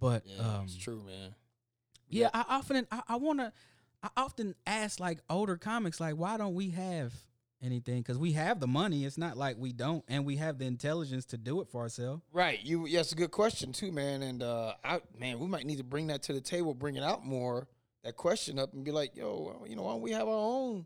But 0.00 0.26
Yeah, 0.26 0.56
um, 0.58 0.64
it's 0.64 0.74
true, 0.76 1.02
man. 1.04 1.34
yeah, 2.08 2.30
I 2.34 2.44
often 2.48 2.86
I, 2.90 3.02
I 3.08 3.16
want 3.16 3.38
to 3.40 3.52
I 4.02 4.08
often 4.16 4.54
ask 4.66 4.98
like 5.00 5.20
older 5.30 5.56
comics 5.56 6.00
like 6.00 6.16
why 6.16 6.36
don't 6.36 6.54
we 6.54 6.70
have 6.70 7.12
anything 7.64 8.02
because 8.02 8.18
we 8.18 8.32
have 8.32 8.60
the 8.60 8.66
money. 8.66 9.04
It's 9.04 9.18
not 9.18 9.36
like 9.36 9.56
we 9.58 9.72
don't, 9.72 10.04
and 10.08 10.24
we 10.24 10.36
have 10.36 10.58
the 10.58 10.66
intelligence 10.66 11.24
to 11.26 11.38
do 11.38 11.60
it 11.60 11.68
for 11.68 11.80
ourselves. 11.80 12.22
Right. 12.32 12.60
You. 12.62 12.86
It's 12.86 13.12
a 13.12 13.16
good 13.16 13.30
question 13.30 13.72
too, 13.72 13.90
man. 13.90 14.22
And 14.22 14.42
uh, 14.42 14.74
I, 14.84 15.00
man, 15.18 15.38
we 15.38 15.46
might 15.46 15.66
need 15.66 15.78
to 15.78 15.84
bring 15.84 16.08
that 16.08 16.22
to 16.24 16.32
the 16.32 16.40
table, 16.40 16.74
bring 16.74 16.96
it 16.96 17.02
out 17.02 17.24
more. 17.24 17.66
That 18.04 18.16
question 18.16 18.58
up 18.58 18.74
and 18.74 18.84
be 18.84 18.90
like, 18.90 19.16
yo, 19.16 19.64
you 19.66 19.76
know, 19.76 19.82
why 19.82 19.92
don't 19.92 20.02
we 20.02 20.10
have 20.12 20.28
our 20.28 20.34
own? 20.34 20.84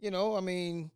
You 0.00 0.10
know, 0.10 0.36
I 0.36 0.40
mean, 0.40 0.90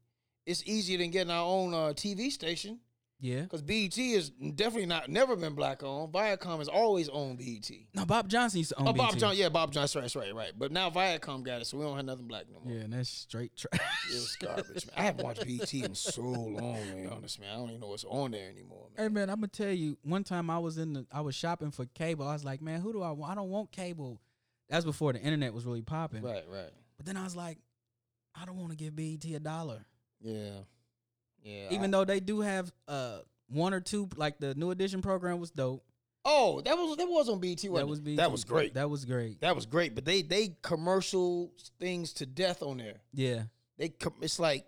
it's 0.44 0.64
easier 0.66 0.98
than 0.98 1.10
getting 1.12 1.30
our 1.30 1.46
own 1.46 1.72
uh, 1.72 1.92
TV 1.94 2.32
station 2.32 2.80
Yeah. 3.18 3.42
because 3.42 3.62
BET 3.62 3.96
is 3.96 4.28
definitely 4.30 4.86
not 4.86 5.08
never 5.08 5.36
been 5.36 5.54
black 5.54 5.82
owned. 5.82 6.12
Viacom 6.12 6.58
has 6.58 6.68
always 6.68 7.08
owned 7.08 7.38
BET. 7.38 7.70
No, 7.94 8.04
Bob 8.04 8.28
Johnson 8.28 8.58
used 8.58 8.70
to 8.70 8.80
own 8.80 8.88
Oh, 8.88 8.92
Bob 8.92 9.12
BET. 9.12 9.20
John, 9.20 9.36
yeah, 9.36 9.48
Bob 9.48 9.72
Johnson, 9.72 10.02
that's 10.02 10.14
right, 10.16 10.34
right. 10.34 10.52
But 10.56 10.70
now 10.70 10.90
Viacom 10.90 11.42
got 11.42 11.62
it, 11.62 11.66
so 11.66 11.78
we 11.78 11.84
don't 11.84 11.96
have 11.96 12.04
nothing 12.04 12.26
black 12.28 12.44
no 12.52 12.60
more. 12.60 12.74
Yeah, 12.74 12.82
and 12.82 12.92
that's 12.92 13.08
straight 13.08 13.56
trash. 13.56 13.80
It's 14.10 14.36
garbage, 14.36 14.86
man. 14.86 14.94
I 14.96 15.02
haven't 15.02 15.24
watched 15.24 15.46
BET 15.46 15.72
in 15.74 15.94
so 15.94 16.20
long, 16.22 16.78
to 16.90 16.94
be 16.94 17.06
honest, 17.06 17.40
man. 17.40 17.50
I 17.52 17.56
don't 17.56 17.68
even 17.70 17.80
know 17.80 17.88
what's 17.88 18.04
on 18.04 18.32
there 18.32 18.50
anymore, 18.50 18.88
man. 18.96 19.06
Hey 19.06 19.08
man, 19.12 19.30
I'm 19.30 19.36
gonna 19.36 19.48
tell 19.48 19.72
you. 19.72 19.96
One 20.02 20.22
time 20.22 20.50
I 20.50 20.58
was 20.58 20.76
in 20.76 20.92
the, 20.92 21.06
I 21.10 21.22
was 21.22 21.34
shopping 21.34 21.70
for 21.70 21.86
cable. 21.94 22.28
I 22.28 22.34
was 22.34 22.44
like, 22.44 22.60
man, 22.60 22.80
who 22.80 22.92
do 22.92 23.02
I 23.02 23.12
want? 23.12 23.32
I 23.32 23.34
don't 23.34 23.48
want 23.48 23.72
cable. 23.72 24.20
That's 24.68 24.84
before 24.84 25.12
the 25.14 25.20
internet 25.20 25.54
was 25.54 25.64
really 25.64 25.80
popping. 25.82 26.22
Right, 26.22 26.44
right. 26.52 26.70
But 26.98 27.06
then 27.06 27.16
I 27.16 27.24
was 27.24 27.34
like, 27.36 27.58
I 28.34 28.44
don't 28.44 28.56
want 28.58 28.70
to 28.72 28.76
give 28.76 28.94
BET 28.94 29.24
a 29.24 29.40
dollar, 29.40 29.86
Yeah. 30.20 30.50
Yeah. 31.46 31.68
even 31.70 31.84
I- 31.94 31.98
though 31.98 32.04
they 32.04 32.20
do 32.20 32.40
have 32.40 32.72
uh 32.88 33.18
one 33.48 33.72
or 33.72 33.80
two. 33.80 34.08
Like 34.16 34.38
the 34.38 34.54
new 34.54 34.70
edition 34.72 35.00
program 35.02 35.38
was 35.38 35.50
dope. 35.50 35.84
Oh, 36.24 36.60
that 36.62 36.76
was 36.76 36.96
that 36.96 37.06
was 37.08 37.28
on 37.28 37.38
BT. 37.38 37.68
That 37.68 37.86
was 37.86 38.00
BET. 38.00 38.16
That 38.16 38.32
was 38.32 38.44
great. 38.44 38.74
That, 38.74 38.80
That 38.80 38.90
was 38.90 39.04
great. 39.04 39.40
That 39.40 39.54
was 39.54 39.64
great. 39.66 39.94
But 39.94 40.04
they 40.04 40.22
they 40.22 40.56
commercial 40.62 41.52
things 41.78 42.12
to 42.14 42.26
death 42.26 42.62
on 42.62 42.78
there. 42.78 42.96
Yeah. 43.12 43.44
They 43.78 43.90
com- 43.90 44.14
it's 44.20 44.40
like 44.40 44.66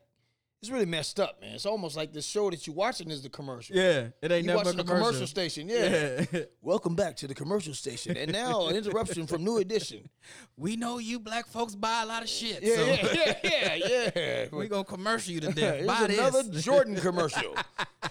it's 0.61 0.71
really 0.73 0.87
messed 0.87 1.21
up, 1.21 1.41
man. 1.41 1.55
It's 1.55 1.67
almost 1.67 1.97
like 1.97 2.13
the 2.13 2.21
show 2.21 2.51
that 2.51 2.67
you're 2.67 2.75
watching 2.75 3.11
is 3.13 3.23
the 3.23 3.29
commercial. 3.29 3.77
Yeah. 3.77 4.09
It 4.21 4.33
ain't 4.33 4.43
You 4.43 4.49
never 4.49 4.57
watching 4.59 4.75
a 4.75 4.77
the 4.79 4.83
commercial. 4.85 5.07
commercial 5.07 5.27
station, 5.29 5.69
yeah. 5.69 6.25
Yeah. 6.33 6.41
Welcome 6.63 6.97
back 6.97 7.15
to 7.19 7.29
the 7.29 7.35
commercial 7.35 7.75
station, 7.75 8.17
and 8.17 8.33
now 8.33 8.67
an 8.67 8.75
interruption 8.75 9.29
from 9.29 9.45
New 9.45 9.59
Edition. 9.59 10.09
we 10.57 10.75
know 10.75 10.99
you 10.99 11.21
black 11.21 11.47
folks 11.47 11.77
buy 11.77 12.03
a 12.03 12.07
lot 12.07 12.23
of 12.25 12.29
shit. 12.29 12.61
Yeah, 12.63 12.75
so 12.75 12.85
yeah, 12.87 13.35
yeah, 13.45 13.75
yeah, 13.75 14.11
yeah. 14.17 14.47
we 14.53 14.67
gonna 14.67 14.83
commercial 14.83 15.33
you 15.33 15.41
to 15.41 15.53
death. 15.53 15.87
Buy 15.87 16.07
another 16.11 16.43
this. 16.43 16.65
Jordan 16.65 16.97
commercial. 16.97 17.55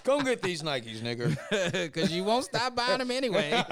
Come 0.04 0.24
get 0.24 0.40
these 0.40 0.62
Nikes, 0.62 1.00
nigga. 1.00 1.92
Cause 1.92 2.10
you 2.10 2.24
won't 2.24 2.46
stop 2.46 2.74
buying 2.74 2.98
them 2.98 3.10
anyway. 3.10 3.62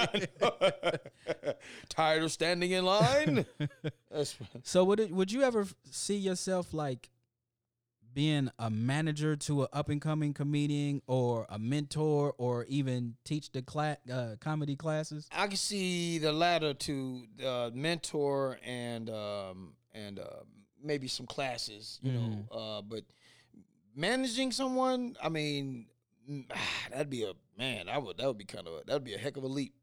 Tired 1.88 2.22
of 2.22 2.30
standing 2.30 2.72
in 2.72 2.84
line? 2.84 3.46
That's, 4.10 4.36
So 4.64 4.84
would 4.84 5.00
it, 5.00 5.10
would 5.10 5.32
you 5.32 5.42
ever 5.44 5.66
see 5.90 6.16
yourself 6.16 6.74
like 6.74 7.08
being 8.16 8.50
a 8.58 8.70
manager 8.70 9.36
to 9.36 9.60
an 9.60 9.68
up 9.74 9.90
and 9.90 10.00
coming 10.00 10.32
comedian 10.32 11.02
or 11.06 11.44
a 11.50 11.58
mentor 11.58 12.34
or 12.38 12.64
even 12.64 13.14
teach 13.26 13.52
the 13.52 13.60
class 13.60 13.98
uh, 14.10 14.36
comedy 14.40 14.74
classes? 14.74 15.28
I 15.30 15.46
can 15.46 15.58
see 15.58 16.16
the 16.16 16.32
latter 16.32 16.72
to 16.72 17.22
uh, 17.46 17.70
mentor 17.74 18.58
and 18.64 19.10
um, 19.10 19.74
and 19.92 20.18
uh, 20.18 20.44
maybe 20.82 21.08
some 21.08 21.26
classes, 21.26 22.00
you 22.02 22.12
know. 22.12 22.46
Uh, 22.50 22.80
but 22.80 23.02
managing 23.94 24.50
someone, 24.50 25.14
I 25.22 25.28
mean, 25.28 25.84
mm, 26.28 26.46
that'd 26.90 27.10
be 27.10 27.24
a 27.24 27.34
man. 27.58 27.90
I 27.90 27.98
would 27.98 28.16
that 28.16 28.26
would 28.26 28.38
be 28.38 28.46
kind 28.46 28.66
of 28.66 28.86
that'd 28.86 29.04
be 29.04 29.12
a 29.12 29.18
heck 29.18 29.36
of 29.36 29.44
a 29.44 29.48
leap. 29.48 29.74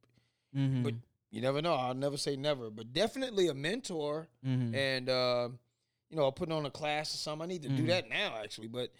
Mm-hmm. 0.57 0.81
But 0.81 0.95
you 1.29 1.39
never 1.39 1.61
know. 1.61 1.75
I'll 1.75 1.93
never 1.93 2.17
say 2.17 2.35
never, 2.35 2.71
but 2.71 2.93
definitely 2.93 3.47
a 3.49 3.53
mentor 3.53 4.27
mm-hmm. 4.43 4.73
and 4.73 5.07
uh, 5.07 5.49
you 6.13 6.19
know 6.19 6.29
putting 6.31 6.53
on 6.53 6.63
a 6.65 6.69
class 6.69 7.13
or 7.15 7.17
something. 7.17 7.43
I 7.43 7.47
need 7.47 7.63
to 7.63 7.69
do 7.69 7.83
Mhm. 7.83 7.87
that 7.87 8.07
now 8.09 8.35
actually, 8.43 8.67
but 8.67 8.91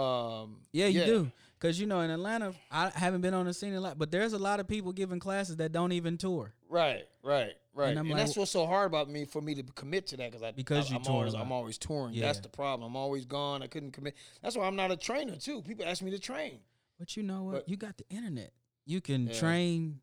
um, 0.00 0.58
Yeah, 0.72 0.86
you 0.86 1.04
do. 1.04 1.32
Cause 1.58 1.78
you 1.80 1.86
know 1.86 2.00
in 2.00 2.10
Atlanta, 2.10 2.54
I 2.70 2.90
haven't 2.90 3.20
been 3.22 3.34
on 3.34 3.44
the 3.46 3.52
scene 3.52 3.74
a 3.74 3.80
lot, 3.80 3.98
but 3.98 4.10
there's 4.12 4.32
a 4.32 4.38
lot 4.38 4.60
of 4.60 4.68
people 4.68 4.92
giving 4.92 5.18
classes 5.18 5.56
that 5.56 5.72
don't 5.72 5.90
even 5.92 6.16
tour. 6.16 6.54
Right, 6.68 7.06
right, 7.24 7.52
right. 7.74 7.88
And 7.90 7.98
And, 7.98 8.08
like, 8.08 8.18
that's 8.18 8.36
what's 8.36 8.52
so 8.52 8.66
hard 8.66 8.86
about 8.86 9.10
me 9.10 9.24
for 9.26 9.42
me 9.42 9.54
to 9.56 9.62
commit 9.64 10.06
to 10.08 10.16
that 10.18 10.30
because 10.30 10.42
I 10.44 10.52
Because 10.52 10.86
I, 10.86 10.90
you 10.90 10.96
I'm 10.98 11.02
tour 11.02 11.14
always. 11.16 11.34
I'm 11.34 11.50
always 11.52 11.76
touring. 11.76 12.14
Yeah. 12.14 12.26
That's 12.26 12.38
the 12.38 12.48
problem. 12.48 12.88
I'm 12.88 12.96
always 12.96 13.24
gone. 13.26 13.62
I 13.62 13.66
couldn't 13.66 13.90
commit. 13.90 14.14
That's 14.40 14.56
why 14.56 14.66
I'm 14.66 14.76
not 14.76 14.90
a 14.92 14.96
trainer 14.96 15.36
too. 15.36 15.60
People 15.62 15.84
ask 15.86 16.00
me 16.02 16.12
to 16.12 16.18
train. 16.20 16.60
But 16.98 17.16
you 17.16 17.24
know 17.24 17.42
what? 17.42 17.52
But- 17.54 17.68
you 17.68 17.76
got 17.76 17.98
the 17.98 18.08
internet. 18.08 18.52
You 18.86 19.00
can 19.00 19.26
Yeah. 19.26 19.34
train 19.34 20.00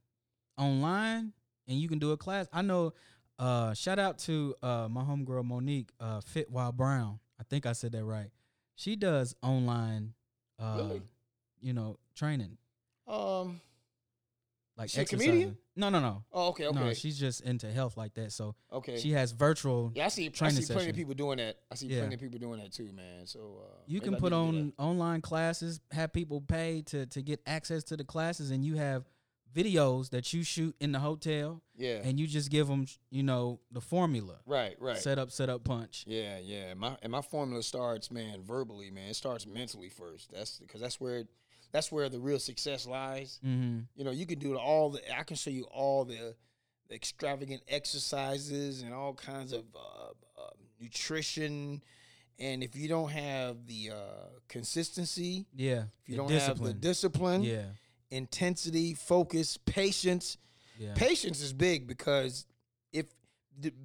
online 0.57 1.31
and 1.67 1.79
you 1.79 1.87
can 1.87 1.97
do 1.99 2.11
a 2.11 2.17
class. 2.17 2.47
I 2.53 2.61
know 2.61 2.93
uh 3.39 3.73
shout 3.73 3.99
out 3.99 4.17
to 4.19 4.55
uh 4.63 4.87
my 4.89 5.03
homegirl 5.03 5.45
Monique, 5.45 5.91
uh 5.99 6.21
Fit 6.21 6.49
While 6.49 6.71
Brown. 6.71 7.19
I 7.39 7.43
think 7.43 7.65
I 7.65 7.73
said 7.73 7.91
that 7.93 8.03
right. 8.03 8.29
She 8.75 8.95
does 8.95 9.35
online 9.41 10.13
uh 10.59 10.75
Really? 10.77 11.01
you 11.61 11.73
know, 11.73 11.97
training. 12.15 12.57
Um. 13.07 13.61
Like 14.77 14.89
She 14.91 15.01
a 15.01 15.05
comedian? 15.05 15.57
No, 15.75 15.89
no, 15.89 15.99
no. 15.99 16.23
Oh, 16.31 16.49
okay, 16.49 16.67
okay, 16.67 16.79
No, 16.79 16.93
she's 16.93 17.17
just 17.19 17.41
into 17.41 17.71
health 17.71 17.97
like 17.97 18.13
that. 18.13 18.31
So 18.31 18.53
okay. 18.71 18.97
she 18.99 19.11
has 19.13 19.31
virtual 19.31 19.91
yeah, 19.95 20.05
I 20.05 20.09
see. 20.09 20.31
I 20.39 20.49
see 20.51 20.71
plenty 20.71 20.91
of 20.91 20.95
people 20.95 21.15
doing 21.15 21.37
that. 21.37 21.57
I 21.71 21.75
see 21.75 21.87
Yeah. 21.87 22.01
plenty 22.01 22.13
of 22.15 22.21
people 22.21 22.37
doing 22.37 22.59
that 22.59 22.71
too, 22.73 22.91
man. 22.93 23.25
So 23.25 23.63
uh, 23.63 23.77
you 23.87 23.99
can 23.99 24.15
put 24.17 24.33
need 24.33 24.51
to 24.51 24.71
do 24.71 24.83
on 24.83 24.93
online 24.95 25.21
classes, 25.21 25.79
have 25.91 26.13
people 26.13 26.41
pay 26.41 26.83
to 26.87 27.07
to 27.07 27.21
get 27.23 27.41
access 27.47 27.83
to 27.85 27.97
the 27.97 28.03
classes 28.03 28.51
and 28.51 28.63
you 28.63 28.75
have 28.75 29.03
videos 29.63 30.09
that 30.11 30.33
you 30.33 30.43
shoot 30.43 30.75
in 30.79 30.91
the 30.91 30.99
hotel. 30.99 31.61
Yeah. 31.79 32.01
and 32.03 32.19
you 32.19 32.25
just 32.27 32.49
give 32.49 32.67
them, 32.67 32.87
you 33.11 33.21
know, 33.23 33.59
the 33.71 33.81
formula. 33.81 34.37
right. 34.45 34.75
Right. 34.79 34.97
Set 34.97 35.19
up, 35.19 35.29
set 35.31 35.47
up, 35.49 35.63
punch. 35.63 36.05
Yeah, 36.07 36.39
yeah. 36.39 36.73
My 36.73 36.97
and 37.03 37.11
my 37.11 37.21
formula 37.21 37.61
starts, 37.63 38.09
man, 38.11 38.41
verbally, 38.43 38.89
man. 38.91 39.09
It 39.09 39.15
starts 39.15 39.45
mentally 39.45 39.89
first. 39.89 40.31
That's 40.31 40.57
because 40.59 40.81
that's 40.81 40.99
where 40.99 41.23
that's 41.71 41.91
where 41.91 42.09
the 42.09 42.19
real 42.19 42.39
success 42.39 42.87
lies. 42.87 43.39
Mm-hmm. 43.45 43.79
You 43.95 44.03
know, 44.05 44.11
you 44.11 44.25
can 44.25 44.39
do 44.39 44.57
all 44.57 44.89
the. 44.91 45.01
I 45.17 45.23
can 45.23 45.35
show 45.37 45.51
you 45.51 45.65
all 45.65 46.05
the, 46.05 46.33
the 46.89 46.95
extravagant 46.95 47.61
exercises 47.67 48.81
and 48.81 48.93
all 48.93 49.13
kinds 49.13 49.53
of 49.53 49.65
uh, 49.75 50.41
uh, 50.41 50.49
nutrition, 50.81 51.83
and 52.39 52.63
if 52.63 52.75
you 52.75 52.87
don't 52.87 53.11
have 53.11 53.67
the 53.67 53.91
uh, 53.93 54.29
consistency, 54.47 55.45
Yeah. 55.55 55.83
if 56.03 56.09
you 56.09 56.15
don't 56.17 56.31
have 56.31 56.59
the 56.59 56.73
discipline, 56.73 57.43
Yeah. 57.43 57.65
Intensity, 58.11 58.93
focus, 58.93 59.57
patience, 59.57 60.37
Yeah. 60.79 60.93
patience 60.95 61.41
is 61.41 61.53
big 61.53 61.87
because 61.87 62.45
if 62.93 63.05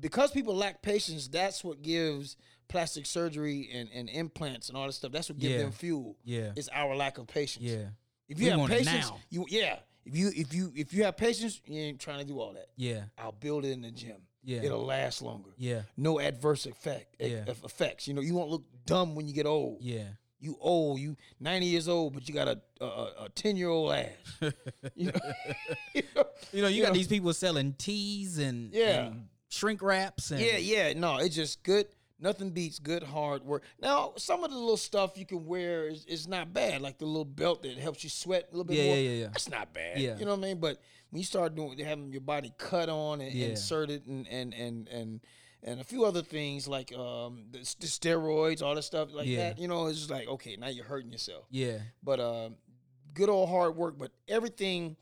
because 0.01 0.31
people 0.31 0.55
lack 0.55 0.83
patience, 0.83 1.29
that's 1.29 1.64
what 1.64 1.81
gives 1.83 2.37
plastic 2.68 3.07
surgery 3.07 3.68
and, 3.73 3.89
and 3.95 4.09
implants 4.11 4.68
and 4.68 4.77
all 4.77 4.87
this 4.87 4.97
stuff. 4.97 5.12
That's 5.12 5.29
what 5.31 5.39
gives 5.39 5.55
Yeah. 5.55 5.59
them 5.62 5.73
fuel. 5.73 6.16
Yeah. 6.25 6.53
It's 6.57 6.68
our 6.68 6.95
lack 6.95 7.18
of 7.18 7.27
patience. 7.27 7.64
Yeah. 7.64 7.89
If 8.29 8.39
We 8.39 8.45
you 8.45 8.51
have 8.51 8.61
want 8.61 8.73
it 8.73 8.85
patience, 8.87 9.11
you 9.31 9.47
yeah. 9.49 9.79
If 10.05 10.16
you 10.16 10.33
if 10.35 10.53
you 10.55 10.73
if 10.75 10.93
you 10.93 11.05
have 11.05 11.16
patience, 11.16 11.61
you 11.66 11.81
ain't 11.81 12.01
trying 12.01 12.18
to 12.18 12.25
do 12.25 12.39
all 12.41 12.53
that. 12.55 12.68
Yeah. 12.77 13.05
I'll 13.18 13.33
build 13.33 13.64
it 13.64 13.70
in 13.70 13.83
the 13.83 13.91
gym. 13.91 14.16
Yeah. 14.45 14.62
It'll 14.62 14.85
last 14.85 15.23
longer. 15.23 15.51
Yeah. 15.57 15.83
No 15.97 16.18
adverse 16.18 16.66
effect 16.66 17.16
Yeah. 17.20 17.45
effects. 17.47 18.09
You 18.09 18.14
know, 18.14 18.20
you 18.20 18.35
won't 18.35 18.51
look 18.51 18.64
dumb 18.87 19.14
when 19.14 19.27
you 19.29 19.33
get 19.35 19.47
old. 19.47 19.81
Yeah. 19.81 20.09
You 20.43 20.57
old, 20.61 20.99
you 20.99 21.16
90 21.40 21.66
years 21.66 21.86
old, 21.88 22.14
but 22.14 22.28
you 22.28 22.34
got 22.34 22.49
a 22.49 22.61
a, 22.80 22.84
a- 22.84 23.14
a 23.24 23.28
10 23.30 23.57
year 23.57 23.68
old 23.68 23.93
ass. 23.93 24.09
you 24.97 25.07
know, 25.12 25.20
you 25.95 26.03
know, 26.16 26.24
You 26.53 26.62
know, 26.62 26.68
you, 26.68 26.76
You 26.76 26.82
got 26.82 26.88
know. 26.88 26.95
these 26.95 27.07
people 27.07 27.32
selling 27.32 27.74
teas 27.74 28.38
and, 28.38 28.72
Yeah. 28.74 29.07
and 29.07 29.28
shrink 29.49 29.80
wraps 29.82 30.32
and 30.32 30.40
Yeah, 30.40 30.57
yeah. 30.57 30.93
No, 30.95 31.18
it's 31.18 31.36
just 31.36 31.62
good. 31.62 31.86
Nothing 32.18 32.51
beats 32.51 32.78
good 32.80 33.03
hard 33.05 33.43
work. 33.45 33.62
Now, 33.80 34.12
some 34.16 34.43
of 34.45 34.51
the 34.51 34.57
little 34.57 34.76
stuff 34.76 35.16
you 35.16 35.26
can 35.26 35.45
wear 35.47 35.88
is, 35.88 36.05
is 36.07 36.26
not 36.28 36.53
bad, 36.53 36.80
like 36.80 36.99
the 36.99 37.07
little 37.07 37.24
belt 37.24 37.62
that 37.64 37.76
helps 37.78 38.03
you 38.05 38.11
sweat 38.11 38.45
a 38.49 38.51
little 38.51 38.64
bit 38.64 38.76
Yeah, 38.78 38.84
more. 38.86 38.97
yeah, 38.97 39.03
yeah, 39.11 39.20
yeah. 39.22 39.26
That's 39.28 39.49
not 39.51 39.72
bad. 39.72 39.99
Yeah. 39.99 40.18
You 40.18 40.24
know 40.24 40.32
what 40.32 40.38
I 40.45 40.49
mean? 40.49 40.59
But 40.61 40.80
when 41.11 41.18
you 41.20 41.24
start 41.24 41.55
doing 41.55 41.78
having 41.78 42.11
your 42.12 42.20
body 42.20 42.53
cut 42.59 42.88
on 42.88 43.20
and 43.20 43.32
Yeah. 43.32 43.49
inserted 43.49 44.07
and 44.07 44.26
and 44.28 44.55
and 44.55 44.88
and 44.88 45.20
and 45.65 45.81
a 45.81 45.85
few 45.85 46.05
other 46.05 46.23
things 46.23 46.67
like 46.67 46.93
um 46.95 47.45
the, 47.51 47.59
the 47.59 47.87
steroids, 47.87 48.63
all 48.63 48.75
that 48.75 48.83
stuff 48.83 49.13
like 49.13 49.27
Yeah. 49.27 49.51
that, 49.51 49.59
you 49.59 49.69
know, 49.69 49.87
it's 49.87 49.99
just 49.99 50.11
like 50.11 50.29
okay, 50.29 50.57
now 50.57 50.69
you're 50.69 50.85
hurting 50.85 51.13
yourself. 51.13 51.45
Yeah. 51.51 51.79
But 52.03 52.21
um, 52.21 52.57
good 53.15 53.29
old 53.29 53.49
hard 53.49 53.77
work. 53.77 53.99
But 53.99 54.11
everything, 54.29 54.97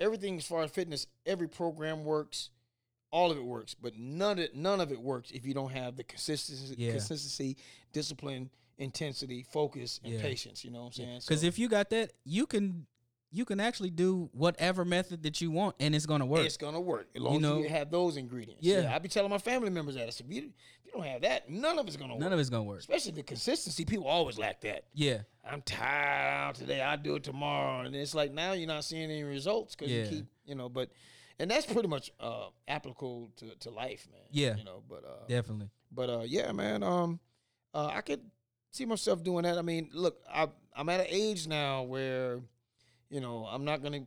everything 0.00 0.38
as 0.38 0.46
far 0.46 0.62
as 0.62 0.70
fitness, 0.70 1.06
every 1.26 1.48
program 1.48 2.04
works. 2.04 2.50
All 3.12 3.30
of 3.30 3.38
it 3.38 3.44
works, 3.44 3.72
but 3.72 3.96
none 3.96 4.32
of 4.32 4.38
it, 4.40 4.54
none 4.56 4.80
of 4.80 4.90
it 4.92 5.00
works 5.00 5.30
if 5.30 5.46
you 5.46 5.54
don't 5.54 5.70
have 5.70 5.96
the 5.96 6.02
consistency, 6.04 6.74
Yeah. 6.76 6.90
consistency, 6.90 7.56
discipline, 7.92 8.50
intensity, 8.78 9.42
focus, 9.42 10.00
and 10.04 10.12
Yeah. 10.14 10.20
patience. 10.22 10.64
You 10.64 10.70
know 10.72 10.80
what 10.80 10.86
I'm 10.86 10.92
saying? 10.92 11.20
Because 11.20 11.40
So- 11.40 11.46
if 11.46 11.58
you 11.58 11.68
got 11.68 11.88
that, 11.90 12.12
you 12.24 12.46
can 12.46 12.86
you 13.32 13.44
can 13.44 13.60
actually 13.60 13.90
do 13.90 14.30
whatever 14.32 14.84
method 14.84 15.22
that 15.24 15.40
you 15.40 15.50
want, 15.50 15.76
and 15.80 15.94
it's 15.94 16.06
gonna 16.06 16.26
work. 16.26 16.46
It's 16.46 16.56
gonna 16.56 16.80
work 16.80 17.08
as 17.14 17.20
long 17.22 17.36
as 17.36 17.42
know? 17.42 17.58
you 17.58 17.68
have 17.68 17.90
those 17.90 18.16
ingredients. 18.16 18.62
Yeah. 18.62 18.92
I 18.94 18.98
be 18.98 19.08
telling 19.08 19.30
my 19.30 19.38
family 19.38 19.70
members 19.70 19.94
that. 19.96 20.06
I 20.06 20.10
said, 20.10 20.26
if 20.28 20.34
you, 20.34 20.42
you 20.84 20.92
don't 20.92 21.04
have 21.04 21.22
that, 21.22 21.50
none 21.50 21.78
of 21.78 21.86
it's 21.86 21.96
gonna 21.96 22.14
work. 22.14 22.20
None 22.20 22.32
of 22.32 22.38
it's 22.38 22.50
gonna 22.50 22.62
work. 22.62 22.78
Especially 22.78 23.12
the 23.12 23.22
consistency. 23.22 23.84
People 23.84 24.06
always 24.06 24.38
lack 24.38 24.60
that. 24.62 24.84
Yeah, 24.94 25.18
I'm 25.44 25.62
tired 25.62 26.54
today. 26.54 26.80
I'll 26.80 26.96
do 26.96 27.16
it 27.16 27.24
tomorrow, 27.24 27.80
and 27.84 27.94
it's 27.94 28.14
like 28.14 28.32
now 28.32 28.52
you're 28.52 28.68
not 28.68 28.84
seeing 28.84 29.10
any 29.10 29.22
results 29.24 29.74
because 29.74 29.92
Yeah. 29.92 30.04
you 30.04 30.08
keep, 30.08 30.26
you 30.46 30.54
know. 30.54 30.68
But 30.68 30.90
and 31.38 31.50
that's 31.50 31.66
pretty 31.66 31.88
much 31.88 32.12
uh, 32.20 32.46
applicable 32.68 33.30
to, 33.36 33.54
to 33.60 33.70
life, 33.70 34.06
man. 34.10 34.22
Yeah. 34.30 34.56
you 34.56 34.64
know. 34.64 34.82
But 34.88 35.04
uh, 35.04 35.26
definitely. 35.28 35.68
but 35.92 36.08
uh, 36.08 36.22
yeah, 36.24 36.52
man. 36.52 36.82
Um, 36.82 37.20
uh, 37.74 37.90
I 37.92 38.00
could 38.00 38.20
see 38.70 38.86
myself 38.86 39.22
doing 39.22 39.42
that. 39.42 39.58
I 39.58 39.62
mean, 39.62 39.90
look, 39.92 40.22
I 40.32 40.48
I'm 40.74 40.88
at 40.88 41.00
an 41.00 41.06
age 41.08 41.46
now 41.46 41.82
where, 41.82 42.40
you 43.10 43.20
know, 43.20 43.46
I'm 43.50 43.64
not 43.64 43.82
gonna. 43.82 44.00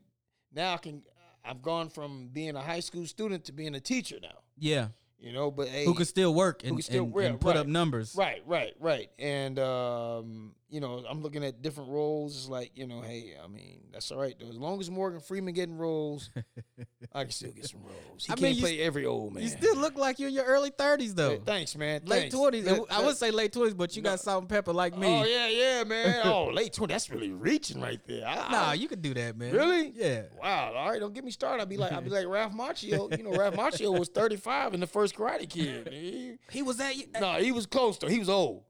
Now 0.54 0.74
I 0.74 0.78
can. 0.78 1.02
I've 1.44 1.62
gone 1.62 1.90
from 1.90 2.30
being 2.34 2.56
a 2.56 2.62
high 2.62 2.82
school 2.82 3.06
student 3.06 3.46
to 3.46 3.54
being 3.54 3.74
a 3.76 3.80
teacher 3.80 4.18
now. 4.22 4.40
Yeah, 4.58 4.90
You 5.20 5.32
know, 5.32 5.50
but 5.50 5.70
hey, 5.70 5.86
who 5.86 5.94
can 5.94 6.06
still 6.06 6.34
work 6.34 6.64
and, 6.66 6.84
still- 6.84 7.06
and, 7.06 7.16
and 7.16 7.40
put 7.40 7.56
right. 7.56 7.62
up 7.62 7.68
numbers. 7.68 8.14
Right, 8.16 8.44
right, 8.46 8.74
right. 8.80 9.10
And 9.18 9.58
um, 9.58 10.52
you 10.70 10.80
know, 10.80 11.04
I'm 11.10 11.22
looking 11.22 11.44
at 11.44 11.62
different 11.62 11.90
roles. 11.90 12.36
It's 12.38 12.48
like, 12.50 12.72
you 12.76 12.86
know, 12.88 13.02
hey, 13.02 13.34
I 13.44 13.48
mean, 13.48 13.82
that's 13.92 14.12
all 14.12 14.20
right 14.20 14.36
though. 14.40 14.48
As 14.50 14.58
long 14.58 14.80
as 14.80 14.90
Morgan 14.92 15.20
Freeman 15.20 15.54
getting 15.54 15.78
roles, 15.78 16.30
I 17.14 17.24
can 17.24 17.32
still 17.32 17.52
get 17.52 17.68
some 17.68 17.82
roles. 17.82 18.26
He 18.26 18.32
I 18.32 18.36
can't 18.36 18.42
mean, 18.54 18.60
play 18.60 18.80
every 18.82 19.06
old 19.06 19.34
man. 19.34 19.44
You 19.44 19.50
still 19.50 19.76
look 19.76 19.98
like 19.98 20.20
you're 20.20 20.30
in 20.30 20.36
your 20.36 20.46
early 20.46 20.70
thirties 20.70 21.16
though. 21.16 21.32
Hey, 21.32 21.42
thanks, 21.46 21.76
man. 21.76 22.02
late 22.06 22.20
Thanks. 22.20 22.36
twenties. 22.36 22.66
Let- 22.66 22.92
I 22.92 23.04
would 23.06 23.18
say 23.18 23.32
late 23.32 23.52
twenties, 23.54 23.74
but 23.74 23.96
you 23.96 24.02
got 24.02 24.20
salt 24.20 24.42
and 24.44 24.50
pepper 24.50 24.72
like 24.74 24.98
me. 24.98 25.08
Oh 25.08 25.24
yeah, 25.26 25.48
yeah, 25.48 25.84
man. 25.84 26.22
Oh, 26.26 26.46
late 26.54 26.74
20s. 26.74 26.88
That's 26.90 27.10
really 27.10 27.32
reaching 27.32 27.82
right 27.82 28.00
there. 28.06 28.28
I, 28.28 28.36
Nah, 28.52 28.68
I- 28.70 28.74
you 28.76 28.88
could 28.88 29.02
do 29.02 29.14
that, 29.16 29.38
man. 29.38 29.54
really? 29.54 29.92
Yeah. 29.96 30.24
Wow. 30.42 30.74
All 30.76 30.90
right, 30.90 31.00
don't 31.00 31.14
get 31.14 31.24
me 31.24 31.32
started. 31.32 31.62
I'll 31.62 31.66
be 31.68 31.78
like, 31.78 31.92
I'll 31.92 32.02
be 32.02 32.10
like 32.20 32.28
Ralph 32.28 32.54
Macchio. 32.54 33.16
You 33.18 33.24
know, 33.24 33.32
Ralph 33.36 33.56
Macchio 33.56 33.98
was 33.98 34.10
35 34.10 34.76
in 34.76 34.80
the 34.80 34.88
first 34.88 35.16
Karate 35.16 35.50
Kid. 35.50 35.88
He- 35.92 36.38
He 36.52 36.62
was 36.62 36.78
that. 36.78 36.94
no, 37.20 37.32
eh 37.34 37.42
he 37.44 37.52
was 37.52 37.66
close 37.66 37.98
though. 37.98 38.08
He 38.08 38.20
was 38.20 38.30
old, 38.30 38.64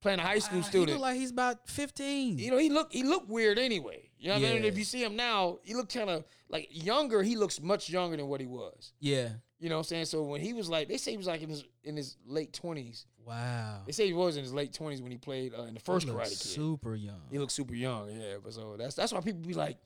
playing 0.00 0.18
a 0.20 0.22
high 0.22 0.38
school 0.38 0.62
student, 0.62 0.88
He 0.90 0.94
look 0.94 1.02
like 1.02 1.16
he's 1.16 1.30
about 1.30 1.68
fifteen. 1.68 2.38
you 2.38 2.50
know, 2.50 2.58
he 2.58 2.70
look 2.70 2.92
he 2.92 3.02
looked 3.02 3.28
weird 3.28 3.58
anyway. 3.58 4.10
You 4.18 4.28
know 4.28 4.34
what 4.40 4.48
I 4.48 4.54
mean? 4.54 4.64
If 4.64 4.76
you 4.78 4.84
see 4.84 5.02
him 5.02 5.14
now, 5.16 5.58
he 5.62 5.74
looked 5.74 5.94
kind 5.94 6.10
of 6.10 6.24
like 6.48 6.68
younger. 6.70 7.22
He 7.22 7.36
looks 7.36 7.60
much 7.60 7.88
younger 7.88 8.16
than 8.16 8.26
what 8.28 8.40
he 8.40 8.46
was. 8.46 8.92
yeah. 9.00 9.28
You 9.60 9.68
know 9.68 9.74
what 9.74 9.80
I'm 9.80 9.84
saying? 9.84 10.04
So 10.04 10.22
when 10.22 10.40
he 10.40 10.52
was 10.52 10.68
like, 10.68 10.86
they 10.86 10.98
say 10.98 11.10
he 11.10 11.16
was 11.16 11.26
like 11.26 11.42
in 11.42 11.48
his 11.48 11.64
in 11.82 11.96
his 11.96 12.16
late 12.24 12.52
20s. 12.62 13.06
Wow. 13.26 13.80
They 13.86 13.90
say 13.92 14.06
he 14.06 14.12
was 14.12 14.36
in 14.36 14.44
his 14.44 14.54
late 14.54 14.72
20s 14.72 15.02
when 15.02 15.10
he 15.10 15.18
played 15.18 15.52
uh, 15.52 15.62
in 15.64 15.74
the 15.74 15.80
first 15.80 16.06
He 16.06 16.12
Karate 16.12 16.28
Kid. 16.28 16.36
super 16.38 16.94
young. 16.94 17.20
He 17.30 17.38
looks 17.40 17.54
super 17.54 17.74
young, 17.74 18.08
yeah. 18.08 18.34
But 18.42 18.54
so 18.54 18.76
that's 18.78 18.94
that's 18.94 19.12
why 19.12 19.20
people 19.20 19.40
be 19.40 19.54
like, 19.54 19.76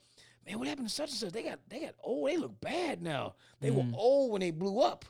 man, 0.45 0.59
what 0.59 0.67
happened 0.67 0.89
to 0.89 0.93
such 0.93 1.09
and 1.09 1.17
such? 1.17 1.31
They 1.31 1.41
got 1.41 1.57
they 1.69 1.79
got 1.79 1.95
old. 2.03 2.29
They 2.29 2.37
look 2.37 2.61
bad 2.61 3.01
now. 3.01 3.33
They 3.61 3.71
were 3.71 3.83
old 3.95 4.31
when 4.31 4.41
they 4.41 4.51
blew 4.51 4.79
up. 4.79 5.05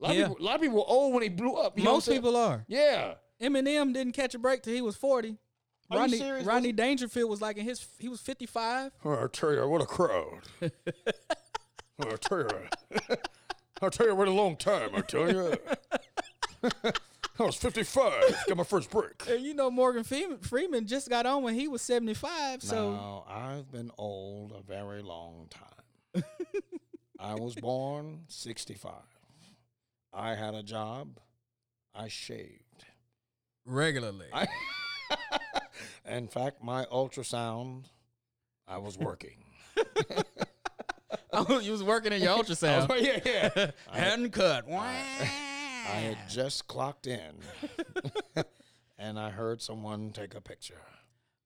A 0.00 0.04
lot, 0.04 0.12
Mm. 0.12 0.16
Yeah. 0.16 0.22
of 0.24 0.28
people, 0.28 0.44
a 0.44 0.46
lot 0.46 0.54
of 0.56 0.60
people 0.60 0.76
were 0.76 0.84
old 0.86 1.14
when 1.14 1.22
they 1.22 1.28
blew 1.30 1.54
up. 1.54 1.78
You 1.78 1.84
Most 1.84 2.08
people 2.10 2.36
are. 2.36 2.64
yeah. 2.68 3.14
Eminem 3.40 3.92
didn't 3.92 4.12
catch 4.12 4.34
a 4.34 4.38
break 4.38 4.62
till 4.62 4.74
he 4.74 4.82
was 4.82 4.96
forty. 4.96 5.36
Are 5.90 5.96
you 5.96 6.00
Rodney, 6.02 6.18
serious? 6.18 6.46
Rodney 6.46 6.72
Dangerfield 6.72 7.30
was 7.30 7.40
like 7.40 7.56
in 7.56 7.64
his 7.64 7.86
he 7.98 8.08
was 8.08 8.20
fifty 8.20 8.46
five. 8.46 8.92
I 9.04 9.26
tell 9.32 9.52
you, 9.52 9.66
what 9.68 9.80
a 9.80 9.86
crowd. 9.86 10.40
I 12.00 12.16
tell 12.20 12.38
you, 12.38 12.48
I 13.82 13.88
tell 13.88 14.06
you, 14.06 14.14
what 14.14 14.28
a 14.28 14.32
long 14.32 14.56
time. 14.56 14.90
I 14.94 15.00
tell 15.00 15.30
you. 15.30 15.54
I 17.40 17.44
was 17.44 17.54
55. 17.54 18.46
Got 18.48 18.56
my 18.56 18.64
first 18.64 18.90
break. 18.90 19.22
And 19.28 19.44
you 19.44 19.54
know 19.54 19.70
Morgan 19.70 20.02
Freeman, 20.02 20.38
Freeman 20.38 20.88
just 20.88 21.08
got 21.08 21.24
on 21.24 21.44
when 21.44 21.54
he 21.54 21.68
was 21.68 21.82
seventy 21.82 22.14
five. 22.14 22.62
So 22.62 22.92
now, 22.92 23.24
I've 23.28 23.70
been 23.70 23.92
old 23.96 24.52
a 24.52 24.60
very 24.60 25.02
long 25.02 25.48
time. 25.50 26.24
I 27.20 27.34
was 27.34 27.54
born 27.56 28.20
65. 28.28 28.92
I 30.12 30.34
had 30.34 30.54
a 30.54 30.62
job. 30.62 31.18
I 31.94 32.08
shaved. 32.08 32.62
Regularly. 33.68 34.26
I, 34.32 34.46
in 36.08 36.28
fact, 36.28 36.62
my 36.62 36.84
ultrasound, 36.86 37.84
I 38.66 38.78
was 38.78 38.98
working. 38.98 39.44
oh, 41.32 41.60
you 41.60 41.72
was 41.72 41.82
working 41.82 42.12
in 42.12 42.22
your 42.22 42.36
ultrasound. 42.42 42.88
yeah, 43.00 43.50
yeah. 43.54 43.70
Hadn't 43.90 44.30
cut. 44.30 44.66
I 44.70 46.00
had 46.00 46.18
just 46.28 46.66
clocked 46.66 47.06
in, 47.06 47.34
and 48.98 49.18
I 49.18 49.30
heard 49.30 49.62
someone 49.62 50.10
take 50.10 50.34
a 50.34 50.40
picture. 50.40 50.82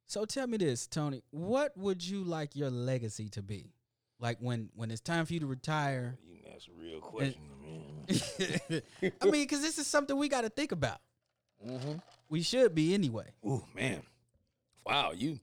So 0.07 0.25
tell 0.25 0.47
me 0.47 0.57
this, 0.57 0.87
Tony. 0.87 1.23
What 1.31 1.77
would 1.77 2.07
you 2.07 2.25
like 2.25 2.57
your 2.57 2.71
legacy 2.71 3.29
to 3.31 3.43
be? 3.43 3.73
Like 4.19 4.39
when 4.41 4.71
when 4.75 4.91
it's 4.91 5.01
time 5.01 5.27
for 5.27 5.33
you 5.33 5.41
to 5.41 5.47
retire. 5.47 6.19
You 6.25 6.39
can 6.43 6.53
ask 6.55 6.69
a 6.69 6.81
real 6.81 7.01
question, 7.01 7.41
man. 7.61 8.83
I 9.21 9.25
mean, 9.25 9.43
because 9.43 9.63
this 9.63 9.79
is 9.79 9.87
something 9.87 10.17
we 10.17 10.29
got 10.29 10.43
to 10.43 10.49
think 10.49 10.73
about. 10.73 10.99
Mm-hmm. 11.67 11.93
We 12.29 12.43
should 12.43 12.75
be 12.75 12.95
anyway. 12.95 13.27
Ooh, 13.47 13.65
man. 13.75 14.03
Wow, 14.87 15.13
you. 15.13 15.39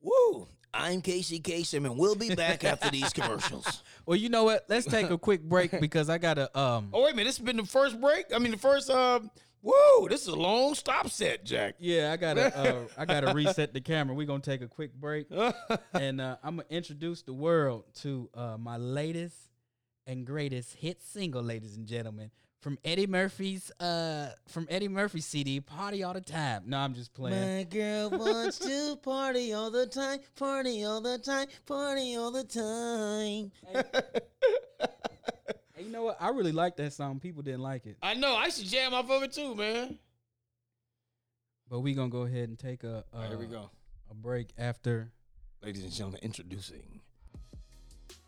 Woo. 0.00 0.46
I'm 0.72 1.02
Casey 1.02 1.40
Kasem, 1.40 1.84
and 1.84 1.98
we'll 1.98 2.14
be 2.14 2.34
back 2.34 2.62
after 2.64 2.90
these 2.90 3.12
commercials. 3.12 3.82
Well, 4.06 4.16
you 4.16 4.28
know 4.28 4.42
what? 4.42 4.64
Let's 4.68 4.86
take 4.86 5.10
a 5.10 5.18
quick 5.18 5.42
break 5.42 5.70
because 5.80 6.10
I 6.10 6.18
gotta 6.18 6.50
um. 6.58 6.88
Oh, 6.92 7.04
wait 7.04 7.12
a 7.12 7.16
minute. 7.16 7.28
This 7.28 7.36
has 7.36 7.46
been 7.46 7.58
the 7.58 7.64
first 7.64 8.00
break? 8.00 8.26
I 8.34 8.38
mean, 8.40 8.50
the 8.50 8.58
first, 8.58 8.90
uh, 8.90 9.20
woo, 9.62 10.08
this 10.08 10.22
is 10.22 10.28
a 10.28 10.36
long 10.36 10.74
stop 10.74 11.10
set, 11.10 11.44
Jack. 11.44 11.76
Yeah, 11.78 12.10
I 12.12 12.16
gotta 12.16 12.58
uh, 12.58 12.84
I 12.98 13.04
gotta 13.04 13.32
reset 13.32 13.72
the 13.72 13.80
camera. 13.80 14.16
We're 14.16 14.26
gonna 14.26 14.40
take 14.40 14.62
a 14.62 14.68
quick 14.68 14.94
break, 14.94 15.28
and 15.92 16.20
uh, 16.20 16.38
I'm 16.42 16.56
gonna 16.56 16.66
introduce 16.70 17.22
the 17.22 17.34
world 17.34 17.84
to 18.00 18.30
uh, 18.34 18.56
my 18.58 18.78
latest 18.78 19.36
and 20.06 20.26
greatest 20.26 20.74
hit 20.74 21.00
single, 21.02 21.42
ladies 21.42 21.76
and 21.76 21.86
gentlemen, 21.86 22.32
from 22.60 22.78
Eddie 22.84 23.06
Murphy's 23.06 23.70
uh 23.80 24.30
from 24.48 24.66
Eddie 24.70 24.88
Murphy's 24.88 25.26
CD, 25.26 25.60
"Party 25.60 26.02
All 26.02 26.12
the 26.14 26.20
Time." 26.20 26.64
No, 26.66 26.78
I'm 26.78 26.94
just 26.94 27.12
playing. 27.14 27.56
My 27.56 27.62
girl 27.64 28.10
wants 28.10 28.58
to 28.60 28.96
party 29.02 29.52
all 29.52 29.70
the 29.70 29.86
time, 29.86 30.20
party 30.36 30.84
all 30.84 31.00
the 31.00 31.18
time, 31.18 31.48
party 31.66 32.16
all 32.16 32.30
the 32.30 32.44
time. 32.44 33.52
Hey, 35.76 35.84
you 35.84 35.90
know 35.90 36.02
what? 36.04 36.18
I 36.20 36.28
really 36.28 36.52
like 36.52 36.76
that 36.76 36.92
song. 36.92 37.20
People 37.20 37.42
didn't 37.42 37.62
like 37.62 37.86
it, 37.86 37.96
I 38.02 38.14
know. 38.14 38.34
I 38.36 38.50
should 38.50 38.66
jam 38.66 38.92
off 38.94 39.10
of 39.10 39.22
it 39.22 39.32
too, 39.32 39.54
man. 39.54 39.98
but 41.68 41.80
we 41.80 41.94
gonna 41.94 42.10
go 42.10 42.22
ahead 42.22 42.48
and 42.48 42.58
take 42.58 42.84
a 42.84 43.04
uh, 43.14 43.28
Here 43.28 43.38
we 43.38 43.46
go. 43.46 43.70
a 44.10 44.14
break 44.14 44.48
after. 44.58 45.10
Ladies 45.62 45.82
and 45.84 45.92
gentlemen, 45.92 46.20
introducing 46.22 47.00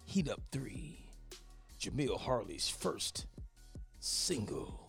Heat 0.04 0.28
Up 0.28 0.40
3, 0.52 0.98
Jamille 1.80 2.20
Harley's 2.20 2.68
first 2.68 3.24
single. 4.02 4.80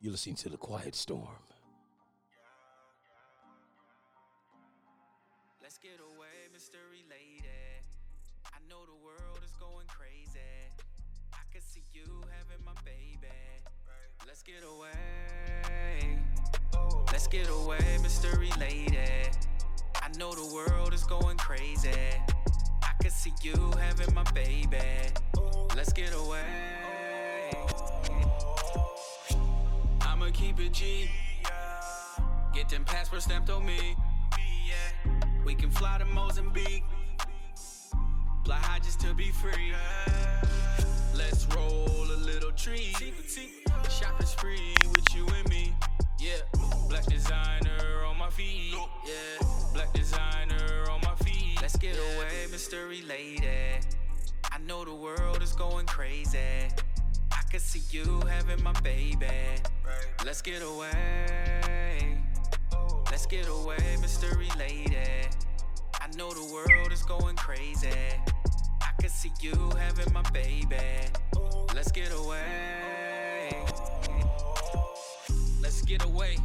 You're 0.00 0.10
listening 0.10 0.34
to 0.36 0.48
The 0.48 0.56
Quiet 0.56 0.96
Storm. 0.96 1.22
Let's 5.62 5.78
get 5.78 6.00
away, 6.00 6.26
mystery 6.52 7.04
lady. 7.08 7.48
I 8.46 8.58
know 8.68 8.84
the 8.86 9.04
world 9.04 9.38
is 9.44 9.52
going 9.60 9.86
crazy. 9.86 10.40
I 11.32 11.38
can 11.52 11.60
see 11.60 11.82
you 11.92 12.02
having 12.38 12.64
my 12.64 12.72
baby. 12.84 13.32
Let's 14.26 14.42
get 14.42 14.64
away. 14.64 16.18
Let's 17.12 17.28
get 17.28 17.48
away, 17.48 17.98
mystery 18.02 18.50
lady. 18.58 19.30
I 20.02 20.08
know 20.18 20.32
the 20.32 20.52
world 20.52 20.92
is 20.92 21.04
going 21.04 21.36
crazy. 21.36 21.90
I 22.98 23.04
can 23.04 23.12
see 23.12 23.32
you 23.42 23.54
having 23.80 24.12
my 24.12 24.24
baby. 24.32 24.78
Let's 25.76 25.92
get 25.92 26.12
away. 26.12 26.42
I'ma 30.00 30.30
keep 30.32 30.58
it 30.58 30.72
G. 30.72 31.08
Get 32.52 32.68
them 32.68 32.84
passports 32.84 33.26
stamped 33.26 33.50
on 33.50 33.64
me. 33.64 33.94
We 35.44 35.54
can 35.54 35.70
fly 35.70 35.98
to 35.98 36.06
Mozambique. 36.06 36.82
Fly 38.44 38.56
high 38.56 38.80
just 38.80 38.98
to 39.00 39.14
be 39.14 39.30
free. 39.30 39.72
Let's 41.14 41.46
roll 41.54 41.86
a 41.86 42.18
little 42.18 42.50
tree. 42.52 42.94
Shopping 43.88 44.26
spree 44.26 44.74
with 44.92 45.14
you 45.14 45.24
and 45.36 45.48
me. 45.48 45.72
Yeah, 46.18 46.38
black 46.88 47.04
designer 47.04 48.04
on 48.08 48.18
my 48.18 48.30
feet. 48.30 48.74
Yeah, 49.06 49.46
black 49.72 49.92
designer. 49.92 50.87
Let's 51.68 51.76
get 51.76 51.96
away, 51.96 52.46
mystery 52.50 53.02
lady. 53.06 53.46
I 54.50 54.56
know 54.66 54.86
the 54.86 54.94
world 54.94 55.42
is 55.42 55.52
going 55.52 55.84
crazy. 55.84 56.38
I 57.30 57.42
can 57.50 57.60
see 57.60 57.82
you 57.90 58.22
having 58.26 58.62
my 58.62 58.72
baby. 58.80 59.26
Let's 60.24 60.40
get 60.40 60.62
away. 60.62 62.16
Let's 63.10 63.26
get 63.26 63.48
away, 63.48 63.98
mystery 64.00 64.48
lady. 64.58 65.28
I 66.00 66.06
know 66.16 66.32
the 66.32 66.50
world 66.50 66.90
is 66.90 67.02
going 67.02 67.36
crazy. 67.36 67.90
I 68.80 68.90
can 68.98 69.10
see 69.10 69.32
you 69.42 69.70
having 69.78 70.10
my 70.14 70.22
baby. 70.30 70.76
Let's 71.74 71.92
get 71.92 72.12
away. 72.18 73.62
Let's 75.60 75.82
get 75.82 76.02
away. 76.02 76.38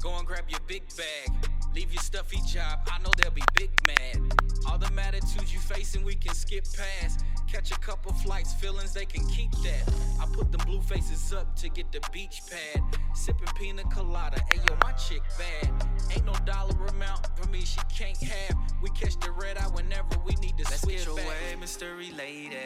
Go 0.00 0.16
and 0.16 0.26
grab 0.26 0.44
your 0.48 0.60
big 0.66 0.82
bag. 0.96 1.50
Leave 1.74 1.92
your 1.92 2.02
stuffy 2.02 2.40
job, 2.46 2.80
I 2.90 2.98
know 2.98 3.10
they'll 3.16 3.30
be 3.30 3.42
big 3.54 3.70
mad. 3.86 4.32
All 4.66 4.78
the 4.78 4.88
attitudes 5.08 5.52
you 5.54 5.58
facing, 5.58 6.04
we 6.04 6.14
can 6.14 6.34
skip 6.34 6.64
past. 6.76 7.24
Catch 7.50 7.72
a 7.72 7.78
couple 7.78 8.12
flights, 8.12 8.52
feelings 8.52 8.92
they 8.92 9.06
can 9.06 9.26
keep 9.28 9.50
that. 9.62 9.90
I 10.20 10.26
put 10.26 10.52
them 10.52 10.60
blue 10.66 10.82
faces 10.82 11.32
up 11.32 11.56
to 11.56 11.68
get 11.70 11.90
the 11.92 12.00
beach 12.12 12.42
pad. 12.50 12.82
Sipping 13.14 13.48
pina 13.56 13.84
colada, 13.84 14.38
ayo, 14.52 14.82
my 14.82 14.92
chick 14.92 15.22
bad. 15.38 15.70
Ain't 16.12 16.26
no 16.26 16.34
dollar 16.44 16.76
amount 16.88 17.26
for 17.36 17.48
me, 17.48 17.64
she 17.64 17.80
can't 17.94 18.18
have. 18.18 18.56
We 18.82 18.90
catch 18.90 19.18
the 19.20 19.30
red 19.30 19.56
eye 19.56 19.68
whenever 19.68 20.18
we 20.26 20.34
need 20.36 20.58
to 20.58 20.64
Let's 20.64 20.82
switch 20.82 21.06
get 21.06 21.16
back. 21.16 21.24
away, 21.24 21.56
mystery 21.58 22.10
lady. 22.16 22.56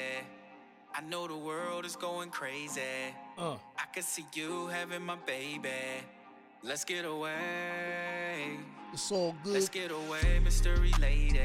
I 0.95 1.01
know 1.03 1.29
the 1.29 1.37
world 1.37 1.85
is 1.87 1.95
going 1.97 2.31
crazy. 2.31 2.81
Uh. 3.39 3.55
I 3.79 3.85
can 3.95 4.03
see 4.03 4.27
you 4.35 4.67
having 4.67 5.03
my 5.03 5.17
baby. 5.27 5.71
Let's 6.65 6.85
get 6.85 7.05
away. 7.05 8.57
It's 8.93 9.11
all 9.11 9.35
good. 9.43 9.55
Let's 9.55 9.69
get 9.69 9.91
away, 9.91 10.39
mystery 10.45 10.93
lady. 11.01 11.41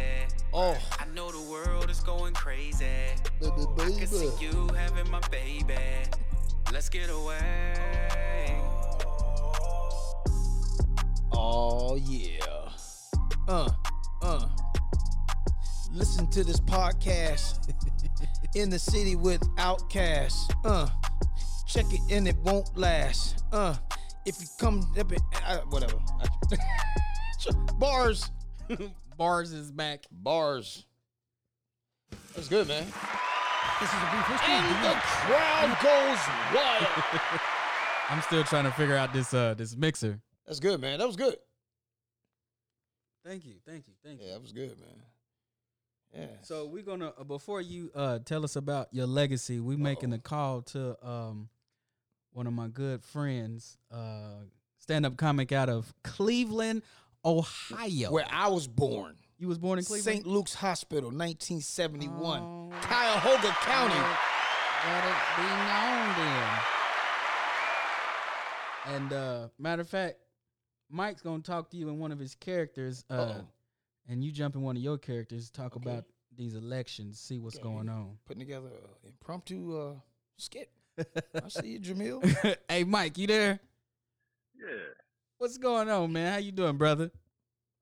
Oh, 0.53 0.77
I 0.99 1.06
know 1.15 1.31
the 1.31 1.41
world 1.49 1.89
is 1.89 2.02
going 2.02 2.35
crazy. 2.35 2.85
baby, 3.41 3.56
I 3.80 3.98
can 3.98 4.06
see 4.06 4.30
baby. 4.30 4.45
you 4.45 4.68
having 4.76 5.10
my 5.10 5.19
baby. 5.31 5.73
Let's 6.72 6.88
get 6.89 7.10
away. 7.10 8.61
Oh 11.31 11.95
yeah. 11.95 12.69
Uh, 13.48 13.69
uh. 14.22 14.48
Listen 15.91 16.27
to 16.30 16.44
this 16.44 16.60
podcast 16.60 17.73
in 18.56 18.69
the 18.69 18.77
city 18.77 19.15
with 19.15 19.41
OutKast. 19.56 20.53
Uh, 20.64 20.88
check 21.65 21.85
it 21.91 22.02
and 22.11 22.27
it 22.27 22.38
won't 22.44 22.77
last. 22.77 23.44
Uh, 23.52 23.76
if 24.27 24.41
you 24.41 24.47
come 24.59 24.85
up 24.99 25.11
in, 25.11 25.19
uh, 25.45 25.59
whatever. 25.69 25.97
Bars, 27.79 28.29
Bars 29.17 29.53
is 29.53 29.71
back. 29.71 30.05
bars. 30.11 30.85
That's 32.35 32.49
good, 32.49 32.67
man. 32.67 32.83
This 33.79 33.89
is 33.89 33.95
a 33.95 34.09
brief 34.11 34.25
history. 34.27 34.53
And 34.53 34.85
the 34.85 34.95
crowd 34.99 35.77
goes 35.81 36.55
wild. 36.55 37.41
I'm 38.09 38.21
still 38.21 38.43
trying 38.43 38.65
to 38.65 38.71
figure 38.71 38.95
out 38.95 39.13
this 39.13 39.33
uh 39.33 39.53
this 39.53 39.75
mixer. 39.75 40.19
That's 40.45 40.59
good, 40.59 40.81
man. 40.81 40.99
That 40.99 41.07
was 41.07 41.15
good. 41.15 41.35
Thank 43.25 43.45
you, 43.45 43.55
thank 43.65 43.87
you, 43.87 43.93
thank 44.03 44.19
you. 44.21 44.27
Yeah, 44.27 44.33
that 44.33 44.41
was 44.41 44.51
good, 44.51 44.77
man. 44.79 45.01
Yeah. 46.13 46.25
So 46.41 46.65
we're 46.65 46.83
gonna 46.83 47.13
uh, 47.17 47.23
before 47.23 47.61
you 47.61 47.91
uh 47.95 48.19
tell 48.19 48.43
us 48.43 48.55
about 48.55 48.87
your 48.91 49.07
legacy, 49.07 49.59
we're 49.59 49.77
making 49.77 50.11
a 50.13 50.19
call 50.19 50.61
to 50.63 50.97
um 51.07 51.49
one 52.38 52.45
of 52.45 52.53
my 52.53 52.68
good 52.68 53.01
friends, 53.03 53.80
uh 53.91 54.43
stand 54.77 55.07
up 55.07 55.18
comic 55.18 55.51
out 55.51 55.69
of 55.69 55.91
Cleveland, 56.03 56.84
Ohio. 57.26 58.11
Where 58.11 58.27
I 58.30 58.47
was 58.49 58.68
born. 58.68 59.15
you 59.39 59.47
was 59.47 59.57
born 59.57 59.80
in 59.80 59.85
Cleveland? 59.85 60.18
St. 60.18 60.27
Luke's 60.27 60.53
Hospital, 60.53 61.09
1971. 61.09 62.39
Oh. 62.39 62.69
Cuyahoga 62.81 63.49
County. 63.61 63.95
Let 64.85 65.03
it 65.03 65.18
be 65.35 65.47
known 65.65 66.15
then. 68.85 69.01
And 69.01 69.14
uh 69.14 69.47
matter 69.57 69.81
of 69.81 69.89
fact, 69.89 70.18
Mike's 70.91 71.23
gonna 71.23 71.41
talk 71.41 71.72
to 71.72 71.77
you 71.77 71.89
in 71.89 71.97
one 71.97 72.11
of 72.11 72.19
his 72.19 72.35
characters, 72.35 73.03
uh, 73.09 73.41
and 74.07 74.23
you 74.23 74.31
jump 74.31 74.55
in 74.55 74.61
one 74.61 74.77
of 74.77 74.84
your 74.84 74.99
characters, 74.99 75.49
talk 75.49 75.76
about 75.76 76.05
these 76.35 76.53
elections, 76.53 77.19
see 77.19 77.39
what's 77.39 77.57
going 77.57 77.89
on. 77.89 78.19
Putting 78.27 78.41
together 78.41 78.68
an 78.68 79.09
impromptu 79.09 79.76
uh, 79.76 79.93
skit. 80.38 80.69
I 81.43 81.49
see 81.49 81.67
you, 81.69 81.79
Jamille. 81.79 82.55
hey 82.69 82.83
Mike, 82.83 83.17
you 83.17 83.27
there? 83.27 83.59
Yeah, 84.59 84.75
What's 85.37 85.57
going 85.57 85.89
on, 85.89 86.11
man? 86.11 86.33
How 86.33 86.39
you 86.39 86.51
doing, 86.51 86.77
brother? 86.77 87.11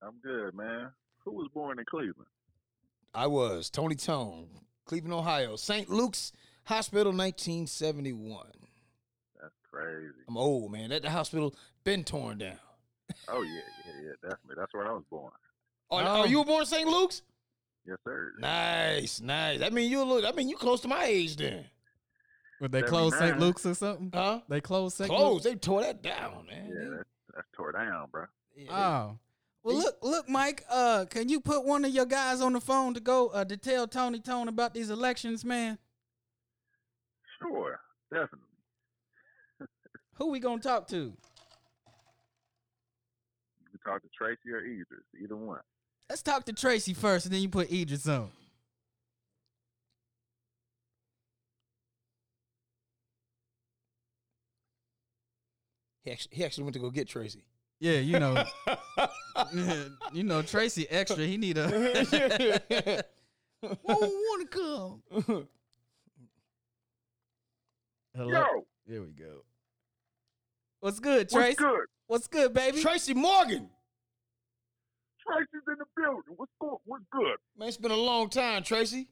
I'm 0.01 0.19
good, 0.23 0.53
man. 0.53 0.89
Who 1.23 1.31
was 1.31 1.47
born 1.53 1.79
in 1.79 1.85
Cleveland? 1.85 2.27
I 3.13 3.27
was 3.27 3.69
Tony 3.69 3.95
Tone, 3.95 4.47
Cleveland, 4.85 5.13
Ohio. 5.13 5.55
St. 5.55 5.89
Luke's 5.89 6.33
Hospital, 6.65 7.13
1971. 7.13 8.45
That's 9.41 9.53
crazy. 9.71 10.11
I'm 10.27 10.35
old, 10.37 10.71
man. 10.71 10.89
That 10.89 11.03
the 11.03 11.09
hospital 11.09 11.55
been 11.83 12.03
torn 12.03 12.39
down. 12.39 12.57
Oh 13.29 13.41
yeah, 13.43 13.61
yeah, 13.85 13.93
yeah, 14.03 14.11
definitely. 14.21 14.55
That's 14.57 14.73
where 14.73 14.87
I 14.87 14.91
was 14.91 15.03
born. 15.09 15.31
Oh, 15.89 15.99
Oh. 15.99 16.21
oh, 16.21 16.25
you 16.25 16.39
were 16.39 16.45
born 16.45 16.61
in 16.61 16.65
St. 16.65 16.87
Luke's? 16.89 17.21
Yes, 17.87 17.97
sir. 18.03 18.33
Nice, 18.39 19.21
nice. 19.21 19.61
I 19.61 19.69
mean, 19.69 19.89
you 19.89 20.03
look. 20.03 20.25
I 20.25 20.31
mean, 20.31 20.49
you 20.49 20.57
close 20.57 20.81
to 20.81 20.87
my 20.87 21.05
age 21.05 21.35
then. 21.37 21.65
Would 22.61 22.71
they 22.71 22.81
close 22.83 23.17
St. 23.17 23.39
Luke's 23.39 23.65
or 23.65 23.73
something? 23.73 24.11
Huh? 24.13 24.41
They 24.47 24.61
closed 24.61 24.97
St. 24.97 25.09
Close. 25.09 25.33
Luke's? 25.33 25.43
They 25.43 25.55
tore 25.55 25.81
that 25.81 26.01
down, 26.01 26.45
man. 26.47 26.69
Yeah, 26.69 26.89
that's, 26.97 27.09
that's 27.33 27.47
tore 27.55 27.71
down, 27.73 28.07
bro. 28.11 28.25
Yeah, 28.55 28.71
Oh. 28.71 29.19
Well, 29.63 29.77
look, 29.77 29.97
look, 30.03 30.29
Mike. 30.29 30.63
Uh, 30.69 31.05
can 31.09 31.27
you 31.27 31.41
put 31.41 31.65
one 31.65 31.83
of 31.85 31.91
your 31.91 32.05
guys 32.05 32.39
on 32.39 32.53
the 32.53 32.61
phone 32.61 32.93
to 32.93 32.99
go 32.99 33.29
uh, 33.29 33.45
to 33.45 33.57
tell 33.57 33.87
Tony 33.87 34.19
Tone 34.19 34.47
about 34.47 34.75
these 34.75 34.91
elections, 34.91 35.43
man? 35.43 35.79
Sure, 37.41 37.79
definitely. 38.13 38.39
Who 40.13 40.29
we 40.29 40.39
gonna 40.39 40.61
talk 40.61 40.87
to? 40.89 40.95
You 40.97 41.13
can 43.71 43.79
talk 43.83 44.03
to 44.03 44.07
Tracy 44.15 44.51
or 44.53 44.59
Idris, 44.59 45.03
either 45.21 45.35
one. 45.35 45.59
Let's 46.11 46.21
talk 46.21 46.45
to 46.45 46.53
Tracy 46.53 46.93
first, 46.93 47.25
and 47.25 47.33
then 47.33 47.41
you 47.41 47.49
put 47.49 47.71
Idris 47.71 48.07
on. 48.07 48.29
He 56.05 56.11
actually, 56.11 56.35
he 56.35 56.45
actually 56.45 56.63
went 56.65 56.75
to 56.75 56.79
go 56.79 56.91
get 56.91 57.07
Tracy. 57.09 57.43
Yeah, 57.79 57.97
you 57.99 58.19
know, 58.19 58.45
you 60.13 60.23
know 60.23 60.43
Tracy 60.43 60.87
extra. 60.89 61.25
He 61.25 61.35
need 61.35 61.57
a. 61.57 63.03
Won't 63.61 63.83
want 63.83 64.51
to 64.51 65.01
come. 65.17 65.47
Hello. 68.15 68.29
Yo, 68.29 68.43
There 68.87 69.01
we 69.01 69.07
go. 69.07 69.41
What's 70.79 70.99
good, 70.99 71.27
Tracy? 71.27 71.47
what's 71.47 71.59
good? 71.59 71.85
What's 72.07 72.27
good, 72.27 72.53
baby? 72.53 72.79
Tracy 72.81 73.15
Morgan. 73.15 73.67
Tracy's 75.27 75.63
in 75.67 75.75
the 75.79 75.85
building. 75.97 76.35
What's 76.37 76.51
good? 76.61 76.77
What's 76.85 77.03
good? 77.11 77.37
Man, 77.57 77.67
it's 77.67 77.77
been 77.77 77.89
a 77.89 77.95
long 77.95 78.29
time, 78.29 78.61
Tracy. 78.61 79.07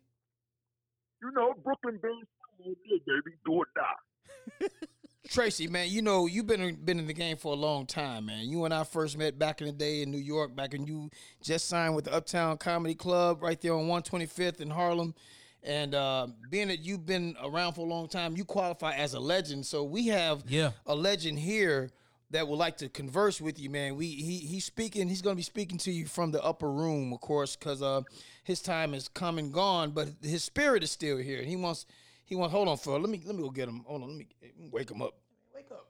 You 1.23 1.31
know, 1.31 1.55
Brooklyn 1.63 1.97
Bands, 1.97 2.27
baby, 2.59 3.35
do 3.43 3.51
or 3.53 3.65
die. 3.75 4.67
Tracy, 5.29 5.67
man, 5.67 5.89
you 5.89 6.01
know 6.01 6.25
you've 6.27 6.47
been 6.47 6.75
been 6.83 6.99
in 6.99 7.07
the 7.07 7.13
game 7.13 7.37
for 7.37 7.53
a 7.53 7.55
long 7.55 7.85
time, 7.85 8.25
man. 8.25 8.49
You 8.49 8.65
and 8.65 8.73
I 8.73 8.83
first 8.83 9.17
met 9.17 9.39
back 9.39 9.61
in 9.61 9.67
the 9.67 9.73
day 9.73 10.01
in 10.01 10.11
New 10.11 10.17
York, 10.17 10.53
back 10.53 10.73
when 10.73 10.85
you 10.85 11.09
just 11.41 11.69
signed 11.69 11.95
with 11.95 12.05
the 12.05 12.13
Uptown 12.13 12.57
Comedy 12.57 12.93
Club 12.93 13.41
right 13.41 13.59
there 13.61 13.73
on 13.73 13.87
125th 13.87 14.59
in 14.59 14.69
Harlem. 14.69 15.15
And 15.63 15.95
uh, 15.95 16.27
being 16.49 16.67
that 16.67 16.81
you've 16.83 17.05
been 17.05 17.35
around 17.41 17.73
for 17.73 17.85
a 17.85 17.89
long 17.89 18.09
time, 18.09 18.35
you 18.35 18.43
qualify 18.43 18.95
as 18.95 19.13
a 19.13 19.19
legend. 19.19 19.65
So 19.65 19.83
we 19.85 20.07
have 20.07 20.43
Yeah. 20.49 20.71
a 20.85 20.93
legend 20.93 21.39
here 21.39 21.89
that 22.31 22.45
would 22.45 22.57
like 22.59 22.75
to 22.79 22.89
converse 22.89 23.39
with 23.39 23.57
you, 23.57 23.69
man. 23.69 23.95
We 23.95 24.07
he 24.07 24.39
he's 24.39 24.65
speaking. 24.65 25.07
He's 25.07 25.21
going 25.21 25.35
to 25.35 25.37
be 25.37 25.43
speaking 25.43 25.77
to 25.79 25.91
you 25.91 26.05
from 26.05 26.31
the 26.31 26.43
upper 26.43 26.69
room, 26.69 27.13
of 27.13 27.21
course, 27.21 27.55
because 27.55 27.81
uh, 27.81 28.01
his 28.43 28.61
time 28.61 28.93
is 28.93 29.07
come 29.07 29.37
and 29.37 29.53
gone, 29.53 29.91
but 29.91 30.09
his 30.21 30.43
spirit 30.43 30.83
is 30.83 30.91
still 30.91 31.15
here. 31.17 31.39
And 31.39 31.47
he 31.47 31.55
wants 31.55 31.85
he 32.25 32.35
wants. 32.35 32.53
Hold 32.53 32.67
on, 32.67 32.77
Phil. 32.77 32.99
Let 32.99 33.09
me 33.09 33.21
let 33.25 33.35
me 33.35 33.41
go 33.41 33.49
get 33.49 33.67
him. 33.67 33.83
Hold 33.85 34.03
on. 34.03 34.09
Let 34.09 34.17
me 34.17 34.27
wake 34.71 34.89
him 34.89 35.01
up. 35.01 35.13
Wake 35.53 35.71
up. 35.71 35.87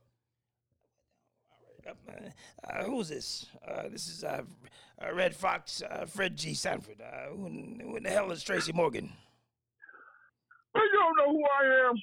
All 1.88 1.94
right. 2.08 2.34
Uh, 2.64 2.84
who's 2.86 3.10
this? 3.10 3.48
Uh, 3.68 3.90
this 3.90 4.08
is 4.08 4.24
uh, 4.24 4.42
uh, 5.02 5.14
Redd 5.14 5.36
Foxx, 5.36 5.82
uh, 5.82 6.06
Fred 6.06 6.38
G. 6.38 6.54
Sanford. 6.54 7.02
Uh, 7.02 7.36
who, 7.36 7.48
in, 7.48 7.82
who 7.84 7.96
in 7.98 8.04
the 8.04 8.10
hell 8.10 8.32
is 8.32 8.44
Tracy 8.44 8.72
Morgan? 8.72 9.12
But 10.74 10.84
you 10.84 11.00
don't 11.00 11.18
know 11.18 11.32
who 11.34 11.44
I 11.44 11.90
am. 11.90 11.96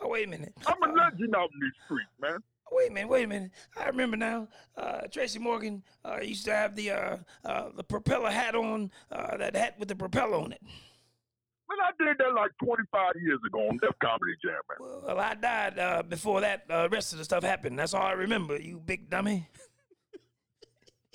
Oh, 0.00 0.08
wait 0.08 0.26
a 0.26 0.30
minute. 0.30 0.52
I'm 0.66 0.82
a 0.82 0.92
legend 0.94 1.34
out 1.36 1.50
in 1.54 1.60
these 1.60 1.72
streets, 1.84 2.10
man. 2.20 2.38
Wait 2.72 2.90
a 2.90 2.92
minute, 2.92 3.08
wait 3.08 3.24
a 3.24 3.28
minute. 3.28 3.50
I 3.76 3.86
remember 3.86 4.16
now. 4.16 4.48
Uh, 4.76 5.02
Tracy 5.12 5.38
Morgan 5.38 5.82
uh, 6.04 6.18
used 6.20 6.44
to 6.46 6.54
have 6.54 6.74
the 6.74 6.90
uh, 6.90 7.16
uh, 7.44 7.68
the 7.76 7.84
propeller 7.84 8.30
hat 8.30 8.54
on, 8.54 8.90
uh, 9.12 9.36
that 9.36 9.54
hat 9.54 9.78
with 9.78 9.88
the 9.88 9.94
propeller 9.94 10.36
on 10.36 10.52
it. 10.52 10.62
Man, 11.68 11.78
I 11.80 11.90
did 12.04 12.18
that 12.18 12.34
like 12.34 12.50
25 12.62 13.12
years 13.22 13.38
ago 13.46 13.68
on 13.68 13.78
Def 13.78 13.98
Comedy 14.02 14.34
Jam, 14.44 14.52
man. 14.68 15.00
Well, 15.06 15.18
I 15.18 15.34
died 15.34 15.78
uh, 15.78 16.02
before 16.02 16.42
that 16.42 16.64
uh, 16.68 16.88
rest 16.90 17.12
of 17.12 17.18
the 17.18 17.24
stuff 17.24 17.42
happened. 17.42 17.78
That's 17.78 17.94
all 17.94 18.02
I 18.02 18.12
remember, 18.12 18.56
you 18.58 18.78
big 18.84 19.08
dummy. 19.08 19.48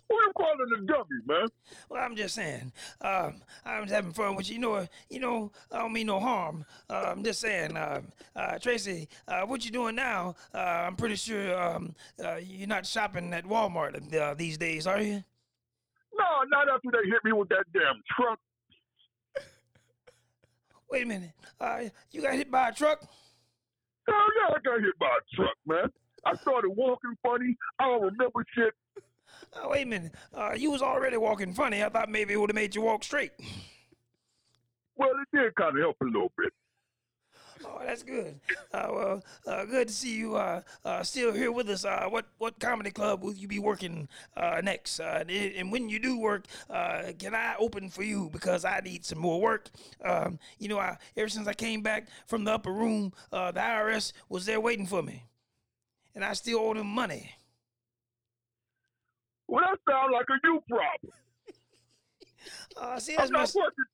Who 0.10 0.16
you 0.16 0.32
calling 0.36 0.58
a 0.76 0.82
dummy, 0.88 1.06
man? 1.28 1.48
Well, 1.88 2.02
I'm 2.02 2.16
just 2.16 2.34
saying. 2.34 2.72
Um, 3.02 3.36
I 3.64 3.80
was 3.80 3.92
having 3.92 4.12
fun 4.12 4.36
with 4.36 4.50
you. 4.50 4.56
You 4.56 4.62
know, 4.62 4.88
you 5.08 5.20
know, 5.20 5.52
I 5.72 5.80
don't 5.80 5.94
mean 5.94 6.08
no 6.08 6.20
harm. 6.20 6.66
Uh, 6.90 7.12
I'm 7.12 7.24
just 7.24 7.42
saying, 7.42 7.78
uh, 7.78 8.02
uh, 8.36 8.58
Tracy, 8.58 9.08
uh, 9.28 9.42
what 9.42 9.64
you 9.64 9.70
doing 9.70 9.94
now? 9.94 10.34
Uh, 10.52 10.58
I'm 10.58 10.96
pretty 10.96 11.16
sure 11.16 11.56
um, 11.62 11.94
uh, 12.24 12.38
you're 12.38 12.68
not 12.68 12.88
shopping 12.88 13.32
at 13.36 13.46
Walmart 13.46 14.12
uh, 14.16 14.34
these 14.34 14.58
days, 14.58 14.88
are 14.88 15.00
you? 15.00 15.24
No, 16.18 16.26
not 16.48 16.68
after 16.70 16.90
they 16.92 17.08
hit 17.08 17.24
me 17.24 17.32
with 17.32 17.50
that 17.50 17.66
damn 17.72 18.02
truck. 18.18 18.40
Wait 20.91 21.03
a 21.03 21.06
minute. 21.06 21.32
Uh, 21.60 21.82
you 22.11 22.22
got 22.22 22.34
hit 22.34 22.49
by 22.49 22.70
a 22.70 22.74
truck? 22.74 23.02
Hell 24.07 24.16
yeah, 24.41 24.56
I 24.56 24.60
got 24.64 24.80
hit 24.82 24.98
by 24.99 25.06
a 25.07 25.36
truck, 25.36 25.56
man. 25.68 25.91
I 26.26 26.36
started 26.36 26.70
walking 26.70 27.16
funny. 27.24 27.56
I 27.80 27.86
don't 27.86 28.02
remember 28.02 28.44
shit. 28.56 28.74
uh, 29.53 29.68
wait 29.70 29.84
a 29.84 29.86
minute. 29.86 30.14
Uh, 30.34 30.53
you 30.56 30.72
was 30.72 30.82
already 30.82 31.18
walking 31.18 31.53
funny. 31.53 31.84
I 31.84 31.90
thought 31.90 32.10
maybe 32.10 32.34
it 32.34 32.38
would 32.38 32.49
have 32.49 32.56
made 32.56 32.76
you 32.76 32.82
walk 32.82 33.03
straight. 33.03 33.32
Well, 34.98 35.11
it 35.11 35.38
did 35.38 35.56
kind 35.56 35.78
of 35.78 35.82
help 35.82 35.95
a 36.02 36.06
little 36.06 36.32
bit. 36.38 36.52
Oh, 37.65 37.81
that's 37.86 38.03
good. 38.03 38.40
Uh, 38.73 38.88
well, 38.91 39.23
uh, 39.48 39.65
good 39.65 39.88
to 39.88 39.94
see 39.94 40.15
you 40.15 40.36
uh, 40.36 40.61
uh, 40.86 41.03
still 41.03 41.34
here 41.34 41.52
with 41.52 41.69
us. 41.69 41.84
Uh, 41.84 42.06
what 42.10 42.26
what 42.38 42.60
comedy 42.60 42.91
club 42.91 43.23
will 43.23 43.34
you 43.34 43.48
be 43.48 43.60
working 43.60 44.07
uh, 44.38 44.61
next? 44.64 44.99
Uh, 44.99 45.23
and, 45.27 45.30
and 45.30 45.72
when 45.72 45.90
you 45.90 45.99
do 45.99 46.19
work, 46.19 46.45
uh, 46.69 47.11
can 47.18 47.36
I 47.36 47.56
open 47.60 47.90
for 47.90 48.03
you 48.03 48.30
because 48.31 48.64
I 48.64 48.80
need 48.80 49.06
some 49.06 49.19
more 49.19 49.41
work? 49.41 49.69
Um, 50.03 50.40
you 50.57 50.69
know, 50.69 50.80
I, 50.80 50.98
ever 51.18 51.30
since 51.30 51.48
I 51.48 51.53
came 51.53 51.81
back 51.81 52.07
from 52.27 52.44
the 52.45 52.53
upper 52.53 52.72
room, 52.72 53.14
uh, 53.31 53.52
the 53.52 53.60
IRS 53.60 54.14
was 54.30 54.45
there 54.45 54.61
waiting 54.61 54.86
for 54.86 55.03
me, 55.03 55.23
and 56.15 56.23
I 56.23 56.34
still 56.34 56.60
owe 56.60 56.73
them 56.73 56.88
money. 56.88 57.31
Well, 59.48 59.65
that 59.68 59.80
sounds 59.91 60.14
like 60.14 60.26
a 60.30 60.40
you 60.44 60.64
problem. 60.69 61.14
Uh, 62.77 62.98
see, 62.99 63.14
I'm 63.14 63.30
that's 63.30 63.31
my, 63.31 63.40
not 63.40 63.53
working. 63.56 63.86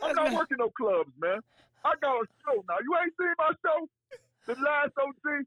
I'm 0.00 0.14
not 0.14 0.32
working 0.32 0.56
no 0.58 0.70
clubs, 0.70 1.10
man. 1.20 1.40
I 1.84 1.92
got 2.00 2.16
a 2.22 2.26
show 2.44 2.64
now. 2.68 2.76
You 2.82 2.96
ain't 3.02 3.12
seen 3.18 3.34
my 3.38 3.50
show? 3.64 3.88
The 4.46 4.54
last 4.62 4.92
OG? 5.00 5.44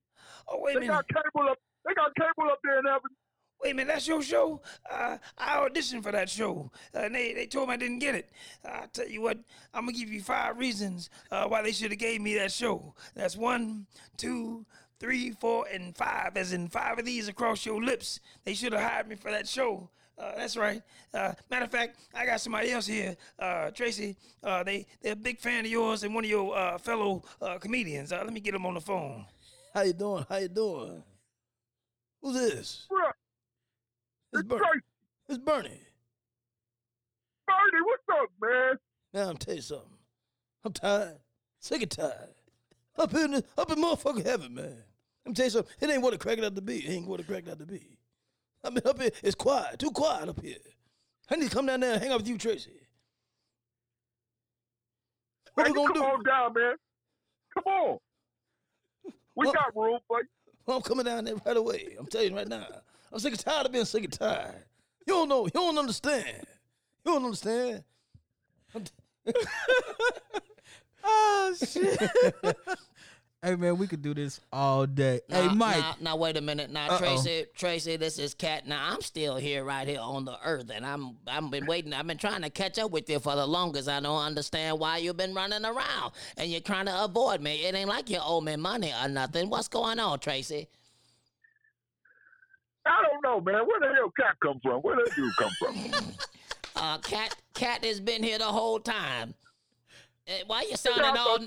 Oh, 0.47 0.59
wait 0.61 0.77
a 0.77 0.79
They 0.79 0.87
minute. 0.87 1.05
got 1.13 1.23
cable 1.23 1.49
up. 1.49 1.57
They 1.85 1.93
got 1.93 2.13
cable 2.15 2.49
up 2.51 2.59
there 2.63 2.79
in 2.79 2.85
heaven. 2.85 3.11
Wait 3.63 3.71
a 3.71 3.73
minute, 3.73 3.91
that's 3.91 4.07
your 4.07 4.21
show? 4.21 4.61
Uh, 4.89 5.17
I 5.37 5.57
auditioned 5.67 6.03
for 6.03 6.11
that 6.11 6.29
show, 6.29 6.71
uh, 6.93 6.99
and 6.99 7.15
they, 7.15 7.33
they 7.33 7.47
told 7.47 7.69
me 7.69 7.73
I 7.73 7.77
didn't 7.77 7.97
get 7.99 8.13
it. 8.13 8.29
I 8.63 8.85
tell 8.93 9.07
you 9.07 9.21
what, 9.21 9.39
I'm 9.73 9.85
gonna 9.85 9.97
give 9.97 10.11
you 10.11 10.21
five 10.21 10.59
reasons 10.59 11.09
uh, 11.31 11.47
why 11.47 11.63
they 11.63 11.71
should 11.71 11.89
have 11.89 11.99
gave 11.99 12.21
me 12.21 12.35
that 12.35 12.51
show. 12.51 12.93
That's 13.15 13.35
one, 13.35 13.87
two, 14.15 14.63
three, 14.99 15.31
four, 15.31 15.65
and 15.73 15.97
five. 15.97 16.37
As 16.37 16.53
in 16.53 16.67
five 16.67 16.99
of 16.99 17.05
these 17.05 17.27
across 17.27 17.65
your 17.65 17.83
lips. 17.83 18.19
They 18.43 18.53
should 18.53 18.73
have 18.73 18.81
hired 18.83 19.07
me 19.07 19.15
for 19.15 19.31
that 19.31 19.47
show. 19.47 19.89
Uh, 20.17 20.31
that's 20.35 20.57
right. 20.57 20.81
Uh, 21.13 21.33
matter 21.51 21.65
of 21.65 21.71
fact, 21.71 21.97
I 22.13 22.25
got 22.25 22.41
somebody 22.41 22.71
else 22.71 22.87
here, 22.87 23.15
uh, 23.37 23.69
Tracy. 23.71 24.15
Uh, 24.43 24.63
they 24.63 24.85
they're 25.01 25.13
a 25.13 25.15
big 25.15 25.39
fan 25.39 25.63
of 25.65 25.71
yours 25.71 26.03
and 26.03 26.15
one 26.15 26.23
of 26.23 26.29
your 26.29 26.57
uh, 26.57 26.77
fellow 26.79 27.23
uh, 27.41 27.57
comedians. 27.59 28.11
Uh, 28.11 28.21
let 28.23 28.33
me 28.33 28.39
get 28.39 28.53
them 28.53 28.65
on 28.65 28.73
the 28.73 28.81
phone. 28.81 29.25
How 29.73 29.81
you 29.83 29.93
doing? 29.93 30.25
How 30.27 30.37
you 30.37 30.47
doing? 30.47 31.03
Who's 32.21 32.33
this? 32.35 32.87
Bruh, 32.91 33.11
It's, 34.33 34.43
Bernie. 34.43 34.59
Tracy. 34.59 34.83
it's 35.29 35.37
Bernie. 35.37 35.81
Bernie, 37.47 37.83
what's 37.85 38.03
up, 38.21 38.29
man? 38.41 38.77
Now 39.13 39.29
I'm 39.29 39.37
tell 39.37 39.55
you 39.55 39.61
something. 39.61 39.85
I'm 40.65 40.73
tired. 40.73 41.17
Sick 41.59 41.81
and 41.83 41.91
tired. 41.91 42.29
Up 42.97 43.13
in 43.13 43.31
the, 43.31 43.43
up 43.57 43.71
in 43.71 43.77
motherfucking 43.77 44.25
heaven, 44.25 44.55
man. 44.55 44.77
Let 45.25 45.27
me 45.27 45.33
tell 45.33 45.45
you 45.45 45.51
something. 45.51 45.71
It 45.79 45.89
ain't 45.91 46.01
what 46.01 46.13
it 46.13 46.19
cracked 46.19 46.41
out 46.43 46.55
to 46.55 46.61
be. 46.61 46.79
It 46.79 46.89
ain't 46.91 47.07
what 47.07 47.19
it 47.19 47.27
cracked 47.27 47.47
out 47.47 47.59
to 47.59 47.65
be. 47.65 47.97
I 48.67 48.69
mean, 48.69 48.81
up 48.85 49.01
here, 49.01 49.11
it's 49.23 49.35
quiet. 49.35 49.79
Too 49.79 49.91
quiet 49.91 50.27
up 50.27 50.41
here. 50.41 50.57
I 51.29 51.35
need 51.37 51.49
to 51.49 51.55
come 51.55 51.65
down 51.65 51.79
there 51.79 51.93
and 51.93 52.01
hang 52.01 52.11
out 52.11 52.17
with 52.19 52.27
you, 52.27 52.37
Tracy. 52.37 52.71
What 55.53 55.63
Man, 55.67 55.73
we 55.73 55.79
you 55.81 55.87
gonna 55.87 55.99
come 55.99 56.09
do? 56.09 56.15
on 56.17 56.23
down, 56.23 56.53
man. 56.53 56.75
Come 57.53 57.63
on. 57.65 57.97
We 59.35 59.45
Well- 59.45 59.53
got 59.53 59.75
room 59.75 59.99
for 60.07 60.19
you. 60.21 60.27
Well, 60.65 60.77
I'm 60.77 60.83
coming 60.83 61.05
down 61.05 61.23
there 61.23 61.35
right 61.45 61.55
away. 61.57 61.95
I'm 61.97 62.07
telling 62.07 62.31
you 62.31 62.35
right 62.35 62.47
now. 62.47 62.67
I'm 63.11 63.19
sick 63.19 63.31
and 63.31 63.39
tired 63.39 63.65
of 63.67 63.71
being 63.71 63.85
sick 63.85 64.03
and 64.03 64.11
tired. 64.11 64.65
You 65.07 65.13
don't 65.13 65.29
know. 65.29 65.45
You 65.45 65.51
don't 65.51 65.77
understand. 65.77 66.45
You 67.05 67.13
don't 67.13 67.23
understand. 67.23 67.85
I'm 68.75 68.83
t- 68.83 68.91
Oh 71.05 71.55
shit. 71.65 71.97
hey 73.43 73.55
man, 73.55 73.77
we 73.77 73.87
could 73.87 74.01
do 74.01 74.13
this 74.13 74.39
all 74.51 74.85
day. 74.85 75.21
hey 75.29 75.47
Mike. 75.49 75.77
Now, 75.77 75.95
now 76.01 76.15
wait 76.15 76.37
a 76.37 76.41
minute. 76.41 76.69
Now 76.71 76.87
Uh-oh. 76.89 76.97
Tracy, 76.97 77.45
Tracy, 77.55 77.95
this 77.97 78.19
is 78.19 78.33
Katt. 78.33 78.67
Now 78.67 78.91
I'm 78.91 79.01
still 79.01 79.35
here, 79.37 79.63
right 79.63 79.87
here 79.87 79.99
on 80.01 80.25
the 80.25 80.37
earth, 80.43 80.69
and 80.73 80.85
I'm 80.85 81.17
I've 81.27 81.49
been 81.49 81.65
waiting. 81.65 81.93
I've 81.93 82.07
been 82.07 82.17
trying 82.17 82.41
to 82.41 82.49
catch 82.49 82.77
up 82.79 82.91
with 82.91 83.09
you 83.09 83.19
for 83.19 83.35
the 83.35 83.45
longest. 83.45 83.87
I 83.89 83.99
don't 83.99 84.21
understand 84.21 84.79
why 84.79 84.97
you've 84.97 85.17
been 85.17 85.33
running 85.33 85.65
around 85.65 86.13
and 86.37 86.51
you're 86.51 86.61
trying 86.61 86.85
to 86.87 87.03
avoid 87.03 87.41
me. 87.41 87.65
It 87.65 87.75
ain't 87.75 87.89
like 87.89 88.09
you 88.09 88.19
owe 88.21 88.41
me 88.41 88.55
money 88.55 88.93
or 89.01 89.07
nothing. 89.07 89.49
What's 89.49 89.67
going 89.67 89.99
on, 89.99 90.19
Tracy? 90.19 90.67
I 92.85 93.03
don't 93.03 93.21
know, 93.21 93.41
man. 93.41 93.65
Where 93.67 93.79
the 93.81 93.93
hell 93.95 94.11
Katt 94.17 94.37
come 94.41 94.59
from? 94.61 94.81
Where 94.81 94.95
that 94.95 95.15
dude 95.15 95.35
come 95.37 95.51
from? 95.59 95.75
Uh, 96.79 96.99
Katt, 96.99 97.35
Katt 97.55 97.83
has 97.83 97.99
been 97.99 98.21
here 98.21 98.37
the 98.37 98.43
whole 98.43 98.79
time. 98.79 99.33
Eh, 100.27 100.43
why 100.45 100.61
you 100.69 100.77
sounding 100.77 101.05
I 101.05 101.17
all? 101.17 101.39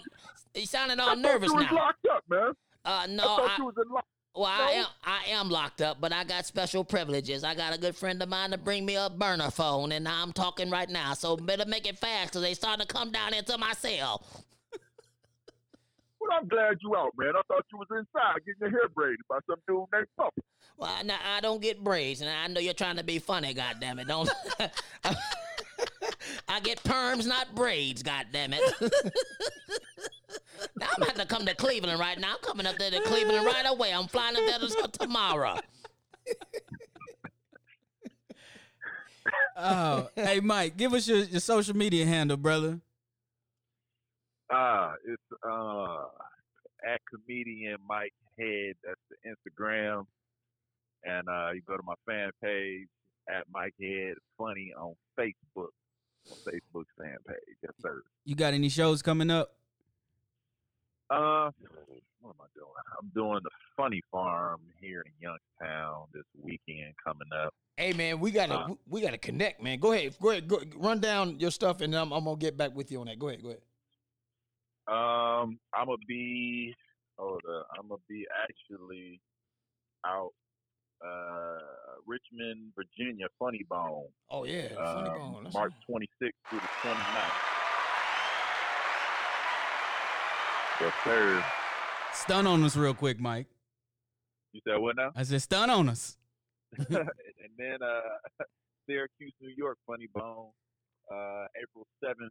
Sounding 0.65 1.01
I 1.01 1.03
all 1.03 1.09
thought 1.11 1.19
nervous 1.19 1.49
you 1.49 1.55
was 1.57 1.67
now. 1.71 1.77
locked 1.77 2.07
up, 2.11 2.25
man. 2.29 2.53
Uh, 2.85 3.07
no, 3.09 3.23
I 3.23 3.27
thought 3.27 3.51
I- 3.51 3.57
you 3.59 3.65
was 3.67 3.75
in 3.85 3.93
lock. 3.93 4.05
Well, 4.33 4.47
I 4.47 4.59
No? 4.75 4.81
am 4.81 4.87
I 5.03 5.25
am 5.31 5.51
locked 5.51 5.83
up, 5.83 6.01
but 6.01 6.13
I 6.13 6.23
got 6.23 6.47
special 6.47 6.85
privileges. 6.85 7.43
I 7.43 7.55
got 7.57 7.75
a 7.75 7.79
good 7.79 7.97
friend 7.97 8.23
of 8.23 8.29
mine 8.29 8.53
to 8.53 8.59
bring 8.59 8.87
me 8.87 8.95
a 8.95 9.11
burner 9.11 9.51
phone, 9.51 9.91
and 9.91 10.07
I'm 10.07 10.33
talking 10.33 10.71
right 10.71 10.89
now. 10.89 11.15
So 11.15 11.37
better 11.37 11.65
make 11.67 11.85
it 11.89 11.99
fast, 11.99 12.33
cause 12.33 12.43
they 12.43 12.55
starting 12.55 12.87
to 12.87 12.93
come 12.93 13.11
down 13.11 13.35
into 13.35 13.59
my 13.59 13.73
cell. 13.73 14.25
Well, 16.21 16.31
I'm 16.33 16.47
glad 16.49 16.77
you 16.81 16.95
out, 16.97 17.11
man. 17.19 17.33
I 17.37 17.41
thought 17.49 17.65
you 17.73 17.79
was 17.79 17.89
inside 17.91 18.37
getting 18.47 18.61
your 18.61 18.71
hair 18.71 18.89
braided 18.95 19.19
by 19.29 19.39
some 19.49 19.57
dude 19.67 19.85
named 19.93 20.07
Papa. 20.17 20.41
Well, 20.77 21.05
now, 21.05 21.19
I 21.25 21.41
don't 21.41 21.61
get 21.61 21.83
braids, 21.83 22.21
and 22.21 22.31
I 22.31 22.47
know 22.47 22.61
you're 22.61 22.73
trying 22.75 22.97
to 22.97 23.05
be 23.05 23.19
funny. 23.19 23.53
God 23.53 23.77
damn 23.81 23.99
it, 23.99 24.07
don't. 24.07 24.31
I 26.51 26.59
get 26.61 26.83
perms, 26.83 27.27
not 27.27 27.55
braids. 27.55 28.03
God 28.03 28.27
damn 28.33 28.53
it. 28.53 28.61
now 30.81 30.89
I'm 30.97 31.03
about 31.03 31.15
to 31.17 31.27
come 31.27 31.47
to 31.47 31.55
Cleveland 31.55 32.01
right 32.01 32.19
now. 32.19 32.33
I'm 32.33 32.39
coming 32.43 32.67
up 32.67 32.77
there 32.77 32.91
to 32.91 33.01
Cleveland 33.03 33.47
right 33.47 33.65
away. 33.69 33.93
I'm 33.95 34.09
flying 34.09 34.37
up 34.37 34.43
there 34.47 34.59
to- 34.59 34.99
tomorrow. 34.99 35.57
Oh, 39.57 40.09
hey 40.17 40.41
Mike, 40.41 40.77
give 40.79 40.95
us 40.95 41.07
your, 41.07 41.19
your 41.19 41.41
social 41.41 41.77
media 41.77 42.07
handle, 42.07 42.39
brother. 42.39 42.81
Ah, 44.51 44.95
it's 45.07 45.23
uh 45.47 46.05
at 46.91 47.01
comedian 47.13 47.77
Mike 47.87 48.15
Head. 48.39 48.75
That's 48.83 49.01
the 49.11 49.17
Instagram, 49.29 50.07
and 51.05 51.29
uh 51.29 51.51
you 51.53 51.61
go 51.69 51.77
to 51.77 51.83
my 51.83 51.95
fan 52.07 52.31
page 52.43 52.87
at 53.29 53.45
Mike 53.53 53.75
Head 53.81 54.15
Funny 54.39 54.73
on 54.79 54.95
Facebook. 55.19 55.69
On 56.31 56.37
Facebook 56.53 56.85
fan 56.99 57.17
page, 57.27 57.57
yes 57.63 57.73
sir. 57.83 58.03
You 58.25 58.35
got 58.35 58.55
any 58.55 58.69
shows 58.69 59.03
coming 59.03 59.31
up? 59.31 59.53
Uh, 61.11 61.51
what 62.21 62.31
am 62.31 62.41
I 62.41 62.47
doing? 62.55 62.71
I'm 63.01 63.11
doing 63.15 63.41
the 63.43 63.51
Funny 63.77 64.01
Farm 64.13 64.61
here 64.81 65.03
in 65.05 65.13
Youngstown 65.21 66.07
this 66.13 66.25
weekend 66.41 66.95
coming 67.05 67.29
up. 67.45 67.53
Hey 67.77 67.93
man, 67.93 68.21
we 68.21 68.31
gotta 68.31 68.55
Uh, 68.55 68.75
we 68.89 69.01
gotta 69.01 69.19
connect, 69.19 69.63
man. 69.63 69.81
Go 69.81 69.93
ahead, 69.93 70.15
go 70.21 70.31
ahead, 70.31 70.47
go, 70.47 70.61
run 70.77 71.01
down 71.01 71.41
your 71.41 71.51
stuff, 71.51 71.81
and 71.81 71.95
I'm, 71.97 72.13
I'm 72.13 72.25
gonna 72.25 72.37
get 72.37 72.57
back 72.57 72.75
with 72.75 72.93
you 72.93 73.01
on 73.01 73.07
that. 73.07 73.19
Go 73.19 73.29
ahead, 73.29 73.43
go 73.43 73.49
ahead. 73.49 73.63
Um, 74.87 75.59
I'm 75.75 75.87
gonna 75.87 75.97
be. 76.07 76.75
Hold 77.19 77.43
up, 77.51 77.67
I'm 77.79 77.89
gonna 77.89 78.01
be 78.09 78.27
actually 78.43 79.21
out 80.07 80.33
uh 81.05 81.59
Richmond, 82.07 82.73
Virginia, 82.75 83.27
Funny 83.39 83.65
Bone. 83.69 84.09
Oh 84.31 84.45
yeah, 84.45 84.69
Funny 84.75 85.11
um, 85.11 85.19
Bone, 85.19 85.41
that's 85.45 85.55
March 85.55 85.73
26th 85.89 86.33
through 86.49 86.61
the 86.61 86.89
29th. 86.89 87.31
Yes, 90.81 90.93
sir. 91.05 91.45
Stun 92.15 92.47
on 92.47 92.65
us 92.65 92.77
real 92.77 92.95
quick, 92.95 93.21
Mike. 93.21 93.47
You 94.53 94.61
said 94.67 94.79
what 94.79 94.97
now? 94.97 95.13
I 95.15 95.23
said 95.23 95.43
stun 95.43 95.71
on 95.71 95.89
us. 95.89 96.17
and 96.79 96.89
then 97.59 97.79
uh 97.83 98.45
Syracuse, 98.89 99.33
New 99.41 99.53
York, 99.57 99.79
Funny 99.87 100.09
Bone, 100.15 100.49
uh 101.13 101.47
April 101.63 101.87
7th 102.03 102.31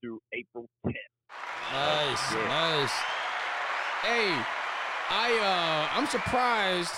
through 0.00 0.20
April 0.32 0.68
10th. 0.86 0.92
Nice, 1.72 2.34
Yeah. 2.34 2.48
nice. 2.48 2.92
Hey, 4.02 4.44
I 5.10 5.88
uh 5.92 5.98
I'm 5.98 6.06
surprised 6.06 6.94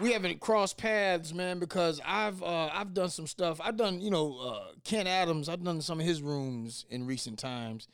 we 0.00 0.12
haven't 0.12 0.40
crossed 0.40 0.76
paths, 0.76 1.32
man, 1.32 1.58
because 1.58 2.00
I've 2.04 2.42
uh 2.42 2.68
I've 2.72 2.94
done 2.94 3.10
some 3.10 3.26
stuff. 3.26 3.60
I've 3.62 3.76
done, 3.76 4.00
you 4.00 4.10
know, 4.10 4.36
uh 4.38 4.72
Ken 4.84 5.06
Adams, 5.06 5.48
I've 5.48 5.62
done 5.62 5.80
some 5.80 6.00
of 6.00 6.06
his 6.06 6.22
rooms 6.22 6.84
in 6.90 7.06
recent 7.06 7.38
times. 7.38 7.88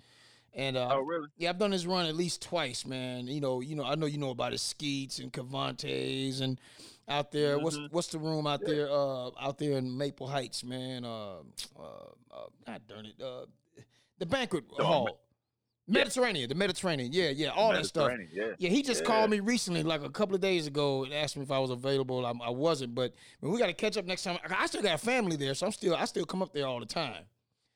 And 0.55 0.77
uh 0.77 0.89
Oh, 0.93 1.01
really? 1.01 1.28
Yeah, 1.36 1.51
I've 1.51 1.59
done 1.59 1.72
his 1.72 1.86
run 1.86 2.06
at 2.06 2.16
least 2.16 2.43
twice, 2.43 2.85
man. 2.86 3.27
You 3.27 3.40
know, 3.40 3.60
you 3.60 3.77
know, 3.77 3.85
I 3.85 3.94
know 3.94 4.06
you 4.06 4.18
know 4.18 4.31
about 4.31 4.52
his 4.52 4.62
Skeets 4.62 5.18
and 5.18 5.32
Cavantes 5.32 6.40
and 6.40 6.60
out 7.09 7.32
there. 7.32 7.59
What's 7.59 7.77
Mhm. 7.77 7.93
what's 7.93 8.09
the 8.09 8.18
room 8.18 8.47
out 8.47 8.64
there 8.64 8.89
uh 8.90 9.31
out 9.39 9.59
there 9.59 9.78
in 9.78 9.97
Maple 9.97 10.27
Heights, 10.27 10.64
man? 10.64 11.05
Uh 11.05 11.39
uh, 11.78 11.82
uh 12.31 12.47
God 12.66 12.82
darn 12.89 13.06
it. 13.06 13.20
Uh 13.22 13.47
the 14.18 14.27
banquet 14.27 14.64
hall. 14.78 15.20
Mediterranean, 15.91 16.49
the 16.49 16.55
Mediterranean, 16.55 17.12
yeah, 17.12 17.31
yeah, 17.31 17.49
all 17.49 17.73
that 17.73 17.85
stuff. 17.87 18.09
Mediterranean, 18.09 18.57
yeah. 18.59 18.69
he 18.71 18.83
just 18.83 19.01
Yeah. 19.03 19.07
called 19.07 19.31
me 19.31 19.41
recently, 19.41 19.83
like 19.83 20.03
a 20.03 20.11
couple 20.11 20.35
of 20.35 20.41
days 20.41 20.67
ago, 20.67 21.05
and 21.05 21.12
asked 21.12 21.37
me 21.37 21.43
if 21.43 21.51
I 21.51 21.59
was 21.59 21.71
available. 21.71 22.25
I, 22.25 22.33
I 22.43 22.51
wasn't, 22.51 22.95
but 22.95 23.15
man, 23.43 23.53
we 23.53 23.59
got 23.59 23.67
to 23.67 23.73
catch 23.73 23.97
up 23.97 24.07
next 24.07 24.23
time. 24.23 24.39
I 24.49 24.67
still 24.67 24.83
got 24.83 25.01
family 25.01 25.37
there, 25.37 25.55
so 25.55 25.67
I'm 25.67 25.73
still, 25.73 25.95
I 25.95 26.05
still 26.05 26.25
come 26.25 26.43
up 26.43 26.53
there 26.53 26.67
all 26.67 26.81
the 26.81 26.87
time. 26.87 27.25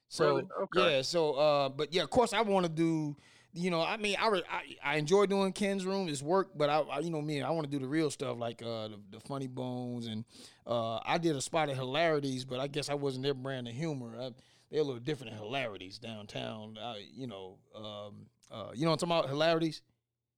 So 0.09 0.37
Really? 0.37 0.49
Okay. 0.63 0.97
yeah, 0.97 1.03
so 1.03 1.33
uh, 1.35 1.69
but 1.69 1.93
yeah, 1.93 2.03
of 2.03 2.11
course 2.11 2.33
I 2.33 2.43
want 2.43 2.67
to 2.67 2.73
do 2.73 3.17
you 3.57 3.71
know, 3.71 3.83
I 3.83 3.97
mean, 3.99 4.17
I, 4.21 4.29
re- 4.29 4.43
I 4.51 4.93
I 4.95 4.97
enjoy 4.97 5.27
doing 5.27 5.53
Ken's 5.53 5.87
room. 5.87 6.09
It's 6.09 6.21
work, 6.23 6.51
but 6.57 6.69
I, 6.69 6.81
I 6.81 6.99
you 6.99 7.11
know 7.11 7.23
me, 7.23 7.41
I 7.41 7.51
want 7.51 7.65
to 7.67 7.71
do 7.71 7.79
the 7.79 7.87
real 7.87 8.11
stuff 8.11 8.37
like 8.37 8.61
uh 8.63 8.89
the, 8.89 9.01
the 9.13 9.21
funny 9.21 9.47
bones 9.47 10.09
and 10.09 10.25
uh 10.67 10.99
I 11.05 11.19
did 11.19 11.37
a 11.37 11.41
spot 11.41 11.69
of 11.69 11.77
hilarities, 11.77 12.45
but 12.45 12.59
I 12.59 12.67
guess 12.67 12.91
I 12.91 12.95
wasn't 12.95 13.23
their 13.23 13.35
brand 13.35 13.69
of 13.69 13.75
humor. 13.75 14.17
I, 14.21 14.31
they're 14.75 14.83
a 14.83 14.85
little 14.85 15.01
different 15.01 15.31
than 15.31 15.39
hilarities 15.41 15.99
downtown. 16.01 16.77
I, 16.83 17.07
you 17.15 17.29
know, 17.29 17.59
um, 17.77 18.27
uh, 18.51 18.73
you 18.75 18.85
know 18.85 18.91
what 18.91 19.01
I'm 19.05 19.09
talking 19.09 19.21
about? 19.21 19.29
Hilarities. 19.31 19.83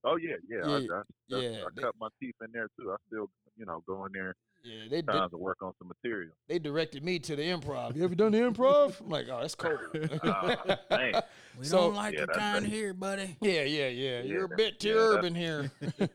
Oh 0.04 0.16
yeah, 0.16 0.34
yeah. 0.46 0.58
I, 0.70 0.74
I, 0.76 0.78
Yeah, 1.28 1.38
I, 1.38 1.40
yeah, 1.40 1.48
I 1.64 1.68
they- 1.74 1.82
cut 1.82 1.94
my 1.98 2.08
teeth 2.20 2.34
in 2.44 2.52
there 2.52 2.68
too. 2.78 2.92
I 2.92 2.96
still, 3.08 3.30
you 3.56 3.64
know, 3.64 3.82
go 3.86 4.04
in 4.04 4.12
there 4.12 4.36
Yeah, 4.62 4.82
they 4.90 4.96
did. 4.96 5.06
trying 5.06 5.30
to 5.30 5.38
work 5.38 5.62
on 5.62 5.72
some 5.78 5.88
material. 5.88 6.32
They 6.48 6.58
directed 6.58 7.02
me 7.02 7.18
to 7.20 7.34
the 7.34 7.44
improv. 7.44 7.96
You 7.96 8.04
ever 8.04 8.14
done 8.14 8.32
the 8.32 8.38
improv? 8.40 9.00
I'm 9.00 9.08
like, 9.08 9.26
oh, 9.32 9.40
that's 9.40 9.54
cold. 9.54 9.78
Dang. 10.90 11.14
We 11.58 11.64
So- 11.64 11.78
don't 11.78 11.94
like 11.94 12.12
Yeah, 12.12 12.18
your 12.20 12.26
kind 12.28 12.66
here, 12.66 12.92
buddy. 12.92 13.38
yeah, 13.40 13.62
yeah, 13.62 13.88
yeah. 13.88 14.20
You're 14.20 14.44
a 14.44 14.54
bit 14.54 14.78
too 14.80 14.90
yeah, 14.90 14.94
urban 15.16 15.34
here. 15.34 15.70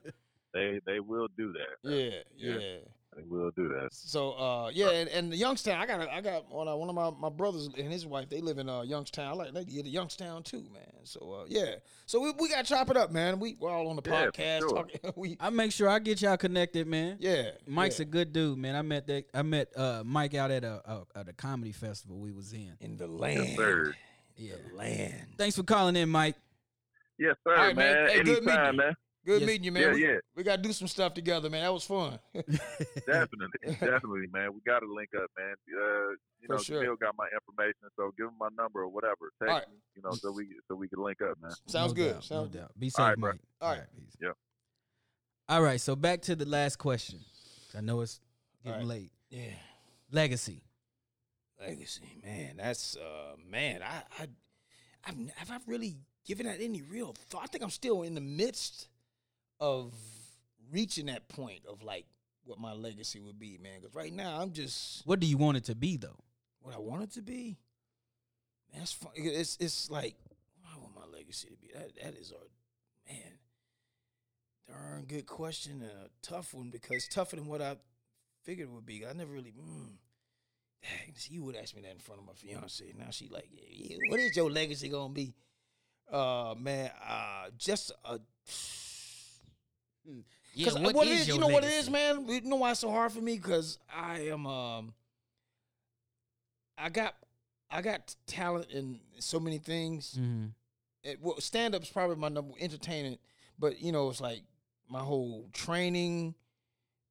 They 0.54 0.82
they 0.86 1.00
will 1.00 1.30
do 1.38 1.54
that. 1.54 1.90
yeah, 1.90 2.20
Yeah. 2.36 2.60
yeah. 2.60 2.78
They 3.16 3.24
will 3.24 3.52
do 3.52 3.68
that. 3.68 3.90
So 3.92 4.32
uh 4.34 4.72
yeah, 4.74 4.92
and, 4.92 5.10
and 5.10 5.32
the 5.34 5.36
Youngstown, 5.36 5.80
I 5.82 5.86
got 5.86 6.08
I 6.10 6.22
got 6.22 6.50
one 6.50 6.68
of 6.70 6.80
one 6.80 6.88
of 6.88 6.96
my, 6.96 7.12
my 7.20 7.30
brothers 7.30 7.68
and 7.78 7.92
his 7.92 8.06
wife. 8.06 8.30
They 8.30 8.40
live 8.40 8.58
in 8.58 8.70
uh 8.70 8.84
Youngstown. 8.84 9.28
I 9.28 9.34
like 9.34 9.54
they 9.54 9.66
get 9.66 9.84
to 9.84 9.90
Youngstown 9.90 10.44
too, 10.44 10.64
man. 10.74 10.88
So 11.04 11.42
uh 11.42 11.46
yeah, 11.50 11.76
so 12.06 12.22
we, 12.22 12.32
we 12.40 12.48
got 12.48 12.64
to 12.66 12.74
chop 12.74 12.90
it 12.90 12.96
up, 12.96 13.12
man. 13.12 13.40
We 13.42 13.58
we're 13.60 13.70
all 13.70 13.88
on 13.90 13.98
the 13.98 14.02
Yeah, 14.06 14.28
podcast 14.28 14.60
sure. 14.60 14.70
talking. 14.70 15.00
we 15.18 15.36
I 15.42 15.50
make 15.50 15.74
sure 15.74 15.90
I 15.90 16.00
get 16.00 16.22
y'all 16.22 16.38
connected, 16.38 16.88
man. 16.88 17.18
yeah, 17.20 17.52
Mike's 17.68 18.00
yeah. 18.00 18.04
a 18.04 18.06
good 18.06 18.32
dude, 18.32 18.58
man. 18.58 18.76
I 18.78 18.82
met 18.82 19.08
that. 19.08 19.26
I 19.34 19.42
met 19.42 19.78
uh, 19.78 20.04
Mike 20.06 20.34
out 20.34 20.50
at 20.52 20.64
a, 20.64 20.82
a 21.16 21.20
at 21.20 21.28
a 21.28 21.34
comedy 21.34 21.74
festival 21.74 22.18
we 22.18 22.32
was 22.32 22.54
in. 22.54 22.78
in 22.80 22.96
the 22.96 23.08
land, 23.08 23.46
Yes, 23.50 23.58
sir. 23.58 23.96
Yeah. 24.38 24.54
land. 24.74 25.14
Thanks 25.38 25.58
for 25.58 25.64
calling 25.64 25.98
in, 25.98 26.08
Mike. 26.10 26.36
Yes, 27.20 27.36
sir, 27.44 27.56
All 27.56 27.66
right, 27.68 27.76
man. 27.76 27.94
man. 28.06 28.10
Hey, 28.10 28.24
good 28.24 28.38
Anytime, 28.38 28.76
you. 28.76 28.78
man. 28.82 28.94
Good 29.24 29.42
Yes. 29.42 29.48
meeting 29.48 29.64
you, 29.66 29.72
man. 29.72 29.84
Yeah, 29.84 29.94
we, 29.94 30.04
yeah. 30.04 30.18
we 30.36 30.44
got 30.44 30.56
to 30.56 30.62
do 30.64 30.74
some 30.74 30.88
stuff 30.88 31.14
together, 31.14 31.50
man. 31.50 31.62
That 31.64 31.72
was 31.74 31.84
fun. 31.86 32.18
Definitely, 32.34 33.60
definitely, 33.80 34.28
man. 34.32 34.54
We 34.54 34.62
got 34.66 34.80
to 34.80 34.92
link 34.92 35.10
up, 35.16 35.30
man. 35.38 35.54
Uh, 35.70 36.10
you 36.42 36.48
For 36.48 36.54
know, 36.56 36.58
sure. 36.62 36.84
Jamille 36.84 37.00
got 37.00 37.16
my 37.18 37.28
information, 37.34 37.90
so 37.96 38.12
give 38.18 38.28
him 38.28 38.34
my 38.40 38.50
number 38.58 38.82
or 38.82 38.88
whatever. 38.88 39.32
Text 39.40 39.50
All 39.52 39.58
right. 39.60 39.70
me, 39.70 39.78
you 39.96 40.02
know, 40.02 40.12
so 40.12 40.32
we 40.32 40.48
so 40.68 40.76
we 40.76 40.88
can 40.88 41.04
link 41.04 41.20
up, 41.22 41.38
man. 41.42 41.52
Sounds 41.68 41.92
No 41.92 41.96
good. 41.96 42.14
doubt, 42.14 42.24
Sounds 42.24 42.48
no 42.48 42.52
good. 42.52 42.58
doubt. 42.62 42.80
Be 42.80 42.90
safe, 42.90 43.00
All 43.00 43.08
right, 43.10 43.18
bro. 43.20 43.32
Mike. 43.32 43.42
All 43.62 43.70
right. 43.72 43.84
peace. 43.96 44.16
Yep. 44.22 44.38
All 45.50 45.62
right. 45.62 45.80
So 45.82 45.96
back 45.96 46.22
to 46.24 46.36
the 46.36 46.46
last 46.46 46.78
question. 46.78 47.20
I 47.78 47.82
know 47.82 48.02
it's 48.02 48.20
getting 48.64 48.74
All 48.82 48.88
right. 48.88 48.88
late. 49.02 49.12
Yeah. 49.30 49.52
Legacy. 50.12 50.64
Legacy, 51.60 52.22
man. 52.24 52.56
That's 52.58 52.98
uh 52.98 53.36
man, 53.50 53.82
I 53.84 54.02
I 54.24 54.28
I've 55.06 55.16
have 55.36 55.52
I 55.52 55.58
really 55.68 55.98
given 56.26 56.48
that 56.48 56.60
any 56.60 56.82
real 56.82 57.14
thought? 57.30 57.44
I 57.44 57.48
think 57.48 57.64
I'm 57.64 57.70
still 57.70 58.02
in 58.04 58.16
the 58.16 58.22
midst 58.22 58.88
of 59.62 59.94
reaching 60.72 61.06
that 61.06 61.30
point 61.30 61.62
of 61.70 61.82
like 61.84 62.06
what 62.44 62.60
my 62.60 62.74
legacy 62.74 63.20
would 63.22 63.40
be, 63.40 63.58
man. 63.62 63.80
Because 63.80 63.96
right 63.96 64.12
now 64.12 64.42
I'm 64.42 64.52
just 64.52 65.06
What 65.06 65.20
do 65.22 65.28
you 65.28 65.38
want 65.38 65.58
it 65.58 65.64
to 65.66 65.76
be, 65.76 65.96
though? 65.96 66.18
what 66.62 66.76
I 66.76 66.80
want 66.80 67.04
it 67.04 67.12
to 67.14 67.22
be. 67.22 67.58
That's 68.76 68.92
fun. 68.92 69.12
It's 69.16 69.58
it's 69.60 69.90
like 69.90 70.16
I 70.66 70.78
want 70.80 70.96
my 70.96 71.06
legacy 71.18 71.48
to 71.50 71.56
be. 71.58 71.70
That 71.74 71.92
that 72.04 72.16
is 72.20 72.32
a 72.32 73.10
man. 73.12 73.34
Darn 74.68 75.06
good 75.06 75.26
question 75.26 75.82
and 75.82 75.92
a 75.92 76.10
tough 76.22 76.54
one 76.54 76.70
because 76.70 77.08
tougher 77.08 77.36
than 77.36 77.46
what 77.48 77.62
I 77.62 77.76
figured 78.44 78.70
it 78.70 78.72
would 78.72 78.86
be. 78.86 79.06
I 79.06 79.14
never 79.14 79.32
really. 79.32 79.52
Mm, 79.52 79.98
dang, 80.82 81.16
see, 81.16 81.34
you 81.34 81.44
would 81.44 81.56
ask 81.56 81.76
me 81.76 81.82
that 81.82 81.92
in 81.92 82.00
front 82.00 82.22
of 82.22 82.28
my 82.28 82.34
fiance. 82.34 82.86
Now 82.98 83.10
she 83.12 83.28
like, 83.28 83.50
yeah, 83.52 83.64
yeah, 83.70 83.98
what 84.10 84.20
is 84.20 84.36
your 84.36 84.50
legacy 84.50 84.88
gonna 84.90 85.14
be? 85.14 85.34
Uh, 86.12 86.56
man, 86.58 86.92
uh, 87.08 87.50
just 87.58 87.92
a. 88.06 88.20
Yeah, 90.54 90.66
'Cause 90.66 90.80
what 90.80 90.96
what 90.96 91.08
is 91.08 91.22
is, 91.22 91.28
you 91.30 91.40
know 91.40 91.48
what 91.48 91.64
it 91.64 91.72
is, 91.72 91.90
man. 91.90 92.28
You 92.28 92.42
know 92.42 92.58
why 92.58 92.72
it's 92.72 92.80
so 92.82 92.92
hard 92.92 93.12
for 93.12 93.22
me? 93.22 93.38
Because 93.38 93.78
I 93.94 94.20
am, 94.28 94.46
um, 94.46 94.94
I 96.78 96.90
got, 96.90 97.16
I 97.70 97.82
got 97.82 98.16
talent 98.28 98.68
in 98.72 99.00
so 99.20 99.40
many 99.40 99.60
things. 99.60 100.16
Mm-hmm. 100.20 100.48
It, 101.04 101.20
well, 101.22 101.40
stand 101.40 101.74
up's 101.76 101.90
probably 101.90 102.16
my 102.18 102.30
number 102.30 102.54
entertainment, 102.60 103.20
but 103.58 103.82
you 103.82 103.92
know, 103.92 104.10
it's 104.10 104.22
like 104.22 104.44
my 104.90 105.00
whole 105.00 105.48
training, 105.54 106.36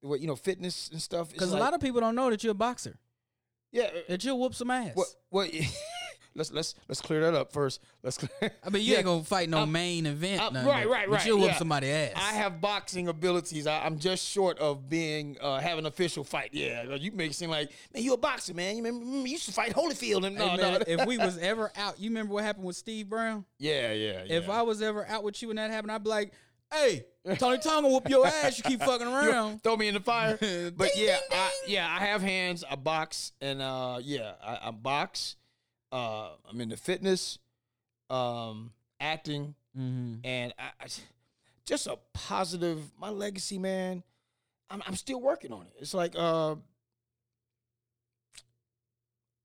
what 0.01 0.19
you 0.19 0.27
know, 0.27 0.35
fitness 0.35 0.89
and 0.91 1.01
stuff. 1.01 1.31
Because 1.31 1.51
a 1.51 1.57
lot 1.57 1.73
of 1.73 1.81
people 1.81 1.99
don't 2.01 2.15
know 2.15 2.29
that 2.29 2.43
you're 2.43 2.51
a 2.51 2.55
boxer. 2.55 2.97
yeah, 3.71 3.89
That 4.07 4.23
you'll 4.23 4.39
whoop 4.39 4.53
some 4.55 4.69
ass. 4.71 4.91
what 4.95 5.07
what. 5.29 5.49
let's 6.35 6.51
let's 6.51 6.75
let's 6.87 7.01
clear 7.01 7.21
that 7.21 7.33
up 7.33 7.51
first. 7.51 7.79
Let's. 8.03 8.17
Clear, 8.17 8.51
I 8.63 8.69
mean, 8.69 8.83
you 8.83 8.91
Yeah. 8.93 8.97
ain't 8.99 9.05
gonna 9.05 9.23
fight 9.23 9.49
no 9.49 9.59
I'm- 9.59 9.71
main 9.71 10.05
event, 10.05 10.41
I'm- 10.41 10.53
right, 10.65 10.87
right, 10.87 11.09
right, 11.09 11.25
You'll 11.25 11.39
whoop 11.39 11.51
yeah. 11.51 11.57
somebody 11.57 11.89
ass. 11.89 12.11
I 12.15 12.33
have 12.33 12.61
boxing 12.61 13.07
abilities. 13.07 13.67
I, 13.67 13.85
I'm 13.85 13.99
just 13.99 14.27
short 14.27 14.57
of 14.59 14.89
being 14.89 15.37
uh, 15.41 15.59
have 15.59 15.77
an 15.77 15.85
official 15.85 16.23
fight. 16.23 16.49
Yeah, 16.53 16.95
you 16.95 17.11
make 17.11 17.31
it 17.31 17.35
seem 17.35 17.49
like 17.49 17.71
man, 17.93 18.03
you 18.03 18.13
a 18.13 18.17
boxer, 18.17 18.53
man. 18.53 18.77
You 18.77 18.83
remember 18.83 19.05
you 19.05 19.23
used 19.33 19.45
to 19.45 19.51
fight 19.53 19.73
Holyfield 19.73 20.25
and 20.25 20.35
no, 20.37 20.49
Hey, 20.49 20.57
no. 20.57 20.79
if 20.87 21.05
we 21.05 21.17
was 21.17 21.37
ever 21.41 21.71
out, 21.75 21.99
you 21.99 22.09
remember 22.09 22.33
what 22.33 22.43
happened 22.43 22.65
with 22.65 22.75
Steve 22.75 23.09
Brown? 23.09 23.45
yeah, 23.59 23.91
yeah, 23.93 24.23
yeah. 24.25 24.35
If 24.37 24.49
I 24.49 24.61
was 24.61 24.81
ever 24.81 25.05
out 25.07 25.23
with 25.23 25.41
you 25.41 25.49
and 25.49 25.59
that 25.59 25.71
happened, 25.71 25.91
I'd 25.91 26.03
be 26.03 26.09
like, 26.09 26.33
"Hey, 26.71 27.05
Tony 27.37 27.57
Tonga 27.59 27.87
whoop 27.89 28.09
your 28.09 28.25
ass. 28.25 28.57
You 28.57 28.63
keep 28.63 28.79
fucking 28.79 29.07
You 29.09 29.13
around." 29.15 29.61
throw 29.63 29.75
me 29.77 29.87
in 29.87 29.93
the 29.93 29.99
fire. 29.99 30.37
But 30.39 30.41
Ding, 30.93 31.05
yeah, 31.05 31.17
ding, 31.17 31.17
I, 31.31 31.51
yeah, 31.67 31.87
I 31.99 32.05
have 32.05 32.21
hands. 32.21 32.63
I 32.69 32.75
box 32.75 33.31
and 33.41 33.61
uh, 33.61 33.99
yeah, 34.01 34.33
I, 34.43 34.59
I 34.67 34.71
box. 34.71 35.35
Uh, 35.91 36.29
I'm 36.49 36.61
into 36.61 36.77
fitness, 36.77 37.37
um, 38.09 38.71
acting, 38.99 39.55
Mm-hmm. 39.77 40.15
and 40.25 40.53
I, 40.59 40.63
I 40.83 40.87
just 41.65 41.87
a 41.87 41.97
positive. 42.13 42.79
My 42.99 43.09
legacy, 43.09 43.57
man. 43.57 44.03
I'm 44.69 44.81
I'm 44.85 44.95
still 44.95 45.21
working 45.21 45.53
on 45.53 45.61
it. 45.61 45.73
It's 45.79 45.93
like 45.93 46.13
uh, 46.17 46.55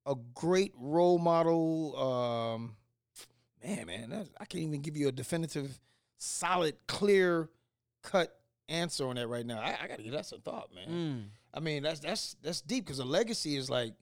a 0.05 0.15
great 0.35 0.73
role 0.79 1.19
model. 1.19 1.97
Um, 1.97 2.77
man, 3.65 3.87
man, 3.87 4.11
that's, 4.11 4.31
I 4.41 4.45
can't 4.45 4.65
even 4.65 4.83
give 4.83 4.97
you 4.97 5.09
a 5.09 5.13
definitive, 5.13 5.79
solid, 6.19 6.75
clear 6.87 7.49
cut 8.03 8.37
answer 8.69 9.07
on 9.07 9.17
that 9.17 9.29
right 9.29 9.45
now. 9.47 9.59
I, 9.61 9.77
I 9.83 9.87
got 9.89 9.99
to 9.99 10.03
give 10.03 10.13
that 10.13 10.27
some 10.27 10.41
thought, 10.41 10.71
man. 10.75 10.89
Mm. 10.89 11.25
I 11.55 11.61
mean, 11.61 11.83
that's 11.83 12.01
that's 12.01 12.37
that's 12.43 12.61
deep 12.61 12.85
because 12.85 12.99
a 12.99 13.05
legacy 13.05 13.57
is 13.57 13.71
like, 13.71 13.95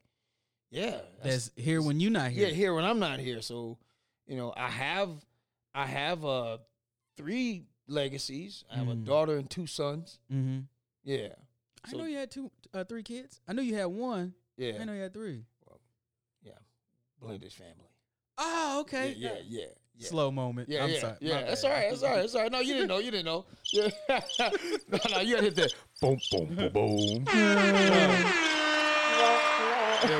yeah, 0.74 0.98
That's 1.22 1.50
here 1.56 1.80
when 1.80 2.00
you 2.00 2.10
not 2.10 2.30
here. 2.30 2.48
yeah, 2.48 2.54
here 2.54 2.74
when 2.74 2.84
I'm 2.84 2.98
not 2.98 3.18
here. 3.20 3.40
So, 3.42 3.78
you 4.26 4.36
know, 4.36 4.52
I 4.56 4.68
have 4.68 5.10
I 5.74 5.86
have 5.86 6.24
uh 6.24 6.58
three 7.16 7.64
legacies. 7.86 8.64
I 8.72 8.76
have 8.76 8.88
a 8.88 8.94
Mm. 8.94 9.04
daughter 9.04 9.36
and 9.36 9.48
two 9.48 9.66
sons. 9.66 10.18
Mm-hmm. 10.32 10.60
Yeah. 11.04 11.28
I 11.84 11.90
So- 11.90 11.98
know 11.98 12.04
you 12.06 12.16
had 12.16 12.30
two, 12.30 12.50
uh, 12.72 12.84
three 12.84 13.02
kids. 13.02 13.40
I 13.46 13.52
knew 13.52 13.62
you 13.62 13.74
had 13.76 13.86
one. 13.86 14.34
Yeah. 14.56 14.78
I 14.80 14.84
know 14.84 14.94
you 14.94 15.02
had 15.02 15.12
three. 15.12 15.44
Yeah. 16.42 16.52
Blended 17.20 17.52
family. 17.52 17.90
Oh, 18.38 18.80
okay. 18.80 19.14
Yeah, 19.16 19.34
yeah, 19.34 19.60
yeah. 19.60 19.64
yeah. 19.96 20.08
Slow 20.08 20.30
moment. 20.30 20.68
Yeah, 20.68 20.84
I'm 20.84 20.90
yeah, 20.90 21.00
sorry. 21.00 21.16
yeah. 21.20 21.42
That's 21.44 21.62
all 21.64 21.70
right. 21.70 21.90
That's 21.90 22.02
all 22.02 22.10
right. 22.10 22.20
That's 22.22 22.34
all 22.34 22.42
right. 22.42 22.52
No, 22.52 22.60
you 22.60 22.72
didn't 22.74 22.88
know. 22.88 22.98
You 22.98 23.10
didn't 23.10 23.26
know. 23.26 23.44
Yeah. 23.72 23.90
no, 24.88 24.98
no, 25.10 25.20
you 25.20 25.34
gotta 25.36 25.44
hit 25.44 25.56
that. 25.56 25.74
Boom, 26.00 26.18
boom, 26.32 26.70
boom, 26.72 27.24
boom. 27.24 28.44
There 30.02 30.18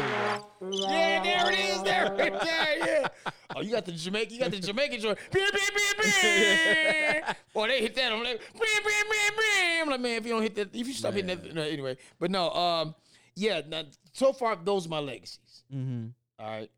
we 0.61 0.71
go. 0.71 0.89
Yeah, 0.89 1.23
there 1.23 1.53
it 1.53 1.59
is. 1.59 1.83
There, 1.83 2.15
there, 2.17 2.31
yeah. 2.43 3.09
Oh, 3.55 3.61
you 3.61 3.73
got 3.73 3.85
the 3.85 3.93
Jamaican. 3.93 4.35
You 4.35 4.41
got 4.41 4.51
the 4.51 4.61
Jamaican 4.61 5.01
joint. 5.01 5.19
Beep, 5.33 5.53
beep, 5.53 5.75
beep, 5.75 5.97
beep. 6.03 7.37
Boy, 7.55 7.69
they 7.69 7.81
hit 7.81 7.95
that. 7.95 8.13
I'm 8.13 8.23
like, 8.25 8.41
beep, 8.53 8.61
beep, 8.61 8.85
beep, 8.85 9.37
beep. 9.37 9.83
I'm 9.83 9.91
like, 9.91 10.01
man, 10.01 10.17
if 10.17 10.27
you 10.27 10.33
don't 10.33 10.43
hit 10.43 10.55
that, 10.57 10.75
if 10.75 10.87
you 10.87 10.95
stop 10.95 11.15
hitting 11.15 11.29
that, 11.29 11.55
no, 11.55 11.63
anyway. 11.63 11.97
But 12.19 12.31
no, 12.31 12.51
um, 12.51 12.95
yeah. 13.37 13.61
Now, 13.67 13.85
so 14.13 14.33
far, 14.33 14.57
those 14.57 14.87
are 14.87 14.91
my 14.91 15.01
legacies. 15.01 15.65
Mm-hmm. 15.73 16.09
All 16.39 16.49
right. 16.49 16.71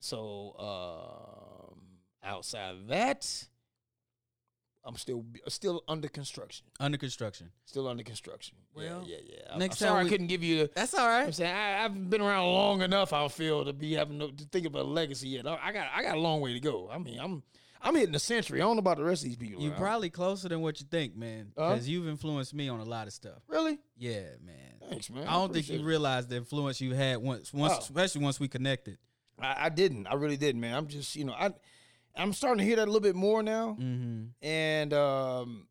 So 0.00 0.54
um, 0.58 1.80
outside 2.22 2.74
of 2.74 2.86
that, 2.88 3.48
I'm 4.84 4.96
still 4.96 5.24
still 5.48 5.82
under 5.88 6.08
construction. 6.08 6.66
Under 6.78 6.96
construction. 6.96 7.50
Still 7.66 7.86
under 7.86 8.02
construction. 8.02 8.56
Well, 8.74 9.04
yeah, 9.06 9.16
yeah. 9.26 9.36
yeah. 9.50 9.56
next 9.58 9.80
I'm 9.82 9.86
time 9.86 9.94
sorry 9.94 10.04
we- 10.04 10.08
I 10.08 10.10
couldn't 10.10 10.26
give 10.28 10.42
you. 10.42 10.58
The, 10.62 10.70
That's 10.74 10.94
all 10.94 11.06
right. 11.06 11.24
I'm 11.26 11.32
saying 11.32 11.54
I, 11.54 11.84
I've 11.84 12.10
been 12.10 12.20
around 12.22 12.46
long 12.46 12.82
enough. 12.82 13.12
I 13.12 13.28
feel 13.28 13.64
to 13.64 13.72
be 13.72 13.92
having 13.94 14.18
no, 14.18 14.28
to 14.30 14.44
think 14.44 14.66
about 14.66 14.82
a 14.82 14.88
legacy 14.88 15.28
yet. 15.28 15.46
I 15.46 15.58
I 15.62 15.72
got 15.72 15.88
I 15.94 16.02
got 16.02 16.16
a 16.16 16.20
long 16.20 16.40
way 16.40 16.54
to 16.54 16.60
go. 16.60 16.88
I 16.90 16.96
mean, 16.98 17.18
I'm 17.20 17.42
I'm 17.82 17.94
hitting 17.94 18.12
the 18.12 18.18
century. 18.18 18.60
I 18.60 18.64
don't 18.64 18.76
know 18.76 18.80
about 18.80 18.96
the 18.98 19.04
rest 19.04 19.22
of 19.22 19.28
these 19.28 19.36
people. 19.36 19.62
You're 19.62 19.72
around. 19.72 19.80
probably 19.80 20.10
closer 20.10 20.48
than 20.48 20.60
what 20.60 20.80
you 20.80 20.86
think, 20.90 21.16
man. 21.16 21.52
Huh? 21.56 21.70
Because 21.74 21.88
you've 21.88 22.08
influenced 22.08 22.54
me 22.54 22.68
on 22.68 22.80
a 22.80 22.84
lot 22.84 23.06
of 23.06 23.12
stuff. 23.12 23.42
really. 23.48 23.78
Yeah, 23.98 24.22
man. 24.44 24.88
Thanks, 24.88 25.10
man. 25.10 25.26
I 25.26 25.32
don't 25.32 25.52
think 25.52 25.64
appreciate 25.66 25.76
you 25.80 25.84
it. 25.84 25.88
realize 25.88 26.26
the 26.26 26.36
influence 26.36 26.80
you 26.80 26.94
had 26.94 27.18
once, 27.18 27.52
once, 27.54 27.74
Oh. 27.76 27.78
especially 27.80 28.22
once 28.22 28.40
we 28.40 28.48
connected. 28.48 28.98
I, 29.38 29.66
I 29.66 29.68
didn't. 29.68 30.06
I 30.06 30.14
really 30.14 30.36
didn't, 30.36 30.60
man. 30.60 30.74
I'm 30.74 30.86
just 30.88 31.16
you 31.16 31.24
know 31.24 31.32
I 31.32 31.52
I'm 32.20 32.32
starting 32.32 32.58
to 32.58 32.64
hear 32.64 32.76
that 32.76 32.84
a 32.84 32.90
little 32.90 33.00
bit 33.00 33.16
more 33.16 33.42
now. 33.42 33.76
Mm-hmm. 33.80 34.24
and 34.42 34.92
um, 34.92 35.66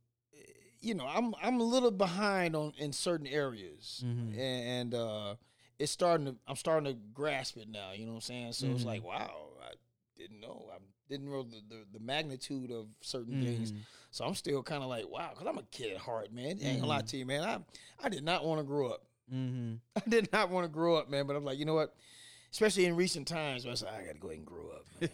you 0.82 0.94
know 0.94 1.06
I'm 1.08 1.34
I'm 1.42 1.60
a 1.60 1.64
little 1.64 1.92
behind 1.92 2.56
on 2.56 2.74
in 2.78 2.92
certain 2.94 3.28
areas, 3.28 4.04
Mhm. 4.06 4.30
and, 4.38 4.38
and 4.38 4.94
uh, 4.96 5.36
it's 5.78 5.92
starting 5.92 6.26
to 6.28 6.36
I'm 6.48 6.56
starting 6.56 6.86
to 6.94 7.00
grasp 7.14 7.58
it 7.58 7.68
now. 7.70 7.92
You 7.94 8.06
know 8.06 8.12
what 8.14 8.18
I'm 8.18 8.22
saying? 8.22 8.54
So 8.54 8.68
it's 8.72 8.84
Mhm. 8.84 8.88
like, 8.88 9.04
wow, 9.04 9.32
I, 9.62 9.74
didn't 10.18 10.42
know. 10.42 10.66
I 10.74 10.78
didn't 11.10 11.30
know 11.32 11.44
the, 11.44 11.62
the, 11.70 11.86
the 11.94 12.00
magnitude 12.00 12.72
of 12.72 12.88
certain 13.02 13.36
Mm-hmm. 13.36 13.44
things. 13.46 13.74
So 14.12 14.26
I'm 14.26 14.36
still 14.36 14.62
kind 14.64 14.84
of 14.84 14.90
like, 14.90 15.08
wow, 15.10 15.30
because 15.32 15.48
I'm 15.48 15.58
a 15.58 15.64
kid 15.64 15.92
at 15.94 15.98
heart, 15.98 16.34
man. 16.34 16.58
Ain't 16.62 16.80
gonna 16.82 16.88
lie 16.88 17.02
to 17.02 17.18
you, 17.18 17.26
man. 17.26 17.44
I 17.44 17.60
I 18.06 18.10
did 18.10 18.24
not 18.24 18.44
want 18.46 18.60
to 18.60 18.64
grow 18.66 18.90
up. 18.90 19.04
Mm-hmm. 19.34 19.76
I 19.96 20.10
did 20.10 20.32
not 20.34 20.50
want 20.50 20.66
to 20.66 20.70
grow 20.70 20.96
up, 20.96 21.10
man. 21.10 21.26
But 21.28 21.36
I'm 21.36 21.46
like, 21.46 21.58
you 21.60 21.66
know 21.66 21.76
what? 21.76 21.96
Especially 22.52 22.86
in 22.86 22.96
recent 22.96 23.28
times, 23.28 23.66
I 23.66 23.70
was 23.70 23.84
like, 23.84 23.94
I 23.94 24.06
gotta 24.08 24.18
go 24.20 24.28
ahead 24.30 24.40
and 24.40 24.46
grow 24.48 24.70
up. 24.70 24.86
Man. 25.00 25.10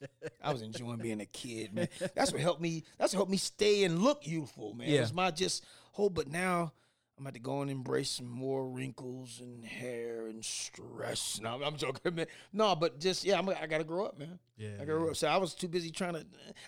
I 0.42 0.52
was 0.52 0.62
enjoying 0.62 0.98
being 0.98 1.20
a 1.20 1.26
kid, 1.26 1.74
man. 1.74 1.88
That's 2.14 2.32
what 2.32 2.40
helped 2.40 2.60
me. 2.62 2.84
That's 2.98 3.12
what 3.12 3.18
helped 3.18 3.30
me 3.30 3.36
stay 3.36 3.84
and 3.84 3.98
look 4.02 4.26
youthful, 4.26 4.72
man. 4.74 4.88
It 4.88 4.92
Yeah. 4.94 5.00
was 5.02 5.12
my 5.12 5.30
just 5.30 5.64
whole. 5.92 6.08
But 6.08 6.28
now 6.28 6.72
I'm 7.18 7.24
about 7.24 7.34
to 7.34 7.40
go 7.40 7.60
and 7.60 7.70
embrace 7.70 8.10
some 8.12 8.28
more 8.28 8.66
wrinkles 8.66 9.40
and 9.40 9.64
hair 9.66 10.28
and 10.28 10.42
stress. 10.44 11.40
No, 11.42 11.60
I'm 11.62 11.76
joking, 11.76 12.14
man. 12.14 12.26
No, 12.54 12.74
but 12.74 12.98
just 13.00 13.22
yeah, 13.24 13.38
I'm, 13.38 13.48
I 13.50 13.66
gotta 13.66 13.84
grow 13.84 14.06
up, 14.06 14.18
man. 14.18 14.38
Yeah, 14.56 14.70
I 14.76 14.84
gotta 14.84 14.98
grow 14.98 15.10
up. 15.10 15.16
So 15.16 15.28
I 15.28 15.36
was 15.36 15.54
too 15.54 15.68
busy 15.68 15.90
trying 15.90 16.14
to. 16.14 16.24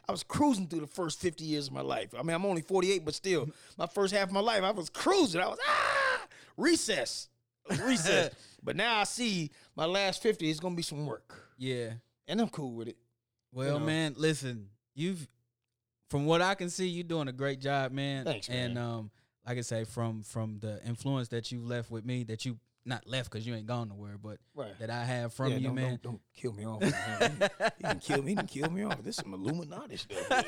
I 0.06 0.12
was 0.12 0.22
cruising 0.22 0.66
through 0.66 0.80
the 0.80 0.86
first 0.86 1.18
50 1.20 1.44
years 1.44 1.68
of 1.68 1.72
my 1.72 1.80
life. 1.80 2.14
I 2.18 2.22
mean, 2.22 2.34
I'm 2.34 2.44
only 2.44 2.62
48, 2.62 3.05
but 3.06 3.14
still, 3.14 3.48
my 3.78 3.86
first 3.86 4.12
half 4.12 4.28
of 4.28 4.32
my 4.34 4.40
life, 4.40 4.62
I 4.64 4.70
was 4.72 4.90
cruising. 4.90 5.40
I 5.40 5.48
was 5.48 5.59
ah 5.66 6.26
recess, 6.56 7.28
recess. 7.84 8.34
but 8.62 8.76
now 8.76 8.98
I 8.98 9.05
see 9.05 9.51
my 9.76 9.86
last 9.86 10.22
50 10.22 10.48
is 10.51 10.60
gonna 10.60 10.74
be 10.74 10.82
some 10.82 11.06
work, 11.06 11.48
Yeah. 11.59 11.92
and 12.28 12.40
I'm 12.40 12.48
cool 12.48 12.72
with 12.74 12.88
it. 12.88 12.97
Well, 13.52 13.78
know? 13.78 13.86
man, 13.86 14.14
listen, 14.16 14.68
you've 14.94 15.26
from 16.09 16.26
what 16.26 16.42
I 16.42 16.55
can 16.55 16.70
see, 16.70 16.88
you're 16.88 17.05
doing 17.05 17.28
a 17.28 17.32
great 17.32 17.60
job, 17.60 17.92
man. 17.92 18.24
Thanks, 18.24 18.48
man. 18.48 18.70
And 18.70 18.78
um, 18.78 19.10
like 19.47 19.59
I 19.59 19.62
say, 19.62 19.84
from 19.84 20.22
from 20.22 20.59
the 20.60 20.84
influence 20.84 21.28
that 21.28 21.52
you 21.52 21.60
left 21.60 21.90
with 21.90 22.05
me, 22.05 22.24
that 22.24 22.44
you 22.44 22.59
not 22.91 23.07
left 23.07 23.31
because 23.31 23.47
you 23.47 23.55
ain't 23.55 23.67
gone 23.67 23.89
nowhere, 23.89 24.19
but 24.23 24.37
Right. 24.55 24.79
that 24.79 24.91
I 24.91 25.05
have 25.05 25.33
from 25.33 25.49
Yeah, 25.53 25.57
you, 25.57 25.67
don't, 25.69 25.75
man. 25.77 25.91
Don't, 25.91 26.03
don't 26.03 26.21
kill 26.37 26.53
me 26.53 26.67
off. 26.67 26.83
you 26.83 26.91
can 27.83 27.99
kill 28.01 28.23
me. 28.23 28.33
You 28.33 28.37
can 28.37 28.47
kill 28.47 28.71
me 28.71 28.83
off. 28.85 29.03
This 29.03 29.17
is 29.19 29.23
some 29.23 29.33
Illuminati 29.33 29.97
stuff. 29.97 30.29
man. 30.29 30.45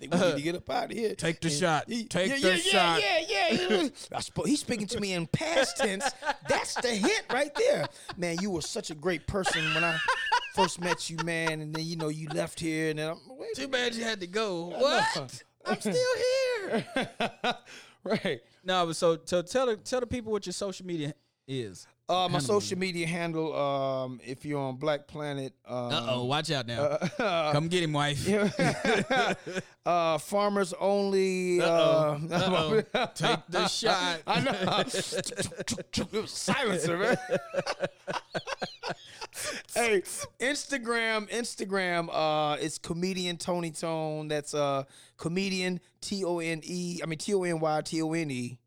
They 0.00 0.06
want 0.06 0.36
to 0.36 0.40
get 0.42 0.54
up 0.54 0.70
out 0.70 0.84
of 0.92 0.96
here. 0.96 1.14
Take 1.16 1.40
the 1.40 1.48
And- 1.48 1.56
shot. 1.56 1.84
Yeah, 1.88 2.02
Take 2.08 2.28
yeah, 2.30 2.38
the 2.38 2.48
yeah, 2.50 2.56
shot. 2.56 3.00
Yeah, 3.00 3.18
yeah, 3.28 3.52
yeah. 3.52 3.88
I 4.12 4.20
spo- 4.20 4.46
he's 4.46 4.60
speaking 4.60 4.86
to 4.88 5.00
me 5.00 5.14
in 5.14 5.26
past 5.26 5.78
tense. 5.78 6.08
That's 6.48 6.74
the 6.74 6.88
hint 6.90 7.24
right 7.32 7.52
there. 7.56 7.88
Man, 8.16 8.36
you 8.40 8.50
were 8.50 8.62
such 8.62 8.90
a 8.90 8.94
great 8.94 9.26
person 9.26 9.64
when 9.74 9.82
I 9.82 9.98
first 10.54 10.80
met 10.80 11.10
you, 11.10 11.16
man. 11.24 11.60
And 11.60 11.74
then, 11.74 11.84
you 11.84 11.96
know, 11.96 12.08
you 12.08 12.28
left 12.28 12.60
here. 12.60 12.90
And 12.90 12.98
then 13.00 13.10
I'm, 13.10 13.18
wait, 13.30 13.54
Too 13.56 13.66
bad 13.68 13.94
you 13.94 14.04
had 14.04 14.20
to 14.20 14.26
go. 14.26 14.72
I 14.74 14.80
What? 14.80 15.16
know. 15.16 15.26
I'm 15.66 15.80
still 15.80 15.94
here. 15.94 16.86
right. 18.04 18.40
No, 18.64 18.86
but 18.86 18.96
so 18.96 19.18
so 19.24 19.42
tell 19.42 19.66
the 19.66 19.76
tell 19.76 20.00
the 20.00 20.06
people 20.06 20.32
what 20.32 20.46
your 20.46 20.52
social 20.52 20.84
media 20.86 21.14
is. 21.48 21.86
Uh, 22.10 22.26
my 22.30 22.38
social 22.38 22.78
media 22.78 23.06
handle, 23.06 23.54
um, 23.54 24.18
if 24.24 24.42
you're 24.46 24.58
on 24.58 24.76
Black 24.76 25.06
Planet. 25.06 25.52
Um, 25.66 25.92
Uh 25.92 26.06
oh, 26.08 26.24
watch 26.24 26.50
out 26.50 26.66
now. 26.66 26.80
uh, 27.18 27.52
Come 27.52 27.68
get 27.68 27.82
him, 27.82 27.92
wife. 27.92 28.26
uh, 29.86 30.16
farmers 30.16 30.72
only. 30.80 31.60
Uh, 31.60 31.66
Uh-oh. 31.66 32.82
Take 33.14 33.40
the 33.50 33.68
shot. 33.68 34.22
I 34.26 34.40
know. 34.40 36.24
silencer, 36.24 36.96
man. 36.96 37.16
hey, 39.74 40.00
Instagram, 40.40 41.28
Instagram. 41.30 42.08
Uh, 42.10 42.56
it's 42.58 42.78
comedian 42.78 43.36
Tony 43.36 43.70
Tone. 43.70 44.28
That's 44.28 44.54
uh, 44.54 44.84
comedian 45.18 45.78
T 46.00 46.24
O 46.24 46.38
N 46.38 46.62
E. 46.64 47.00
I 47.02 47.06
mean 47.06 47.18
T 47.18 47.34
O 47.34 47.42
N 47.42 47.60
Y 47.60 47.80
T 47.82 48.00
O 48.00 48.12
N 48.14 48.30
E. 48.30 48.58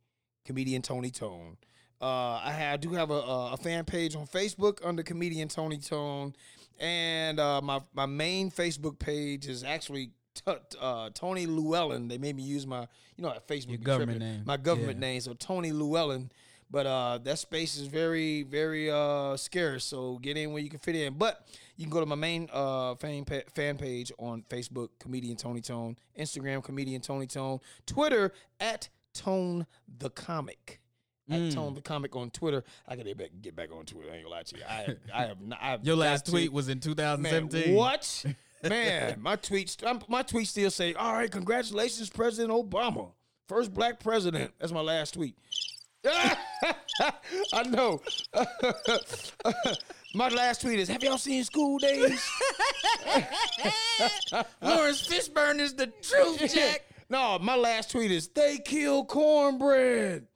Comedian 0.46 0.84
Tony 0.84 1.10
Tone. 1.10 1.58
Uh, 2.02 2.42
I 2.44 2.52
have, 2.52 2.82
do 2.82 2.90
have 2.94 3.12
a, 3.12 3.14
a, 3.14 3.58
fan 3.58 3.86
page 3.86 4.16
on 4.16 4.26
Facebook 4.26 4.80
under 4.84 5.04
comedian 5.04 5.48
Tony 5.48 5.78
Tone, 5.78 6.34
and 6.80 7.40
uh, 7.40 7.62
my 7.62 7.80
my 7.94 8.08
main 8.08 8.50
Facebook 8.50 8.98
page 8.98 9.48
is 9.48 9.64
actually 9.64 10.12
t- 10.34 10.52
uh, 10.80 11.12
Tony 11.14 11.46
Llewellyn. 11.46 12.08
They 12.08 12.18
made 12.18 12.36
me 12.36 12.44
use 12.44 12.66
my 12.66 12.88
you 13.18 13.24
know 13.24 13.34
Facebook 13.48 13.70
Your 13.70 13.78
government 13.80 14.20
tripping. 14.20 14.38
name. 14.38 14.44
my 14.46 14.58
government 14.58 14.98
Yeah. 14.98 15.08
name. 15.08 15.22
So 15.22 15.34
Tony 15.34 15.72
Llewellyn. 15.72 16.32
But 16.74 16.86
uh, 16.86 17.20
that 17.26 17.38
space 17.38 17.76
is 17.76 17.88
very, 17.88 18.44
very 18.44 18.90
uh, 18.90 19.36
scarce. 19.36 19.84
So 19.84 20.20
get 20.20 20.38
in 20.38 20.54
where 20.54 20.64
you 20.64 20.70
can 20.70 20.80
fit 20.80 20.96
in. 20.96 21.16
But 21.16 21.46
you 21.76 21.84
can 21.84 21.92
go 21.92 22.00
to 22.00 22.06
my 22.06 22.16
main 22.16 22.48
uh, 22.52 22.96
fan, 22.96 23.26
pa- 23.26 23.42
fan 23.54 23.78
page 23.78 24.10
on 24.18 24.44
Facebook, 24.50 24.88
comedian 24.98 25.36
Tony 25.36 25.60
Tone, 25.60 25.98
Instagram, 26.18 26.64
comedian 26.64 27.02
Tony 27.02 27.28
Tone, 27.28 27.60
Twitter 27.86 28.32
at 28.62 28.88
Tone 29.14 29.68
the 30.00 30.10
Comic. 30.12 30.80
Mm. 31.30 31.54
Tone 31.54 31.74
the 31.76 31.82
Comic 31.82 32.16
on 32.16 32.30
Twitter. 32.32 32.64
I 32.88 32.96
gotta 32.96 33.10
get 33.10 33.18
back, 33.18 33.30
get 33.42 33.56
back 33.56 33.70
on 33.72 33.86
Twitter. 33.86 34.10
I 34.12 34.16
ain't 34.16 34.24
gonna 34.24 34.36
lie 34.36 34.44
to 34.44 34.58
you. 34.58 34.64
I 34.68 34.74
have, 34.74 34.98
I 35.14 35.22
have, 35.28 35.42
not, 35.42 35.60
I 35.62 35.72
have 35.72 35.86
Your 35.86 35.96
last 35.96 36.26
to- 36.26 36.32
tweet 36.32 36.52
was 36.52 36.68
in 36.68 36.78
Man, 36.78 36.82
2017. 36.82 37.76
what? 37.76 38.26
Man, 38.64 39.20
my 39.22 39.36
tweets, 39.38 39.82
my 40.08 40.22
tweets 40.24 40.48
still 40.48 40.70
say, 40.70 40.94
"All 40.94 41.14
right, 41.14 41.32
congratulations, 41.32 42.10
President 42.12 42.54
Obama, 42.54 43.12
first 43.48 43.74
black 43.74 44.00
president." 44.00 44.52
That's 44.60 44.72
my 44.72 44.82
last 44.82 45.16
tweet. 45.16 45.36
I 47.54 47.64
know. 47.68 48.02
my 50.14 50.30
last 50.30 50.62
tweet 50.62 50.80
is, 50.80 50.88
"Have 50.90 51.04
y'all 51.04 51.18
seen 51.18 51.44
School 51.44 51.78
Daze?" 51.80 52.30
Laurence 54.62 55.08
Fishburne 55.08 55.60
is 55.60 55.74
the 55.74 55.88
truth, 56.02 56.54
Jack. 56.54 56.86
no, 57.10 57.40
my 57.40 57.56
last 57.56 57.92
tweet 57.92 58.12
is, 58.12 58.28
"They 58.28 58.58
kill 58.60 59.06
cornbread." 59.06 60.28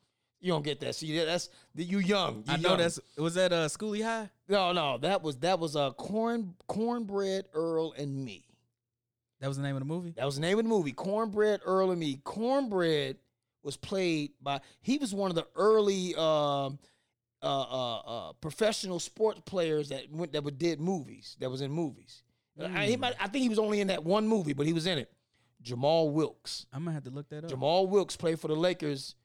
You 0.46 0.52
don't 0.52 0.64
get 0.64 0.80
that. 0.82 0.94
See, 0.94 1.18
that's 1.26 1.50
you 1.74 1.98
young. 1.98 2.44
You 2.46 2.54
I 2.54 2.58
know 2.58 2.70
young. 2.70 2.78
that's 2.78 3.00
was 3.18 3.34
that 3.34 3.52
uh 3.52 3.68
Cooley 3.80 4.04
High? 4.04 4.30
no, 4.48 4.74
no. 4.74 5.00
That 5.00 5.24
was 5.24 5.38
that 5.38 5.58
was 5.58 5.76
uh, 5.76 5.90
corn 5.94 6.54
cornbread 6.68 7.46
Earl 7.52 7.94
and 7.94 8.24
me. 8.24 8.46
That 9.40 9.48
was 9.48 9.58
the 9.58 9.64
name 9.64 9.76
of 9.76 9.80
the 9.82 9.88
movie. 9.88 10.14
That 10.16 10.24
was 10.24 10.36
the 10.36 10.42
name 10.42 10.60
of 10.60 10.64
the 10.64 10.70
movie, 10.70 10.92
Cornbread 10.92 11.62
Earl 11.66 11.90
and 11.90 12.00
Me. 12.00 12.20
Cornbread 12.24 13.18
was 13.64 13.76
played 13.76 14.34
by 14.40 14.62
he 14.84 15.00
was 15.00 15.16
one 15.16 15.32
of 15.32 15.36
the 15.36 15.48
early 15.56 16.14
um, 16.14 16.78
uh, 17.42 17.62
uh, 17.62 17.98
uh, 17.98 18.34
professional 18.34 19.00
sports 19.00 19.42
players 19.48 19.90
that 19.90 20.12
went 20.12 20.34
that 20.34 20.44
would 20.44 20.60
did 20.60 20.80
movies. 20.80 21.38
That 21.40 21.50
was 21.50 21.62
in 21.62 21.72
movies. 21.72 22.22
I, 22.64 22.86
he 22.86 22.98
might, 22.98 23.16
I 23.20 23.30
think 23.30 23.42
he 23.42 23.50
was 23.50 23.58
only 23.58 23.82
in 23.82 23.88
that 23.88 24.04
one 24.04 24.28
movie, 24.28 24.54
but 24.54 24.68
he 24.68 24.74
was 24.74 24.86
in 24.86 25.00
it. 25.00 25.12
Jamal 25.64 26.12
Wilkes. 26.12 26.68
I'm 26.72 26.84
gonna 26.84 26.94
have 26.94 27.04
to 27.06 27.10
look 27.10 27.30
that 27.30 27.46
up. 27.46 27.50
Jamal 27.50 27.88
Wilkes 27.88 28.16
played 28.16 28.40
for 28.40 28.48
the 28.48 28.56
Lakers. 28.56 29.16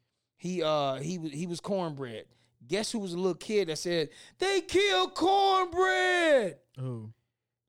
He 0.40 0.62
uh 0.62 0.94
he 0.94 1.18
was 1.18 1.32
he 1.32 1.46
was 1.46 1.60
cornbread. 1.60 2.24
Guess 2.66 2.92
who 2.92 2.98
was 2.98 3.12
a 3.12 3.18
little 3.18 3.34
kid 3.34 3.68
that 3.68 3.76
said 3.76 4.08
they 4.38 4.62
killed 4.62 5.14
cornbread? 5.14 6.56
Who? 6.78 7.12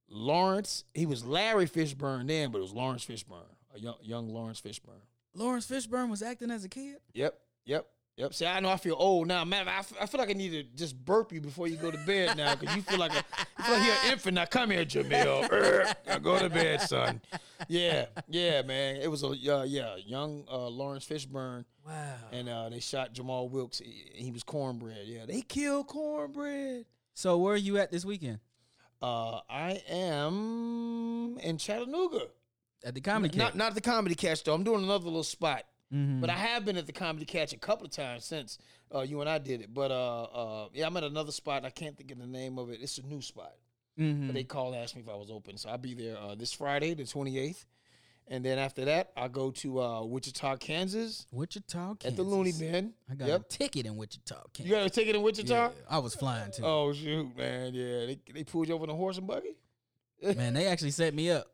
Laurence. 0.08 0.86
He 0.94 1.06
was 1.06 1.26
Larry 1.26 1.68
Fishburne 1.68 2.28
then, 2.28 2.50
but 2.50 2.60
it 2.60 2.62
was 2.62 2.72
Laurence 2.72 3.06
Fishburne, 3.06 3.44
a 3.76 3.80
young 3.80 3.96
young 4.02 4.30
Laurence 4.30 4.62
Fishburne. 4.62 5.04
Laurence 5.34 5.68
Fishburne 5.68 6.10
was 6.10 6.22
acting 6.24 6.50
as 6.50 6.64
a 6.64 6.70
kid. 6.70 7.00
Yep, 7.14 7.38
yep, 7.66 7.88
yep. 8.22 8.34
See, 8.34 8.46
I 8.46 8.60
know 8.60 8.70
I 8.70 8.78
feel 8.78 8.96
old 8.98 9.28
now, 9.28 9.44
man. 9.44 9.68
I, 9.68 9.80
f- 9.80 9.94
I 10.00 10.06
feel 10.06 10.20
like 10.20 10.30
I 10.30 10.34
need 10.34 10.52
to 10.52 10.64
just 10.64 10.96
burp 11.04 11.32
you 11.32 11.42
before 11.42 11.68
you 11.68 11.76
go 11.78 11.92
to 11.92 11.98
bed 12.06 12.38
now, 12.38 12.56
because 12.56 12.76
you 12.76 12.82
feel 12.82 13.00
like 13.00 13.12
a, 13.12 13.24
you 13.58 13.64
feel 13.64 13.74
like 13.76 13.86
you're 13.86 13.96
an 14.06 14.12
infant. 14.12 14.36
Now 14.36 14.46
come 14.46 14.70
here, 14.72 14.86
Jamille. 14.86 15.96
Now 16.08 16.18
go 16.20 16.40
to 16.40 16.50
bed, 16.50 16.82
son. 16.82 17.22
Yeah, 17.68 18.06
yeah, 18.28 18.62
man. 18.62 18.98
It 18.98 19.10
was 19.10 19.24
a 19.24 19.28
uh, 19.28 19.64
yeah 19.64 19.96
young 20.06 20.46
uh, 20.52 20.68
Laurence 20.68 21.06
Fishburne. 21.06 21.66
Wow. 21.86 22.16
And 22.32 22.48
uh, 22.48 22.70
they 22.70 22.80
shot 22.80 23.14
Jamal 23.14 23.50
Wilkes. 23.50 23.80
He, 23.80 24.12
he 24.14 24.32
was 24.32 24.44
cornbread. 24.44 25.06
Yeah, 25.06 25.26
they 25.26 25.42
killed 25.42 25.88
cornbread. 25.88 26.86
So 27.14 27.38
where 27.38 27.54
are 27.56 27.58
you 27.58 27.78
at 27.78 27.92
this 27.92 28.06
weekend? 28.06 28.40
Uh, 29.02 29.40
I 29.50 29.82
am 29.90 31.38
in 31.42 31.58
Chattanooga. 31.58 32.28
At 32.84 32.96
the 32.96 33.02
comedy 33.02 33.38
Not 33.38 33.56
not 33.56 33.76
the 33.76 33.82
comedy 33.82 34.16
catch 34.16 34.44
though. 34.44 34.54
I'm 34.54 34.64
doing 34.64 34.84
another 34.84 35.06
little 35.06 35.24
spot. 35.24 35.64
Mhm. 35.94 36.22
But 36.22 36.30
I 36.30 36.36
have 36.38 36.64
been 36.66 36.78
at 36.78 36.86
the 36.88 36.94
comedy 36.94 37.26
catch 37.26 37.52
a 37.54 37.58
couple 37.58 37.86
of 37.86 37.92
times 37.92 38.24
since 38.26 38.58
uh, 38.94 39.02
you 39.02 39.20
and 39.22 39.30
I 39.30 39.38
did 39.40 39.62
it. 39.62 39.74
But 39.74 39.92
uh, 39.92 40.24
uh, 40.24 40.70
yeah, 40.74 40.88
I'm 40.88 40.96
at 40.98 41.04
another 41.04 41.32
spot. 41.32 41.66
I 41.66 41.70
can't 41.70 41.98
think 41.98 42.12
of 42.12 42.20
the 42.20 42.28
name 42.28 42.58
of 42.58 42.70
it. 42.70 42.80
It's 42.82 42.98
a 42.98 43.06
new 43.06 43.22
spot. 43.22 43.54
Mhm. 44.00 44.28
But 44.28 44.34
they 44.36 44.44
called, 44.46 44.74
asked 44.76 44.96
me 44.96 45.02
if 45.02 45.10
I 45.10 45.16
was 45.16 45.30
open, 45.30 45.58
so 45.58 45.70
I'll 45.70 45.78
be 45.78 45.94
there 45.94 46.18
uh, 46.18 46.34
this 46.36 46.54
Friday, 46.54 46.94
the 46.94 47.04
28th, 47.04 47.66
and 48.28 48.44
then 48.46 48.58
after 48.58 48.86
that, 48.86 49.12
I'll 49.18 49.28
go 49.28 49.52
to 49.52 49.82
uh, 49.82 50.04
Wichita, 50.06 50.56
Kansas, 50.58 51.28
Wichita, 51.32 51.98
at 52.06 52.16
the 52.16 52.24
Loony 52.24 52.54
Bin. 52.58 52.94
I 53.10 53.16
got 53.16 53.28
Yep. 53.28 53.42
a 53.42 53.44
ticket 53.50 53.86
in 53.86 53.98
Wichita. 53.98 54.44
Kansas. 54.54 54.70
You 54.70 54.78
got 54.78 54.86
a 54.86 54.90
ticket 54.90 55.16
in 55.18 55.22
Wichita? 55.22 55.54
Yeah, 55.54 55.70
I 55.90 56.00
was 56.00 56.16
flying 56.16 56.52
too. 56.52 56.64
Oh 56.64 56.94
shoot, 56.94 57.36
man! 57.36 57.74
Yeah, 57.74 58.06
they 58.06 58.20
they 58.34 58.44
pulled 58.46 58.70
you 58.70 58.76
over 58.76 58.86
in 58.86 58.90
a 58.92 58.96
horse 58.96 59.18
and 59.18 59.28
buggy. 59.28 59.58
Man, 60.24 60.54
they 60.54 60.68
actually 60.68 60.92
set 60.92 61.14
me 61.14 61.30
up. 61.32 61.48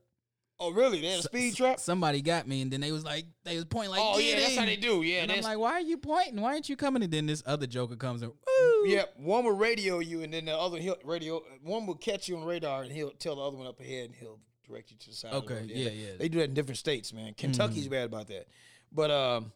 Oh 0.60 0.72
really? 0.72 1.02
They 1.02 1.08
had 1.12 1.20
a 1.20 1.24
speed 1.24 1.56
trap. 1.56 1.80
Somebody 1.80 2.22
got 2.22 2.48
me, 2.48 2.62
and 2.62 2.72
then 2.72 2.82
they 2.82 2.92
was 2.92 3.04
like, 3.06 3.26
they 3.44 3.56
was 3.56 3.66
pointing 3.66 3.92
like, 3.92 4.02
Oh, 4.04 4.18
yeah, 4.18 4.40
that's 4.40 4.56
how 4.58 4.66
they 4.66 4.76
do. 4.76 5.04
Yeah, 5.04 5.22
and 5.24 5.32
I'm 5.32 5.42
like, 5.42 5.60
why 5.60 5.74
are 5.74 5.82
you 5.82 5.98
pointing? 5.98 6.42
Why 6.42 6.54
aren't 6.54 6.68
you 6.68 6.76
coming? 6.76 7.04
And 7.04 7.12
then 7.14 7.28
this 7.28 7.44
other 7.46 7.68
joker 7.68 7.96
comes 7.96 8.24
and, 8.24 8.32
woo. 8.32 8.88
Yeah, 8.88 9.04
one 9.18 9.44
will 9.44 9.52
radio 9.52 10.00
you, 10.00 10.24
and 10.24 10.34
then 10.34 10.46
the 10.46 10.58
other 10.58 10.80
he'll 10.80 10.98
radio. 11.04 11.44
One 11.62 11.86
will 11.86 11.96
catch 11.96 12.28
you 12.28 12.38
on 12.38 12.44
radar, 12.46 12.82
and 12.84 12.92
he'll 12.92 13.12
tell 13.12 13.36
the 13.36 13.42
other 13.44 13.56
one 13.58 13.68
up 13.68 13.80
ahead, 13.80 14.06
and 14.06 14.16
he'll 14.16 14.40
direct 14.68 14.90
you 14.90 14.98
to 14.98 15.10
the 15.10 15.16
side. 15.16 15.32
the 15.34 15.38
Okay, 15.38 15.54
road. 15.56 15.66
yeah, 15.68 15.90
yeah. 15.90 16.08
They 16.18 16.28
do 16.28 16.40
that 16.40 16.46
in 16.46 16.54
different 16.56 16.80
states, 16.80 17.14
man. 17.14 17.36
Kentucky's 17.36 17.88
bad 17.88 18.06
about 18.06 18.28
that, 18.30 18.48
but 18.92 19.12
um, 19.12 19.52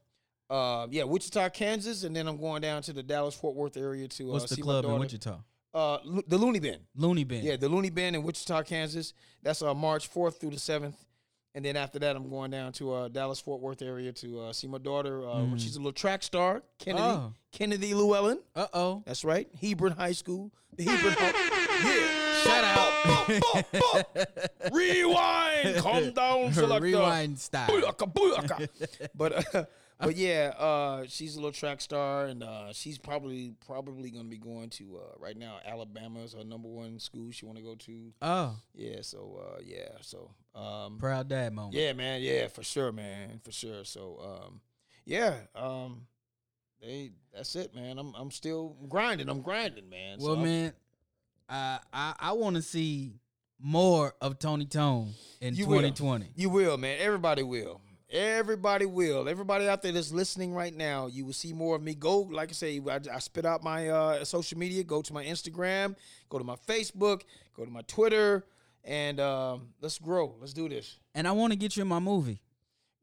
uh, 0.51 0.85
yeah, 0.91 1.03
Wichita, 1.05 1.49
Kansas, 1.49 2.03
and 2.03 2.15
then 2.15 2.27
I'm 2.27 2.37
going 2.37 2.61
down 2.61 2.83
to 2.83 2.93
the 2.93 3.01
Dallas 3.01 3.33
Fort 3.33 3.55
Worth 3.55 3.75
area 3.75 4.07
to 4.07 4.27
What's 4.27 4.43
uh, 4.43 4.47
the 4.49 4.55
see 4.55 4.61
club 4.61 4.85
in. 4.85 4.99
Wichita? 4.99 5.39
Uh, 5.73 5.99
Lo- 6.03 6.21
the 6.27 6.37
Loony 6.37 6.59
Bin. 6.59 6.79
Loony 6.95 7.23
Bin. 7.23 7.43
Yeah, 7.43 7.55
the 7.55 7.69
Loony 7.69 7.89
Bin 7.89 8.15
in 8.15 8.23
Wichita, 8.23 8.63
Kansas. 8.63 9.13
That's 9.41 9.61
uh, 9.61 9.73
March 9.73 10.11
4th 10.13 10.39
through 10.39 10.49
the 10.51 10.57
7th. 10.57 10.95
And 11.53 11.65
then 11.65 11.75
after 11.75 11.99
that, 11.99 12.15
I'm 12.15 12.29
going 12.29 12.51
down 12.51 12.71
to 12.73 12.93
uh, 12.93 13.07
Dallas 13.09 13.39
Fort 13.41 13.59
Worth 13.61 13.81
area 13.81 14.13
to 14.13 14.39
uh, 14.39 14.53
see 14.53 14.67
my 14.67 14.77
daughter. 14.77 15.21
Uh, 15.27 15.33
Mhm. 15.35 15.59
She's 15.59 15.75
a 15.75 15.79
little 15.79 15.91
track 15.91 16.23
star, 16.23 16.63
Kennedy 16.79 17.03
Oh. 17.03 17.33
Kennedy 17.51 17.93
Llewellyn. 17.93 18.39
Uh 18.55 18.67
oh. 18.73 19.03
That's 19.05 19.25
right, 19.25 19.49
Hebron 19.59 19.91
High 19.91 20.13
School. 20.13 20.49
The 20.77 20.85
Hebron. 20.85 21.15
yeah. 21.83 22.43
Shout 22.43 22.63
out. 22.63 24.11
Rewind. 24.73 25.77
Calm 25.79 26.11
down, 26.11 26.53
selector. 26.53 26.83
Rewind 26.85 27.37
style. 27.39 27.67
Booyaka, 27.69 28.13
booyaka. 28.13 28.67
but 29.15 29.55
uh, 29.55 29.65
but 30.05 30.15
yeah, 30.17 30.53
uh, 30.57 31.03
she's 31.07 31.35
a 31.35 31.37
little 31.39 31.51
track 31.51 31.81
star, 31.81 32.25
and 32.25 32.43
uh, 32.43 32.73
she's 32.73 32.97
probably 32.97 33.53
probably 33.65 34.09
going 34.09 34.25
to 34.25 34.29
be 34.29 34.37
going 34.37 34.69
to 34.71 34.97
uh, 34.97 35.15
right 35.19 35.37
now. 35.37 35.59
Alabama 35.65 36.19
is 36.19 36.33
her 36.33 36.43
number 36.43 36.67
one 36.67 36.99
school 36.99 37.31
she 37.31 37.45
want 37.45 37.57
to 37.57 37.63
go 37.63 37.75
to. 37.75 38.13
Oh, 38.21 38.55
Yeah, 38.73 38.97
so 39.01 39.39
uh, 39.55 39.61
yeah, 39.65 39.89
so 40.01 40.31
um, 40.55 40.97
proud 40.97 41.27
dad 41.29 41.53
moment. 41.53 41.75
yeah, 41.75 41.93
man, 41.93 42.21
yeah, 42.21 42.47
for 42.47 42.63
sure, 42.63 42.91
man, 42.91 43.39
for 43.43 43.51
sure. 43.51 43.83
So 43.85 44.19
um, 44.45 44.61
yeah, 45.05 45.35
um, 45.55 46.07
they 46.81 47.11
that's 47.33 47.55
it, 47.55 47.73
man. 47.75 47.97
I'm 47.99 48.13
I'm 48.15 48.31
still 48.31 48.75
grinding. 48.89 49.29
I'm 49.29 49.41
grinding, 49.41 49.89
man. 49.89 50.17
Well, 50.19 50.33
I'm- 50.35 50.43
man, 50.43 50.73
uh, 51.49 51.77
I 51.93 52.13
I 52.19 52.31
want 52.33 52.55
to 52.55 52.61
see 52.61 53.13
more 53.63 54.15
of 54.21 54.39
Tony 54.39 54.65
Tone 54.65 55.13
in 55.39 55.53
You 55.55 55.67
will. 55.67 55.77
2020. 55.81 56.31
You 56.35 56.49
will, 56.49 56.77
man. 56.77 56.97
Everybody 56.99 57.43
will. 57.43 57.79
Everybody 58.11 58.85
will. 58.85 59.29
Everybody 59.29 59.69
out 59.69 59.81
there 59.81 59.93
that's 59.93 60.11
listening 60.11 60.53
right 60.53 60.75
now, 60.75 61.07
you 61.07 61.25
will 61.25 61.33
see 61.33 61.53
more 61.53 61.77
of 61.77 61.81
me. 61.81 61.95
Go, 61.95 62.19
like 62.19 62.49
I 62.49 62.51
say, 62.51 62.81
I, 62.89 62.99
I 63.13 63.19
spit 63.19 63.45
out 63.45 63.63
my 63.63 63.87
uh, 63.87 64.25
social 64.25 64.57
media. 64.57 64.83
Go 64.83 65.01
to 65.01 65.13
my 65.13 65.23
Instagram, 65.23 65.95
go 66.29 66.37
to 66.37 66.43
my 66.43 66.55
Facebook, 66.67 67.21
go 67.55 67.63
to 67.63 67.71
my 67.71 67.81
Twitter, 67.83 68.45
and 68.83 69.21
um, 69.21 69.69
let's 69.79 69.97
grow. 69.97 70.35
Let's 70.41 70.51
do 70.51 70.67
this. 70.67 70.99
And 71.15 71.25
I 71.25 71.31
want 71.31 71.53
to 71.53 71.57
get 71.57 71.77
you 71.77 71.83
in 71.83 71.87
my 71.87 71.99
movie. 71.99 72.41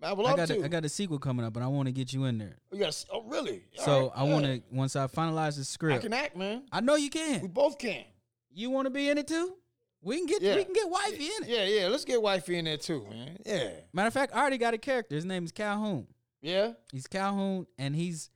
I 0.02 0.12
would 0.12 0.26
I 0.26 0.28
love 0.28 0.36
got 0.36 0.48
to. 0.48 0.60
A, 0.60 0.64
I 0.64 0.68
got 0.68 0.84
a 0.84 0.88
sequel 0.90 1.18
coming 1.18 1.44
up, 1.44 1.54
but 1.54 1.62
I 1.62 1.68
want 1.68 1.86
to 1.86 1.92
get 1.92 2.12
you 2.12 2.24
in 2.24 2.36
there. 2.36 2.58
yes. 2.70 3.06
Oh, 3.10 3.22
really? 3.22 3.62
All 3.78 3.84
so 3.84 4.00
right, 4.02 4.12
I 4.14 4.22
want 4.24 4.44
to 4.44 4.62
once 4.70 4.94
I 4.94 5.06
finalize 5.06 5.56
the 5.56 5.64
script. 5.64 6.00
I 6.00 6.02
can 6.02 6.12
act, 6.12 6.36
man. 6.36 6.64
I 6.70 6.80
know 6.80 6.96
you 6.96 7.08
can. 7.08 7.40
We 7.40 7.48
both 7.48 7.78
can. 7.78 8.04
You 8.52 8.70
want 8.70 8.86
to 8.86 8.90
be 8.90 9.08
in 9.08 9.16
it 9.16 9.26
too? 9.26 9.54
We 10.02 10.16
can 10.18 10.26
get 10.26 10.42
Yeah. 10.42 10.56
we 10.56 10.64
can 10.64 10.72
get 10.74 10.88
wifey 10.88 11.26
in 11.26 11.42
it. 11.44 11.48
Yeah, 11.48 11.64
yeah. 11.64 11.88
Let's 11.88 12.04
get 12.04 12.22
wifey 12.22 12.56
in 12.58 12.64
there 12.66 12.76
too, 12.76 13.04
man. 13.10 13.36
Yeah. 13.44 13.70
Matter 13.92 14.08
of 14.08 14.14
fact, 14.14 14.34
I 14.34 14.40
already 14.40 14.58
got 14.58 14.74
a 14.74 14.78
character. 14.78 15.14
His 15.16 15.24
name 15.24 15.44
is 15.44 15.52
Calhoun. 15.52 16.06
Yeah. 16.40 16.72
He's 16.92 17.06
Calhoun, 17.08 17.66
and 17.78 17.96
he's 17.96 18.30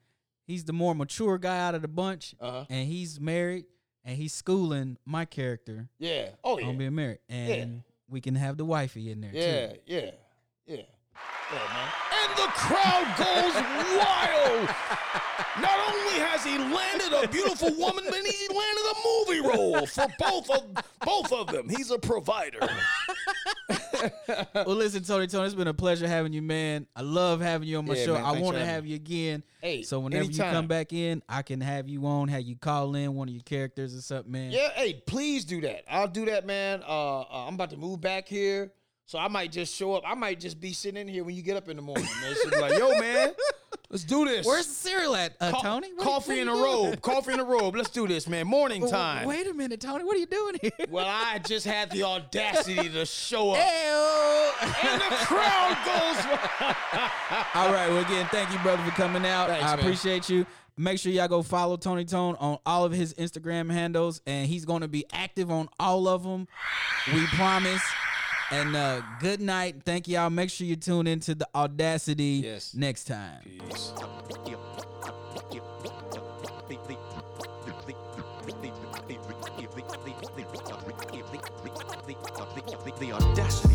he's 0.45 0.65
the 0.65 0.73
more 0.73 0.95
mature 0.95 1.39
guy 1.39 1.61
out 1.67 1.75
of 1.75 1.83
the 1.83 1.89
bunch, 1.89 2.35
Uh-huh. 2.41 2.65
and 2.69 2.89
he's 2.89 3.21
married, 3.21 3.67
and 4.05 4.17
he's 4.17 4.35
schooling 4.35 4.99
my 5.05 5.25
character 5.25 5.89
Yeah. 5.99 6.31
Oh 6.43 6.59
yeah. 6.59 6.67
on 6.67 6.79
being 6.79 6.95
married, 6.97 7.21
and 7.29 7.85
we 8.09 8.21
can 8.21 8.35
have 8.35 8.57
the 8.57 8.65
wifey 8.65 9.11
in 9.11 9.21
there 9.21 9.31
Yeah, 9.33 9.67
too. 9.69 9.79
yeah, 9.87 10.11
yeah. 10.67 10.83
Yeah, 11.53 11.59
man. 11.59 11.89
And 12.23 12.37
the 12.39 12.49
crowd 12.55 13.15
goes 13.19 13.55
wild. 13.99 14.69
Not 15.61 15.79
only 15.93 16.19
has 16.21 16.43
he 16.45 16.57
landed 16.57 17.13
a 17.13 17.29
beautiful 17.29 17.71
woman, 17.77 18.05
but 18.09 18.21
he's 18.25 18.49
landed 18.49 18.85
a 18.91 18.95
movie 19.07 19.41
role 19.47 19.87
for 19.87 20.07
both 20.19 20.49
of 20.51 20.75
both 21.05 21.33
of 21.33 21.49
them. 21.49 21.69
He's 21.69 21.91
a 21.91 21.99
provider. 21.99 22.61
well, 24.55 24.67
listen, 24.77 25.03
Tony, 25.03 25.27
Tony, 25.27 25.47
it's 25.47 25.55
been 25.55 25.69
a 25.69 25.75
pleasure 25.75 26.09
having 26.09 26.33
you, 26.33 26.43
man. 26.43 26.87
I 26.97 27.03
love 27.03 27.41
having 27.41 27.69
you 27.69 27.79
on 27.79 27.87
my 27.87 27.95
Yeah, 27.95 28.05
show. 28.05 28.15
man, 28.15 28.25
I 28.25 28.41
want 28.41 28.57
to 28.57 28.65
have 28.65 28.87
you 28.87 28.97
again. 28.97 29.43
Hey, 29.61 29.83
so 29.83 30.01
whenever 30.01 30.25
you 30.31 30.39
come 30.39 30.67
back 30.67 30.93
in, 30.93 31.23
I 31.29 31.43
can 31.43 31.61
have 31.61 31.89
you 31.89 32.07
on, 32.07 32.29
have 32.29 32.43
you 32.43 32.57
call 32.57 32.95
in 32.95 33.15
one 33.15 33.29
of 33.29 33.35
your 33.35 33.43
characters 33.45 33.95
or 33.97 34.01
something, 34.01 34.33
man. 34.33 34.51
Yeah, 34.53 34.71
hey, 34.75 35.03
please 35.07 35.45
do 35.45 35.61
that. 35.63 35.85
I'll 35.89 36.09
do 36.09 36.25
that, 36.27 36.47
man. 36.47 36.83
Uh, 36.87 37.21
uh, 37.21 37.47
I'm 37.47 37.55
about 37.55 37.71
to 37.71 37.77
move 37.77 38.01
back 38.01 38.27
here, 38.27 38.73
so 39.07 39.19
I 39.19 39.29
might 39.29 39.53
just 39.53 39.75
show 39.75 39.95
up. 39.95 40.05
I 40.07 40.15
might 40.15 40.41
just 40.41 40.61
be 40.61 40.73
sitting 40.73 41.01
in 41.01 41.09
here 41.09 41.25
when 41.25 41.35
you 41.35 41.43
get 41.43 41.57
up 41.57 41.69
in 41.69 41.77
the 41.77 41.83
morning, 41.83 42.07
man. 42.23 42.35
So 42.43 42.51
be 42.51 42.57
like, 42.61 42.79
yo, 42.79 42.99
man, 42.99 43.33
let's 43.91 44.05
do 44.05 44.25
this. 44.25 44.47
Where's 44.47 44.67
the 44.67 44.73
cereal 44.75 45.15
at, 45.17 45.35
uh, 45.41 45.51
Co- 45.53 45.61
Tony? 45.61 45.93
What- 45.95 46.05
coffee 46.07 46.41
in 46.41 46.49
a 46.49 46.53
robe. 46.55 47.01
Coffee 47.03 47.33
in 47.35 47.41
a 47.41 47.45
robe. 47.45 47.77
Let's 47.77 47.91
do 47.91 48.07
this, 48.09 48.27
man. 48.29 48.47
Morning 48.47 48.87
time. 48.89 49.27
Wait 49.27 49.47
a 49.47 49.53
minute, 49.55 49.81
Tony. 49.81 50.05
What 50.05 50.17
are 50.17 50.21
you 50.21 50.27
doing 50.27 50.55
here? 50.63 50.71
Well, 50.91 51.07
I 51.09 51.39
just 51.41 51.67
had 51.67 51.91
the 51.91 52.05
audacity 52.05 52.89
to 52.89 53.05
show 53.05 53.51
up. 53.51 53.59
Ew. 53.59 54.69
And 54.91 55.01
the 55.01 55.17
crowd 55.27 55.77
goes. 55.85 56.25
All 57.55 57.73
right. 57.73 57.89
Well, 57.89 57.99
again, 58.05 58.27
thank 58.31 58.51
you, 58.53 58.59
brother, 58.61 58.83
for 58.85 58.91
coming 58.93 59.27
out. 59.27 59.49
Thanks, 59.49 59.65
I 59.65 59.71
man. 59.77 59.79
appreciate 59.81 60.29
you. 60.29 60.47
Make 60.79 60.99
sure 60.99 61.13
y'all 61.13 61.29
go 61.29 61.43
follow 61.43 61.77
Tony 61.77 62.05
Tone 62.07 62.35
on 62.41 62.59
all 62.65 62.85
of 62.87 62.93
his 62.93 63.13
Instagram 63.15 63.71
handles, 63.71 64.23
and 64.27 64.47
he's 64.47 64.65
going 64.65 64.81
to 64.81 64.89
be 64.89 65.05
active 65.13 65.51
on 65.51 65.69
all 65.79 66.09
of 66.09 66.23
them. 66.23 66.49
We 67.13 67.27
promise. 67.27 67.83
And 68.53 68.77
uh, 68.77 69.01
good 69.19 69.41
night. 69.41 69.77
Thank 69.83 70.09
y'all. 70.09 70.29
Make 70.29 70.51
sure 70.51 70.67
you 70.67 70.77
tune 70.77 71.07
into 71.07 71.35
the 71.35 71.49
Audacity 71.55 72.43
Yes. 72.45 72.75
next 72.75 73.05
time. 73.05 73.41
The 83.01 83.13
Audacity 83.13 83.72